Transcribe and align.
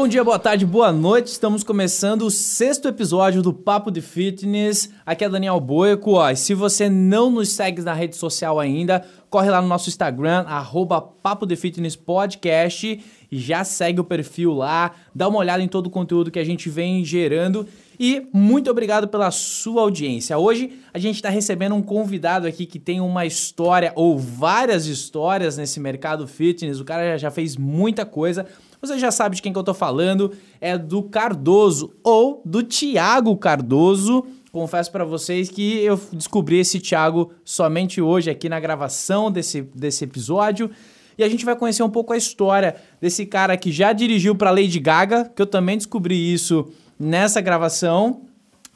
Bom 0.00 0.08
dia, 0.08 0.24
boa 0.24 0.38
tarde, 0.38 0.64
boa 0.64 0.90
noite. 0.90 1.26
Estamos 1.26 1.62
começando 1.62 2.22
o 2.22 2.30
sexto 2.30 2.88
episódio 2.88 3.42
do 3.42 3.52
Papo 3.52 3.90
de 3.90 4.00
Fitness. 4.00 4.88
Aqui 5.04 5.26
é 5.26 5.28
Daniel 5.28 5.60
Boico. 5.60 6.12
Ó, 6.12 6.30
e 6.30 6.36
se 6.36 6.54
você 6.54 6.88
não 6.88 7.30
nos 7.30 7.50
segue 7.50 7.82
na 7.82 7.92
rede 7.92 8.16
social 8.16 8.58
ainda, 8.58 9.04
corre 9.28 9.50
lá 9.50 9.60
no 9.60 9.68
nosso 9.68 9.90
Instagram, 9.90 10.46
arroba 10.48 11.02
Papo 11.02 11.44
de 11.44 11.54
Fitness 11.54 11.96
Podcast 11.96 12.98
e 13.30 13.38
já 13.38 13.62
segue 13.62 14.00
o 14.00 14.04
perfil 14.04 14.54
lá, 14.54 14.92
dá 15.14 15.28
uma 15.28 15.38
olhada 15.38 15.62
em 15.62 15.68
todo 15.68 15.88
o 15.88 15.90
conteúdo 15.90 16.30
que 16.30 16.38
a 16.38 16.44
gente 16.44 16.70
vem 16.70 17.04
gerando. 17.04 17.68
E 17.98 18.26
muito 18.32 18.70
obrigado 18.70 19.06
pela 19.06 19.30
sua 19.30 19.82
audiência. 19.82 20.38
Hoje 20.38 20.78
a 20.94 20.98
gente 20.98 21.16
está 21.16 21.28
recebendo 21.28 21.74
um 21.74 21.82
convidado 21.82 22.46
aqui 22.46 22.64
que 22.64 22.78
tem 22.78 23.02
uma 23.02 23.26
história 23.26 23.92
ou 23.94 24.18
várias 24.18 24.86
histórias 24.86 25.58
nesse 25.58 25.78
mercado 25.78 26.26
fitness. 26.26 26.80
O 26.80 26.86
cara 26.86 27.18
já 27.18 27.30
fez 27.30 27.54
muita 27.54 28.06
coisa. 28.06 28.46
Você 28.80 28.98
já 28.98 29.10
sabe 29.10 29.36
de 29.36 29.42
quem 29.42 29.52
que 29.52 29.58
eu 29.58 29.64
tô 29.64 29.74
falando, 29.74 30.32
é 30.60 30.78
do 30.78 31.02
Cardoso 31.02 31.92
ou 32.02 32.40
do 32.44 32.62
Tiago 32.62 33.36
Cardoso. 33.36 34.24
Confesso 34.50 34.90
para 34.90 35.04
vocês 35.04 35.48
que 35.48 35.78
eu 35.78 36.00
descobri 36.12 36.58
esse 36.58 36.80
Thiago 36.80 37.32
somente 37.44 38.00
hoje 38.00 38.30
aqui 38.30 38.48
na 38.48 38.58
gravação 38.58 39.30
desse, 39.30 39.62
desse 39.62 40.04
episódio. 40.04 40.70
E 41.16 41.22
a 41.22 41.28
gente 41.28 41.44
vai 41.44 41.54
conhecer 41.54 41.82
um 41.82 41.90
pouco 41.90 42.12
a 42.12 42.16
história 42.16 42.76
desse 43.00 43.26
cara 43.26 43.56
que 43.56 43.70
já 43.70 43.92
dirigiu 43.92 44.34
para 44.34 44.50
Lady 44.50 44.80
Gaga, 44.80 45.30
que 45.36 45.42
eu 45.42 45.46
também 45.46 45.76
descobri 45.76 46.32
isso 46.32 46.66
nessa 46.98 47.40
gravação. 47.40 48.22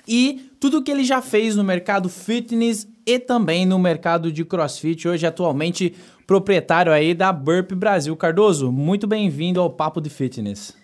E 0.06 0.50
tudo 0.60 0.82
que 0.82 0.90
ele 0.90 1.04
já 1.04 1.22
fez 1.22 1.56
no 1.56 1.64
mercado 1.64 2.08
fitness 2.08 2.86
e 3.06 3.18
também 3.18 3.66
no 3.66 3.78
mercado 3.78 4.32
de 4.32 4.44
crossfit. 4.44 5.06
Hoje, 5.06 5.26
atualmente, 5.26 5.94
proprietário 6.26 6.92
aí 6.92 7.14
da 7.14 7.32
Burp 7.32 7.72
Brasil. 7.72 8.16
Cardoso, 8.16 8.72
muito 8.72 9.06
bem-vindo 9.06 9.60
ao 9.60 9.70
Papo 9.70 10.00
de 10.00 10.10
Fitness. 10.10 10.76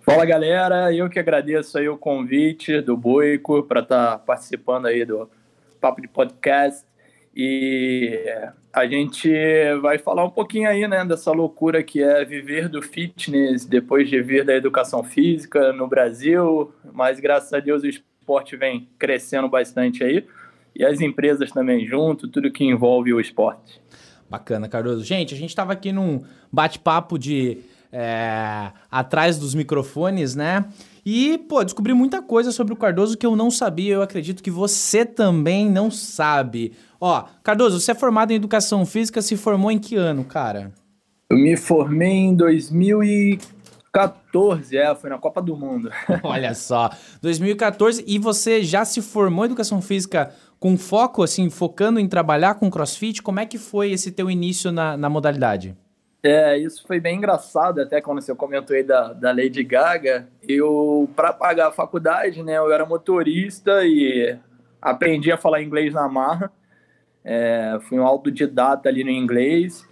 Fala 0.00 0.24
galera, 0.24 0.92
eu 0.92 1.08
que 1.10 1.18
agradeço 1.18 1.76
aí 1.76 1.88
o 1.88 1.98
convite 1.98 2.80
do 2.80 2.96
Boico 2.96 3.62
para 3.62 3.80
estar 3.80 4.12
tá 4.12 4.18
participando 4.18 4.86
aí 4.86 5.04
do 5.04 5.28
Papo 5.80 6.00
de 6.00 6.08
Podcast 6.08 6.86
e 7.36 8.24
a 8.72 8.86
gente 8.86 9.30
vai 9.82 9.98
falar 9.98 10.24
um 10.24 10.30
pouquinho 10.30 10.68
aí, 10.68 10.88
né, 10.88 11.04
dessa 11.04 11.30
loucura 11.30 11.82
que 11.82 12.02
é 12.02 12.24
viver 12.24 12.70
do 12.70 12.80
fitness 12.80 13.66
depois 13.66 14.08
de 14.08 14.22
vir 14.22 14.44
da 14.44 14.54
educação 14.54 15.04
física 15.04 15.74
no 15.74 15.86
Brasil, 15.86 16.72
mas 16.90 17.20
graças 17.20 17.52
a 17.52 17.60
Deus 17.60 17.82
o 17.82 17.86
esporte 17.86 18.56
vem 18.56 18.88
crescendo 18.98 19.48
bastante 19.48 20.02
aí 20.02 20.24
e 20.78 20.84
as 20.84 21.00
empresas 21.00 21.50
também 21.50 21.84
junto, 21.84 22.28
tudo 22.28 22.52
que 22.52 22.64
envolve 22.64 23.12
o 23.12 23.20
esporte. 23.20 23.80
Bacana, 24.30 24.68
Cardoso. 24.68 25.04
Gente, 25.04 25.34
a 25.34 25.36
gente 25.36 25.50
estava 25.50 25.72
aqui 25.72 25.90
num 25.90 26.22
bate-papo 26.52 27.18
de 27.18 27.58
é, 27.92 28.70
atrás 28.90 29.38
dos 29.38 29.54
microfones, 29.54 30.36
né? 30.36 30.64
E, 31.04 31.38
pô, 31.38 31.64
descobri 31.64 31.94
muita 31.94 32.22
coisa 32.22 32.52
sobre 32.52 32.74
o 32.74 32.76
Cardoso 32.76 33.16
que 33.16 33.26
eu 33.26 33.34
não 33.34 33.50
sabia. 33.50 33.94
Eu 33.94 34.02
acredito 34.02 34.42
que 34.42 34.50
você 34.50 35.04
também 35.04 35.68
não 35.68 35.90
sabe. 35.90 36.72
Ó, 37.00 37.24
Cardoso, 37.42 37.80
você 37.80 37.92
é 37.92 37.94
formado 37.94 38.30
em 38.30 38.36
Educação 38.36 38.84
Física, 38.84 39.22
se 39.22 39.36
formou 39.36 39.70
em 39.70 39.78
que 39.78 39.96
ano, 39.96 40.22
cara? 40.24 40.72
Eu 41.30 41.38
me 41.38 41.56
formei 41.56 42.12
em 42.12 42.34
2014, 42.34 44.27
é, 44.72 44.94
foi 44.94 45.10
na 45.10 45.18
Copa 45.18 45.40
do 45.40 45.56
Mundo. 45.56 45.90
Olha 46.22 46.54
só, 46.54 46.90
2014, 47.22 48.04
e 48.06 48.18
você 48.18 48.62
já 48.62 48.84
se 48.84 49.00
formou 49.00 49.44
em 49.44 49.48
Educação 49.48 49.80
Física 49.80 50.32
com 50.58 50.76
foco, 50.76 51.22
assim, 51.22 51.48
focando 51.50 52.00
em 52.00 52.08
trabalhar 52.08 52.54
com 52.54 52.70
crossfit, 52.70 53.22
como 53.22 53.40
é 53.40 53.46
que 53.46 53.58
foi 53.58 53.92
esse 53.92 54.10
teu 54.10 54.30
início 54.30 54.72
na, 54.72 54.96
na 54.96 55.08
modalidade? 55.08 55.76
É, 56.22 56.58
isso 56.58 56.84
foi 56.86 56.98
bem 56.98 57.16
engraçado, 57.16 57.80
até 57.80 58.00
quando 58.00 58.20
você 58.20 58.34
comentou 58.34 58.74
aí 58.74 58.82
da, 58.82 59.12
da 59.12 59.30
Lady 59.30 59.62
Gaga. 59.62 60.28
Eu, 60.46 61.08
para 61.14 61.32
pagar 61.32 61.68
a 61.68 61.72
faculdade, 61.72 62.42
né, 62.42 62.58
eu 62.58 62.72
era 62.72 62.84
motorista 62.84 63.84
e 63.84 64.36
aprendi 64.82 65.30
a 65.30 65.38
falar 65.38 65.62
inglês 65.62 65.94
na 65.94 66.08
marra. 66.08 66.52
É, 67.24 67.78
fui 67.88 67.98
um 67.98 68.06
autodidata 68.06 68.88
ali 68.88 69.04
no 69.04 69.10
inglês. 69.10 69.87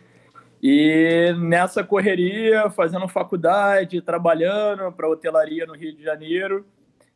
E 0.68 1.32
nessa 1.38 1.84
correria, 1.84 2.68
fazendo 2.70 3.06
faculdade, 3.06 4.00
trabalhando 4.00 4.90
para 4.90 5.08
hotelaria 5.08 5.64
no 5.64 5.76
Rio 5.76 5.94
de 5.94 6.02
Janeiro, 6.02 6.66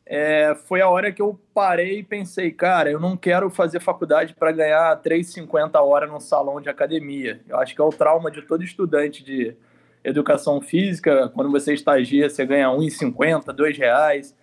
é, 0.05 0.55
foi 0.55 0.79
a 0.79 0.87
hora 0.87 1.11
que 1.11 1.21
eu 1.21 1.37
parei 1.53 1.99
e 1.99 2.03
pensei, 2.03 2.49
cara, 2.49 2.89
eu 2.89 2.97
não 2.97 3.17
quero 3.17 3.49
fazer 3.49 3.81
faculdade 3.81 4.33
para 4.33 4.53
ganhar 4.53 4.95
3,50 5.01 5.81
hora 5.81 6.07
num 6.07 6.21
salão 6.21 6.61
de 6.61 6.69
academia. 6.69 7.41
Eu 7.45 7.57
acho 7.57 7.75
que 7.75 7.81
é 7.81 7.83
o 7.83 7.89
trauma 7.89 8.31
de 8.31 8.41
todo 8.41 8.63
estudante 8.63 9.21
de 9.21 9.53
educação 10.01 10.61
física. 10.61 11.27
Quando 11.35 11.51
você 11.51 11.73
estagia, 11.73 12.29
você 12.29 12.45
ganha 12.45 12.69
1,50, 12.69 13.53
R$ 13.53 13.73
reais 13.73 14.33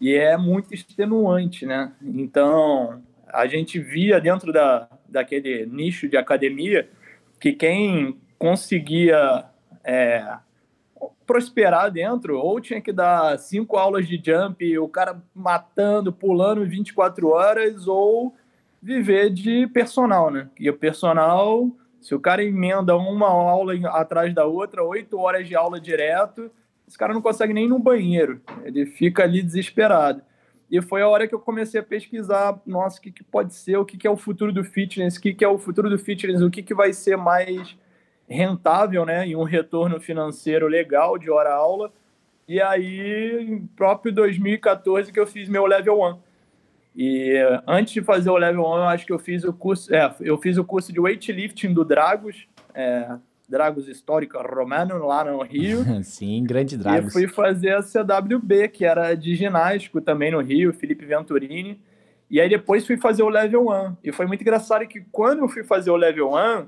e 0.00 0.14
é 0.14 0.34
muito 0.38 0.72
extenuante, 0.72 1.66
né? 1.66 1.92
Então, 2.02 3.02
a 3.28 3.46
gente 3.46 3.78
via 3.78 4.18
dentro 4.18 4.50
da, 4.50 4.88
daquele 5.06 5.66
nicho 5.66 6.08
de 6.08 6.16
academia 6.16 6.88
que 7.38 7.52
quem 7.52 8.18
conseguia 8.38 9.44
é, 9.84 10.38
prosperar 11.26 11.90
dentro, 11.90 12.38
ou 12.38 12.60
tinha 12.60 12.80
que 12.80 12.92
dar 12.92 13.38
cinco 13.38 13.76
aulas 13.76 14.06
de 14.06 14.20
jump, 14.24 14.78
o 14.78 14.88
cara 14.88 15.20
matando, 15.34 16.12
pulando 16.12 16.64
24 16.64 17.28
horas, 17.28 17.86
ou 17.88 18.34
viver 18.80 19.30
de 19.30 19.66
personal, 19.68 20.30
né? 20.30 20.48
E 20.58 20.70
o 20.70 20.74
personal, 20.74 21.70
se 22.00 22.14
o 22.14 22.20
cara 22.20 22.44
emenda 22.44 22.96
uma 22.96 23.28
aula 23.28 23.74
atrás 23.90 24.32
da 24.34 24.44
outra, 24.44 24.84
oito 24.84 25.18
horas 25.18 25.48
de 25.48 25.56
aula 25.56 25.80
direto, 25.80 26.50
esse 26.86 26.96
cara 26.96 27.12
não 27.12 27.20
consegue 27.20 27.52
nem 27.52 27.64
ir 27.64 27.68
no 27.68 27.80
banheiro, 27.80 28.40
ele 28.64 28.86
fica 28.86 29.24
ali 29.24 29.42
desesperado. 29.42 30.22
E 30.70 30.80
foi 30.80 31.02
a 31.02 31.08
hora 31.08 31.26
que 31.26 31.34
eu 31.34 31.38
comecei 31.38 31.80
a 31.80 31.84
pesquisar, 31.84 32.60
nossa, 32.66 32.98
o 32.98 33.02
que, 33.02 33.10
que 33.10 33.24
pode 33.24 33.54
ser, 33.54 33.76
o 33.76 33.84
que, 33.84 33.96
que 33.96 34.06
é 34.06 34.10
o 34.10 34.16
futuro 34.16 34.52
do 34.52 34.64
fitness, 34.64 35.16
o 35.16 35.20
que, 35.20 35.32
que 35.32 35.44
é 35.44 35.48
o 35.48 35.58
futuro 35.58 35.88
do 35.88 35.98
fitness, 35.98 36.42
o 36.42 36.50
que, 36.50 36.62
que 36.62 36.74
vai 36.74 36.92
ser 36.92 37.16
mais 37.16 37.76
rentável, 38.28 39.04
né, 39.06 39.26
e 39.28 39.36
um 39.36 39.44
retorno 39.44 40.00
financeiro 40.00 40.66
legal 40.66 41.18
de 41.18 41.30
hora 41.30 41.52
aula. 41.54 41.92
E 42.48 42.60
aí, 42.60 43.44
em 43.48 43.66
próprio 43.66 44.12
2014 44.12 45.12
que 45.12 45.18
eu 45.18 45.26
fiz 45.26 45.48
meu 45.48 45.66
level 45.66 46.00
1. 46.00 46.18
E 46.96 47.34
antes 47.66 47.92
de 47.92 48.02
fazer 48.02 48.30
o 48.30 48.36
level 48.36 48.62
1, 48.62 48.76
eu 48.76 48.82
acho 48.84 49.04
que 49.04 49.12
eu 49.12 49.18
fiz 49.18 49.44
o 49.44 49.52
curso, 49.52 49.94
é, 49.94 50.14
eu 50.20 50.38
fiz 50.38 50.56
o 50.56 50.64
curso 50.64 50.92
de 50.92 50.98
weightlifting 50.98 51.74
do 51.74 51.84
Dragos, 51.84 52.48
é, 52.72 53.16
Dragos 53.48 53.86
Histórica 53.86 54.40
Romano, 54.40 55.06
lá 55.06 55.24
no 55.24 55.42
Rio. 55.42 55.84
Sim, 56.02 56.42
grande 56.44 56.76
Dragos. 56.76 57.10
E 57.10 57.12
fui 57.12 57.28
fazer 57.28 57.74
a 57.74 57.82
CWB, 57.82 58.68
que 58.68 58.84
era 58.84 59.14
de 59.14 59.34
ginástico 59.34 60.00
também 60.00 60.30
no 60.30 60.40
Rio, 60.40 60.72
Felipe 60.72 61.04
Venturini. 61.04 61.80
E 62.30 62.40
aí 62.40 62.48
depois 62.48 62.86
fui 62.86 62.96
fazer 62.96 63.22
o 63.22 63.28
level 63.28 63.68
1. 63.68 63.96
E 64.02 64.12
foi 64.12 64.26
muito 64.26 64.40
engraçado 64.40 64.86
que 64.86 65.00
quando 65.12 65.40
eu 65.40 65.48
fui 65.48 65.64
fazer 65.64 65.90
o 65.90 65.96
level 65.96 66.32
1, 66.32 66.66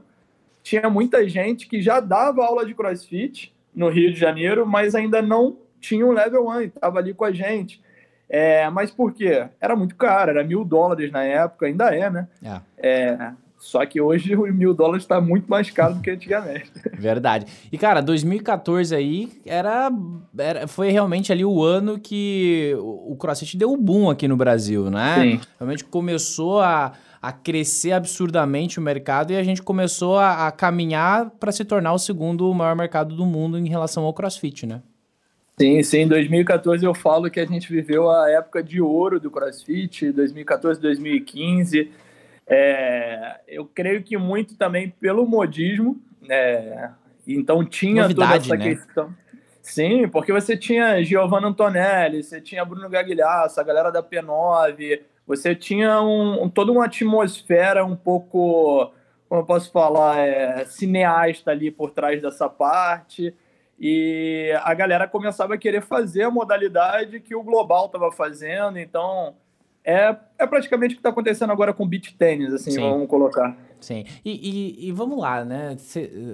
tinha 0.68 0.90
muita 0.90 1.26
gente 1.26 1.66
que 1.66 1.80
já 1.80 1.98
dava 1.98 2.44
aula 2.44 2.66
de 2.66 2.74
crossfit 2.74 3.54
no 3.74 3.88
Rio 3.88 4.12
de 4.12 4.20
Janeiro, 4.20 4.66
mas 4.66 4.94
ainda 4.94 5.22
não 5.22 5.56
tinha 5.80 6.04
um 6.04 6.12
level 6.12 6.46
1, 6.46 6.60
estava 6.60 6.98
ali 6.98 7.14
com 7.14 7.24
a 7.24 7.32
gente. 7.32 7.80
É, 8.28 8.68
mas 8.68 8.90
por 8.90 9.14
quê? 9.14 9.48
Era 9.58 9.74
muito 9.74 9.96
caro, 9.96 10.30
era 10.30 10.44
mil 10.44 10.64
dólares 10.64 11.10
na 11.10 11.24
época, 11.24 11.66
ainda 11.66 11.94
é, 11.94 12.10
né? 12.10 12.28
É. 12.42 12.60
é 12.86 13.32
só 13.58 13.84
que 13.86 14.00
hoje 14.00 14.36
o 14.36 14.42
mil 14.52 14.72
dólares 14.72 15.02
está 15.02 15.20
muito 15.20 15.50
mais 15.50 15.70
caro 15.70 15.94
do 15.94 16.00
que 16.00 16.10
antigamente. 16.10 16.70
Verdade. 16.96 17.46
E, 17.72 17.78
cara, 17.78 18.00
2014 18.00 18.94
aí 18.94 19.32
era, 19.44 19.90
era, 20.38 20.68
foi 20.68 20.90
realmente 20.90 21.32
ali 21.32 21.44
o 21.44 21.62
ano 21.62 21.98
que 21.98 22.72
o 22.78 23.16
CrossFit 23.16 23.56
deu 23.56 23.72
o 23.72 23.76
boom 23.76 24.10
aqui 24.10 24.28
no 24.28 24.36
Brasil, 24.36 24.90
né? 24.90 25.14
Sim. 25.20 25.40
Realmente 25.58 25.84
começou 25.84 26.60
a, 26.60 26.92
a 27.20 27.32
crescer 27.32 27.92
absurdamente 27.92 28.78
o 28.78 28.82
mercado 28.82 29.32
e 29.32 29.36
a 29.36 29.42
gente 29.42 29.62
começou 29.62 30.18
a, 30.18 30.46
a 30.46 30.52
caminhar 30.52 31.30
para 31.30 31.52
se 31.52 31.64
tornar 31.64 31.92
o 31.92 31.98
segundo 31.98 32.52
maior 32.54 32.76
mercado 32.76 33.14
do 33.14 33.26
mundo 33.26 33.58
em 33.58 33.68
relação 33.68 34.04
ao 34.04 34.14
CrossFit, 34.14 34.66
né? 34.66 34.82
Sim, 35.58 35.82
sim. 35.82 35.98
Em 36.02 36.08
2014 36.08 36.84
eu 36.84 36.94
falo 36.94 37.28
que 37.28 37.40
a 37.40 37.44
gente 37.44 37.70
viveu 37.72 38.08
a 38.08 38.30
época 38.30 38.62
de 38.62 38.80
ouro 38.80 39.18
do 39.18 39.30
CrossFit, 39.30 40.12
2014, 40.12 40.80
2015. 40.80 41.90
É, 42.46 43.40
eu 43.48 43.66
creio 43.66 44.02
que 44.02 44.16
muito 44.16 44.56
também 44.56 44.88
pelo 44.88 45.26
modismo, 45.26 46.00
é, 46.30 46.90
então 47.26 47.64
tinha 47.64 48.02
Novidade, 48.02 48.48
toda 48.48 48.54
essa 48.54 48.56
né? 48.56 48.74
questão. 48.74 49.14
Sim, 49.60 50.08
porque 50.08 50.32
você 50.32 50.56
tinha 50.56 51.02
Giovanna 51.02 51.48
Antonelli, 51.48 52.22
você 52.22 52.40
tinha 52.40 52.64
Bruno 52.64 52.88
Gagliasso, 52.88 53.60
a 53.60 53.64
galera 53.64 53.90
da 53.90 54.02
P9, 54.02 55.00
você 55.28 55.54
tinha 55.54 56.00
um, 56.00 56.48
toda 56.48 56.72
uma 56.72 56.86
atmosfera 56.86 57.84
um 57.84 57.94
pouco, 57.94 58.90
como 59.28 59.42
eu 59.42 59.44
posso 59.44 59.70
falar, 59.70 60.18
é, 60.18 60.64
cineasta 60.64 61.50
ali 61.50 61.70
por 61.70 61.90
trás 61.90 62.22
dessa 62.22 62.48
parte. 62.48 63.34
E 63.78 64.50
a 64.64 64.72
galera 64.72 65.06
começava 65.06 65.52
a 65.52 65.58
querer 65.58 65.82
fazer 65.82 66.22
a 66.22 66.30
modalidade 66.30 67.20
que 67.20 67.34
o 67.34 67.42
Global 67.42 67.86
estava 67.86 68.10
fazendo. 68.10 68.78
Então, 68.78 69.34
é, 69.84 70.16
é 70.38 70.46
praticamente 70.46 70.94
o 70.94 70.96
que 70.96 71.00
está 71.00 71.10
acontecendo 71.10 71.52
agora 71.52 71.74
com 71.74 71.86
beach 71.86 72.14
tênis, 72.16 72.52
assim, 72.52 72.70
Sim. 72.70 72.80
vamos 72.80 73.06
colocar. 73.06 73.54
Sim. 73.80 74.04
E, 74.24 74.30
e, 74.80 74.88
e, 74.88 74.92
vamos 74.92 75.20
lá, 75.20 75.44
né? 75.44 75.76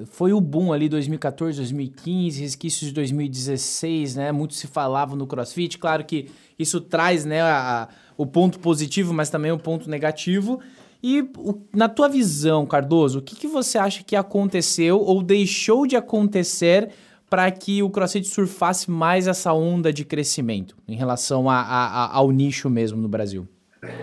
Foi 0.06 0.32
o 0.32 0.40
boom 0.40 0.72
ali 0.72 0.88
2014, 0.88 1.58
2015, 1.58 2.40
resquícios 2.40 2.88
de 2.88 2.94
2016, 2.94 4.16
né? 4.16 4.32
Muito 4.32 4.54
se 4.54 4.66
falava 4.66 5.14
no 5.14 5.26
CrossFit. 5.26 5.78
Claro 5.78 6.04
que 6.04 6.30
isso 6.58 6.80
traz, 6.80 7.24
né, 7.24 7.42
a, 7.42 7.88
o 8.16 8.26
ponto 8.26 8.58
positivo, 8.58 9.12
mas 9.12 9.30
também 9.30 9.52
o 9.52 9.58
ponto 9.58 9.88
negativo. 9.88 10.60
E 11.02 11.20
o, 11.36 11.60
na 11.74 11.88
tua 11.88 12.08
visão, 12.08 12.64
Cardoso, 12.64 13.18
o 13.18 13.22
que, 13.22 13.36
que 13.36 13.46
você 13.46 13.76
acha 13.76 14.02
que 14.02 14.16
aconteceu 14.16 15.00
ou 15.00 15.22
deixou 15.22 15.86
de 15.86 15.96
acontecer 15.96 16.90
para 17.28 17.50
que 17.50 17.82
o 17.82 17.90
CrossFit 17.90 18.26
surfasse 18.26 18.90
mais 18.90 19.26
essa 19.26 19.52
onda 19.52 19.92
de 19.92 20.04
crescimento 20.04 20.76
em 20.86 20.96
relação 20.96 21.50
a, 21.50 21.60
a, 21.60 22.16
ao 22.16 22.30
nicho 22.30 22.70
mesmo 22.70 23.00
no 23.00 23.08
Brasil? 23.08 23.46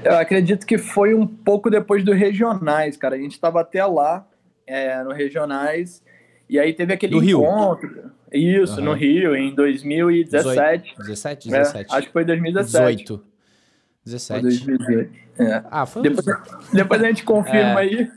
Eu 0.03 0.17
acredito 0.17 0.65
que 0.65 0.77
foi 0.77 1.13
um 1.13 1.25
pouco 1.25 1.69
depois 1.69 2.03
dos 2.03 2.15
regionais, 2.15 2.97
cara. 2.97 3.15
A 3.15 3.19
gente 3.19 3.31
estava 3.31 3.61
até 3.61 3.83
lá, 3.85 4.27
é, 4.67 5.03
no 5.03 5.11
regionais, 5.11 6.03
e 6.47 6.59
aí 6.59 6.73
teve 6.73 6.93
aquele 6.93 7.15
no 7.15 7.23
encontro. 7.23 7.89
Rio. 8.31 8.61
Isso, 8.63 8.77
uhum. 8.79 8.85
no 8.85 8.93
Rio, 8.93 9.35
em 9.35 9.53
2017. 9.55 10.95
17, 10.97 11.49
17. 11.49 11.91
É, 11.91 11.97
acho 11.97 12.07
que 12.07 12.13
foi 12.13 12.23
2017. 12.23 13.03
18. 13.03 13.30
17. 14.05 14.41
2018. 14.41 15.13
É. 15.39 15.63
Ah, 15.69 15.85
foi 15.85 16.03
depois, 16.03 16.25
depois 16.73 17.03
a 17.03 17.07
gente 17.07 17.23
confirma 17.23 17.81
é. 17.81 17.83
aí. 17.83 18.11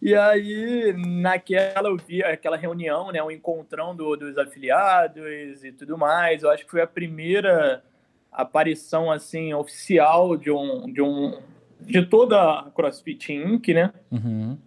E 0.00 0.16
aí, 0.16 0.94
naquela, 0.96 1.88
eu 1.88 1.96
vi 1.96 2.24
aquela 2.24 2.56
reunião, 2.56 3.12
né, 3.12 3.22
um 3.22 3.30
encontrão 3.30 3.94
do, 3.94 4.16
dos 4.16 4.36
afiliados 4.36 5.62
e 5.62 5.70
tudo 5.70 5.96
mais. 5.96 6.42
Eu 6.42 6.50
acho 6.50 6.64
que 6.64 6.70
foi 6.70 6.82
a 6.82 6.86
primeira 6.86 7.84
aparição 8.32 9.12
assim 9.12 9.52
oficial 9.52 10.36
de 10.36 10.50
um 10.50 10.90
de 10.90 11.02
um 11.02 11.38
de 11.78 12.04
toda 12.06 12.60
a 12.60 12.70
CrossFit 12.74 13.32
Inc, 13.32 13.68
né? 13.68 13.92
Uhum. 14.10 14.58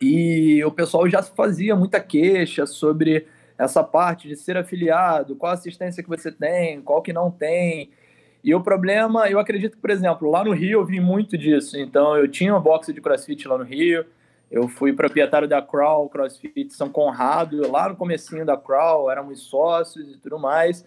E 0.00 0.62
o 0.64 0.70
pessoal 0.70 1.08
já 1.08 1.22
fazia 1.22 1.74
muita 1.74 2.00
queixa 2.00 2.66
sobre 2.66 3.26
essa 3.56 3.82
parte 3.82 4.28
de 4.28 4.36
ser 4.36 4.56
afiliado, 4.56 5.36
qual 5.36 5.52
assistência 5.52 6.02
que 6.02 6.08
você 6.08 6.30
tem, 6.30 6.82
qual 6.82 7.02
que 7.02 7.12
não 7.12 7.30
tem. 7.30 7.90
E 8.44 8.54
o 8.54 8.60
problema, 8.60 9.30
eu 9.30 9.38
acredito 9.38 9.78
por 9.78 9.88
exemplo, 9.88 10.30
lá 10.30 10.44
no 10.44 10.52
Rio 10.52 10.80
eu 10.80 10.84
vi 10.84 11.00
muito 11.00 11.38
disso. 11.38 11.78
Então, 11.78 12.14
eu 12.14 12.28
tinha 12.28 12.52
uma 12.52 12.60
boxe 12.60 12.92
de 12.92 13.00
CrossFit 13.00 13.48
lá 13.48 13.56
no 13.56 13.64
Rio, 13.64 14.04
eu 14.50 14.68
fui 14.68 14.92
proprietário 14.92 15.48
da 15.48 15.62
Crawl 15.62 16.10
CrossFit 16.10 16.74
São 16.74 16.90
Conrado, 16.90 17.70
lá 17.72 17.88
no 17.88 17.96
comecinho 17.96 18.44
da 18.44 18.54
Crawl, 18.54 19.10
éramos 19.10 19.40
sócios 19.40 20.14
e 20.14 20.18
tudo 20.18 20.38
mais. 20.38 20.84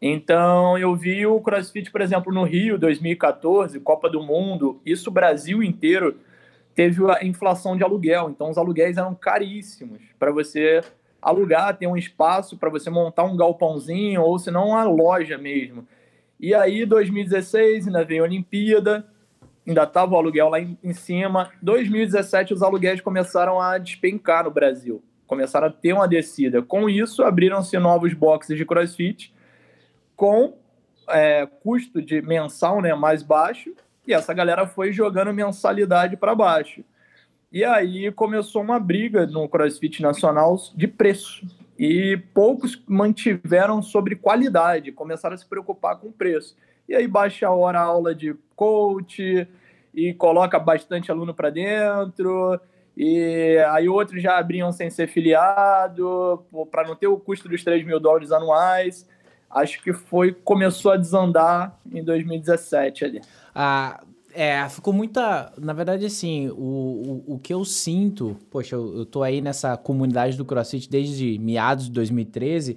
Então, 0.00 0.78
eu 0.78 0.96
vi 0.96 1.26
o 1.26 1.38
CrossFit, 1.40 1.90
por 1.90 2.00
exemplo, 2.00 2.32
no 2.32 2.42
Rio, 2.42 2.78
2014, 2.78 3.78
Copa 3.80 4.08
do 4.08 4.22
Mundo, 4.22 4.80
isso 4.84 5.10
Brasil 5.10 5.62
inteiro 5.62 6.16
teve 6.74 7.02
a 7.10 7.22
inflação 7.22 7.76
de 7.76 7.84
aluguel. 7.84 8.30
Então, 8.30 8.48
os 8.48 8.56
aluguéis 8.56 8.96
eram 8.96 9.14
caríssimos 9.14 10.00
para 10.18 10.32
você 10.32 10.82
alugar, 11.20 11.76
ter 11.76 11.86
um 11.86 11.96
espaço 11.96 12.56
para 12.56 12.70
você 12.70 12.88
montar 12.88 13.24
um 13.24 13.36
galpãozinho 13.36 14.22
ou 14.22 14.38
se 14.38 14.50
não 14.50 14.68
uma 14.68 14.84
loja 14.84 15.36
mesmo. 15.36 15.86
E 16.44 16.52
aí, 16.52 16.84
2016, 16.84 17.86
ainda 17.86 18.04
veio 18.04 18.22
a 18.22 18.26
Olimpíada, 18.26 19.06
ainda 19.66 19.84
estava 19.84 20.12
o 20.12 20.18
aluguel 20.18 20.50
lá 20.50 20.60
em, 20.60 20.76
em 20.84 20.92
cima. 20.92 21.50
2017, 21.62 22.52
os 22.52 22.62
aluguéis 22.62 23.00
começaram 23.00 23.58
a 23.58 23.78
despencar 23.78 24.44
no 24.44 24.50
Brasil, 24.50 25.02
começaram 25.26 25.68
a 25.68 25.70
ter 25.70 25.94
uma 25.94 26.06
descida. 26.06 26.60
Com 26.60 26.86
isso, 26.86 27.22
abriram-se 27.22 27.78
novos 27.78 28.12
boxes 28.12 28.58
de 28.58 28.66
crossfit 28.66 29.32
com 30.14 30.58
é, 31.08 31.46
custo 31.62 32.02
de 32.02 32.20
mensal 32.20 32.82
né, 32.82 32.94
mais 32.94 33.22
baixo, 33.22 33.72
e 34.06 34.12
essa 34.12 34.34
galera 34.34 34.66
foi 34.66 34.92
jogando 34.92 35.32
mensalidade 35.32 36.14
para 36.14 36.34
baixo. 36.34 36.84
E 37.50 37.64
aí 37.64 38.12
começou 38.12 38.60
uma 38.60 38.78
briga 38.78 39.26
no 39.26 39.48
CrossFit 39.48 40.02
Nacional 40.02 40.56
de 40.74 40.88
preço. 40.88 41.46
E 41.78 42.16
poucos 42.32 42.80
mantiveram 42.86 43.82
sobre 43.82 44.16
qualidade, 44.16 44.92
começaram 44.92 45.34
a 45.34 45.38
se 45.38 45.46
preocupar 45.46 45.96
com 45.96 46.12
preço. 46.12 46.56
E 46.88 46.94
aí 46.94 47.08
baixa 47.08 47.46
a 47.46 47.50
hora 47.50 47.80
a 47.80 47.84
aula 47.84 48.14
de 48.14 48.34
coach 48.54 49.48
e 49.92 50.14
coloca 50.14 50.58
bastante 50.58 51.10
aluno 51.10 51.34
para 51.34 51.50
dentro. 51.50 52.60
E 52.96 53.58
aí 53.70 53.88
outros 53.88 54.22
já 54.22 54.38
abriam 54.38 54.70
sem 54.70 54.88
ser 54.88 55.08
filiado, 55.08 56.44
para 56.70 56.86
não 56.86 56.94
ter 56.94 57.08
o 57.08 57.18
custo 57.18 57.48
dos 57.48 57.64
3 57.64 57.84
mil 57.84 57.98
dólares 57.98 58.30
anuais 58.30 59.06
acho 59.54 59.80
que 59.80 59.92
foi 59.92 60.32
começou 60.32 60.92
a 60.92 60.96
desandar 60.96 61.78
em 61.90 62.02
2017 62.02 63.04
ali. 63.04 63.20
Ah, 63.54 64.02
é, 64.34 64.68
ficou 64.68 64.92
muita. 64.92 65.52
Na 65.58 65.72
verdade, 65.72 66.04
assim, 66.04 66.48
o, 66.48 67.22
o, 67.26 67.34
o 67.34 67.38
que 67.38 67.54
eu 67.54 67.64
sinto, 67.64 68.36
poxa, 68.50 68.74
eu, 68.74 68.98
eu 68.98 69.06
tô 69.06 69.22
aí 69.22 69.40
nessa 69.40 69.76
comunidade 69.76 70.36
do 70.36 70.44
CrossFit 70.44 70.90
desde 70.90 71.38
meados 71.38 71.86
de 71.86 71.92
2013. 71.92 72.76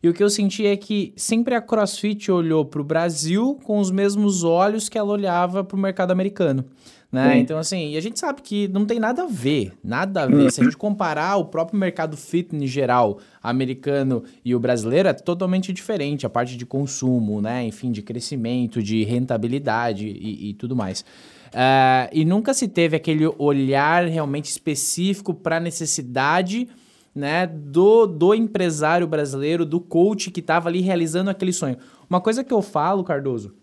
E 0.00 0.08
o 0.08 0.14
que 0.14 0.22
eu 0.22 0.30
senti 0.30 0.64
é 0.64 0.76
que 0.76 1.12
sempre 1.16 1.54
a 1.54 1.60
CrossFit 1.60 2.30
olhou 2.30 2.64
para 2.64 2.80
o 2.80 2.84
Brasil 2.84 3.58
com 3.64 3.80
os 3.80 3.90
mesmos 3.90 4.44
olhos 4.44 4.88
que 4.88 4.96
ela 4.96 5.12
olhava 5.12 5.64
para 5.64 5.76
o 5.76 5.80
mercado 5.80 6.12
americano. 6.12 6.64
Né? 7.10 7.38
Então, 7.38 7.58
assim, 7.58 7.92
e 7.92 7.96
a 7.96 8.02
gente 8.02 8.20
sabe 8.20 8.42
que 8.42 8.68
não 8.68 8.84
tem 8.84 9.00
nada 9.00 9.22
a 9.22 9.26
ver, 9.26 9.72
nada 9.82 10.24
a 10.24 10.26
ver. 10.26 10.52
Se 10.52 10.60
a 10.60 10.64
gente 10.64 10.76
comparar 10.76 11.36
o 11.36 11.46
próprio 11.46 11.80
mercado 11.80 12.18
fitness 12.18 12.70
geral, 12.70 13.18
americano 13.42 14.22
e 14.44 14.54
o 14.54 14.60
brasileiro, 14.60 15.08
é 15.08 15.14
totalmente 15.14 15.72
diferente. 15.72 16.26
A 16.26 16.30
parte 16.30 16.54
de 16.54 16.66
consumo, 16.66 17.40
né? 17.40 17.64
Enfim, 17.64 17.90
de 17.90 18.02
crescimento, 18.02 18.82
de 18.82 19.04
rentabilidade 19.04 20.06
e, 20.06 20.50
e 20.50 20.54
tudo 20.54 20.76
mais. 20.76 21.00
Uh, 21.48 22.12
e 22.12 22.26
nunca 22.26 22.52
se 22.52 22.68
teve 22.68 22.94
aquele 22.94 23.26
olhar 23.38 24.06
realmente 24.06 24.50
específico 24.50 25.32
para 25.32 25.56
a 25.56 25.60
necessidade 25.60 26.68
né, 27.14 27.46
do, 27.46 28.06
do 28.06 28.34
empresário 28.34 29.06
brasileiro, 29.06 29.64
do 29.64 29.80
coach 29.80 30.30
que 30.30 30.40
estava 30.40 30.68
ali 30.68 30.82
realizando 30.82 31.30
aquele 31.30 31.54
sonho. 31.54 31.78
Uma 32.08 32.20
coisa 32.20 32.44
que 32.44 32.52
eu 32.52 32.60
falo, 32.60 33.02
Cardoso, 33.02 33.54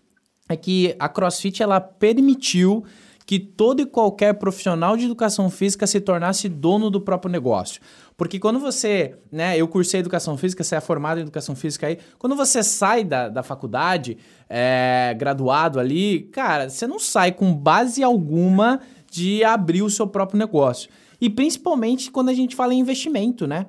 é 0.48 0.56
que 0.56 0.96
a 0.98 1.08
CrossFit 1.08 1.62
ela 1.62 1.80
permitiu 1.80 2.84
que 3.26 3.40
todo 3.40 3.82
e 3.82 3.86
qualquer 3.86 4.34
profissional 4.34 4.96
de 4.96 5.04
educação 5.04 5.50
física 5.50 5.84
se 5.84 6.00
tornasse 6.00 6.48
dono 6.48 6.88
do 6.88 7.00
próprio 7.00 7.30
negócio. 7.30 7.82
Porque 8.16 8.38
quando 8.38 8.60
você, 8.60 9.18
né, 9.32 9.58
eu 9.58 9.66
cursei 9.66 9.98
educação 9.98 10.38
física, 10.38 10.62
você 10.62 10.76
é 10.76 10.80
formado 10.80 11.18
em 11.18 11.22
educação 11.22 11.56
física 11.56 11.88
aí, 11.88 11.98
quando 12.18 12.36
você 12.36 12.62
sai 12.62 13.02
da, 13.02 13.28
da 13.28 13.42
faculdade, 13.42 14.16
é, 14.48 15.12
graduado 15.18 15.80
ali, 15.80 16.20
cara, 16.32 16.70
você 16.70 16.86
não 16.86 17.00
sai 17.00 17.32
com 17.32 17.52
base 17.52 18.02
alguma 18.02 18.80
de 19.10 19.42
abrir 19.42 19.82
o 19.82 19.90
seu 19.90 20.06
próprio 20.06 20.38
negócio. 20.38 20.88
E 21.20 21.28
principalmente 21.28 22.10
quando 22.12 22.28
a 22.28 22.34
gente 22.34 22.54
fala 22.54 22.74
em 22.74 22.78
investimento, 22.78 23.46
né? 23.46 23.66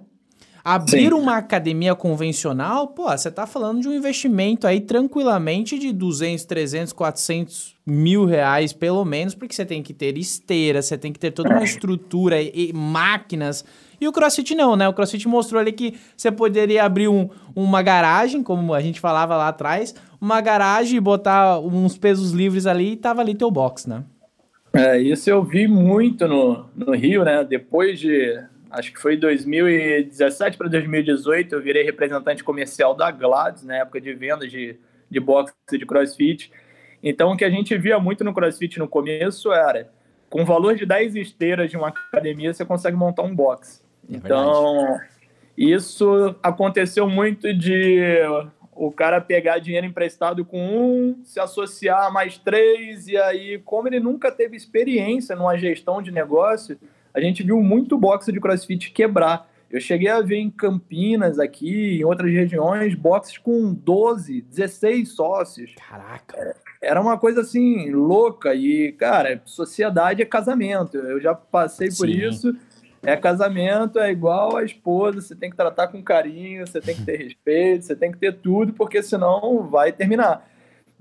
Abrir 0.69 1.07
Sim. 1.07 1.13
uma 1.13 1.37
academia 1.37 1.95
convencional, 1.95 2.89
pô, 2.89 3.09
você 3.09 3.31
tá 3.31 3.47
falando 3.47 3.79
de 3.79 3.87
um 3.87 3.93
investimento 3.93 4.67
aí 4.67 4.81
tranquilamente 4.81 5.79
de 5.79 5.93
200, 5.93 6.43
300, 6.43 6.91
400 6.91 7.77
mil 7.85 8.25
reais 8.25 8.73
pelo 8.73 9.05
menos, 9.05 9.33
porque 9.33 9.55
você 9.55 9.65
tem 9.65 9.81
que 9.81 9.93
ter 9.93 10.17
esteira, 10.17 10.81
você 10.81 10.97
tem 10.97 11.13
que 11.13 11.19
ter 11.19 11.31
toda 11.31 11.51
uma 11.51 11.63
estrutura 11.63 12.41
e, 12.41 12.73
máquinas. 12.73 13.63
E 14.01 14.09
o 14.09 14.11
CrossFit 14.11 14.55
não, 14.55 14.75
né? 14.75 14.89
O 14.89 14.93
CrossFit 14.93 15.25
mostrou 15.25 15.61
ali 15.61 15.71
que 15.71 15.93
você 16.17 16.29
poderia 16.29 16.83
abrir 16.83 17.07
um, 17.07 17.29
uma 17.55 17.81
garagem, 17.81 18.43
como 18.43 18.73
a 18.73 18.81
gente 18.81 18.99
falava 18.99 19.37
lá 19.37 19.47
atrás, 19.47 19.95
uma 20.19 20.41
garagem 20.41 20.97
e 20.97 20.99
botar 20.99 21.61
uns 21.61 21.97
pesos 21.97 22.31
livres 22.33 22.65
ali 22.65 22.91
e 22.91 22.97
tava 22.97 23.21
ali 23.21 23.33
teu 23.35 23.49
box, 23.49 23.87
né? 23.87 24.03
É, 24.73 24.99
isso 24.99 25.29
eu 25.29 25.41
vi 25.41 25.65
muito 25.65 26.27
no, 26.27 26.65
no 26.75 26.93
Rio, 26.93 27.23
né? 27.23 27.41
Depois 27.45 28.01
de 28.01 28.37
acho 28.69 28.93
que 28.93 28.99
foi 28.99 29.17
2017 29.17 30.57
para 30.57 30.67
2018, 30.67 31.53
eu 31.53 31.61
virei 31.61 31.83
representante 31.83 32.43
comercial 32.43 32.95
da 32.95 33.11
Gladys, 33.11 33.63
na 33.63 33.77
época 33.77 34.01
de 34.01 34.13
vendas 34.13 34.51
de, 34.51 34.77
de 35.09 35.19
boxe 35.19 35.53
e 35.71 35.77
de 35.77 35.85
crossfit. 35.85 36.51
Então, 37.01 37.31
o 37.31 37.37
que 37.37 37.45
a 37.45 37.49
gente 37.49 37.77
via 37.77 37.99
muito 37.99 38.23
no 38.23 38.33
crossfit 38.33 38.79
no 38.79 38.87
começo 38.87 39.51
era, 39.51 39.89
com 40.29 40.41
o 40.41 40.45
valor 40.45 40.75
de 40.75 40.85
10 40.85 41.15
esteiras 41.15 41.69
de 41.69 41.77
uma 41.77 41.89
academia, 41.89 42.53
você 42.53 42.65
consegue 42.65 42.97
montar 42.97 43.23
um 43.23 43.35
box. 43.35 43.83
É 44.09 44.15
então, 44.15 44.99
isso 45.57 46.35
aconteceu 46.41 47.09
muito 47.09 47.53
de 47.53 48.21
o 48.77 48.91
cara 48.91 49.19
pegar 49.19 49.57
dinheiro 49.57 49.87
emprestado 49.87 50.45
com 50.45 50.59
um, 50.59 51.21
se 51.23 51.39
associar 51.39 52.05
a 52.05 52.11
mais 52.11 52.37
três, 52.37 53.07
e 53.07 53.17
aí, 53.17 53.57
como 53.59 53.87
ele 53.87 53.99
nunca 53.99 54.31
teve 54.31 54.55
experiência 54.55 55.35
numa 55.35 55.57
gestão 55.57 56.01
de 56.01 56.11
negócio, 56.11 56.77
a 57.13 57.19
gente 57.19 57.43
viu 57.43 57.61
muito 57.61 57.97
boxe 57.97 58.31
de 58.31 58.39
crossfit 58.39 58.91
quebrar. 58.91 59.49
Eu 59.69 59.81
cheguei 59.81 60.07
a 60.07 60.21
ver 60.21 60.37
em 60.37 60.49
Campinas, 60.49 61.39
aqui, 61.39 61.99
em 61.99 62.03
outras 62.05 62.31
regiões, 62.31 62.95
boxes 62.95 63.37
com 63.37 63.73
12, 63.73 64.41
16 64.41 65.09
sócios. 65.09 65.75
Caraca! 65.75 66.55
Era 66.81 67.01
uma 67.01 67.17
coisa 67.17 67.41
assim, 67.41 67.89
louca. 67.91 68.55
E, 68.55 68.93
cara, 68.93 69.41
sociedade 69.43 70.21
é 70.21 70.25
casamento. 70.25 70.97
Eu 70.97 71.19
já 71.19 71.33
passei 71.35 71.89
por 71.89 72.07
Sim. 72.07 72.27
isso. 72.27 72.55
É 73.03 73.15
casamento, 73.15 73.99
é 73.99 74.11
igual 74.11 74.57
a 74.57 74.63
esposa, 74.63 75.21
você 75.21 75.35
tem 75.35 75.49
que 75.49 75.55
tratar 75.55 75.87
com 75.87 76.03
carinho, 76.03 76.65
você 76.65 76.81
tem 76.81 76.95
que 76.95 77.03
ter 77.03 77.17
respeito, 77.23 77.85
você 77.85 77.95
tem 77.95 78.11
que 78.11 78.17
ter 78.17 78.33
tudo, 78.33 78.73
porque 78.73 79.01
senão 79.03 79.67
vai 79.69 79.91
terminar. 79.91 80.45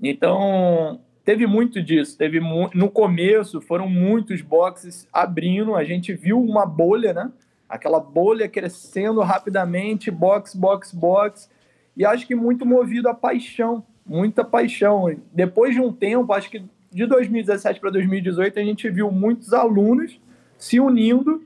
Então, 0.01 1.01
teve 1.27 1.45
muito 1.45 1.83
disso. 1.83 2.17
Teve 2.17 2.39
mu 2.39 2.69
no 2.73 2.89
começo 2.89 3.59
foram 3.59 3.89
muitos 3.89 4.41
boxes 4.41 5.05
abrindo, 5.11 5.75
a 5.75 5.83
gente 5.83 6.13
viu 6.13 6.41
uma 6.41 6.65
bolha, 6.65 7.13
né? 7.13 7.29
Aquela 7.67 7.99
bolha 7.99 8.47
crescendo 8.47 9.19
rapidamente, 9.19 10.09
box, 10.09 10.55
box, 10.55 10.93
box. 10.93 11.49
E 11.97 12.05
acho 12.05 12.25
que 12.25 12.33
muito 12.33 12.65
movido 12.65 13.09
a 13.09 13.13
paixão, 13.13 13.85
muita 14.05 14.41
paixão. 14.45 15.13
Depois 15.33 15.75
de 15.75 15.81
um 15.81 15.91
tempo, 15.91 16.31
acho 16.31 16.49
que 16.49 16.63
de 16.93 17.05
2017 17.05 17.81
para 17.81 17.89
2018, 17.89 18.57
a 18.57 18.63
gente 18.63 18.89
viu 18.89 19.11
muitos 19.11 19.51
alunos 19.51 20.21
se 20.57 20.79
unindo 20.79 21.43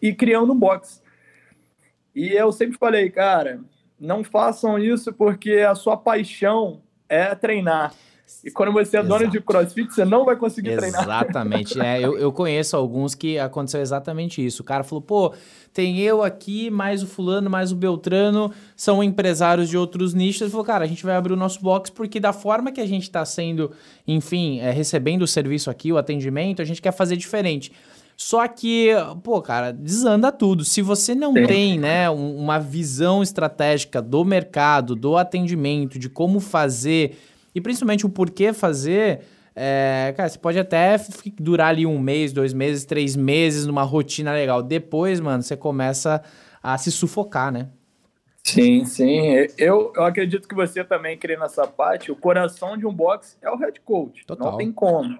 e 0.00 0.14
criando 0.14 0.54
box. 0.54 1.02
E 2.14 2.28
eu 2.28 2.50
sempre 2.52 2.78
falei, 2.78 3.10
cara, 3.10 3.60
não 4.00 4.24
façam 4.24 4.78
isso 4.78 5.12
porque 5.12 5.56
a 5.56 5.74
sua 5.74 5.98
paixão 5.98 6.80
é 7.06 7.34
treinar. 7.34 7.92
E 8.44 8.50
quando 8.50 8.72
você 8.72 8.96
é 8.96 9.02
dono 9.02 9.28
de 9.28 9.40
crossfit, 9.40 9.92
você 9.92 10.04
não 10.04 10.24
vai 10.24 10.36
conseguir 10.36 10.70
exatamente. 10.70 10.92
treinar. 10.92 11.24
Exatamente. 11.24 11.80
É, 11.80 12.04
eu, 12.04 12.18
eu 12.18 12.32
conheço 12.32 12.76
alguns 12.76 13.14
que 13.14 13.38
aconteceu 13.38 13.80
exatamente 13.80 14.44
isso. 14.44 14.62
O 14.62 14.64
cara 14.64 14.82
falou, 14.82 15.02
pô, 15.02 15.34
tem 15.72 15.98
eu 15.98 16.22
aqui, 16.22 16.70
mais 16.70 17.02
o 17.02 17.06
fulano, 17.06 17.50
mais 17.50 17.70
o 17.72 17.76
Beltrano, 17.76 18.52
são 18.74 19.02
empresários 19.02 19.68
de 19.68 19.76
outros 19.76 20.14
nichos. 20.14 20.42
Ele 20.42 20.50
falou, 20.50 20.64
cara, 20.64 20.84
a 20.84 20.88
gente 20.88 21.04
vai 21.04 21.14
abrir 21.14 21.32
o 21.32 21.36
nosso 21.36 21.60
box 21.60 21.90
porque 21.90 22.18
da 22.18 22.32
forma 22.32 22.72
que 22.72 22.80
a 22.80 22.86
gente 22.86 23.04
está 23.04 23.24
sendo, 23.24 23.70
enfim, 24.06 24.60
é, 24.60 24.70
recebendo 24.70 25.22
o 25.22 25.26
serviço 25.26 25.70
aqui, 25.70 25.92
o 25.92 25.98
atendimento, 25.98 26.62
a 26.62 26.64
gente 26.64 26.80
quer 26.80 26.92
fazer 26.92 27.16
diferente. 27.16 27.72
Só 28.16 28.46
que, 28.46 28.90
pô, 29.22 29.40
cara, 29.40 29.72
desanda 29.72 30.30
tudo. 30.30 30.62
Se 30.62 30.82
você 30.82 31.14
não 31.14 31.32
Sim. 31.32 31.46
tem, 31.46 31.78
né, 31.78 32.10
um, 32.10 32.36
uma 32.36 32.58
visão 32.58 33.22
estratégica 33.22 34.02
do 34.02 34.22
mercado, 34.26 34.94
do 34.94 35.16
atendimento, 35.16 35.98
de 35.98 36.10
como 36.10 36.38
fazer 36.38 37.16
e 37.54 37.60
principalmente 37.60 38.06
o 38.06 38.08
porquê 38.08 38.52
fazer, 38.52 39.20
é, 39.54 40.14
cara, 40.16 40.28
você 40.28 40.38
pode 40.38 40.58
até 40.58 40.96
durar 41.38 41.68
ali 41.68 41.86
um 41.86 41.98
mês, 41.98 42.32
dois 42.32 42.52
meses, 42.52 42.84
três 42.84 43.16
meses 43.16 43.66
numa 43.66 43.82
rotina 43.82 44.32
legal. 44.32 44.62
Depois, 44.62 45.20
mano, 45.20 45.42
você 45.42 45.56
começa 45.56 46.22
a 46.62 46.78
se 46.78 46.90
sufocar, 46.90 47.52
né? 47.52 47.68
Sim, 48.42 48.84
sim. 48.84 49.20
Eu, 49.58 49.92
eu 49.94 50.04
acredito 50.04 50.48
que 50.48 50.54
você 50.54 50.82
também 50.82 51.16
crê 51.16 51.36
nessa 51.36 51.66
parte. 51.66 52.10
O 52.10 52.16
coração 52.16 52.76
de 52.76 52.86
um 52.86 52.92
box 52.92 53.36
é 53.42 53.50
o 53.50 53.56
head 53.56 53.80
coach. 53.80 54.24
Total. 54.24 54.52
Não 54.52 54.58
tem 54.58 54.72
como. 54.72 55.18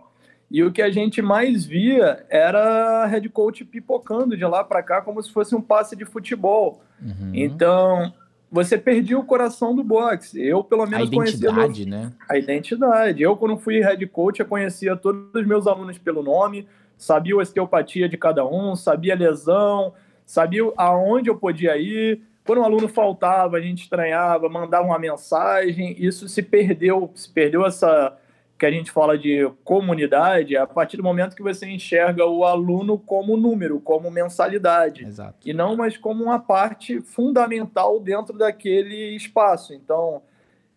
E 0.51 0.65
o 0.65 0.73
que 0.73 0.83
a 0.83 0.91
gente 0.91 1.23
mais 1.23 1.65
via 1.65 2.25
era 2.29 3.07
head 3.07 3.29
coach 3.29 3.65
pipocando 3.65 4.37
de 4.37 4.45
lá 4.45 4.65
para 4.65 4.83
cá 4.83 5.01
como 5.01 5.23
se 5.23 5.31
fosse 5.31 5.55
um 5.55 5.61
passe 5.61 5.95
de 5.95 6.05
futebol. 6.05 6.83
Uhum. 7.01 7.31
Então, 7.33 8.13
você 8.51 8.77
perdia 8.77 9.19
o 9.19 9.25
coração 9.25 9.75
do 9.75 9.85
boxe. 9.85 10.43
Eu, 10.43 10.65
pelo 10.65 10.87
menos, 10.87 11.09
a 11.11 11.15
identidade, 11.15 11.55
conhecia. 11.55 11.87
né? 11.87 12.13
A 12.29 12.37
identidade. 12.37 13.23
Eu, 13.23 13.37
quando 13.37 13.57
fui 13.57 13.81
head 13.81 14.05
coach, 14.09 14.41
eu 14.41 14.47
conhecia 14.47 14.97
todos 14.97 15.33
os 15.35 15.47
meus 15.47 15.67
alunos 15.67 15.99
pelo 15.99 16.23
nome, 16.23 16.67
sabia 16.99 17.35
a 17.35 17.39
osteopatia 17.39 18.09
de 18.09 18.17
cada 18.17 18.45
um, 18.45 18.75
sabia 18.75 19.15
a 19.15 19.17
lesão, 19.17 19.95
sabia 20.27 20.63
aonde 20.77 21.31
eu 21.31 21.37
podia 21.37 21.77
ir. 21.77 22.23
Quando 22.45 22.61
um 22.61 22.65
aluno 22.65 22.89
faltava, 22.89 23.57
a 23.57 23.61
gente 23.61 23.83
estranhava, 23.83 24.49
mandava 24.49 24.85
uma 24.85 24.99
mensagem. 24.99 25.95
Isso 25.99 26.29
se 26.29 26.43
perdeu, 26.43 27.11
se 27.15 27.29
perdeu 27.29 27.65
essa 27.65 28.17
que 28.61 28.67
a 28.67 28.71
gente 28.71 28.91
fala 28.91 29.17
de 29.17 29.51
comunidade 29.65 30.55
a 30.55 30.67
partir 30.67 30.99
do 30.99 31.03
momento 31.03 31.35
que 31.35 31.43
você 31.43 31.67
enxerga 31.67 32.27
o 32.27 32.45
aluno 32.45 32.99
como 32.99 33.35
número, 33.35 33.81
como 33.81 34.11
mensalidade. 34.11 35.03
Exato. 35.07 35.49
E 35.49 35.55
não 35.55 35.75
mais 35.75 35.97
como 35.97 36.23
uma 36.23 36.39
parte 36.39 37.01
fundamental 37.01 37.99
dentro 37.99 38.37
daquele 38.37 39.17
espaço. 39.17 39.73
Então, 39.73 40.17
o 40.17 40.23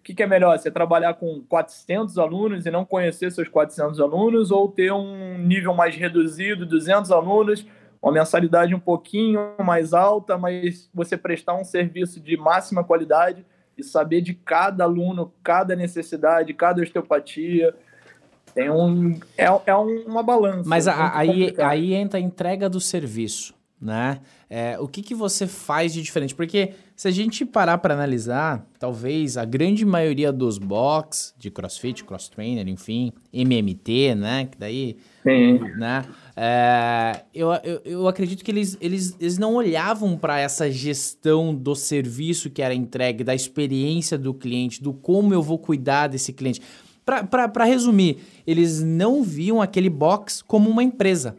que, 0.01 0.13
que, 0.13 0.23
é 0.23 0.25
melhor? 0.25 0.57
Você 0.57 0.71
trabalhar 0.71 1.15
com 1.15 1.41
400 1.41 2.17
alunos 2.17 2.65
e 2.65 2.71
não 2.71 2.85
conhecer 2.85 3.29
seus 3.33 3.49
400 3.49 3.99
alunos 3.99 4.49
ou 4.49 4.69
ter 4.69 4.93
um 4.93 5.37
nível 5.37 5.73
mais 5.73 5.93
reduzido, 5.93 6.65
200 6.65 7.11
alunos, 7.11 7.67
uma 8.01 8.13
mensalidade 8.13 8.73
um 8.73 8.79
pouquinho 8.79 9.55
mais 9.59 9.93
alta, 9.93 10.37
mas 10.37 10.89
você 10.93 11.17
prestar 11.17 11.55
um 11.55 11.65
serviço 11.65 12.21
de 12.21 12.37
máxima 12.37 12.81
qualidade 12.81 13.45
e 13.77 13.83
saber 13.83 14.21
de 14.21 14.33
cada 14.33 14.83
aluno, 14.83 15.33
cada 15.43 15.75
necessidade, 15.75 16.53
cada 16.53 16.81
osteopatia. 16.81 17.73
Tem 18.53 18.69
um, 18.69 19.19
é, 19.37 19.45
é 19.65 19.75
uma 19.75 20.21
balança. 20.21 20.69
Mas 20.69 20.87
a, 20.87 21.17
aí, 21.17 21.55
aí 21.57 21.93
entra 21.93 22.19
a 22.19 22.21
entrega 22.21 22.69
do 22.69 22.79
serviço, 22.79 23.55
né? 23.81 24.19
É, 24.49 24.77
o 24.79 24.87
que, 24.87 25.01
que 25.01 25.15
você 25.15 25.47
faz 25.47 25.93
de 25.93 26.01
diferente? 26.03 26.35
Porque 26.35 26.73
se 26.95 27.07
a 27.07 27.11
gente 27.11 27.45
parar 27.45 27.79
para 27.79 27.93
analisar, 27.93 28.65
talvez 28.77 29.35
a 29.37 29.45
grande 29.45 29.83
maioria 29.83 30.31
dos 30.31 30.57
box 30.57 31.33
de 31.37 31.49
CrossFit, 31.49 32.03
cross 32.03 32.29
trainer, 32.29 32.67
enfim, 32.67 33.11
MMT, 33.31 34.15
né? 34.15 34.45
Que 34.45 34.57
daí, 34.57 34.97
Sim. 35.23 35.59
né? 35.77 36.05
É, 36.35 37.23
eu, 37.33 37.51
eu, 37.63 37.81
eu, 37.83 38.07
acredito 38.07 38.43
que 38.43 38.51
eles, 38.51 38.77
eles, 38.79 39.15
eles 39.19 39.37
não 39.37 39.55
olhavam 39.55 40.15
para 40.17 40.39
essa 40.39 40.71
gestão 40.71 41.53
do 41.53 41.75
serviço 41.75 42.49
que 42.49 42.61
era 42.61 42.73
entregue, 42.73 43.23
da 43.23 43.33
experiência 43.33 44.17
do 44.17 44.33
cliente, 44.33 44.81
do 44.81 44.93
como 44.93 45.33
eu 45.33 45.41
vou 45.41 45.57
cuidar 45.57 46.07
desse 46.07 46.31
cliente. 46.31 46.61
Para 47.05 47.65
resumir, 47.65 48.19
eles 48.47 48.81
não 48.81 49.23
viam 49.23 49.61
aquele 49.61 49.89
box 49.89 50.41
como 50.41 50.69
uma 50.69 50.83
empresa. 50.83 51.35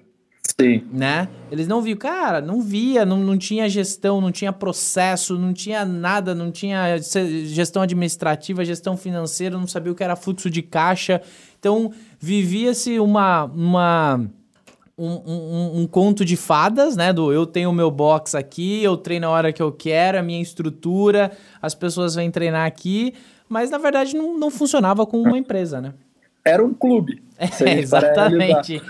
Sim. 0.60 0.84
Né? 0.92 1.28
Eles 1.50 1.66
não 1.66 1.82
viam, 1.82 1.96
cara, 1.96 2.40
não 2.40 2.60
via, 2.60 3.04
não, 3.04 3.18
não 3.18 3.36
tinha 3.36 3.68
gestão, 3.68 4.20
não 4.20 4.30
tinha 4.30 4.52
processo, 4.52 5.36
não 5.36 5.52
tinha 5.52 5.84
nada, 5.84 6.32
não 6.32 6.52
tinha 6.52 6.96
gestão 7.46 7.82
administrativa, 7.82 8.64
gestão 8.64 8.96
financeira, 8.96 9.58
não 9.58 9.66
sabia 9.66 9.90
o 9.90 9.94
que 9.96 10.04
era 10.04 10.14
fluxo 10.14 10.48
de 10.48 10.62
caixa. 10.62 11.20
Então, 11.58 11.90
vivia-se 12.20 13.00
uma. 13.00 13.44
uma 13.44 14.20
um, 14.96 15.08
um, 15.26 15.80
um, 15.80 15.86
conto 15.88 16.24
de 16.24 16.36
fadas, 16.36 16.94
né? 16.94 17.12
Do 17.12 17.32
eu 17.32 17.46
tenho 17.46 17.68
o 17.68 17.72
meu 17.72 17.90
box 17.90 18.36
aqui, 18.36 18.80
eu 18.80 18.96
treino 18.96 19.26
a 19.26 19.30
hora 19.30 19.52
que 19.52 19.60
eu 19.60 19.72
quero, 19.72 20.20
a 20.20 20.22
minha 20.22 20.40
estrutura, 20.40 21.32
as 21.60 21.74
pessoas 21.74 22.14
vêm 22.14 22.30
treinar 22.30 22.64
aqui, 22.64 23.12
mas 23.48 23.70
na 23.70 23.78
verdade 23.78 24.14
não, 24.16 24.38
não 24.38 24.52
funcionava 24.52 25.04
como 25.04 25.24
uma 25.24 25.36
empresa, 25.38 25.80
né? 25.80 25.94
Era 26.44 26.64
um 26.64 26.72
clube. 26.72 27.20
É, 27.38 27.48
exatamente. 27.80 28.80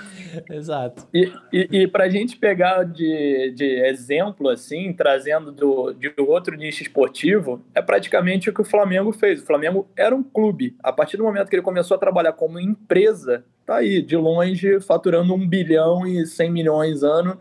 Exato. 0.51 1.07
E, 1.13 1.33
e, 1.53 1.69
e 1.83 1.87
para 1.87 2.05
a 2.05 2.09
gente 2.09 2.37
pegar 2.37 2.85
de, 2.85 3.53
de 3.55 3.65
exemplo, 3.87 4.49
assim, 4.49 4.93
trazendo 4.93 5.53
do, 5.53 5.93
de 5.93 6.13
outro 6.19 6.57
nicho 6.57 6.83
esportivo, 6.83 7.65
é 7.75 7.83
praticamente 7.83 8.51
o 8.51 8.55
que 8.55 8.61
o 8.61 8.65
Flamengo 8.65 9.13
fez. 9.13 9.43
O 9.43 9.47
Flamengo 9.47 9.89
era 9.97 10.15
um 10.15 10.23
clube. 10.23 10.77
A 10.83 10.93
partir 10.93 11.17
do 11.17 11.25
momento 11.25 11.49
que 11.49 11.57
ele 11.57 11.63
começou 11.63 11.97
a 11.97 12.01
trabalhar 12.01 12.33
como 12.33 12.61
empresa, 12.61 13.45
tá 13.67 13.77
aí, 13.77 14.03
de 14.03 14.17
longe, 14.17 14.81
faturando 14.81 15.35
um 15.35 15.49
bilhão 15.49 16.07
e 16.07 16.27
cem 16.27 16.51
milhões 16.51 17.03
ano. 17.03 17.41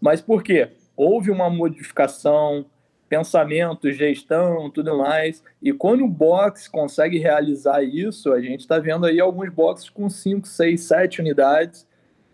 Mas 0.00 0.20
por 0.20 0.42
quê? 0.42 0.70
Houve 0.96 1.30
uma 1.30 1.48
modificação, 1.48 2.66
pensamento, 3.08 3.90
gestão, 3.90 4.70
tudo 4.70 4.96
mais. 4.98 5.42
E 5.62 5.72
quando 5.72 6.04
o 6.04 6.08
box 6.08 6.68
consegue 6.68 7.18
realizar 7.18 7.82
isso, 7.82 8.32
a 8.32 8.40
gente 8.40 8.60
está 8.60 8.78
vendo 8.78 9.06
aí 9.06 9.18
alguns 9.18 9.48
boxes 9.48 9.88
com 9.88 10.08
5, 10.08 10.46
6, 10.46 10.80
7 10.80 11.20
unidades 11.20 11.87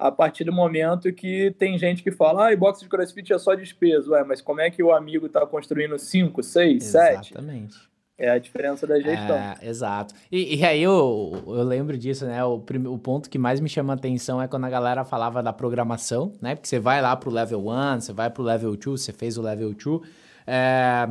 a 0.04 0.12
partir 0.12 0.44
do 0.44 0.52
momento 0.52 1.11
que 1.14 1.54
tem 1.58 1.78
gente 1.78 2.02
que 2.02 2.12
fala, 2.12 2.52
ah, 2.52 2.56
boxe 2.56 2.82
de 2.82 2.90
crossfit 2.90 3.32
é 3.32 3.38
só 3.38 3.54
despesa. 3.54 4.11
Ué, 4.11 4.23
mas 4.23 4.42
como 4.42 4.61
é 4.61 4.68
que 4.68 4.82
o 4.82 4.92
amigo 4.92 5.25
está 5.25 5.46
construindo 5.46 5.99
5, 5.99 6.42
6, 6.42 6.84
7? 6.84 7.32
Exatamente. 7.32 7.75
É 8.18 8.28
a 8.28 8.38
diferença 8.38 8.87
da 8.87 9.00
gestão. 9.00 9.34
É, 9.34 9.56
exato. 9.62 10.14
E, 10.30 10.56
e, 10.56 10.64
aí 10.64 10.82
eu, 10.82 11.42
eu 11.46 11.62
lembro 11.62 11.96
disso, 11.96 12.26
né? 12.26 12.44
O, 12.44 12.56
o 12.56 12.99
ponto 12.99 13.30
que 13.30 13.38
mais 13.38 13.61
me 13.61 13.68
chama 13.68 13.94
a 13.94 13.96
atenção 13.96 14.42
é 14.42 14.46
quando 14.46 14.64
a 14.64 14.70
galera 14.70 15.06
falava 15.06 15.42
da 15.42 15.54
programação, 15.54 16.34
né? 16.38 16.54
Porque 16.54 16.68
você 16.68 16.78
vai 16.78 17.00
lá 17.00 17.16
pro 17.16 17.30
level 17.30 17.66
1, 17.66 18.00
você 18.00 18.12
vai 18.12 18.28
pro 18.28 18.42
level 18.42 18.76
2, 18.76 19.00
você 19.00 19.11
fez 19.11 19.38
o 19.38 19.42
level 19.42 19.73
2. 19.73 20.02
É 20.46 21.08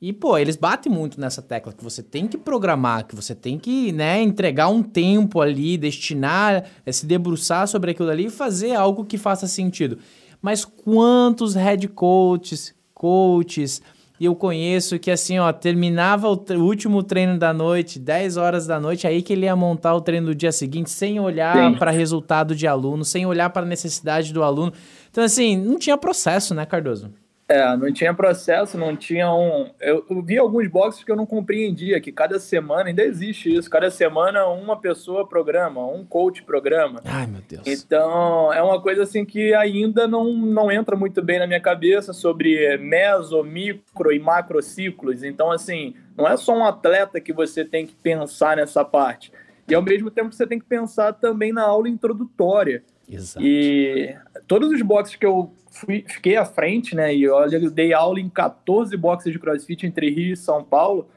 e, 0.00 0.12
pô, 0.12 0.36
eles 0.36 0.56
batem 0.56 0.92
muito 0.92 1.18
nessa 1.18 1.40
tecla 1.40 1.72
que 1.72 1.82
você 1.82 2.02
tem 2.02 2.26
que 2.26 2.36
programar, 2.36 3.06
que 3.06 3.16
você 3.16 3.34
tem 3.34 3.58
que, 3.58 3.92
né, 3.92 4.20
entregar 4.20 4.68
um 4.68 4.82
tempo 4.82 5.40
ali, 5.40 5.78
destinar, 5.78 6.64
é, 6.84 6.92
se 6.92 7.06
debruçar 7.06 7.66
sobre 7.66 7.92
aquilo 7.92 8.10
ali 8.10 8.26
e 8.26 8.30
fazer 8.30 8.74
algo 8.74 9.06
que 9.06 9.16
faça 9.16 9.46
sentido. 9.46 9.98
Mas 10.42 10.66
quantos 10.66 11.54
head 11.54 11.88
coaches, 11.88 12.74
coaches, 12.92 13.80
eu 14.20 14.34
conheço 14.34 14.98
que 14.98 15.10
assim, 15.10 15.38
ó, 15.38 15.50
terminava 15.50 16.28
o, 16.28 16.34
o, 16.34 16.62
último 16.62 17.02
treino 17.02 17.38
da 17.38 17.54
noite, 17.54 17.98
10 17.98 18.36
horas 18.36 18.66
da 18.66 18.78
noite, 18.78 19.06
aí 19.06 19.22
que 19.22 19.32
ele 19.32 19.46
ia 19.46 19.56
montar 19.56 19.94
o 19.94 20.00
treino 20.02 20.26
do 20.26 20.34
dia 20.34 20.52
seguinte, 20.52 20.90
sem 20.90 21.18
olhar 21.18 21.78
para 21.78 21.90
resultado 21.90 22.54
de 22.54 22.66
aluno, 22.66 23.02
sem 23.02 23.24
olhar 23.24 23.48
para 23.48 23.62
a 23.62 23.68
necessidade 23.68 24.32
do 24.32 24.42
aluno. 24.42 24.74
Então, 25.10 25.24
assim, 25.24 25.56
não 25.56 25.78
tinha 25.78 25.96
processo, 25.96 26.54
né, 26.54 26.66
Cardoso? 26.66 27.10
É, 27.48 27.76
não 27.76 27.92
tinha 27.92 28.12
processo, 28.12 28.76
não 28.76 28.96
tinha 28.96 29.32
um. 29.32 29.70
Eu, 29.80 30.04
eu, 30.10 30.20
vi 30.20 30.36
alguns 30.36 30.66
boxes 30.66 31.04
que 31.04 31.12
eu 31.12 31.14
não 31.14 31.24
compreendia, 31.24 32.00
que 32.00 32.10
cada 32.10 32.40
semana, 32.40 32.88
ainda 32.88 33.04
existe 33.04 33.54
isso, 33.54 33.70
cada 33.70 33.88
semana 33.88 34.46
uma 34.46 34.80
pessoa 34.80 35.28
programa, 35.28 35.86
um 35.86 36.04
coach 36.04 36.42
programa. 36.42 37.00
Ai, 37.04 37.28
meu 37.28 37.40
Deus. 37.48 37.62
Então, 37.64 38.52
é 38.52 38.60
uma 38.60 38.82
coisa 38.82 39.04
assim 39.04 39.24
que 39.24 39.54
ainda 39.54 40.08
não, 40.08 40.32
não 40.32 40.72
entra 40.72 40.96
muito 40.96 41.22
bem 41.22 41.38
na 41.38 41.46
minha 41.46 41.60
cabeça 41.60 42.12
sobre 42.12 42.76
meso, 42.78 43.40
micro 43.44 44.12
e 44.12 44.18
macro 44.18 44.60
ciclos. 44.60 45.22
Então, 45.22 45.52
assim, 45.52 45.94
não 46.16 46.26
é 46.26 46.36
só 46.36 46.52
um 46.52 46.64
atleta 46.64 47.20
que 47.20 47.32
você 47.32 47.64
tem 47.64 47.86
que 47.86 47.94
pensar 47.94 48.56
nessa 48.56 48.84
parte. 48.84 49.32
e 49.68 49.74
ao 49.74 49.82
mesmo 49.82 50.10
tempo 50.10 50.32
você 50.32 50.48
tem 50.48 50.58
que 50.58 50.66
pensar 50.66 51.12
também 51.12 51.52
na 51.52 51.62
aula 51.62 51.88
introdutória. 51.88 52.82
Exato. 53.08 53.46
E 53.46 54.16
todos 54.48 54.72
os 54.72 54.82
boxes 54.82 55.14
que 55.14 55.24
eu 55.24 55.52
fui, 55.76 56.04
fiquei 56.06 56.36
à 56.36 56.44
frente, 56.44 56.94
né? 56.94 57.14
E 57.14 57.28
olha, 57.28 57.56
eu 57.56 57.70
dei 57.70 57.92
aula 57.92 58.20
em 58.20 58.28
14 58.28 58.96
boxes 58.96 59.32
de 59.32 59.38
crossfit 59.38 59.86
entre 59.86 60.10
Rio 60.10 60.32
e 60.32 60.36
São 60.36 60.64
Paulo, 60.64 61.08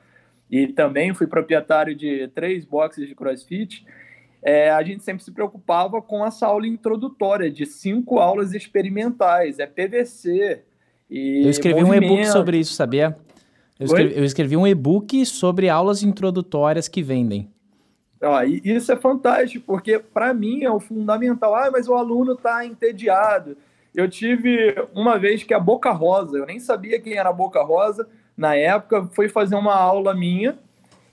e 0.49 0.67
também 0.67 1.13
fui 1.13 1.27
proprietário 1.27 1.95
de 1.95 2.27
três 2.29 2.65
boxes 2.65 3.07
de 3.07 3.15
crossfit. 3.15 3.85
É, 4.41 4.71
a 4.71 4.81
gente 4.83 5.03
sempre 5.03 5.23
se 5.23 5.31
preocupava 5.31 6.01
com 6.01 6.25
essa 6.25 6.47
aula 6.47 6.65
introdutória 6.65 7.51
de 7.51 7.65
cinco 7.65 8.19
aulas 8.19 8.53
experimentais, 8.53 9.59
é 9.59 9.65
PVC. 9.65 10.63
E 11.09 11.43
eu 11.43 11.49
escrevi 11.49 11.81
movimento. 11.81 12.11
um 12.11 12.15
e-book 12.15 12.31
sobre 12.31 12.57
isso, 12.57 12.73
sabia? 12.73 13.17
Eu 13.79 13.85
escrevi, 13.85 14.17
eu 14.17 14.23
escrevi 14.23 14.57
um 14.57 14.67
e-book 14.67 15.25
sobre 15.25 15.69
aulas 15.69 16.03
introdutórias 16.03 16.87
que 16.87 17.01
vendem. 17.01 17.49
Ó, 18.21 18.43
isso 18.43 18.91
é 18.91 18.97
fantástico, 18.97 19.65
porque 19.65 19.99
para 19.99 20.33
mim 20.33 20.63
é 20.63 20.71
o 20.71 20.79
fundamental. 20.79 21.55
Ah, 21.55 21.69
mas 21.71 21.87
o 21.87 21.93
aluno 21.93 22.33
está 22.33 22.65
entediado. 22.65 23.55
Eu 23.95 24.09
tive 24.09 24.75
uma 24.93 25.17
vez 25.17 25.43
que 25.43 25.53
a 25.53 25.59
Boca 25.59 25.91
Rosa, 25.91 26.37
eu 26.37 26.45
nem 26.45 26.59
sabia 26.59 26.99
quem 26.99 27.13
era 27.13 27.29
a 27.29 27.33
Boca 27.33 27.61
Rosa 27.63 28.07
na 28.37 28.55
época, 28.55 29.09
foi 29.13 29.27
fazer 29.27 29.55
uma 29.55 29.75
aula 29.75 30.13
minha. 30.13 30.57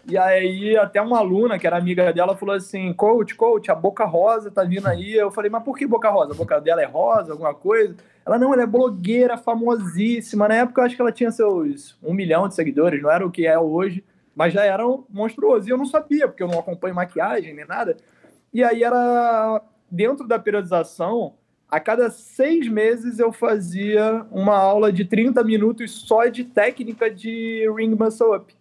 E 0.09 0.16
aí 0.16 0.76
até 0.76 1.02
uma 1.02 1.18
aluna, 1.18 1.59
que 1.59 1.66
era 1.66 1.76
amiga 1.76 2.12
dela, 2.12 2.37
falou 2.37 2.54
assim: 2.54 2.92
"Coach, 2.92 3.35
coach, 3.35 3.71
a 3.71 3.75
Boca 3.75 4.04
Rosa 4.04 4.50
tá 4.50 4.62
vindo 4.62 4.87
aí". 4.87 5.14
Eu 5.14 5.30
falei: 5.30 5.50
"Mas 5.50 5.64
por 5.64 5.76
que 5.76 5.87
Boca 5.87 6.09
Rosa? 6.11 6.33
A 6.33 6.37
boca 6.37 6.61
dela 6.61 6.83
é 6.83 6.87
rosa, 6.87 7.33
alguma 7.33 7.54
coisa?". 7.54 7.97
Ela 8.25 8.38
não, 8.38 8.52
ela 8.52 8.62
é 8.62 8.66
blogueira, 8.66 9.37
famosíssima. 9.37 10.49
Na 10.49 10.56
época 10.56 10.80
eu 10.80 10.85
acho 10.85 10.97
que 10.97 11.02
ela 11.02 11.12
tinha 11.12 11.30
seus 11.30 11.99
um 12.02 12.14
milhão 12.14 12.47
de 12.49 12.54
seguidores, 12.54 13.02
não 13.02 13.11
era 13.11 13.26
o 13.26 13.30
que 13.30 13.47
é 13.47 13.59
hoje 13.59 14.04
mas 14.37 14.52
já 14.52 14.64
era 14.64 14.85
monstruoso. 15.09 15.66
E 15.66 15.71
eu 15.73 15.78
não 15.78 15.87
sabia, 15.87 16.28
porque 16.28 16.42
eu 16.42 16.49
não 16.49 16.59
acompanho 16.59 16.95
maquiagem 16.95 17.54
nem 17.54 17.64
nada. 17.64 17.97
E 18.52 18.62
aí 18.62 18.85
era 18.85 19.62
dentro 19.90 20.28
da 20.28 20.38
periodização, 20.38 21.35
a 21.68 21.80
cada 21.80 22.11
seis 22.11 22.68
meses 22.68 23.18
eu 23.18 23.32
fazia 23.32 24.25
uma 24.30 24.56
aula 24.56 24.92
de 24.92 25.04
30 25.04 25.42
minutos 25.42 25.92
só 25.92 26.26
de 26.26 26.44
técnica 26.44 27.11
de 27.11 27.68
ring 27.76 27.94
muscle 27.94 28.35
up. 28.35 28.54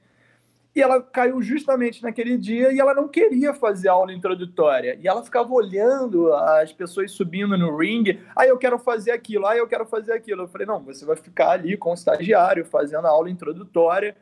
E 0.75 0.81
ela 0.81 1.01
caiu 1.01 1.41
justamente 1.41 2.03
naquele 2.03 2.38
dia 2.38 2.74
e 2.74 2.79
ela 2.79 2.93
não 2.93 3.07
queria 3.07 3.53
fazer 3.53 3.88
aula 3.88 4.12
introdutória. 4.12 5.00
E 5.01 5.07
ela 5.07 5.24
ficava 5.24 5.53
olhando 5.53 6.33
as 6.33 6.74
pessoas 6.74 7.12
subindo 7.12 7.57
no 7.57 7.77
ring. 7.77 8.19
Ah, 8.35 8.45
eu 8.45 8.57
quero 8.57 8.77
fazer 8.77 9.12
aquilo. 9.12 9.45
Ah, 9.47 9.55
eu 9.55 9.67
quero 9.67 9.85
fazer 9.85 10.12
aquilo. 10.12 10.41
Eu 10.43 10.47
falei, 10.50 10.67
não, 10.67 10.83
você 10.83 11.05
vai 11.05 11.15
ficar 11.15 11.51
ali 11.51 11.77
com 11.77 11.91
o 11.91 11.93
estagiário 11.93 12.65
fazendo 12.65 13.07
a 13.07 13.09
aula 13.09 13.29
introdutória 13.29 14.17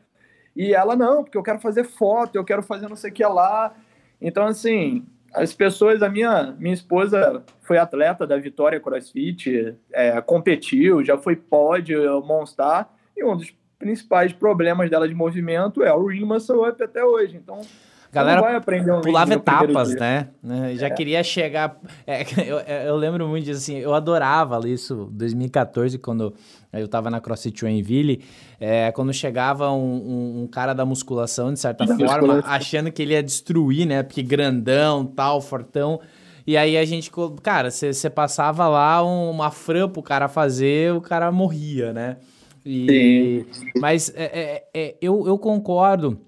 e 0.56 0.74
ela, 0.74 0.96
não, 0.96 1.24
porque 1.24 1.38
eu 1.38 1.44
quero 1.44 1.60
fazer 1.60 1.84
foto, 1.84 2.36
eu 2.36 2.44
quero 2.44 2.62
fazer 2.62 2.88
não 2.88 2.96
sei 2.96 3.10
o 3.10 3.14
que 3.14 3.26
lá. 3.26 3.76
Então, 4.22 4.46
assim, 4.46 5.06
as 5.34 5.54
pessoas, 5.54 6.04
a 6.04 6.10
minha, 6.10 6.56
minha 6.60 6.74
esposa 6.74 7.44
foi 7.62 7.78
atleta 7.78 8.28
da 8.28 8.38
Vitória 8.38 8.80
CrossFit, 8.80 9.76
é, 9.92 10.22
competiu, 10.22 11.04
já 11.04 11.18
foi 11.18 11.36
pódio, 11.36 12.22
Monstar, 12.22 12.94
e 13.18 13.24
um 13.24 13.36
dos 13.36 13.54
principais 13.80 14.32
problemas 14.32 14.90
dela 14.90 15.08
de 15.08 15.14
movimento 15.14 15.84
é 15.84 15.94
o 15.94 16.06
ring 16.06 16.24
muscle 16.24 16.68
up 16.70 16.82
até 16.82 17.04
hoje. 17.04 17.36
Então, 17.36 17.62
galera 18.14 18.62
pulava 19.02 19.34
etapas, 19.34 19.96
né? 19.96 20.30
né? 20.42 20.76
Já 20.76 20.88
é. 20.88 20.90
queria 20.92 21.24
chegar. 21.24 21.78
É, 22.06 22.22
eu, 22.46 22.60
eu, 22.60 22.96
lembro 22.96 23.28
muito 23.28 23.46
disso, 23.46 23.58
assim, 23.58 23.78
eu 23.78 23.94
adorava 23.94 24.60
isso, 24.70 25.10
2014, 25.12 25.98
quando 25.98 26.34
eu 26.72 26.88
tava 26.88 27.10
na 27.10 27.20
CrossFit 27.20 27.62
Joinville, 27.62 28.24
é, 28.60 28.92
quando 28.92 29.12
chegava 29.12 29.72
um, 29.72 29.94
um, 29.94 30.44
um, 30.44 30.48
cara 30.48 30.74
da 30.74 30.86
musculação, 30.86 31.52
de 31.52 31.60
certa 31.60 31.86
da 31.86 31.96
forma, 31.96 32.18
musculação. 32.18 32.52
achando 32.52 32.92
que 32.92 33.02
ele 33.02 33.14
ia 33.14 33.24
destruir, 33.24 33.88
né? 33.88 34.04
Porque 34.04 34.22
grandão, 34.22 35.06
tal, 35.06 35.42
fortão. 35.42 36.00
E 36.46 36.56
aí 36.56 36.78
a 36.78 36.86
gente, 36.86 37.10
cara, 37.42 37.72
você 37.72 38.10
passava 38.10 38.68
lá 38.68 39.02
uma 39.02 39.50
fran 39.50 39.90
pro 39.90 40.04
cara 40.04 40.28
fazer, 40.28 40.94
o 40.94 41.02
cara 41.02 41.32
morria, 41.32 41.94
né? 41.94 42.18
E, 42.66 43.46
Sim. 43.52 43.66
Mas 43.80 44.14
é, 44.16 44.24
é, 44.24 44.64
é, 44.74 44.96
eu, 45.02 45.26
eu 45.28 45.38
concordo 45.38 46.20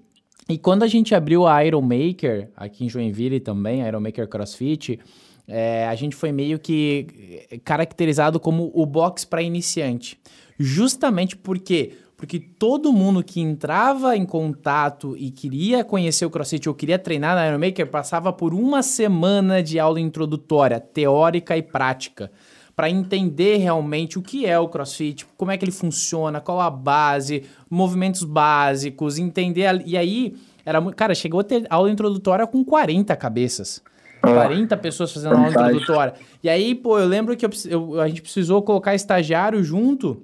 e 0.48 0.56
quando 0.56 0.84
a 0.84 0.86
gente 0.86 1.14
abriu 1.14 1.46
a 1.46 1.64
Iron 1.64 1.82
Maker, 1.82 2.50
aqui 2.56 2.84
em 2.84 2.88
Joinville 2.88 3.40
também, 3.40 3.82
a 3.82 3.88
Iron 3.88 4.00
Maker 4.00 4.28
CrossFit, 4.28 5.00
é, 5.48 5.86
a 5.86 5.94
gente 5.94 6.14
foi 6.14 6.30
meio 6.30 6.58
que 6.58 7.60
caracterizado 7.64 8.38
como 8.38 8.70
o 8.74 8.86
box 8.86 9.24
para 9.24 9.42
iniciante. 9.42 10.18
Justamente 10.58 11.36
porque 11.36 11.92
porque 12.16 12.40
todo 12.40 12.94
mundo 12.94 13.22
que 13.22 13.42
entrava 13.42 14.16
em 14.16 14.24
contato 14.24 15.14
e 15.18 15.30
queria 15.30 15.84
conhecer 15.84 16.24
o 16.24 16.30
CrossFit 16.30 16.66
ou 16.66 16.74
queria 16.74 16.98
treinar 16.98 17.36
na 17.36 17.46
Iron 17.46 17.58
Maker 17.58 17.90
passava 17.90 18.32
por 18.32 18.54
uma 18.54 18.82
semana 18.82 19.62
de 19.62 19.78
aula 19.78 20.00
introdutória, 20.00 20.80
teórica 20.80 21.58
e 21.58 21.62
prática 21.62 22.32
para 22.76 22.90
entender 22.90 23.56
realmente 23.56 24.18
o 24.18 24.22
que 24.22 24.44
é 24.44 24.58
o 24.58 24.68
CrossFit, 24.68 25.26
como 25.38 25.50
é 25.50 25.56
que 25.56 25.64
ele 25.64 25.72
funciona, 25.72 26.42
qual 26.42 26.60
a 26.60 26.68
base, 26.68 27.44
movimentos 27.70 28.22
básicos, 28.22 29.18
entender. 29.18 29.64
A... 29.64 29.82
E 29.84 29.96
aí, 29.96 30.36
era 30.64 30.82
cara, 30.92 31.14
chegou 31.14 31.40
a 31.40 31.44
ter 31.44 31.66
aula 31.70 31.90
introdutória 31.90 32.46
com 32.46 32.62
40 32.62 33.16
cabeças. 33.16 33.82
40 34.20 34.76
pessoas 34.76 35.12
fazendo 35.12 35.36
aula 35.36 35.48
introdutória. 35.48 36.14
E 36.42 36.50
aí, 36.50 36.74
pô, 36.74 36.98
eu 36.98 37.06
lembro 37.06 37.34
que 37.34 37.46
eu, 37.46 37.50
eu, 37.66 38.00
a 38.00 38.08
gente 38.08 38.20
precisou 38.20 38.60
colocar 38.60 38.94
estagiário 38.94 39.62
junto, 39.64 40.20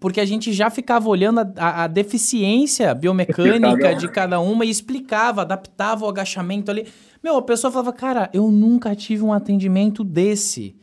porque 0.00 0.20
a 0.20 0.24
gente 0.24 0.52
já 0.52 0.70
ficava 0.70 1.08
olhando 1.08 1.40
a, 1.40 1.52
a, 1.56 1.84
a 1.84 1.86
deficiência 1.86 2.92
biomecânica 2.92 3.94
de 3.94 4.08
cada 4.08 4.40
uma 4.40 4.64
e 4.64 4.70
explicava, 4.70 5.42
adaptava 5.42 6.04
o 6.04 6.08
agachamento 6.08 6.72
ali. 6.72 6.88
Meu, 7.22 7.36
a 7.36 7.42
pessoa 7.42 7.70
falava, 7.70 7.92
cara, 7.92 8.30
eu 8.32 8.50
nunca 8.50 8.96
tive 8.96 9.22
um 9.22 9.32
atendimento 9.32 10.02
desse. 10.02 10.74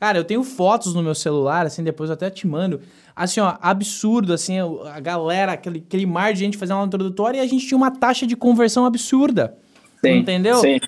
Cara, 0.00 0.16
eu 0.16 0.24
tenho 0.24 0.44
fotos 0.44 0.94
no 0.94 1.02
meu 1.02 1.14
celular, 1.14 1.66
assim, 1.66 1.82
depois 1.82 2.08
eu 2.08 2.14
até 2.14 2.30
te 2.30 2.46
mando. 2.46 2.80
Assim, 3.16 3.40
ó, 3.40 3.56
absurdo, 3.60 4.32
assim, 4.32 4.56
a 4.92 5.00
galera, 5.00 5.52
aquele, 5.52 5.82
aquele 5.84 6.06
mar 6.06 6.32
de 6.32 6.38
gente 6.38 6.56
fazendo 6.56 6.76
uma 6.76 6.86
introdutória 6.86 7.38
e 7.38 7.40
a 7.40 7.46
gente 7.46 7.66
tinha 7.66 7.76
uma 7.76 7.90
taxa 7.90 8.24
de 8.24 8.36
conversão 8.36 8.86
absurda. 8.86 9.58
Sim, 10.00 10.18
entendeu? 10.18 10.58
Sim. 10.58 10.78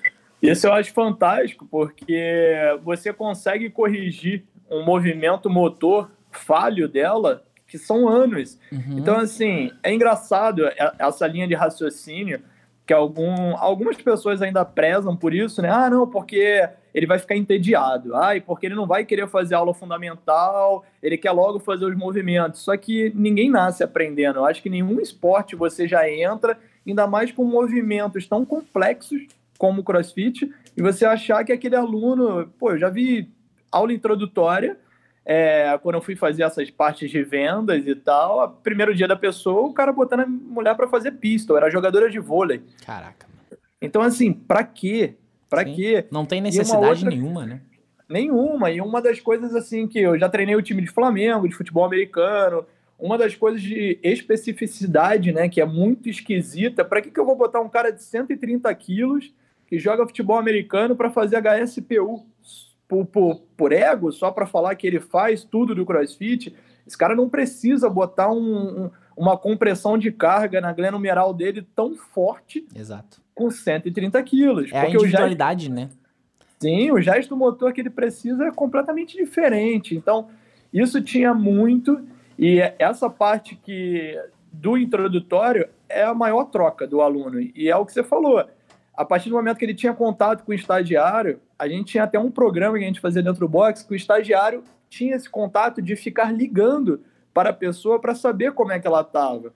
Isso 0.41 0.65
eu 0.65 0.73
acho 0.73 0.93
fantástico, 0.93 1.67
porque 1.69 2.55
você 2.83 3.11
consegue 3.11 3.69
corrigir 3.69 4.45
um 4.69 4.85
movimento 4.85 5.49
motor 5.49 6.09
falho 6.31 6.87
dela, 6.87 7.43
que 7.67 7.77
são 7.77 8.07
anos. 8.07 8.57
Uhum. 8.71 8.97
Então, 8.97 9.17
assim, 9.17 9.71
é 9.83 9.93
engraçado 9.93 10.63
essa 10.97 11.27
linha 11.27 11.47
de 11.47 11.53
raciocínio 11.53 12.41
que 12.87 12.93
algum, 12.93 13.55
algumas 13.57 13.97
pessoas 13.97 14.41
ainda 14.41 14.63
prezam 14.63 15.15
por 15.15 15.33
isso, 15.33 15.61
né? 15.61 15.69
Ah, 15.69 15.89
não, 15.89 16.07
porque 16.07 16.67
ele 16.93 17.05
vai 17.05 17.19
ficar 17.19 17.35
entediado. 17.35 18.11
E 18.35 18.41
porque 18.41 18.65
ele 18.65 18.75
não 18.75 18.87
vai 18.87 19.05
querer 19.05 19.27
fazer 19.27 19.55
aula 19.55 19.73
fundamental, 19.73 20.85
ele 21.01 21.17
quer 21.17 21.31
logo 21.31 21.59
fazer 21.59 21.85
os 21.85 21.95
movimentos. 21.95 22.61
Só 22.61 22.75
que 22.77 23.11
ninguém 23.15 23.49
nasce 23.49 23.83
aprendendo. 23.83 24.39
Eu 24.39 24.45
acho 24.45 24.61
que 24.61 24.69
nenhum 24.69 24.99
esporte 24.99 25.55
você 25.55 25.87
já 25.87 26.09
entra, 26.09 26.57
ainda 26.85 27.07
mais 27.07 27.31
com 27.31 27.43
movimentos 27.43 28.27
tão 28.27 28.45
complexos 28.45 29.27
como 29.57 29.81
o 29.81 29.83
CrossFit, 29.83 30.51
e 30.75 30.81
você 30.81 31.05
achar 31.05 31.43
que 31.43 31.51
aquele 31.51 31.75
aluno, 31.75 32.51
pô, 32.57 32.71
eu 32.71 32.79
já 32.79 32.89
vi 32.89 33.29
aula 33.71 33.93
introdutória, 33.93 34.75
é, 35.23 35.77
quando 35.83 35.95
eu 35.95 36.01
fui 36.01 36.15
fazer 36.15 36.41
essas 36.41 36.71
partes 36.71 37.11
de 37.11 37.23
vendas 37.23 37.85
e 37.85 37.93
tal, 37.93 38.49
primeiro 38.63 38.95
dia 38.95 39.07
da 39.07 39.15
pessoa, 39.15 39.67
o 39.67 39.73
cara 39.73 39.93
botando 39.93 40.21
a 40.21 40.25
mulher 40.25 40.75
para 40.75 40.87
fazer 40.87 41.11
pistol, 41.11 41.57
era 41.57 41.69
jogadora 41.69 42.09
de 42.09 42.19
vôlei. 42.19 42.63
Caraca. 42.83 43.27
Então, 43.79 44.01
assim, 44.01 44.33
para 44.33 44.63
quê? 44.63 45.15
Para 45.51 45.65
quê? 45.65 46.05
Não 46.09 46.25
tem 46.25 46.39
necessidade 46.39 47.03
outra... 47.03 47.09
nenhuma, 47.09 47.45
né? 47.45 47.59
Nenhuma. 48.07 48.71
E 48.71 48.79
uma 48.79 49.01
das 49.01 49.19
coisas 49.19 49.53
assim 49.53 49.85
que 49.85 49.99
eu 49.99 50.17
já 50.17 50.29
treinei 50.29 50.55
o 50.55 50.61
time 50.61 50.81
de 50.81 50.87
Flamengo, 50.87 51.45
de 51.45 51.53
futebol 51.53 51.83
americano, 51.83 52.65
uma 52.97 53.17
das 53.17 53.35
coisas 53.35 53.61
de 53.61 53.99
especificidade, 54.01 55.33
né, 55.33 55.49
que 55.49 55.59
é 55.59 55.65
muito 55.65 56.07
esquisita. 56.07 56.85
Para 56.85 57.01
que, 57.01 57.11
que 57.11 57.19
eu 57.19 57.25
vou 57.25 57.35
botar 57.35 57.59
um 57.59 57.67
cara 57.67 57.91
de 57.91 58.01
130 58.01 58.73
quilos 58.75 59.33
que 59.67 59.77
joga 59.77 60.07
futebol 60.07 60.37
americano 60.37 60.95
para 60.95 61.11
fazer 61.11 61.41
HSPU 61.41 62.25
por, 62.87 63.05
por, 63.07 63.41
por 63.57 63.73
ego, 63.73 64.09
só 64.13 64.31
para 64.31 64.47
falar 64.47 64.75
que 64.75 64.87
ele 64.87 65.01
faz 65.01 65.43
tudo 65.43 65.75
do 65.75 65.85
CrossFit? 65.85 66.55
Esse 66.87 66.97
cara 66.97 67.13
não 67.13 67.27
precisa 67.27 67.89
botar 67.89 68.31
um, 68.31 68.85
um, 68.85 68.91
uma 69.17 69.37
compressão 69.37 69.97
de 69.97 70.13
carga 70.13 70.61
na 70.61 70.71
glenomeral 70.71 71.33
dele 71.33 71.67
tão 71.75 71.93
forte. 71.97 72.65
Exato 72.73 73.20
com 73.33 73.49
130 73.49 74.21
quilos. 74.23 74.71
É 74.71 74.79
a 74.79 74.89
individualidade, 74.89 75.71
né? 75.71 75.89
Sim, 76.59 76.91
o 76.91 77.01
gesto 77.01 77.35
motor 77.35 77.73
que 77.73 77.81
ele 77.81 77.89
precisa 77.89 78.45
é 78.45 78.51
completamente 78.51 79.17
diferente. 79.17 79.95
Então, 79.95 80.29
isso 80.71 81.01
tinha 81.01 81.33
muito, 81.33 81.99
e 82.37 82.59
essa 82.77 83.09
parte 83.09 83.55
que 83.55 84.15
do 84.51 84.77
introdutório 84.77 85.67
é 85.89 86.03
a 86.03 86.13
maior 86.13 86.45
troca 86.45 86.85
do 86.85 87.01
aluno. 87.01 87.39
E 87.39 87.69
é 87.69 87.75
o 87.75 87.85
que 87.85 87.93
você 87.93 88.03
falou. 88.03 88.45
A 88.93 89.05
partir 89.05 89.29
do 89.29 89.35
momento 89.35 89.57
que 89.57 89.65
ele 89.65 89.73
tinha 89.73 89.93
contato 89.93 90.43
com 90.43 90.51
o 90.51 90.55
estagiário, 90.55 91.39
a 91.57 91.67
gente 91.67 91.85
tinha 91.85 92.03
até 92.03 92.19
um 92.19 92.29
programa 92.29 92.77
que 92.77 92.83
a 92.83 92.87
gente 92.87 92.99
fazia 92.99 93.23
dentro 93.23 93.39
do 93.39 93.49
box, 93.49 93.83
que 93.83 93.93
o 93.93 93.95
estagiário 93.95 94.63
tinha 94.89 95.15
esse 95.15 95.29
contato 95.29 95.81
de 95.81 95.95
ficar 95.95 96.31
ligando 96.31 97.01
para 97.33 97.49
a 97.51 97.53
pessoa 97.53 97.99
para 97.99 98.13
saber 98.13 98.51
como 98.51 98.71
é 98.71 98.79
que 98.79 98.85
ela 98.85 99.01
estava. 99.01 99.53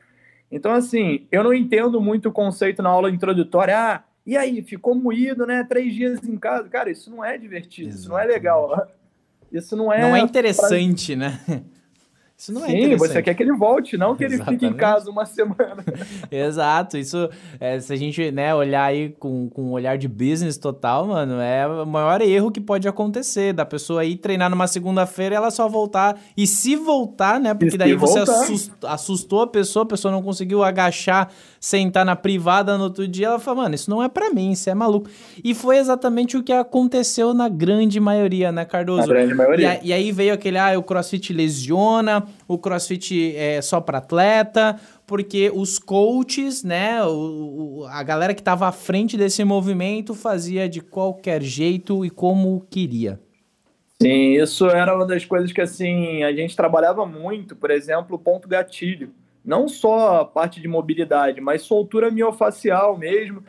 Então, 0.52 0.72
assim, 0.72 1.28
eu 1.32 1.44
não 1.44 1.54
entendo 1.54 2.00
muito 2.00 2.30
o 2.30 2.32
conceito 2.32 2.82
na 2.82 2.90
aula 2.90 3.10
introdutória, 3.10 3.78
ah, 3.78 4.04
E 4.26 4.36
aí, 4.36 4.62
ficou 4.62 4.96
moído, 4.96 5.46
né? 5.46 5.64
Três 5.64 5.94
dias 5.94 6.24
em 6.24 6.38
casa. 6.38 6.68
Cara, 6.70 6.90
isso 6.90 7.10
não 7.10 7.24
é 7.24 7.38
divertido, 7.38 7.90
Exatamente. 7.90 8.02
isso 8.02 8.10
não 8.10 8.20
é 8.20 8.26
legal. 8.26 8.88
Isso 9.52 9.76
não 9.78 9.94
é. 9.94 10.02
Não 10.02 10.16
é 10.16 10.20
interessante, 10.20 11.16
pra... 11.16 11.30
né? 11.30 11.64
Isso 12.38 12.52
não 12.52 12.66
é 12.66 12.70
Sim, 12.70 12.98
você 12.98 13.22
quer 13.22 13.34
que 13.34 13.42
ele 13.42 13.54
volte, 13.54 13.98
não 13.98 14.14
que 14.14 14.24
ele 14.26 14.34
Exatamente. 14.36 14.60
fique 14.60 14.74
em 14.74 14.76
casa 14.76 15.10
uma 15.10 15.26
semana. 15.26 15.86
Exato, 16.30 16.98
isso, 16.98 17.30
é, 17.62 17.80
se 17.80 17.94
a 17.94 17.96
gente 17.96 18.30
né, 18.30 18.54
olhar 18.54 18.84
aí 18.84 19.16
com, 19.18 19.50
com 19.50 19.64
um 19.64 19.72
olhar 19.72 19.98
de 19.98 20.08
business 20.10 20.58
total, 20.58 21.08
mano, 21.08 21.40
é 21.40 21.66
o 21.66 21.86
maior 21.86 22.22
erro 22.22 22.52
que 22.52 22.60
pode 22.60 22.90
acontecer, 22.90 23.54
da 23.54 23.66
pessoa 23.66 24.04
ir 24.04 24.18
treinar 24.18 24.50
numa 24.50 24.68
segunda-feira 24.68 25.36
e 25.36 25.38
ela 25.38 25.50
só 25.50 25.70
voltar, 25.70 26.20
e 26.36 26.46
se 26.46 26.76
voltar, 26.76 27.40
né, 27.40 27.54
porque 27.54 27.78
daí 27.78 27.96
você 27.96 28.20
assustou, 28.20 28.90
assustou 28.90 29.42
a 29.42 29.48
pessoa, 29.48 29.84
a 29.84 29.88
pessoa 29.88 30.12
não 30.12 30.22
conseguiu 30.22 30.62
agachar, 30.62 31.32
sentar 31.66 32.06
na 32.06 32.16
privada 32.16 32.78
no 32.78 32.84
outro 32.84 33.08
dia, 33.08 33.26
ela 33.26 33.40
fala, 33.40 33.64
mano, 33.64 33.74
isso 33.74 33.90
não 33.90 34.04
é 34.04 34.08
para 34.08 34.30
mim, 34.30 34.52
isso 34.52 34.70
é 34.70 34.76
maluco. 34.76 35.10
E 35.44 35.56
foi 35.56 35.78
exatamente 35.78 36.38
o 36.38 36.44
que 36.44 36.54
aconteceu 36.54 37.34
na 37.34 37.50
grande 37.50 38.00
maioria, 38.00 38.52
né, 38.52 38.66
Cardoso? 38.66 39.08
Na 39.08 39.08
grande 39.08 39.34
maioria. 39.34 39.80
E, 39.82 39.88
e 39.88 39.94
aí 39.94 40.12
veio 40.12 40.32
aquele, 40.32 40.60
ah, 40.60 40.78
o 40.78 40.84
crossfit 40.84 41.34
lesiona, 41.34 42.24
o 42.48 42.60
crossfit 42.60 43.36
é 43.36 43.60
só 43.64 43.82
para 43.82 43.98
atleta, 43.98 44.80
porque 45.08 45.52
os 45.56 45.80
coaches, 45.80 46.64
né, 46.64 47.04
o, 47.04 47.80
o, 47.80 47.86
a 47.88 48.04
galera 48.04 48.36
que 48.36 48.42
estava 48.42 48.68
à 48.68 48.72
frente 48.72 49.18
desse 49.18 49.44
movimento 49.44 50.14
fazia 50.14 50.70
de 50.70 50.82
qualquer 50.82 51.42
jeito 51.42 52.06
e 52.06 52.12
como 52.12 52.64
queria. 52.70 53.20
Sim, 54.00 54.34
isso 54.34 54.68
era 54.68 54.96
uma 54.96 55.08
das 55.08 55.26
coisas 55.26 55.52
que 55.52 55.62
assim 55.62 56.22
a 56.22 56.32
gente 56.32 56.56
trabalhava 56.56 57.08
muito, 57.08 57.56
por 57.56 57.72
exemplo, 57.72 58.18
o 58.18 58.20
ponto 58.20 58.48
gatilho. 58.48 59.10
Não 59.46 59.68
só 59.68 60.22
a 60.22 60.26
parte 60.26 60.60
de 60.60 60.68
mobilidade, 60.68 61.40
mas 61.40 61.62
soltura 61.62 62.10
miofacial 62.10 62.98
mesmo. 62.98 63.44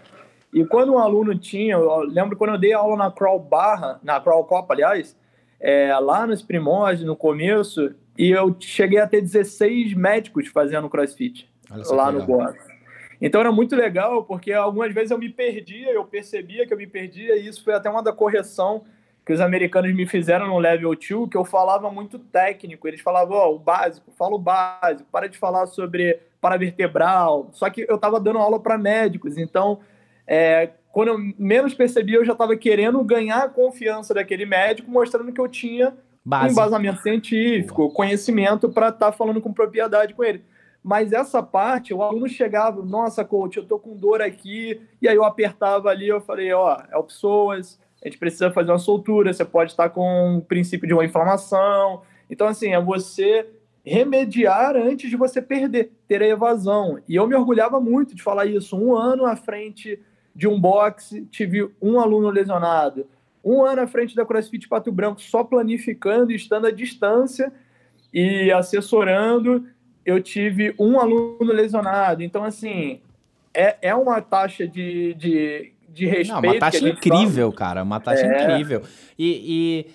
E 0.53 0.65
quando 0.65 0.93
um 0.93 0.99
aluno 0.99 1.37
tinha, 1.37 1.75
eu 1.75 2.01
lembro 2.03 2.37
quando 2.37 2.55
eu 2.55 2.59
dei 2.59 2.73
aula 2.73 2.97
na 2.97 3.11
Crawl 3.11 3.41
Barra, 3.41 3.99
na 4.03 4.21
Crawl 4.21 4.45
Copa, 4.45 4.75
aliás, 4.75 5.17
é, 5.59 5.97
lá 5.99 6.27
nos 6.27 6.43
primórdios, 6.43 7.07
no 7.07 7.17
começo, 7.17 7.95
e 8.19 8.31
eu 8.31 8.55
cheguei 8.59 8.99
a 8.99 9.07
ter 9.07 9.21
16 9.21 9.95
médicos 9.95 10.49
fazendo 10.49 10.89
crossfit 10.89 11.49
lá 11.91 12.13
no 12.13 12.25
box. 12.25 12.59
Então 13.21 13.41
era 13.41 13.51
muito 13.51 13.75
legal, 13.75 14.25
porque 14.25 14.53
algumas 14.53 14.93
vezes 14.93 15.11
eu 15.11 15.19
me 15.19 15.31
perdia, 15.31 15.91
eu 15.91 16.05
percebia 16.05 16.67
que 16.67 16.73
eu 16.73 16.79
me 16.79 16.87
perdia, 16.87 17.37
e 17.37 17.47
isso 17.47 17.65
foi 17.65 17.75
até 17.75 17.89
uma 17.89 18.03
da 18.03 18.13
correção 18.13 18.85
que 19.27 19.33
os 19.33 19.41
americanos 19.41 19.93
me 19.93 20.07
fizeram 20.07 20.47
no 20.47 20.57
level 20.57 20.95
2, 20.95 21.29
que 21.29 21.37
eu 21.37 21.45
falava 21.45 21.91
muito 21.91 22.17
técnico. 22.17 22.87
Eles 22.87 23.01
falavam, 23.01 23.37
ó, 23.37 23.49
oh, 23.49 23.57
o 23.57 23.59
básico, 23.59 24.13
fala 24.17 24.37
o 24.37 24.39
básico, 24.39 25.11
para 25.11 25.29
de 25.29 25.37
falar 25.37 25.67
sobre 25.67 26.21
paravertebral. 26.41 27.51
Só 27.53 27.69
que 27.69 27.85
eu 27.89 27.97
estava 27.97 28.21
dando 28.21 28.39
aula 28.39 28.61
para 28.61 28.79
médicos, 28.79 29.37
então 29.37 29.81
é, 30.29 30.71
quando 30.93 31.09
eu 31.09 31.19
menos 31.37 31.75
percebia, 31.75 32.19
eu 32.19 32.25
já 32.25 32.35
estava 32.35 32.57
querendo 32.57 33.03
ganhar 33.03 33.43
a 33.43 33.49
confiança 33.49 34.15
daquele 34.15 34.47
médico, 34.47 34.89
mostrando 34.89 35.33
que 35.33 35.41
eu 35.41 35.49
tinha 35.49 35.93
Base. 36.25 36.53
embasamento 36.53 37.03
científico, 37.03 37.91
conhecimento 37.91 38.69
para 38.69 38.91
estar 38.91 39.07
tá 39.07 39.13
falando 39.13 39.41
com 39.41 39.53
propriedade 39.53 40.15
com 40.15 40.23
ele. 40.23 40.45
Mas 40.85 41.13
essa 41.13 41.43
parte, 41.43 41.93
o 41.93 42.01
aluno 42.01 42.29
chegava, 42.29 42.81
nossa, 42.81 43.25
coach, 43.25 43.57
eu 43.57 43.67
tô 43.67 43.77
com 43.77 43.97
dor 43.97 44.23
aqui, 44.23 44.81
e 45.03 45.09
aí 45.09 45.17
eu 45.17 45.25
apertava 45.25 45.89
ali, 45.89 46.07
eu 46.07 46.21
falei, 46.21 46.53
ó, 46.53 46.81
é 46.93 46.97
o 46.97 47.03
psoas, 47.03 47.81
a 48.03 48.09
gente 48.09 48.19
precisa 48.19 48.51
fazer 48.51 48.71
uma 48.71 48.79
soltura, 48.79 49.33
você 49.33 49.45
pode 49.45 49.73
estar 49.73 49.91
com 49.91 50.39
o 50.39 50.43
princípio 50.43 50.87
de 50.87 50.95
uma 50.95 51.05
inflamação. 51.05 52.03
Então, 52.31 52.47
assim, 52.47 52.73
é 52.73 52.81
você 52.81 53.47
remediar 53.85 54.77
antes 54.77 55.09
de 55.09 55.17
você 55.17 55.41
perder, 55.41 55.93
ter 56.09 56.23
a 56.23 56.27
evasão. 56.27 56.99
E 57.09 57.15
eu 57.15 57.27
me 57.27 57.35
orgulhava 57.35 57.81
muito 57.81 58.15
de 58.15 58.23
falar 58.23 58.47
isso. 58.47 58.77
Um 58.77 58.95
ano 58.95 59.27
à 59.27 59.37
frente 59.37 59.99
de 60.35 60.47
um 60.47 60.61
boxe, 60.61 61.23
tive 61.31 61.71
um 61.81 61.99
aluno 61.99 62.29
lesionado 62.31 63.07
um 63.47 63.65
ano 63.65 63.83
à 63.83 63.87
frente 63.87 64.17
da 64.17 64.27
CrossFit 64.27 64.67
Pato 64.67 64.91
Branco, 64.91 65.21
só 65.21 65.45
planificando 65.45 66.33
estando 66.33 66.67
à 66.67 66.73
distância 66.73 67.53
e 68.13 68.51
assessorando, 68.51 69.69
eu 70.05 70.21
tive 70.21 70.75
um 70.77 70.99
aluno 70.99 71.53
lesionado. 71.53 72.25
Então, 72.25 72.43
assim, 72.43 73.01
é, 73.55 73.77
é 73.81 73.95
uma 73.95 74.21
taxa 74.21 74.67
de, 74.67 75.15
de, 75.15 75.73
de 75.97 76.07
respeito. 76.07 76.43
Não, 76.43 76.51
uma 76.51 76.59
taxa 76.59 76.89
incrível, 76.89 77.47
fala. 77.51 77.57
cara, 77.57 77.83
uma 77.83 78.01
taxa 78.01 78.27
é. 78.27 78.43
incrível. 78.43 78.83
E, 79.19 79.87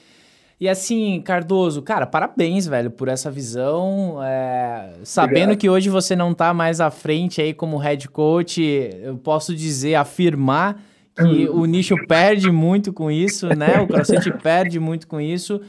e, 0.59 0.65
e, 0.65 0.69
assim, 0.69 1.21
Cardoso, 1.21 1.81
cara, 1.81 2.07
parabéns, 2.07 2.65
velho, 2.65 2.89
por 2.89 3.07
essa 3.07 3.29
visão. 3.29 4.17
É, 4.23 4.95
sabendo 5.03 5.35
Obrigado. 5.35 5.57
que 5.57 5.69
hoje 5.69 5.89
você 5.89 6.15
não 6.15 6.33
tá 6.33 6.53
mais 6.53 6.81
à 6.81 6.89
frente 6.89 7.39
aí 7.41 7.53
como 7.53 7.77
head 7.77 8.09
coach, 8.09 8.61
eu 8.61 9.15
posso 9.17 9.55
dizer, 9.55 9.95
afirmar 9.95 10.81
que 11.15 11.47
o 11.49 11.65
nicho 11.65 11.95
perde 12.07 12.51
muito 12.51 12.91
com 12.91 13.11
isso, 13.11 13.47
né? 13.49 13.79
O 13.79 13.87
CrossFit 13.87 14.31
perde 14.41 14.79
muito 14.79 15.07
com 15.07 15.21
isso. 15.21 15.61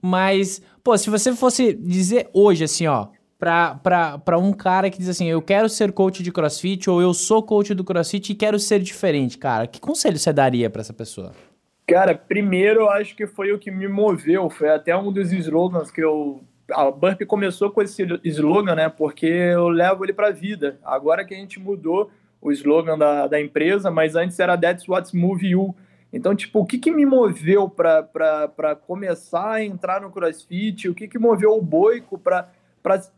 Mas, 0.00 0.62
pô, 0.84 0.96
se 0.96 1.10
você 1.10 1.34
fosse 1.34 1.72
dizer 1.72 2.28
hoje, 2.32 2.64
assim, 2.64 2.86
ó, 2.86 3.08
pra 3.38 4.38
um 4.38 4.52
cara 4.52 4.90
que 4.90 4.98
diz 4.98 5.08
assim, 5.08 5.26
eu 5.26 5.40
quero 5.40 5.68
ser 5.68 5.92
coach 5.92 6.22
de 6.22 6.32
CrossFit 6.32 6.90
ou 6.90 7.00
eu 7.00 7.14
sou 7.14 7.42
coach 7.42 7.72
do 7.74 7.84
CrossFit 7.84 8.32
e 8.32 8.34
quero 8.34 8.58
ser 8.58 8.80
diferente, 8.80 9.38
cara, 9.38 9.66
que 9.66 9.80
conselho 9.80 10.18
você 10.18 10.32
daria 10.32 10.68
para 10.68 10.80
essa 10.80 10.92
pessoa? 10.92 11.32
Cara, 11.86 12.14
primeiro 12.14 12.80
eu 12.80 12.90
acho 12.90 13.16
que 13.16 13.26
foi 13.26 13.52
o 13.52 13.58
que 13.58 13.70
me 13.70 13.88
moveu, 13.88 14.50
foi 14.50 14.68
até 14.68 14.96
um 14.96 15.12
dos 15.12 15.32
slogans 15.32 15.90
que 15.90 16.02
eu 16.02 16.42
a 16.70 16.90
Burp 16.90 17.22
começou 17.26 17.70
com 17.70 17.80
esse 17.80 18.06
slogan, 18.24 18.74
né? 18.74 18.88
Porque 18.90 19.26
eu 19.26 19.68
levo 19.68 20.04
ele 20.04 20.12
para 20.12 20.28
a 20.28 20.32
vida. 20.32 20.78
Agora 20.84 21.24
que 21.24 21.34
a 21.34 21.36
gente 21.38 21.58
mudou, 21.58 22.10
o 22.40 22.52
slogan 22.52 22.96
da, 22.96 23.26
da 23.26 23.40
empresa, 23.40 23.90
mas 23.90 24.14
antes 24.14 24.38
era 24.38 24.56
That's 24.56 24.86
What's 24.88 25.12
Move 25.12 25.48
You. 25.48 25.74
Então, 26.12 26.34
tipo, 26.34 26.60
o 26.60 26.66
que, 26.66 26.78
que 26.78 26.90
me 26.90 27.04
moveu 27.04 27.68
para 27.68 28.76
começar 28.86 29.52
a 29.52 29.64
entrar 29.64 30.00
no 30.00 30.10
CrossFit? 30.10 30.88
O 30.88 30.94
que, 30.94 31.08
que 31.08 31.18
moveu 31.18 31.52
o 31.52 31.62
Boico 31.62 32.18
para 32.18 32.48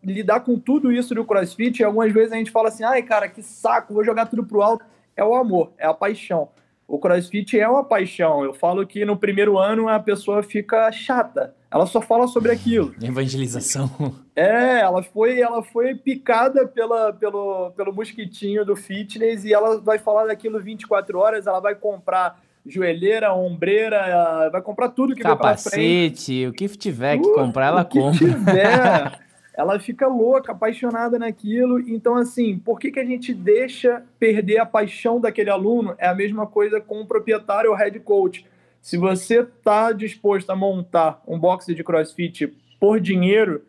lidar 0.02 0.40
com 0.40 0.58
tudo 0.58 0.92
isso 0.92 1.14
do 1.14 1.24
CrossFit? 1.24 1.80
E 1.80 1.84
algumas 1.84 2.12
vezes 2.12 2.32
a 2.32 2.36
gente 2.36 2.50
fala 2.50 2.68
assim, 2.68 2.84
ai, 2.84 3.02
cara, 3.02 3.28
que 3.28 3.42
saco, 3.42 3.94
vou 3.94 4.04
jogar 4.04 4.26
tudo 4.26 4.44
pro 4.44 4.62
alto. 4.62 4.84
É 5.16 5.24
o 5.24 5.34
amor, 5.34 5.72
é 5.78 5.86
a 5.86 5.94
paixão. 5.94 6.48
O 6.86 6.98
CrossFit 6.98 7.58
é 7.58 7.68
uma 7.68 7.84
paixão. 7.84 8.44
Eu 8.44 8.52
falo 8.52 8.86
que 8.86 9.04
no 9.04 9.16
primeiro 9.16 9.58
ano 9.58 9.88
a 9.88 10.00
pessoa 10.00 10.42
fica 10.42 10.90
chata 10.90 11.54
ela 11.70 11.86
só 11.86 12.00
fala 12.00 12.26
sobre 12.26 12.50
aquilo. 12.50 12.92
Evangelização. 13.00 13.88
É, 14.34 14.80
ela 14.80 15.02
foi, 15.02 15.40
ela 15.40 15.62
foi 15.62 15.94
picada 15.94 16.66
pela, 16.66 17.12
pelo, 17.12 17.70
pelo 17.70 17.92
mosquitinho 17.94 18.64
do 18.64 18.74
fitness 18.74 19.44
e 19.44 19.54
ela 19.54 19.80
vai 19.80 19.98
falar 19.98 20.26
daquilo 20.26 20.60
24 20.60 21.18
horas, 21.18 21.46
ela 21.46 21.60
vai 21.60 21.76
comprar 21.76 22.40
joelheira, 22.66 23.32
ombreira, 23.32 24.50
vai 24.50 24.60
comprar 24.60 24.88
tudo 24.88 25.14
que 25.14 25.22
Capacete, 25.22 26.46
o 26.46 26.52
que 26.52 26.68
tiver 26.68 27.18
que 27.18 27.32
comprar, 27.34 27.66
ela 27.66 27.82
o 27.82 27.84
que 27.84 27.98
compra. 27.98 28.18
Tiver, 28.18 29.20
ela 29.60 29.78
fica 29.78 30.06
louca, 30.06 30.52
apaixonada 30.52 31.18
naquilo. 31.18 31.80
Então, 31.80 32.16
assim, 32.16 32.58
por 32.58 32.78
que, 32.78 32.90
que 32.90 33.00
a 33.00 33.04
gente 33.04 33.32
deixa 33.32 34.02
perder 34.18 34.58
a 34.58 34.66
paixão 34.66 35.20
daquele 35.20 35.50
aluno? 35.50 35.94
É 35.98 36.08
a 36.08 36.14
mesma 36.14 36.46
coisa 36.46 36.80
com 36.80 37.00
o 37.00 37.06
proprietário 37.06 37.70
ou 37.70 37.76
head 37.76 37.98
coach 38.00 38.44
se 38.80 38.96
você 38.96 39.40
está 39.40 39.92
disposto 39.92 40.50
a 40.50 40.56
montar 40.56 41.22
um 41.26 41.38
boxe 41.38 41.74
de 41.74 41.84
crossfit 41.84 42.46
por 42.78 42.98
dinheiro, 42.98 43.62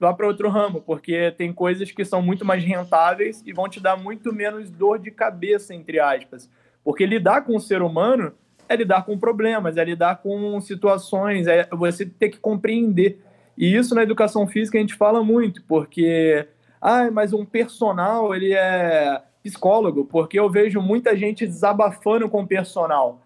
vá 0.00 0.12
para 0.12 0.26
outro 0.26 0.48
ramo, 0.48 0.80
porque 0.80 1.30
tem 1.32 1.52
coisas 1.52 1.90
que 1.92 2.04
são 2.04 2.20
muito 2.20 2.44
mais 2.44 2.64
rentáveis 2.64 3.42
e 3.46 3.52
vão 3.52 3.68
te 3.68 3.80
dar 3.80 3.96
muito 3.96 4.32
menos 4.32 4.68
dor 4.68 4.98
de 4.98 5.10
cabeça, 5.10 5.74
entre 5.74 6.00
aspas. 6.00 6.50
Porque 6.82 7.06
lidar 7.06 7.42
com 7.42 7.56
o 7.56 7.60
ser 7.60 7.82
humano 7.82 8.32
é 8.68 8.74
lidar 8.74 9.04
com 9.04 9.18
problemas, 9.18 9.76
é 9.76 9.84
lidar 9.84 10.16
com 10.16 10.60
situações, 10.60 11.46
é 11.46 11.66
você 11.70 12.04
ter 12.04 12.28
que 12.28 12.38
compreender. 12.38 13.20
E 13.58 13.74
isso 13.74 13.94
na 13.94 14.02
educação 14.02 14.46
física 14.46 14.78
a 14.78 14.80
gente 14.80 14.94
fala 14.94 15.22
muito, 15.22 15.62
porque 15.64 16.46
ah, 16.80 17.10
mas 17.10 17.32
um 17.32 17.44
personal 17.44 18.34
ele 18.34 18.54
é 18.54 19.20
psicólogo, 19.42 20.04
porque 20.04 20.38
eu 20.38 20.48
vejo 20.48 20.80
muita 20.80 21.16
gente 21.16 21.46
desabafando 21.46 22.28
com 22.28 22.42
o 22.42 22.46
personal 22.46 23.20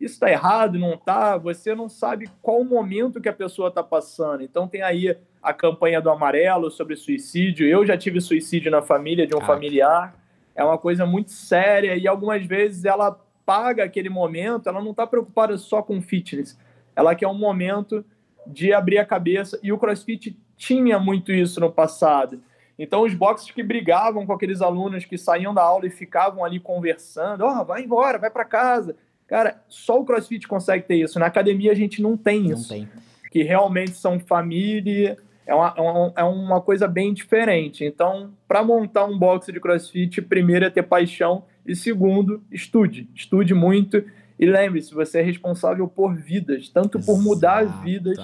isso 0.00 0.14
está 0.14 0.30
errado, 0.30 0.78
não 0.78 0.94
está, 0.94 1.36
você 1.36 1.74
não 1.74 1.88
sabe 1.88 2.30
qual 2.40 2.62
momento 2.62 3.20
que 3.20 3.28
a 3.28 3.32
pessoa 3.32 3.68
está 3.68 3.82
passando. 3.82 4.42
Então 4.42 4.68
tem 4.68 4.82
aí 4.82 5.16
a 5.42 5.52
campanha 5.52 6.00
do 6.00 6.08
amarelo 6.08 6.70
sobre 6.70 6.94
suicídio. 6.94 7.66
Eu 7.66 7.84
já 7.84 7.96
tive 7.96 8.20
suicídio 8.20 8.70
na 8.70 8.80
família 8.80 9.26
de 9.26 9.34
um 9.34 9.40
ah. 9.40 9.44
familiar. 9.44 10.14
É 10.54 10.62
uma 10.62 10.78
coisa 10.78 11.04
muito 11.04 11.32
séria 11.32 11.96
e 11.96 12.06
algumas 12.06 12.44
vezes 12.46 12.84
ela 12.84 13.18
paga 13.44 13.84
aquele 13.84 14.08
momento, 14.08 14.68
ela 14.68 14.80
não 14.80 14.90
está 14.90 15.06
preocupada 15.06 15.56
só 15.56 15.82
com 15.82 16.00
fitness. 16.00 16.58
Ela 16.94 17.14
quer 17.14 17.26
um 17.26 17.34
momento 17.34 18.04
de 18.48 18.72
abrir 18.72 18.98
a 18.98 19.04
cabeça 19.04 19.58
e 19.62 19.72
o 19.72 19.78
CrossFit 19.78 20.38
tinha 20.56 20.98
muito 20.98 21.30
isso 21.32 21.60
no 21.60 21.70
passado. 21.70 22.40
Então, 22.78 23.02
os 23.02 23.12
boxes 23.12 23.50
que 23.50 23.62
brigavam 23.62 24.24
com 24.24 24.32
aqueles 24.32 24.62
alunos 24.62 25.04
que 25.04 25.18
saíam 25.18 25.52
da 25.52 25.62
aula 25.62 25.86
e 25.86 25.90
ficavam 25.90 26.44
ali 26.44 26.60
conversando, 26.60 27.42
ó, 27.42 27.60
oh, 27.60 27.64
vai 27.64 27.82
embora, 27.82 28.18
vai 28.18 28.30
para 28.30 28.44
casa. 28.44 28.96
Cara, 29.26 29.60
só 29.68 30.00
o 30.00 30.04
CrossFit 30.04 30.46
consegue 30.46 30.84
ter 30.84 30.96
isso. 30.96 31.18
Na 31.18 31.26
academia 31.26 31.72
a 31.72 31.74
gente 31.74 32.00
não 32.00 32.16
tem 32.16 32.44
não 32.44 32.52
isso. 32.54 32.68
Tem. 32.68 32.88
Que 33.30 33.42
realmente 33.42 33.92
são 33.92 34.18
família, 34.18 35.18
é 35.44 35.54
uma, 35.54 35.74
é 35.76 35.80
uma, 35.80 36.12
é 36.16 36.24
uma 36.24 36.60
coisa 36.60 36.86
bem 36.86 37.12
diferente. 37.12 37.84
Então, 37.84 38.30
para 38.46 38.62
montar 38.62 39.04
um 39.06 39.18
box 39.18 39.52
de 39.52 39.58
CrossFit, 39.58 40.22
primeiro 40.22 40.64
é 40.64 40.70
ter 40.70 40.82
paixão 40.82 41.44
E 41.66 41.74
segundo, 41.74 42.42
estude. 42.50 43.08
Estude 43.14 43.54
muito. 43.54 44.04
E 44.38 44.46
lembre-se, 44.46 44.94
você 44.94 45.18
é 45.18 45.22
responsável 45.22 45.88
por 45.88 46.14
vidas, 46.14 46.68
tanto 46.68 47.00
por 47.00 47.20
mudar 47.20 47.64
as 47.64 47.82
vidas, 47.82 48.16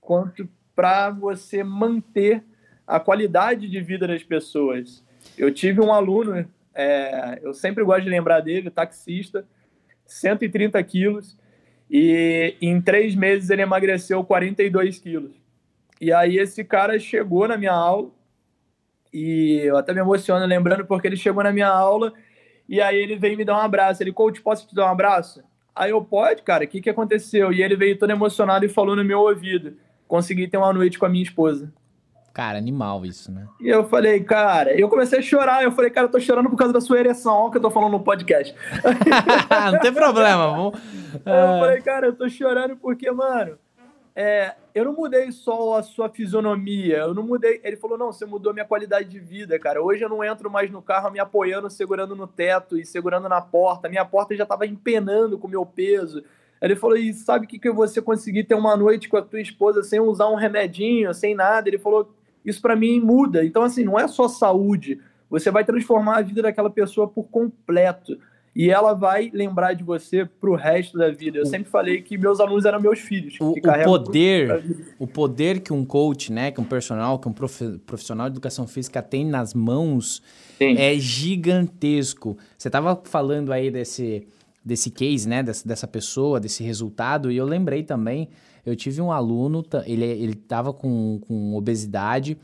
quanto 0.00 0.48
para 0.74 1.10
você 1.10 1.64
manter 1.64 2.42
a 2.86 3.00
qualidade 3.00 3.68
de 3.68 3.80
vida 3.80 4.06
das 4.06 4.22
pessoas. 4.22 5.02
Eu 5.36 5.52
tive 5.52 5.80
um 5.80 5.92
aluno, 5.92 6.46
é, 6.74 7.40
eu 7.42 7.52
sempre 7.52 7.82
gosto 7.82 8.04
de 8.04 8.10
lembrar 8.10 8.40
dele, 8.40 8.70
taxista, 8.70 9.44
130 10.06 10.82
quilos, 10.84 11.36
e 11.90 12.56
em 12.60 12.80
três 12.80 13.14
meses 13.14 13.50
ele 13.50 13.62
emagreceu 13.62 14.22
42 14.22 14.98
quilos. 14.98 15.32
E 16.00 16.12
aí 16.12 16.38
esse 16.38 16.62
cara 16.62 16.98
chegou 16.98 17.48
na 17.48 17.56
minha 17.56 17.72
aula, 17.72 18.10
e 19.12 19.60
eu 19.64 19.76
até 19.76 19.92
me 19.92 20.00
emociono 20.00 20.44
lembrando 20.44 20.84
porque 20.84 21.06
ele 21.06 21.16
chegou 21.16 21.42
na 21.42 21.52
minha 21.52 21.68
aula 21.68 22.12
e 22.68 22.80
aí 22.80 22.96
ele 22.96 23.16
veio 23.16 23.36
me 23.36 23.44
dar 23.44 23.56
um 23.56 23.60
abraço. 23.60 24.02
Ele, 24.02 24.12
coach, 24.12 24.40
posso 24.40 24.66
te 24.66 24.74
dar 24.74 24.86
um 24.86 24.92
abraço? 24.92 25.42
Aí 25.74 25.90
eu, 25.90 26.02
pode, 26.02 26.42
cara, 26.42 26.64
o 26.64 26.68
que, 26.68 26.80
que 26.80 26.90
aconteceu? 26.90 27.52
E 27.52 27.62
ele 27.62 27.76
veio 27.76 27.98
todo 27.98 28.10
emocionado 28.10 28.64
e 28.64 28.68
falou 28.68 28.94
no 28.94 29.04
meu 29.04 29.20
ouvido: 29.20 29.76
consegui 30.06 30.46
ter 30.46 30.56
uma 30.56 30.72
noite 30.72 30.98
com 30.98 31.06
a 31.06 31.08
minha 31.08 31.24
esposa. 31.24 31.72
Cara, 32.32 32.58
animal 32.58 33.06
isso, 33.06 33.30
né? 33.30 33.46
E 33.60 33.68
eu 33.68 33.84
falei, 33.88 34.18
cara, 34.24 34.76
eu 34.76 34.88
comecei 34.88 35.20
a 35.20 35.22
chorar. 35.22 35.62
Eu 35.62 35.70
falei, 35.70 35.88
cara, 35.88 36.08
eu 36.08 36.10
tô 36.10 36.18
chorando 36.18 36.50
por 36.50 36.56
causa 36.56 36.72
da 36.72 36.80
sua 36.80 36.98
ereção. 36.98 37.32
Olha 37.32 37.46
o 37.46 37.50
que 37.52 37.58
eu 37.58 37.62
tô 37.62 37.70
falando 37.70 37.92
no 37.92 38.00
podcast. 38.00 38.52
Não 39.72 39.78
tem 39.78 39.92
problema. 39.92 40.48
Vamos... 40.48 40.80
Eu 41.14 41.60
falei, 41.60 41.80
cara, 41.80 42.06
eu 42.06 42.12
tô 42.12 42.28
chorando 42.28 42.76
porque, 42.76 43.08
mano, 43.12 43.56
é, 44.16 44.54
eu 44.72 44.84
não 44.84 44.92
mudei 44.92 45.32
só 45.32 45.78
a 45.78 45.82
sua 45.82 46.08
fisionomia, 46.08 46.98
eu 46.98 47.14
não 47.14 47.24
mudei. 47.24 47.60
Ele 47.64 47.76
falou: 47.76 47.98
não, 47.98 48.12
você 48.12 48.24
mudou 48.24 48.50
a 48.50 48.52
minha 48.52 48.64
qualidade 48.64 49.08
de 49.08 49.18
vida, 49.18 49.58
cara. 49.58 49.82
Hoje 49.82 50.02
eu 50.04 50.08
não 50.08 50.22
entro 50.22 50.48
mais 50.48 50.70
no 50.70 50.80
carro 50.80 51.10
me 51.10 51.18
apoiando, 51.18 51.68
segurando 51.68 52.14
no 52.14 52.26
teto 52.26 52.78
e 52.78 52.86
segurando 52.86 53.28
na 53.28 53.40
porta. 53.40 53.88
Minha 53.88 54.04
porta 54.04 54.36
já 54.36 54.44
estava 54.44 54.66
empenando 54.66 55.36
com 55.36 55.48
o 55.48 55.50
meu 55.50 55.66
peso. 55.66 56.22
Ele 56.62 56.76
falou: 56.76 56.96
e 56.96 57.12
sabe 57.12 57.46
o 57.46 57.48
que, 57.48 57.58
que 57.58 57.70
você 57.72 58.00
conseguir 58.00 58.44
ter 58.44 58.54
uma 58.54 58.76
noite 58.76 59.08
com 59.08 59.16
a 59.16 59.22
tua 59.22 59.40
esposa 59.40 59.82
sem 59.82 59.98
usar 59.98 60.28
um 60.28 60.36
remedinho, 60.36 61.12
sem 61.12 61.34
nada? 61.34 61.68
Ele 61.68 61.78
falou: 61.78 62.14
isso 62.44 62.62
para 62.62 62.76
mim 62.76 63.00
muda. 63.00 63.44
Então, 63.44 63.62
assim, 63.62 63.82
não 63.82 63.98
é 63.98 64.06
só 64.06 64.28
saúde. 64.28 65.00
Você 65.28 65.50
vai 65.50 65.64
transformar 65.64 66.18
a 66.18 66.22
vida 66.22 66.42
daquela 66.42 66.70
pessoa 66.70 67.08
por 67.08 67.24
completo 67.24 68.16
e 68.54 68.70
ela 68.70 68.94
vai 68.94 69.30
lembrar 69.34 69.72
de 69.72 69.82
você 69.82 70.24
pro 70.24 70.54
resto 70.54 70.96
da 70.96 71.10
vida. 71.10 71.38
Eu 71.38 71.46
sempre 71.46 71.68
falei 71.68 72.00
que 72.02 72.16
meus 72.16 72.38
alunos 72.38 72.64
eram 72.64 72.80
meus 72.80 73.00
filhos. 73.00 73.36
O, 73.40 73.50
o 73.50 73.60
poder, 73.84 74.64
o 74.98 75.06
poder 75.06 75.60
que 75.60 75.72
um 75.72 75.84
coach, 75.84 76.32
né, 76.32 76.52
que 76.52 76.60
um 76.60 76.64
personal, 76.64 77.18
que 77.18 77.28
um 77.28 77.32
profissional 77.32 78.28
de 78.30 78.34
educação 78.34 78.66
física 78.66 79.02
tem 79.02 79.24
nas 79.24 79.54
mãos 79.54 80.22
Sim. 80.56 80.76
é 80.78 80.94
gigantesco. 80.96 82.36
Você 82.56 82.68
estava 82.68 83.00
falando 83.04 83.52
aí 83.52 83.70
desse 83.70 84.26
desse 84.64 84.90
case, 84.90 85.28
né, 85.28 85.42
dessa, 85.42 85.68
dessa 85.68 85.86
pessoa, 85.86 86.40
desse 86.40 86.64
resultado, 86.64 87.30
e 87.30 87.36
eu 87.36 87.44
lembrei 87.44 87.82
também, 87.82 88.30
eu 88.64 88.74
tive 88.74 88.98
um 89.02 89.12
aluno, 89.12 89.62
ele 89.84 90.04
ele 90.04 90.34
tava 90.34 90.72
com, 90.72 91.20
com 91.28 91.54
obesidade, 91.54 92.38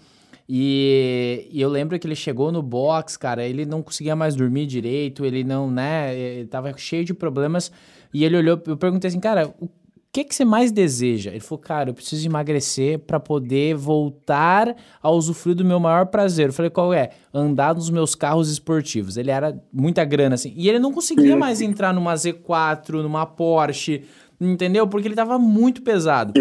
e, 0.53 1.47
e, 1.53 1.61
eu 1.61 1.69
lembro 1.69 1.97
que 1.97 2.09
ele 2.09 2.17
chegou 2.17 2.51
no 2.51 2.61
box, 2.61 3.17
cara, 3.17 3.47
ele 3.47 3.65
não 3.65 3.85
conseguia 3.85 4.17
mais 4.17 4.35
dormir 4.35 4.67
direito, 4.67 5.25
ele 5.25 5.45
não, 5.45 5.71
né, 5.71 6.13
ele 6.19 6.49
tava 6.49 6.77
cheio 6.77 7.05
de 7.05 7.15
problemas. 7.15 7.71
E 8.13 8.25
ele 8.25 8.37
olhou, 8.37 8.61
eu 8.67 8.77
perguntei 8.77 9.07
assim, 9.07 9.21
cara, 9.21 9.55
o 9.61 9.71
que 10.11 10.25
que 10.25 10.35
você 10.35 10.45
mais 10.45 10.73
deseja? 10.73 11.31
Ele 11.31 11.39
falou, 11.39 11.61
cara, 11.61 11.91
eu 11.91 11.95
preciso 11.95 12.27
emagrecer 12.27 12.99
para 12.99 13.21
poder 13.21 13.77
voltar 13.77 14.75
a 15.01 15.09
usufruir 15.09 15.55
do 15.55 15.65
meu 15.65 15.79
maior 15.79 16.07
prazer. 16.07 16.49
Eu 16.49 16.53
falei, 16.53 16.69
qual 16.69 16.93
é? 16.93 17.11
Andar 17.33 17.77
nos 17.77 17.89
meus 17.89 18.17
carros 18.17 18.51
esportivos. 18.51 19.17
Ele 19.17 19.31
era 19.31 19.57
muita 19.73 20.05
grana, 20.05 20.35
assim. 20.35 20.53
E 20.57 20.69
ele 20.69 20.81
não 20.81 20.93
conseguia 20.93 21.37
mais 21.37 21.61
entrar 21.61 21.95
numa 21.95 22.13
Z4, 22.15 23.03
numa 23.03 23.25
Porsche, 23.25 24.03
entendeu? 24.41 24.89
Porque 24.89 25.07
ele 25.07 25.15
tava 25.15 25.39
muito 25.39 25.81
pesado. 25.81 26.33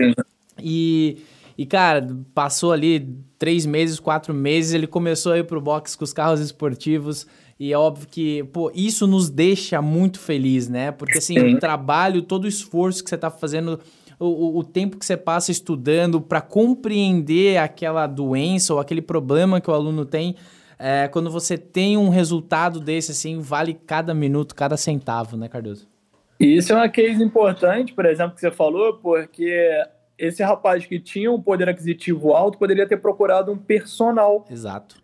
E 0.59 1.19
e, 1.59 1.65
cara, 1.65 2.07
passou 2.33 2.71
ali 2.71 3.21
três 3.37 3.65
meses, 3.65 3.99
quatro 3.99 4.33
meses, 4.33 4.73
ele 4.73 4.87
começou 4.87 5.33
a 5.33 5.39
ir 5.39 5.43
pro 5.43 5.59
box 5.59 5.93
com 5.93 6.05
os 6.05 6.13
carros 6.13 6.39
esportivos. 6.39 7.27
E 7.59 7.73
é 7.73 7.77
óbvio 7.77 8.07
que, 8.07 8.45
pô, 8.45 8.71
isso 8.73 9.05
nos 9.05 9.29
deixa 9.29 9.81
muito 9.81 10.21
feliz, 10.21 10.69
né? 10.69 10.89
Porque, 10.93 11.17
assim, 11.17 11.37
o 11.37 11.59
trabalho, 11.59 12.21
todo 12.21 12.45
o 12.45 12.47
esforço 12.47 13.03
que 13.03 13.09
você 13.09 13.17
tá 13.17 13.29
fazendo, 13.29 13.77
o, 14.17 14.59
o 14.59 14.63
tempo 14.63 14.97
que 14.97 15.05
você 15.05 15.17
passa 15.17 15.51
estudando 15.51 16.21
para 16.21 16.39
compreender 16.39 17.57
aquela 17.57 18.07
doença 18.07 18.73
ou 18.73 18.79
aquele 18.79 19.01
problema 19.01 19.59
que 19.59 19.69
o 19.69 19.73
aluno 19.73 20.05
tem, 20.05 20.37
é, 20.79 21.09
quando 21.09 21.29
você 21.29 21.57
tem 21.57 21.97
um 21.97 22.07
resultado 22.07 22.79
desse, 22.79 23.11
assim, 23.11 23.37
vale 23.41 23.73
cada 23.73 24.13
minuto, 24.13 24.55
cada 24.55 24.77
centavo, 24.77 25.35
né, 25.35 25.49
Cardoso? 25.49 25.89
E 26.39 26.55
isso 26.55 26.71
é 26.71 26.75
uma 26.77 26.87
case 26.87 27.21
importante, 27.21 27.93
por 27.93 28.05
exemplo, 28.05 28.33
que 28.33 28.39
você 28.39 28.49
falou, 28.49 28.93
porque 28.93 29.83
esse 30.19 30.43
rapaz 30.43 30.85
que 30.85 30.99
tinha 30.99 31.31
um 31.31 31.41
poder 31.41 31.69
aquisitivo 31.69 32.33
alto 32.33 32.57
poderia 32.57 32.85
ter 32.85 32.97
procurado 32.97 33.51
um 33.51 33.57
personal. 33.57 34.45
Exato. 34.51 35.01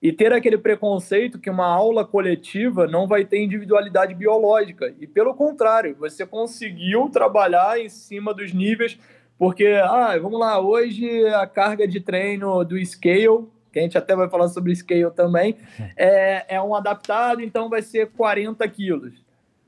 E 0.00 0.12
ter 0.12 0.32
aquele 0.32 0.58
preconceito 0.58 1.38
que 1.38 1.48
uma 1.48 1.66
aula 1.66 2.04
coletiva 2.04 2.86
não 2.86 3.06
vai 3.06 3.24
ter 3.24 3.42
individualidade 3.42 4.14
biológica. 4.14 4.94
E 4.98 5.06
pelo 5.06 5.34
contrário, 5.34 5.94
você 5.98 6.26
conseguiu 6.26 7.08
trabalhar 7.08 7.78
em 7.78 7.88
cima 7.88 8.34
dos 8.34 8.52
níveis, 8.52 8.98
porque, 9.38 9.66
ah, 9.82 10.16
vamos 10.18 10.38
lá, 10.38 10.60
hoje 10.60 11.26
a 11.28 11.46
carga 11.46 11.86
de 11.86 12.00
treino 12.00 12.64
do 12.64 12.82
scale, 12.84 13.46
que 13.72 13.78
a 13.78 13.82
gente 13.82 13.96
até 13.96 14.14
vai 14.14 14.28
falar 14.28 14.48
sobre 14.48 14.74
scale 14.74 15.10
também, 15.10 15.56
é, 15.96 16.56
é 16.56 16.62
um 16.62 16.74
adaptado, 16.74 17.40
então 17.40 17.70
vai 17.70 17.82
ser 17.82 18.10
40 18.10 18.66
quilos. 18.68 19.23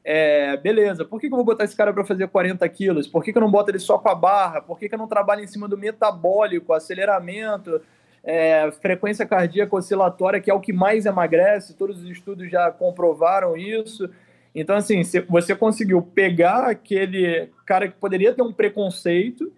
É, 0.09 0.57
beleza, 0.59 1.05
por 1.05 1.21
que, 1.21 1.27
que 1.27 1.35
eu 1.35 1.37
vou 1.37 1.45
botar 1.45 1.64
esse 1.64 1.75
cara 1.75 1.92
para 1.92 2.05
fazer 2.05 2.29
40 2.29 2.69
quilos? 2.69 3.09
Por 3.09 3.25
que, 3.25 3.33
que 3.33 3.38
eu 3.38 3.42
não 3.42 3.51
boto 3.51 3.73
ele 3.73 3.81
só 3.81 3.99
com 3.99 4.09
a 4.09 4.14
barra? 4.14 4.61
Por 4.61 4.79
que, 4.79 4.88
que 4.88 4.95
eu 4.95 4.99
não 5.01 5.09
trabalho 5.09 5.42
em 5.42 5.49
cima 5.49 5.66
do 5.66 5.77
metabólico, 5.77 6.73
aceleramento, 6.73 7.81
é, 8.23 8.71
frequência 8.81 9.27
cardíaca 9.27 9.75
oscilatória, 9.75 10.40
que 10.40 10.49
é 10.49 10.55
o 10.55 10.61
que 10.61 10.73
mais 10.73 11.07
emagrece? 11.07 11.75
Todos 11.75 12.05
os 12.05 12.09
estudos 12.09 12.49
já 12.49 12.71
comprovaram 12.71 13.57
isso. 13.57 14.09
Então, 14.55 14.77
assim, 14.77 15.03
você 15.29 15.57
conseguiu 15.57 16.01
pegar 16.01 16.69
aquele 16.69 17.51
cara 17.66 17.88
que 17.88 17.95
poderia 17.97 18.33
ter 18.33 18.42
um 18.42 18.53
preconceito 18.53 19.53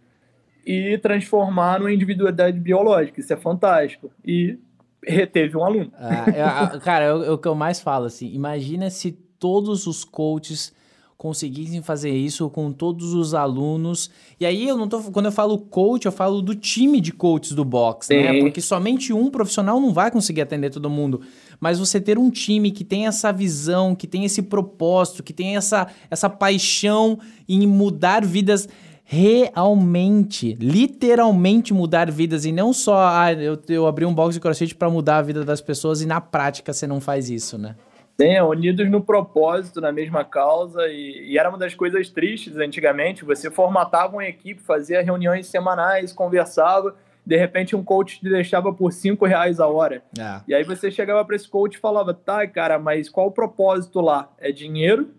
e 0.64 0.96
transformar 0.96 1.78
numa 1.78 1.92
individualidade 1.92 2.58
biológica. 2.58 3.20
Isso 3.20 3.34
é 3.34 3.37
fantástico. 3.37 4.11
E 4.24 4.58
reteve 5.04 5.58
um 5.58 5.64
aluno. 5.64 5.92
Ah, 5.94 6.80
cara, 6.82 7.04
é 7.04 7.12
o 7.12 7.37
que 7.37 7.48
eu 7.48 7.54
mais 7.54 7.82
falo, 7.82 8.06
assim, 8.06 8.32
imagina 8.32 8.88
se 8.88 9.27
todos 9.38 9.87
os 9.87 10.05
coaches 10.05 10.72
conseguissem 11.18 11.83
fazer 11.83 12.12
isso 12.12 12.48
com 12.48 12.70
todos 12.70 13.12
os 13.12 13.35
alunos. 13.35 14.09
E 14.38 14.46
aí 14.46 14.68
eu 14.68 14.77
não 14.77 14.88
tô, 14.88 15.03
quando 15.03 15.27
eu 15.27 15.33
falo 15.33 15.59
coach, 15.59 16.07
eu 16.07 16.12
falo 16.12 16.40
do 16.40 16.55
time 16.55 17.01
de 17.01 17.12
coaches 17.12 17.53
do 17.53 17.64
box, 17.64 18.09
né? 18.09 18.16
Sim. 18.16 18.22
né? 18.22 18.40
Porque 18.40 18.61
somente 18.61 19.12
um 19.12 19.29
profissional 19.29 19.81
não 19.81 19.92
vai 19.92 20.12
conseguir 20.12 20.42
atender 20.42 20.70
todo 20.70 20.88
mundo. 20.88 21.20
Mas 21.59 21.81
você 21.81 22.01
ter 22.01 22.16
um 22.18 22.31
time 22.31 22.70
que 22.70 22.85
tem 22.85 23.09
essa 23.09 23.33
visão, 23.33 23.96
que 23.96 24.07
tem 24.07 24.24
esse 24.24 24.42
propósito, 24.42 25.24
que 25.24 25.33
tem 25.33 25.57
essa, 25.57 25.88
essa 26.09 26.31
paixão 26.31 27.18
em 27.48 27.66
mudar 27.66 28.24
vidas 28.24 28.68
realmente, 29.11 30.55
literalmente 30.61 31.72
mudar 31.72 32.11
vidas 32.11 32.44
e 32.44 32.53
não 32.53 32.74
só 32.74 33.09
ah, 33.09 33.33
eu, 33.33 33.59
eu 33.66 33.87
abri 33.87 34.05
um 34.05 34.12
box 34.14 34.35
de 34.35 34.40
crossfit 34.40 34.74
para 34.74 34.90
mudar 34.90 35.16
a 35.16 35.22
vida 35.22 35.44
das 35.46 35.62
pessoas 35.62 36.03
e 36.03 36.07
na 36.07 36.20
prática 36.20 36.74
você 36.74 36.87
não 36.87 37.01
faz 37.01 37.31
isso, 37.31 37.57
né? 37.57 37.74
Sim, 38.20 38.40
unidos 38.40 38.90
no 38.90 39.00
propósito, 39.00 39.81
na 39.81 39.92
mesma 39.92 40.24
causa, 40.24 40.88
e, 40.88 41.31
e, 41.31 41.38
era 41.38 41.48
uma 41.48 41.57
das 41.57 41.72
coisas 41.72 42.11
tristes 42.11 42.57
antigamente. 42.57 43.24
Você 43.24 43.48
formatava 43.48 44.14
uma 44.14 44.26
equipe, 44.26 44.61
fazia 44.61 45.00
reuniões 45.00 45.46
semanais, 45.46 46.12
conversava, 46.12 46.96
de 47.24 47.37
repente 47.37 47.76
um 47.76 47.85
coach 47.85 48.18
te 48.18 48.28
deixava 48.28 48.72
por 48.72 48.92
cinco 48.92 49.24
reais 49.24 49.61
a 49.61 49.68
hora. 49.68 50.02
É. 50.18 50.40
E 50.48 50.54
aí 50.54 50.64
você 50.64 50.90
chegava 50.90 51.24
para 51.24 51.37
esse 51.37 51.48
coach 51.48 51.76
e 51.76 51.78
falava: 51.78 52.12
tá, 52.12 52.44
cara, 52.48 52.76
mas 52.76 53.09
qual 53.09 53.28
o 53.28 53.33
propósito 53.33 54.00
lá? 54.00 54.33
É 54.38 54.50
dinheiro? 54.50 55.11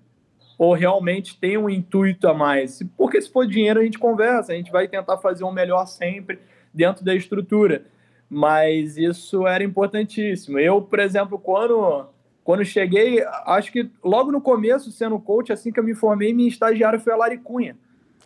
Ou 0.57 0.73
realmente 0.73 1.39
tem 1.39 1.57
um 1.57 1.69
intuito 1.69 2.27
a 2.27 2.33
mais? 2.33 2.83
Porque 2.97 3.21
se 3.21 3.31
for 3.31 3.47
dinheiro, 3.47 3.79
a 3.79 3.83
gente 3.83 3.97
conversa, 3.97 4.51
a 4.51 4.55
gente 4.55 4.73
vai 4.73 4.89
tentar 4.89 5.17
fazer 5.19 5.45
o 5.45 5.47
um 5.47 5.53
melhor 5.53 5.85
sempre 5.85 6.37
dentro 6.73 7.05
da 7.05 7.15
estrutura. 7.15 7.85
Mas 8.29 8.97
isso 8.97 9.47
era 9.47 9.63
importantíssimo. 9.63 10.59
Eu, 10.59 10.81
por 10.81 10.99
exemplo, 10.99 11.39
quando 11.39 12.09
quando 12.49 12.65
cheguei, 12.65 13.23
acho 13.45 13.71
que 13.71 13.91
logo 14.03 14.31
no 14.31 14.41
começo, 14.41 14.91
sendo 14.91 15.19
coach, 15.19 15.53
assim 15.53 15.71
que 15.71 15.79
eu 15.79 15.83
me 15.83 15.93
formei, 15.93 16.33
minha 16.33 16.49
estagiária 16.49 16.99
foi 16.99 17.13
a 17.13 17.15
Lari 17.15 17.37
Cunha. 17.37 17.77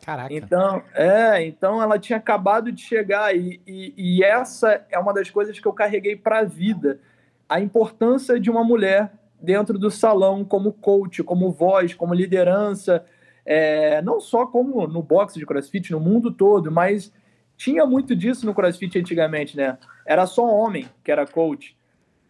Caraca. 0.01 0.33
Então, 0.33 0.81
é, 0.93 1.45
então 1.45 1.83
ela 1.83 1.99
tinha 1.99 2.19
acabado 2.19 2.71
de 2.71 2.81
chegar 2.81 3.36
e, 3.36 3.59
e, 3.67 3.93
e 3.97 4.23
essa 4.23 4.86
é 4.89 4.97
uma 4.97 5.13
das 5.13 5.29
coisas 5.29 5.59
que 5.59 5.67
eu 5.67 5.73
carreguei 5.73 6.15
para 6.15 6.39
a 6.39 6.43
vida. 6.45 7.01
A 7.49 7.59
importância 7.59 8.39
de 8.39 8.49
uma 8.49 8.63
mulher 8.63 9.12
dentro 9.41 9.77
do 9.77 9.91
salão 9.91 10.45
como 10.45 10.71
coach, 10.71 11.21
como 11.21 11.51
voz, 11.51 11.93
como 11.93 12.13
liderança, 12.13 13.05
é, 13.45 14.01
não 14.03 14.21
só 14.21 14.45
como 14.45 14.88
no 14.88 15.03
boxe 15.03 15.38
de 15.38 15.45
crossfit, 15.45 15.91
no 15.91 15.99
mundo 15.99 16.31
todo, 16.31 16.71
mas 16.71 17.12
tinha 17.57 17.86
muito 17.86 18.15
disso 18.15 18.45
no 18.45 18.53
crossfit 18.53 18.97
antigamente, 18.97 19.57
né? 19.57 19.77
Era 20.05 20.25
só 20.25 20.49
homem 20.49 20.88
que 21.03 21.12
era 21.12 21.27
coach. 21.27 21.75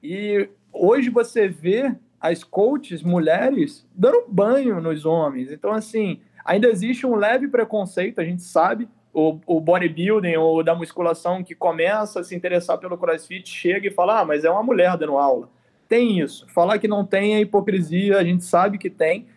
E 0.02 0.50
hoje 0.74 1.10
você 1.10 1.48
vê 1.48 1.96
as 2.20 2.44
coaches 2.44 3.04
mulheres 3.04 3.86
dando 3.94 4.24
banho 4.28 4.82
nos 4.82 5.06
homens. 5.06 5.52
Então, 5.52 5.72
assim, 5.72 6.22
ainda 6.44 6.70
existe 6.70 7.06
um 7.06 7.16
leve 7.16 7.48
preconceito, 7.48 8.20
a 8.20 8.24
gente 8.24 8.42
sabe. 8.42 8.88
O, 9.16 9.40
o 9.46 9.62
bodybuilding 9.62 10.38
ou 10.38 10.64
da 10.64 10.74
musculação 10.74 11.44
que 11.44 11.54
começa 11.54 12.22
a 12.22 12.24
se 12.24 12.36
interessar 12.36 12.80
pelo 12.80 12.98
crossfit 12.98 13.48
chega 13.48 13.88
e 13.88 13.92
fala: 13.92 14.22
ah, 14.22 14.26
mas 14.26 14.44
é 14.44 14.50
uma 14.50 14.64
mulher 14.64 14.98
dando 14.98 15.20
aula. 15.20 15.48
Tem 15.88 16.20
isso. 16.20 16.48
Falar 16.50 16.80
que 16.80 16.88
não 16.88 17.06
tem 17.06 17.36
é 17.36 17.42
hipocrisia, 17.42 18.18
a 18.18 18.24
gente 18.24 18.44
sabe 18.44 18.80
que 18.80 18.90
tem. 18.90 19.28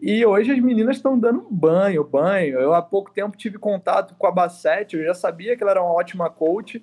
E 0.00 0.24
hoje 0.24 0.52
as 0.52 0.58
meninas 0.60 0.96
estão 0.96 1.18
dando 1.18 1.46
banho, 1.50 2.04
banho. 2.04 2.58
Eu 2.58 2.72
há 2.72 2.80
pouco 2.80 3.10
tempo 3.10 3.36
tive 3.36 3.58
contato 3.58 4.14
com 4.16 4.26
a 4.26 4.30
Bassette, 4.30 4.96
eu 4.96 5.04
já 5.04 5.12
sabia 5.12 5.56
que 5.56 5.62
ela 5.62 5.72
era 5.72 5.82
uma 5.82 5.92
ótima 5.92 6.30
coach, 6.30 6.82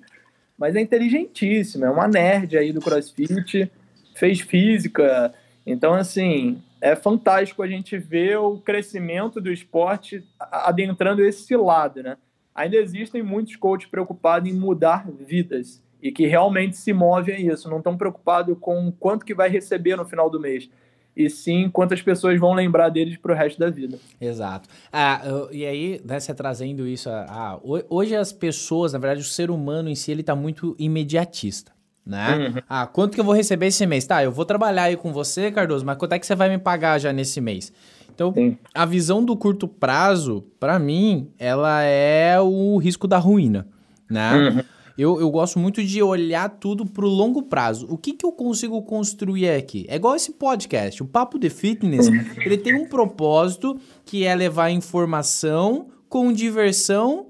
mas 0.56 0.76
é 0.76 0.80
inteligentíssima, 0.80 1.86
é 1.86 1.90
uma 1.90 2.06
nerd 2.06 2.56
aí 2.56 2.72
do 2.72 2.80
CrossFit, 2.80 3.70
fez 4.16 4.40
física. 4.40 5.32
Então, 5.64 5.94
assim, 5.94 6.62
é 6.80 6.96
fantástico 6.96 7.62
a 7.62 7.66
gente 7.66 7.96
ver 7.98 8.38
o 8.38 8.58
crescimento 8.58 9.40
do 9.40 9.52
esporte 9.52 10.24
adentrando 10.40 11.24
esse 11.24 11.54
lado, 11.56 12.02
né? 12.02 12.16
Ainda 12.54 12.76
existem 12.76 13.22
muitos 13.22 13.54
coaches 13.56 13.88
preocupados 13.88 14.50
em 14.50 14.54
mudar 14.54 15.06
vidas 15.08 15.82
e 16.02 16.10
que 16.10 16.26
realmente 16.26 16.76
se 16.76 16.92
movem 16.92 17.34
a 17.34 17.54
isso, 17.54 17.68
não 17.68 17.78
estão 17.78 17.96
preocupados 17.96 18.56
com 18.60 18.90
quanto 18.92 19.24
que 19.24 19.34
vai 19.34 19.48
receber 19.48 19.96
no 19.96 20.04
final 20.04 20.30
do 20.30 20.40
mês 20.40 20.68
e 21.16 21.30
sim 21.30 21.70
quantas 21.70 22.02
pessoas 22.02 22.38
vão 22.38 22.52
lembrar 22.52 22.90
deles 22.90 23.16
para 23.16 23.32
o 23.32 23.34
resto 23.34 23.58
da 23.58 23.70
vida. 23.70 23.98
Exato. 24.20 24.68
Ah, 24.92 25.22
e 25.50 25.64
aí, 25.64 26.00
né, 26.04 26.20
você 26.20 26.34
trazendo 26.34 26.86
isso, 26.86 27.08
ah, 27.10 27.58
hoje 27.88 28.14
as 28.14 28.32
pessoas, 28.32 28.92
na 28.92 28.98
verdade, 28.98 29.22
o 29.22 29.24
ser 29.24 29.50
humano 29.50 29.88
em 29.88 29.94
si, 29.94 30.10
ele 30.10 30.20
está 30.20 30.36
muito 30.36 30.76
imediatista. 30.78 31.75
Né? 32.06 32.52
Uhum. 32.54 32.62
Ah, 32.68 32.86
quanto 32.86 33.14
que 33.14 33.20
eu 33.20 33.24
vou 33.24 33.34
receber 33.34 33.66
esse 33.66 33.84
mês? 33.84 34.06
Tá, 34.06 34.22
eu 34.22 34.30
vou 34.30 34.44
trabalhar 34.44 34.84
aí 34.84 34.96
com 34.96 35.12
você, 35.12 35.50
Cardoso, 35.50 35.84
mas 35.84 35.98
quanto 35.98 36.12
é 36.12 36.18
que 36.18 36.26
você 36.26 36.36
vai 36.36 36.48
me 36.48 36.58
pagar 36.58 36.98
já 37.00 37.12
nesse 37.12 37.40
mês? 37.40 37.72
Então, 38.14 38.32
Sim. 38.32 38.56
a 38.72 38.86
visão 38.86 39.22
do 39.24 39.36
curto 39.36 39.66
prazo, 39.66 40.44
para 40.60 40.78
mim, 40.78 41.28
ela 41.38 41.82
é 41.82 42.40
o 42.40 42.78
risco 42.78 43.08
da 43.08 43.18
ruína, 43.18 43.66
né? 44.08 44.34
Uhum. 44.34 44.62
Eu, 44.96 45.20
eu 45.20 45.30
gosto 45.30 45.58
muito 45.58 45.84
de 45.84 46.02
olhar 46.02 46.48
tudo 46.48 46.86
pro 46.86 47.06
longo 47.06 47.42
prazo. 47.42 47.86
O 47.90 47.98
que, 47.98 48.14
que 48.14 48.24
eu 48.24 48.32
consigo 48.32 48.80
construir 48.80 49.50
aqui? 49.50 49.84
É 49.88 49.96
igual 49.96 50.16
esse 50.16 50.32
podcast. 50.32 51.02
O 51.02 51.06
Papo 51.06 51.38
de 51.38 51.50
Fitness, 51.50 52.08
ele 52.38 52.56
tem 52.56 52.74
um 52.74 52.86
propósito 52.88 53.78
que 54.06 54.24
é 54.24 54.34
levar 54.34 54.70
informação 54.70 55.88
com 56.08 56.32
diversão 56.32 57.26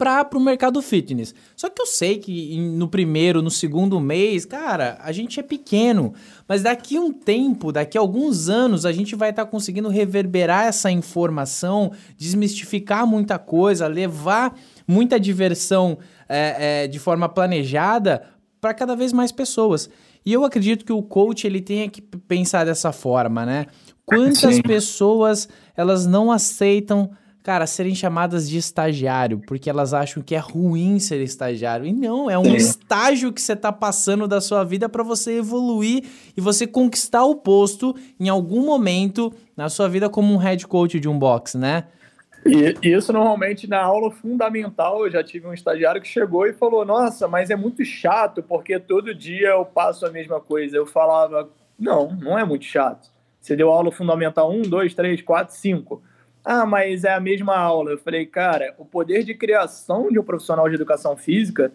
para 0.00 0.38
o 0.38 0.40
mercado 0.40 0.80
fitness. 0.80 1.34
Só 1.54 1.68
que 1.68 1.82
eu 1.82 1.84
sei 1.84 2.16
que 2.16 2.58
no 2.58 2.88
primeiro, 2.88 3.42
no 3.42 3.50
segundo 3.50 4.00
mês, 4.00 4.46
cara, 4.46 4.96
a 5.02 5.12
gente 5.12 5.38
é 5.38 5.42
pequeno. 5.42 6.14
Mas 6.48 6.62
daqui 6.62 6.98
um 6.98 7.12
tempo, 7.12 7.70
daqui 7.70 7.98
a 7.98 8.00
alguns 8.00 8.48
anos, 8.48 8.86
a 8.86 8.92
gente 8.92 9.14
vai 9.14 9.28
estar 9.28 9.44
tá 9.44 9.50
conseguindo 9.50 9.90
reverberar 9.90 10.64
essa 10.64 10.90
informação, 10.90 11.92
desmistificar 12.16 13.06
muita 13.06 13.38
coisa, 13.38 13.86
levar 13.86 14.58
muita 14.88 15.20
diversão 15.20 15.98
é, 16.26 16.84
é, 16.84 16.88
de 16.88 16.98
forma 16.98 17.28
planejada 17.28 18.22
para 18.58 18.72
cada 18.72 18.96
vez 18.96 19.12
mais 19.12 19.30
pessoas. 19.30 19.90
E 20.24 20.32
eu 20.32 20.46
acredito 20.46 20.82
que 20.82 20.92
o 20.92 21.02
coach 21.02 21.46
ele 21.46 21.60
tenha 21.60 21.90
que 21.90 22.00
pensar 22.00 22.64
dessa 22.64 22.90
forma, 22.90 23.44
né? 23.44 23.66
Quantas 24.06 24.54
Sim. 24.54 24.62
pessoas 24.62 25.46
elas 25.76 26.06
não 26.06 26.32
aceitam, 26.32 27.10
cara, 27.42 27.66
serem 27.66 27.94
chamadas 27.94 28.48
de 28.48 28.58
estagiário, 28.58 29.40
porque 29.46 29.70
elas 29.70 29.94
acham 29.94 30.22
que 30.22 30.34
é 30.34 30.38
ruim 30.38 30.98
ser 30.98 31.20
estagiário. 31.22 31.86
E 31.86 31.92
não, 31.92 32.30
é 32.30 32.38
um 32.38 32.54
estágio 32.54 33.32
que 33.32 33.40
você 33.40 33.54
está 33.54 33.72
passando 33.72 34.28
da 34.28 34.40
sua 34.40 34.64
vida 34.64 34.88
para 34.88 35.02
você 35.02 35.38
evoluir 35.38 36.04
e 36.36 36.40
você 36.40 36.66
conquistar 36.66 37.24
o 37.24 37.36
posto 37.36 37.94
em 38.18 38.28
algum 38.28 38.64
momento 38.64 39.32
na 39.56 39.68
sua 39.68 39.88
vida 39.88 40.08
como 40.08 40.32
um 40.32 40.36
head 40.36 40.66
coach 40.66 41.00
de 41.00 41.08
um 41.08 41.18
box, 41.18 41.56
né? 41.56 41.84
E 42.44 42.88
isso 42.88 43.12
normalmente 43.12 43.68
na 43.68 43.82
aula 43.82 44.10
fundamental 44.10 45.04
eu 45.04 45.10
já 45.10 45.22
tive 45.22 45.46
um 45.46 45.52
estagiário 45.52 46.00
que 46.00 46.08
chegou 46.08 46.46
e 46.46 46.54
falou: 46.54 46.84
Nossa, 46.86 47.28
mas 47.28 47.50
é 47.50 47.56
muito 47.56 47.84
chato 47.84 48.42
porque 48.42 48.78
todo 48.78 49.14
dia 49.14 49.48
eu 49.48 49.64
passo 49.64 50.06
a 50.06 50.10
mesma 50.10 50.40
coisa. 50.40 50.76
Eu 50.76 50.86
falava: 50.86 51.50
Não, 51.78 52.10
não 52.12 52.38
é 52.38 52.44
muito 52.44 52.64
chato. 52.64 53.10
Você 53.40 53.54
deu 53.56 53.70
aula 53.70 53.90
fundamental 53.90 54.50
1, 54.50 54.62
2, 54.62 54.94
3, 54.94 55.22
4, 55.22 55.54
5. 55.54 56.02
Ah, 56.44 56.64
mas 56.64 57.04
é 57.04 57.12
a 57.12 57.20
mesma 57.20 57.56
aula. 57.56 57.92
Eu 57.92 57.98
falei: 57.98 58.26
Cara, 58.26 58.74
o 58.78 58.84
poder 58.84 59.22
de 59.22 59.34
criação 59.34 60.10
de 60.10 60.18
um 60.18 60.24
profissional 60.24 60.68
de 60.68 60.74
educação 60.74 61.16
física, 61.16 61.72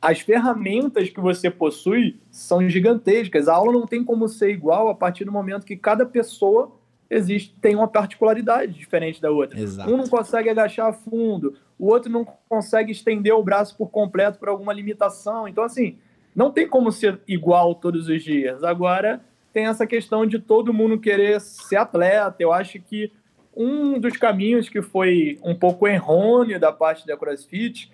as 0.00 0.20
ferramentas 0.20 1.08
que 1.08 1.20
você 1.20 1.50
possui 1.50 2.20
são 2.30 2.68
gigantescas. 2.68 3.48
A 3.48 3.54
aula 3.54 3.72
não 3.72 3.86
tem 3.86 4.04
como 4.04 4.28
ser 4.28 4.50
igual 4.50 4.88
a 4.88 4.94
partir 4.94 5.24
do 5.24 5.32
momento 5.32 5.64
que 5.64 5.76
cada 5.76 6.04
pessoa 6.04 6.72
existe 7.08 7.54
tem 7.60 7.76
uma 7.76 7.88
particularidade 7.88 8.72
diferente 8.72 9.20
da 9.20 9.30
outra. 9.30 9.58
Exato. 9.58 9.90
Um 9.92 9.96
não 9.96 10.08
consegue 10.08 10.48
agachar 10.48 10.92
fundo, 10.92 11.54
o 11.78 11.86
outro 11.86 12.10
não 12.10 12.26
consegue 12.48 12.92
estender 12.92 13.32
o 13.32 13.42
braço 13.42 13.76
por 13.76 13.90
completo 13.90 14.38
por 14.38 14.48
alguma 14.48 14.72
limitação. 14.72 15.46
Então, 15.46 15.62
assim, 15.62 15.98
não 16.34 16.50
tem 16.50 16.68
como 16.68 16.90
ser 16.90 17.20
igual 17.26 17.74
todos 17.74 18.08
os 18.08 18.22
dias. 18.22 18.64
Agora, 18.64 19.20
tem 19.52 19.66
essa 19.66 19.86
questão 19.86 20.26
de 20.26 20.38
todo 20.38 20.74
mundo 20.74 20.98
querer 20.98 21.40
ser 21.40 21.76
atleta. 21.76 22.36
Eu 22.40 22.52
acho 22.52 22.80
que 22.80 23.12
um 23.56 23.98
dos 23.98 24.16
caminhos 24.16 24.68
que 24.68 24.82
foi 24.82 25.38
um 25.42 25.54
pouco 25.54 25.86
errôneo 25.86 26.58
da 26.58 26.72
parte 26.72 27.06
da 27.06 27.16
CrossFit 27.16 27.90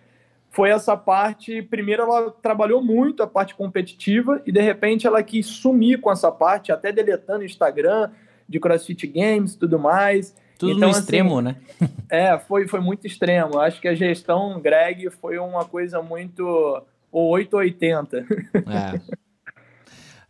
foi 0.51 0.71
essa 0.71 0.97
parte. 0.97 1.63
Primeiro, 1.63 2.03
ela 2.03 2.31
trabalhou 2.31 2.83
muito 2.83 3.23
a 3.23 3.27
parte 3.27 3.55
competitiva 3.55 4.43
e 4.45 4.53
de 4.53 4.61
repente 4.61 5.07
ela 5.07 5.23
quis 5.23 5.47
sumir 5.47 6.01
com 6.01 6.11
essa 6.11 6.31
parte, 6.31 6.73
até 6.73 6.93
deletando 6.93 7.41
o 7.41 7.47
Instagram, 7.47 8.11
de 8.49 8.59
CrossFit 8.59 9.07
Games 9.07 9.55
tudo 9.55 9.79
mais. 9.79 10.35
Tudo 10.59 10.73
então, 10.73 10.89
no 10.89 10.95
assim, 10.95 11.01
extremo, 11.01 11.41
né? 11.41 11.57
é, 12.11 12.39
foi, 12.39 12.67
foi 12.67 12.81
muito 12.81 13.07
extremo. 13.07 13.59
Acho 13.59 13.81
que 13.81 13.89
a 13.89 13.95
gestão 13.95 14.61
Greg 14.61 15.09
foi 15.11 15.39
uma 15.39 15.65
coisa 15.65 16.03
muito 16.03 16.83
880. 17.13 18.19
É. 18.19 19.01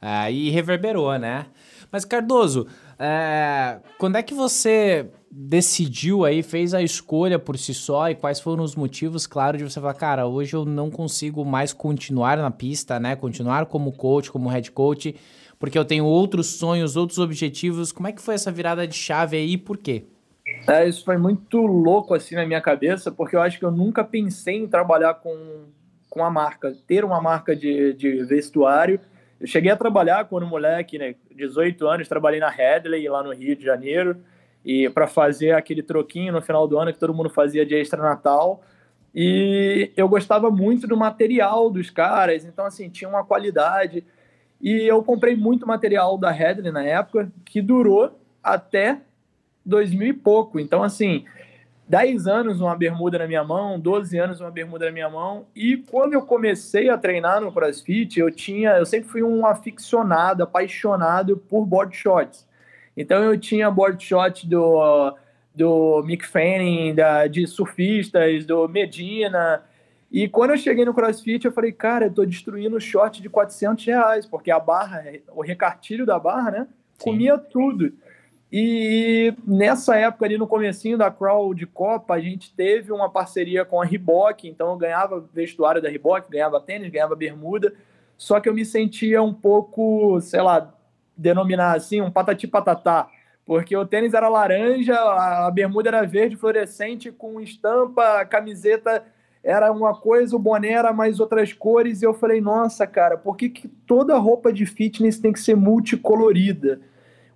Aí 0.01 0.49
é, 0.51 0.53
reverberou, 0.53 1.19
né? 1.19 1.47
Mas, 1.91 2.05
Cardoso, 2.05 2.69
é, 3.01 3.79
quando 3.99 4.17
é 4.17 4.23
que 4.23 4.35
você 4.35 5.07
decidiu 5.31 6.25
aí, 6.25 6.43
fez 6.43 6.75
a 6.75 6.83
escolha 6.83 7.39
por 7.39 7.57
si 7.57 7.73
só 7.73 8.11
e 8.11 8.15
quais 8.15 8.39
foram 8.41 8.63
os 8.63 8.77
motivos, 8.77 9.27
claro, 9.27 9.57
de 9.57 9.65
você 9.65 9.81
falar, 9.81 9.95
cara, 9.95 10.27
hoje 10.27 10.55
eu 10.55 10.65
não 10.65 10.91
consigo 10.91 11.45
mais 11.45 11.73
continuar 11.73 12.37
na 12.37 12.51
pista, 12.51 13.01
né? 13.01 13.17
Continuar 13.17 13.67
como 13.67 13.93
coach, 13.93 14.31
como 14.31 14.49
head 14.49 14.71
coach 14.71 15.15
porque 15.61 15.79
eu 15.79 15.85
tenho 15.85 16.07
outros 16.07 16.47
sonhos, 16.57 16.97
outros 16.97 17.19
objetivos. 17.19 17.93
Como 17.93 18.09
é 18.09 18.13
que 18.13 18.23
foi 18.23 18.35
essa 18.35 18.51
virada 18.51 18.89
de 18.89 18.95
chave 18.95 19.37
aí 19.37 19.53
e 19.53 19.59
por 19.59 19.77
quê? 19.77 20.05
É, 20.67 20.89
isso 20.89 21.05
foi 21.05 21.19
muito 21.19 21.59
louco 21.59 22.15
assim 22.15 22.35
na 22.35 22.47
minha 22.47 22.63
cabeça, 22.63 23.13
porque 23.13 23.37
eu 23.37 23.43
acho 23.43 23.59
que 23.59 23.65
eu 23.65 23.71
nunca 23.71 24.03
pensei 24.03 24.57
em 24.57 24.67
trabalhar 24.67 25.15
com, 25.15 25.37
com 26.09 26.25
a 26.25 26.31
marca, 26.31 26.75
ter 26.87 27.05
uma 27.05 27.21
marca 27.21 27.55
de, 27.55 27.93
de 27.93 28.25
vestuário. 28.25 28.99
Eu 29.41 29.47
cheguei 29.47 29.71
a 29.71 29.77
trabalhar 29.77 30.27
quando 30.27 30.47
moleque, 30.47 30.99
né, 30.99 31.15
18 31.35 31.87
anos, 31.89 32.09
trabalhei 32.09 32.39
na 32.39 32.51
Headley 32.51 33.09
lá 33.09 33.23
no 33.23 33.33
Rio 33.33 33.57
de 33.57 33.65
Janeiro, 33.65 34.17
e 34.65 34.91
para 34.91 35.07
fazer 35.07 35.53
aquele 35.53 35.83
troquinho 35.83 36.33
no 36.33 36.43
final 36.43 36.69
do 36.69 36.79
ano 36.79 36.93
que 36.93 36.99
todo 36.99 37.15
mundo 37.15 37.31
fazia 37.31 37.65
de 37.65 37.75
extra 37.75 38.03
Natal. 38.03 38.63
E 39.15 39.91
eu 39.97 40.07
gostava 40.09 40.51
muito 40.51 40.87
do 40.87 40.97
material 40.97 41.71
dos 41.71 41.89
caras, 41.89 42.45
então 42.45 42.67
assim, 42.67 42.91
tinha 42.91 43.09
uma 43.09 43.25
qualidade. 43.25 44.05
E 44.61 44.83
eu 44.83 45.03
comprei 45.03 45.35
muito 45.35 45.67
material 45.67 46.19
da 46.19 46.31
Headley 46.31 46.71
na 46.71 46.85
época, 46.85 47.33
que 47.47 47.63
durou 47.63 48.21
até 48.43 49.01
2000 49.65 50.09
e 50.09 50.13
pouco. 50.13 50.61
Então, 50.61 50.83
assim, 50.83 51.25
10 51.91 52.29
anos 52.29 52.61
uma 52.61 52.77
bermuda 52.77 53.19
na 53.19 53.27
minha 53.27 53.43
mão, 53.43 53.79
12 53.79 54.17
anos 54.17 54.41
uma 54.41 54.51
bermuda 54.51 54.87
na 54.87 54.93
minha 54.93 55.11
mão. 55.11 55.47
E 55.57 55.77
quando 55.77 56.13
eu 56.13 56.23
comecei 56.23 56.89
a 56.89 56.97
treinar 56.97 57.41
no 57.41 57.51
CrossFit, 57.51 58.21
eu 58.21 58.31
tinha, 58.31 58.77
eu 58.77 58.87
sempre 58.87 59.09
fui 59.09 59.25
um 59.25 59.45
aficionado, 59.45 60.45
apaixonado 60.45 61.37
por 61.37 61.67
board 61.67 61.97
shots. 61.97 62.47
Então 62.97 63.25
eu 63.25 63.37
tinha 63.37 63.69
board 63.69 64.03
shot 64.03 64.47
do 64.47 65.17
do 65.53 66.05
Mick 66.07 66.25
Fanning, 66.25 66.95
da, 66.95 67.27
de 67.27 67.45
surfistas, 67.45 68.47
do 68.47 68.69
Medina, 68.69 69.65
e 70.13 70.29
quando 70.29 70.51
eu 70.51 70.57
cheguei 70.57 70.85
no 70.85 70.95
CrossFit, 70.95 71.45
eu 71.45 71.53
falei, 71.53 71.73
cara, 71.73 72.07
eu 72.07 72.15
tô 72.15 72.25
destruindo 72.25 72.77
o 72.77 72.81
short 72.81 73.21
de 73.21 73.29
400 73.29 73.85
reais, 73.85 74.27
porque 74.27 74.51
a 74.51 74.61
barra, 74.61 75.05
o 75.29 75.43
recartilho 75.43 76.07
da 76.07 76.21
barra, 76.21 76.53
né, 76.53 76.69
Sim. 76.95 77.11
comia 77.11 77.37
tudo. 77.37 77.93
E 78.53 79.33
nessa 79.47 79.97
época 79.97 80.25
ali 80.25 80.37
no 80.37 80.47
comecinho 80.47 80.99
da 80.99 81.11
crawl 81.11 81.55
de 81.55 81.67
Copa, 81.67 82.15
a 82.15 82.21
gente 82.21 82.53
teve 82.53 82.91
uma 82.91 83.09
parceria 83.09 83.65
com 83.65 83.81
a 83.81 83.85
Reebok, 83.85 84.49
então 84.49 84.71
eu 84.71 84.77
ganhava 84.77 85.25
vestuário 85.33 85.81
da 85.81 85.89
Reebok, 85.89 86.31
ganhava 86.31 86.61
tênis, 86.61 86.91
ganhava 86.91 87.15
bermuda, 87.15 87.73
só 88.17 88.41
que 88.41 88.49
eu 88.49 88.55
me 88.55 88.65
sentia 88.65 89.23
um 89.23 89.33
pouco, 89.33 90.21
sei 90.21 90.43
lá, 90.43 90.75
denominar 91.17 91.77
assim, 91.77 92.01
um 92.01 92.11
patati 92.11 92.49
patatá, 92.49 93.09
porque 93.47 93.77
o 93.77 93.87
tênis 93.87 94.15
era 94.15 94.29
laranja, 94.29 94.97
a 94.97 95.51
bermuda 95.51 95.91
era 95.91 96.07
verde 96.07 96.37
fluorescente 96.37 97.13
com 97.13 97.41
estampa, 97.41 98.25
camiseta 98.25 99.05
era 99.45 99.71
uma 99.73 99.95
coisa, 99.95 100.35
o 100.35 100.41
boné 100.41 100.73
era 100.73 100.93
mais 100.93 101.21
outras 101.21 101.53
cores, 101.53 102.03
e 102.03 102.05
eu 102.05 102.13
falei, 102.13 102.41
nossa, 102.41 102.87
cara, 102.87 103.17
por 103.17 103.37
que, 103.37 103.49
que 103.49 103.69
toda 103.69 104.19
roupa 104.19 104.53
de 104.53 104.67
fitness 104.67 105.19
tem 105.19 105.33
que 105.33 105.41
ser 105.41 105.57
multicolorida? 105.57 106.81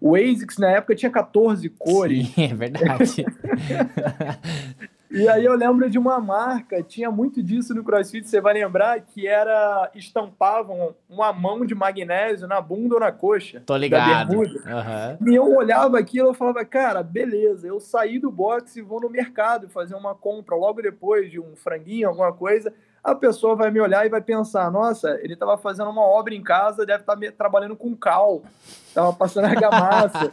O 0.04 0.16
ASICS 0.16 0.58
na 0.58 0.70
época 0.70 0.94
tinha 0.94 1.10
14 1.10 1.66
cores. 1.70 2.28
Sim, 2.28 2.44
é 2.44 2.54
verdade. 2.54 3.24
E 5.10 5.28
aí 5.28 5.44
eu 5.44 5.54
lembro 5.54 5.88
de 5.88 5.96
uma 5.96 6.18
marca, 6.18 6.82
tinha 6.82 7.08
muito 7.08 7.40
disso 7.40 7.72
no 7.72 7.84
CrossFit, 7.84 8.28
você 8.28 8.40
vai 8.40 8.52
lembrar, 8.52 9.00
que 9.00 9.28
era 9.28 9.88
estampavam 9.94 10.92
uma 11.08 11.32
mão 11.32 11.64
de 11.64 11.72
magnésio 11.72 12.48
na 12.48 12.60
bunda 12.60 12.94
ou 12.94 13.00
na 13.00 13.12
coxa. 13.12 13.62
Tô 13.64 13.76
ligado. 13.76 14.34
Uhum. 14.34 15.30
E 15.30 15.36
eu 15.36 15.54
olhava 15.54 16.00
aquilo 16.00 16.32
e 16.32 16.34
falava, 16.34 16.64
cara, 16.64 17.00
beleza, 17.00 17.68
eu 17.68 17.78
saí 17.78 18.18
do 18.18 18.28
boxe 18.28 18.80
e 18.80 18.82
vou 18.82 19.00
no 19.00 19.08
mercado 19.08 19.68
fazer 19.68 19.94
uma 19.94 20.16
compra 20.16 20.56
logo 20.56 20.82
depois 20.82 21.30
de 21.30 21.38
um 21.38 21.54
franguinho, 21.54 22.08
alguma 22.08 22.32
coisa. 22.32 22.74
A 23.04 23.14
pessoa 23.14 23.54
vai 23.54 23.70
me 23.70 23.78
olhar 23.80 24.06
e 24.06 24.08
vai 24.08 24.22
pensar, 24.22 24.70
nossa, 24.72 25.20
ele 25.22 25.34
estava 25.34 25.58
fazendo 25.58 25.90
uma 25.90 26.00
obra 26.02 26.34
em 26.34 26.42
casa, 26.42 26.86
deve 26.86 27.02
estar 27.02 27.14
tá 27.14 27.32
trabalhando 27.36 27.76
com 27.76 27.94
cal, 27.94 28.42
estava 28.88 29.12
passando 29.12 29.44
argamassa. 29.44 30.32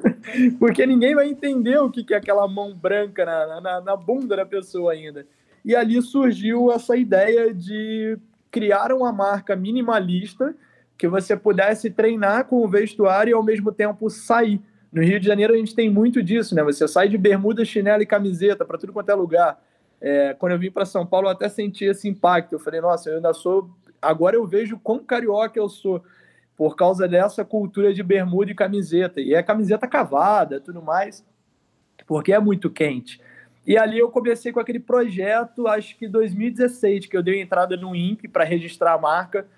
Porque 0.58 0.86
ninguém 0.86 1.14
vai 1.14 1.28
entender 1.28 1.78
o 1.78 1.90
que 1.90 2.14
é 2.14 2.16
aquela 2.16 2.48
mão 2.48 2.74
branca 2.74 3.24
na, 3.24 3.60
na, 3.60 3.80
na 3.82 3.96
bunda 3.96 4.34
da 4.34 4.46
pessoa 4.46 4.92
ainda. 4.92 5.26
E 5.62 5.76
ali 5.76 6.00
surgiu 6.00 6.72
essa 6.72 6.96
ideia 6.96 7.52
de 7.52 8.18
criar 8.50 8.92
uma 8.92 9.12
marca 9.12 9.54
minimalista 9.54 10.54
que 10.96 11.06
você 11.06 11.36
pudesse 11.36 11.90
treinar 11.90 12.46
com 12.46 12.64
o 12.64 12.68
vestuário 12.68 13.30
e 13.30 13.34
ao 13.34 13.42
mesmo 13.42 13.70
tempo 13.70 14.08
sair. 14.08 14.60
No 14.90 15.02
Rio 15.02 15.20
de 15.20 15.26
Janeiro 15.26 15.52
a 15.52 15.56
gente 15.56 15.74
tem 15.74 15.90
muito 15.90 16.22
disso, 16.22 16.54
né? 16.54 16.62
Você 16.62 16.88
sai 16.88 17.08
de 17.08 17.18
bermuda, 17.18 17.64
chinelo 17.64 18.02
e 18.02 18.06
camiseta 18.06 18.64
para 18.64 18.78
tudo 18.78 18.92
quanto 18.92 19.10
é 19.10 19.14
lugar. 19.14 19.60
É, 20.08 20.34
quando 20.34 20.52
eu 20.52 20.58
vim 20.60 20.70
para 20.70 20.84
São 20.84 21.04
Paulo, 21.04 21.26
eu 21.26 21.32
até 21.32 21.48
senti 21.48 21.84
esse 21.84 22.08
impacto. 22.08 22.52
Eu 22.52 22.60
falei, 22.60 22.80
nossa, 22.80 23.10
eu 23.10 23.16
ainda 23.16 23.34
sou. 23.34 23.68
Agora 24.00 24.36
eu 24.36 24.46
vejo 24.46 24.78
quão 24.78 25.00
carioca 25.00 25.58
eu 25.58 25.68
sou 25.68 26.00
por 26.56 26.76
causa 26.76 27.08
dessa 27.08 27.44
cultura 27.44 27.92
de 27.92 28.04
bermuda 28.04 28.52
e 28.52 28.54
camiseta. 28.54 29.20
E 29.20 29.34
é 29.34 29.42
camiseta 29.42 29.88
cavada, 29.88 30.60
tudo 30.60 30.80
mais, 30.80 31.26
porque 32.06 32.32
é 32.32 32.38
muito 32.38 32.70
quente. 32.70 33.20
E 33.66 33.76
ali 33.76 33.98
eu 33.98 34.08
comecei 34.08 34.52
com 34.52 34.60
aquele 34.60 34.78
projeto, 34.78 35.66
acho 35.66 35.98
que 35.98 36.06
2016, 36.06 37.06
que 37.06 37.16
eu 37.16 37.22
dei 37.22 37.40
entrada 37.40 37.76
no 37.76 37.96
INPE 37.96 38.28
para 38.28 38.44
registrar 38.44 38.92
a 38.92 38.98
marca. 38.98 39.48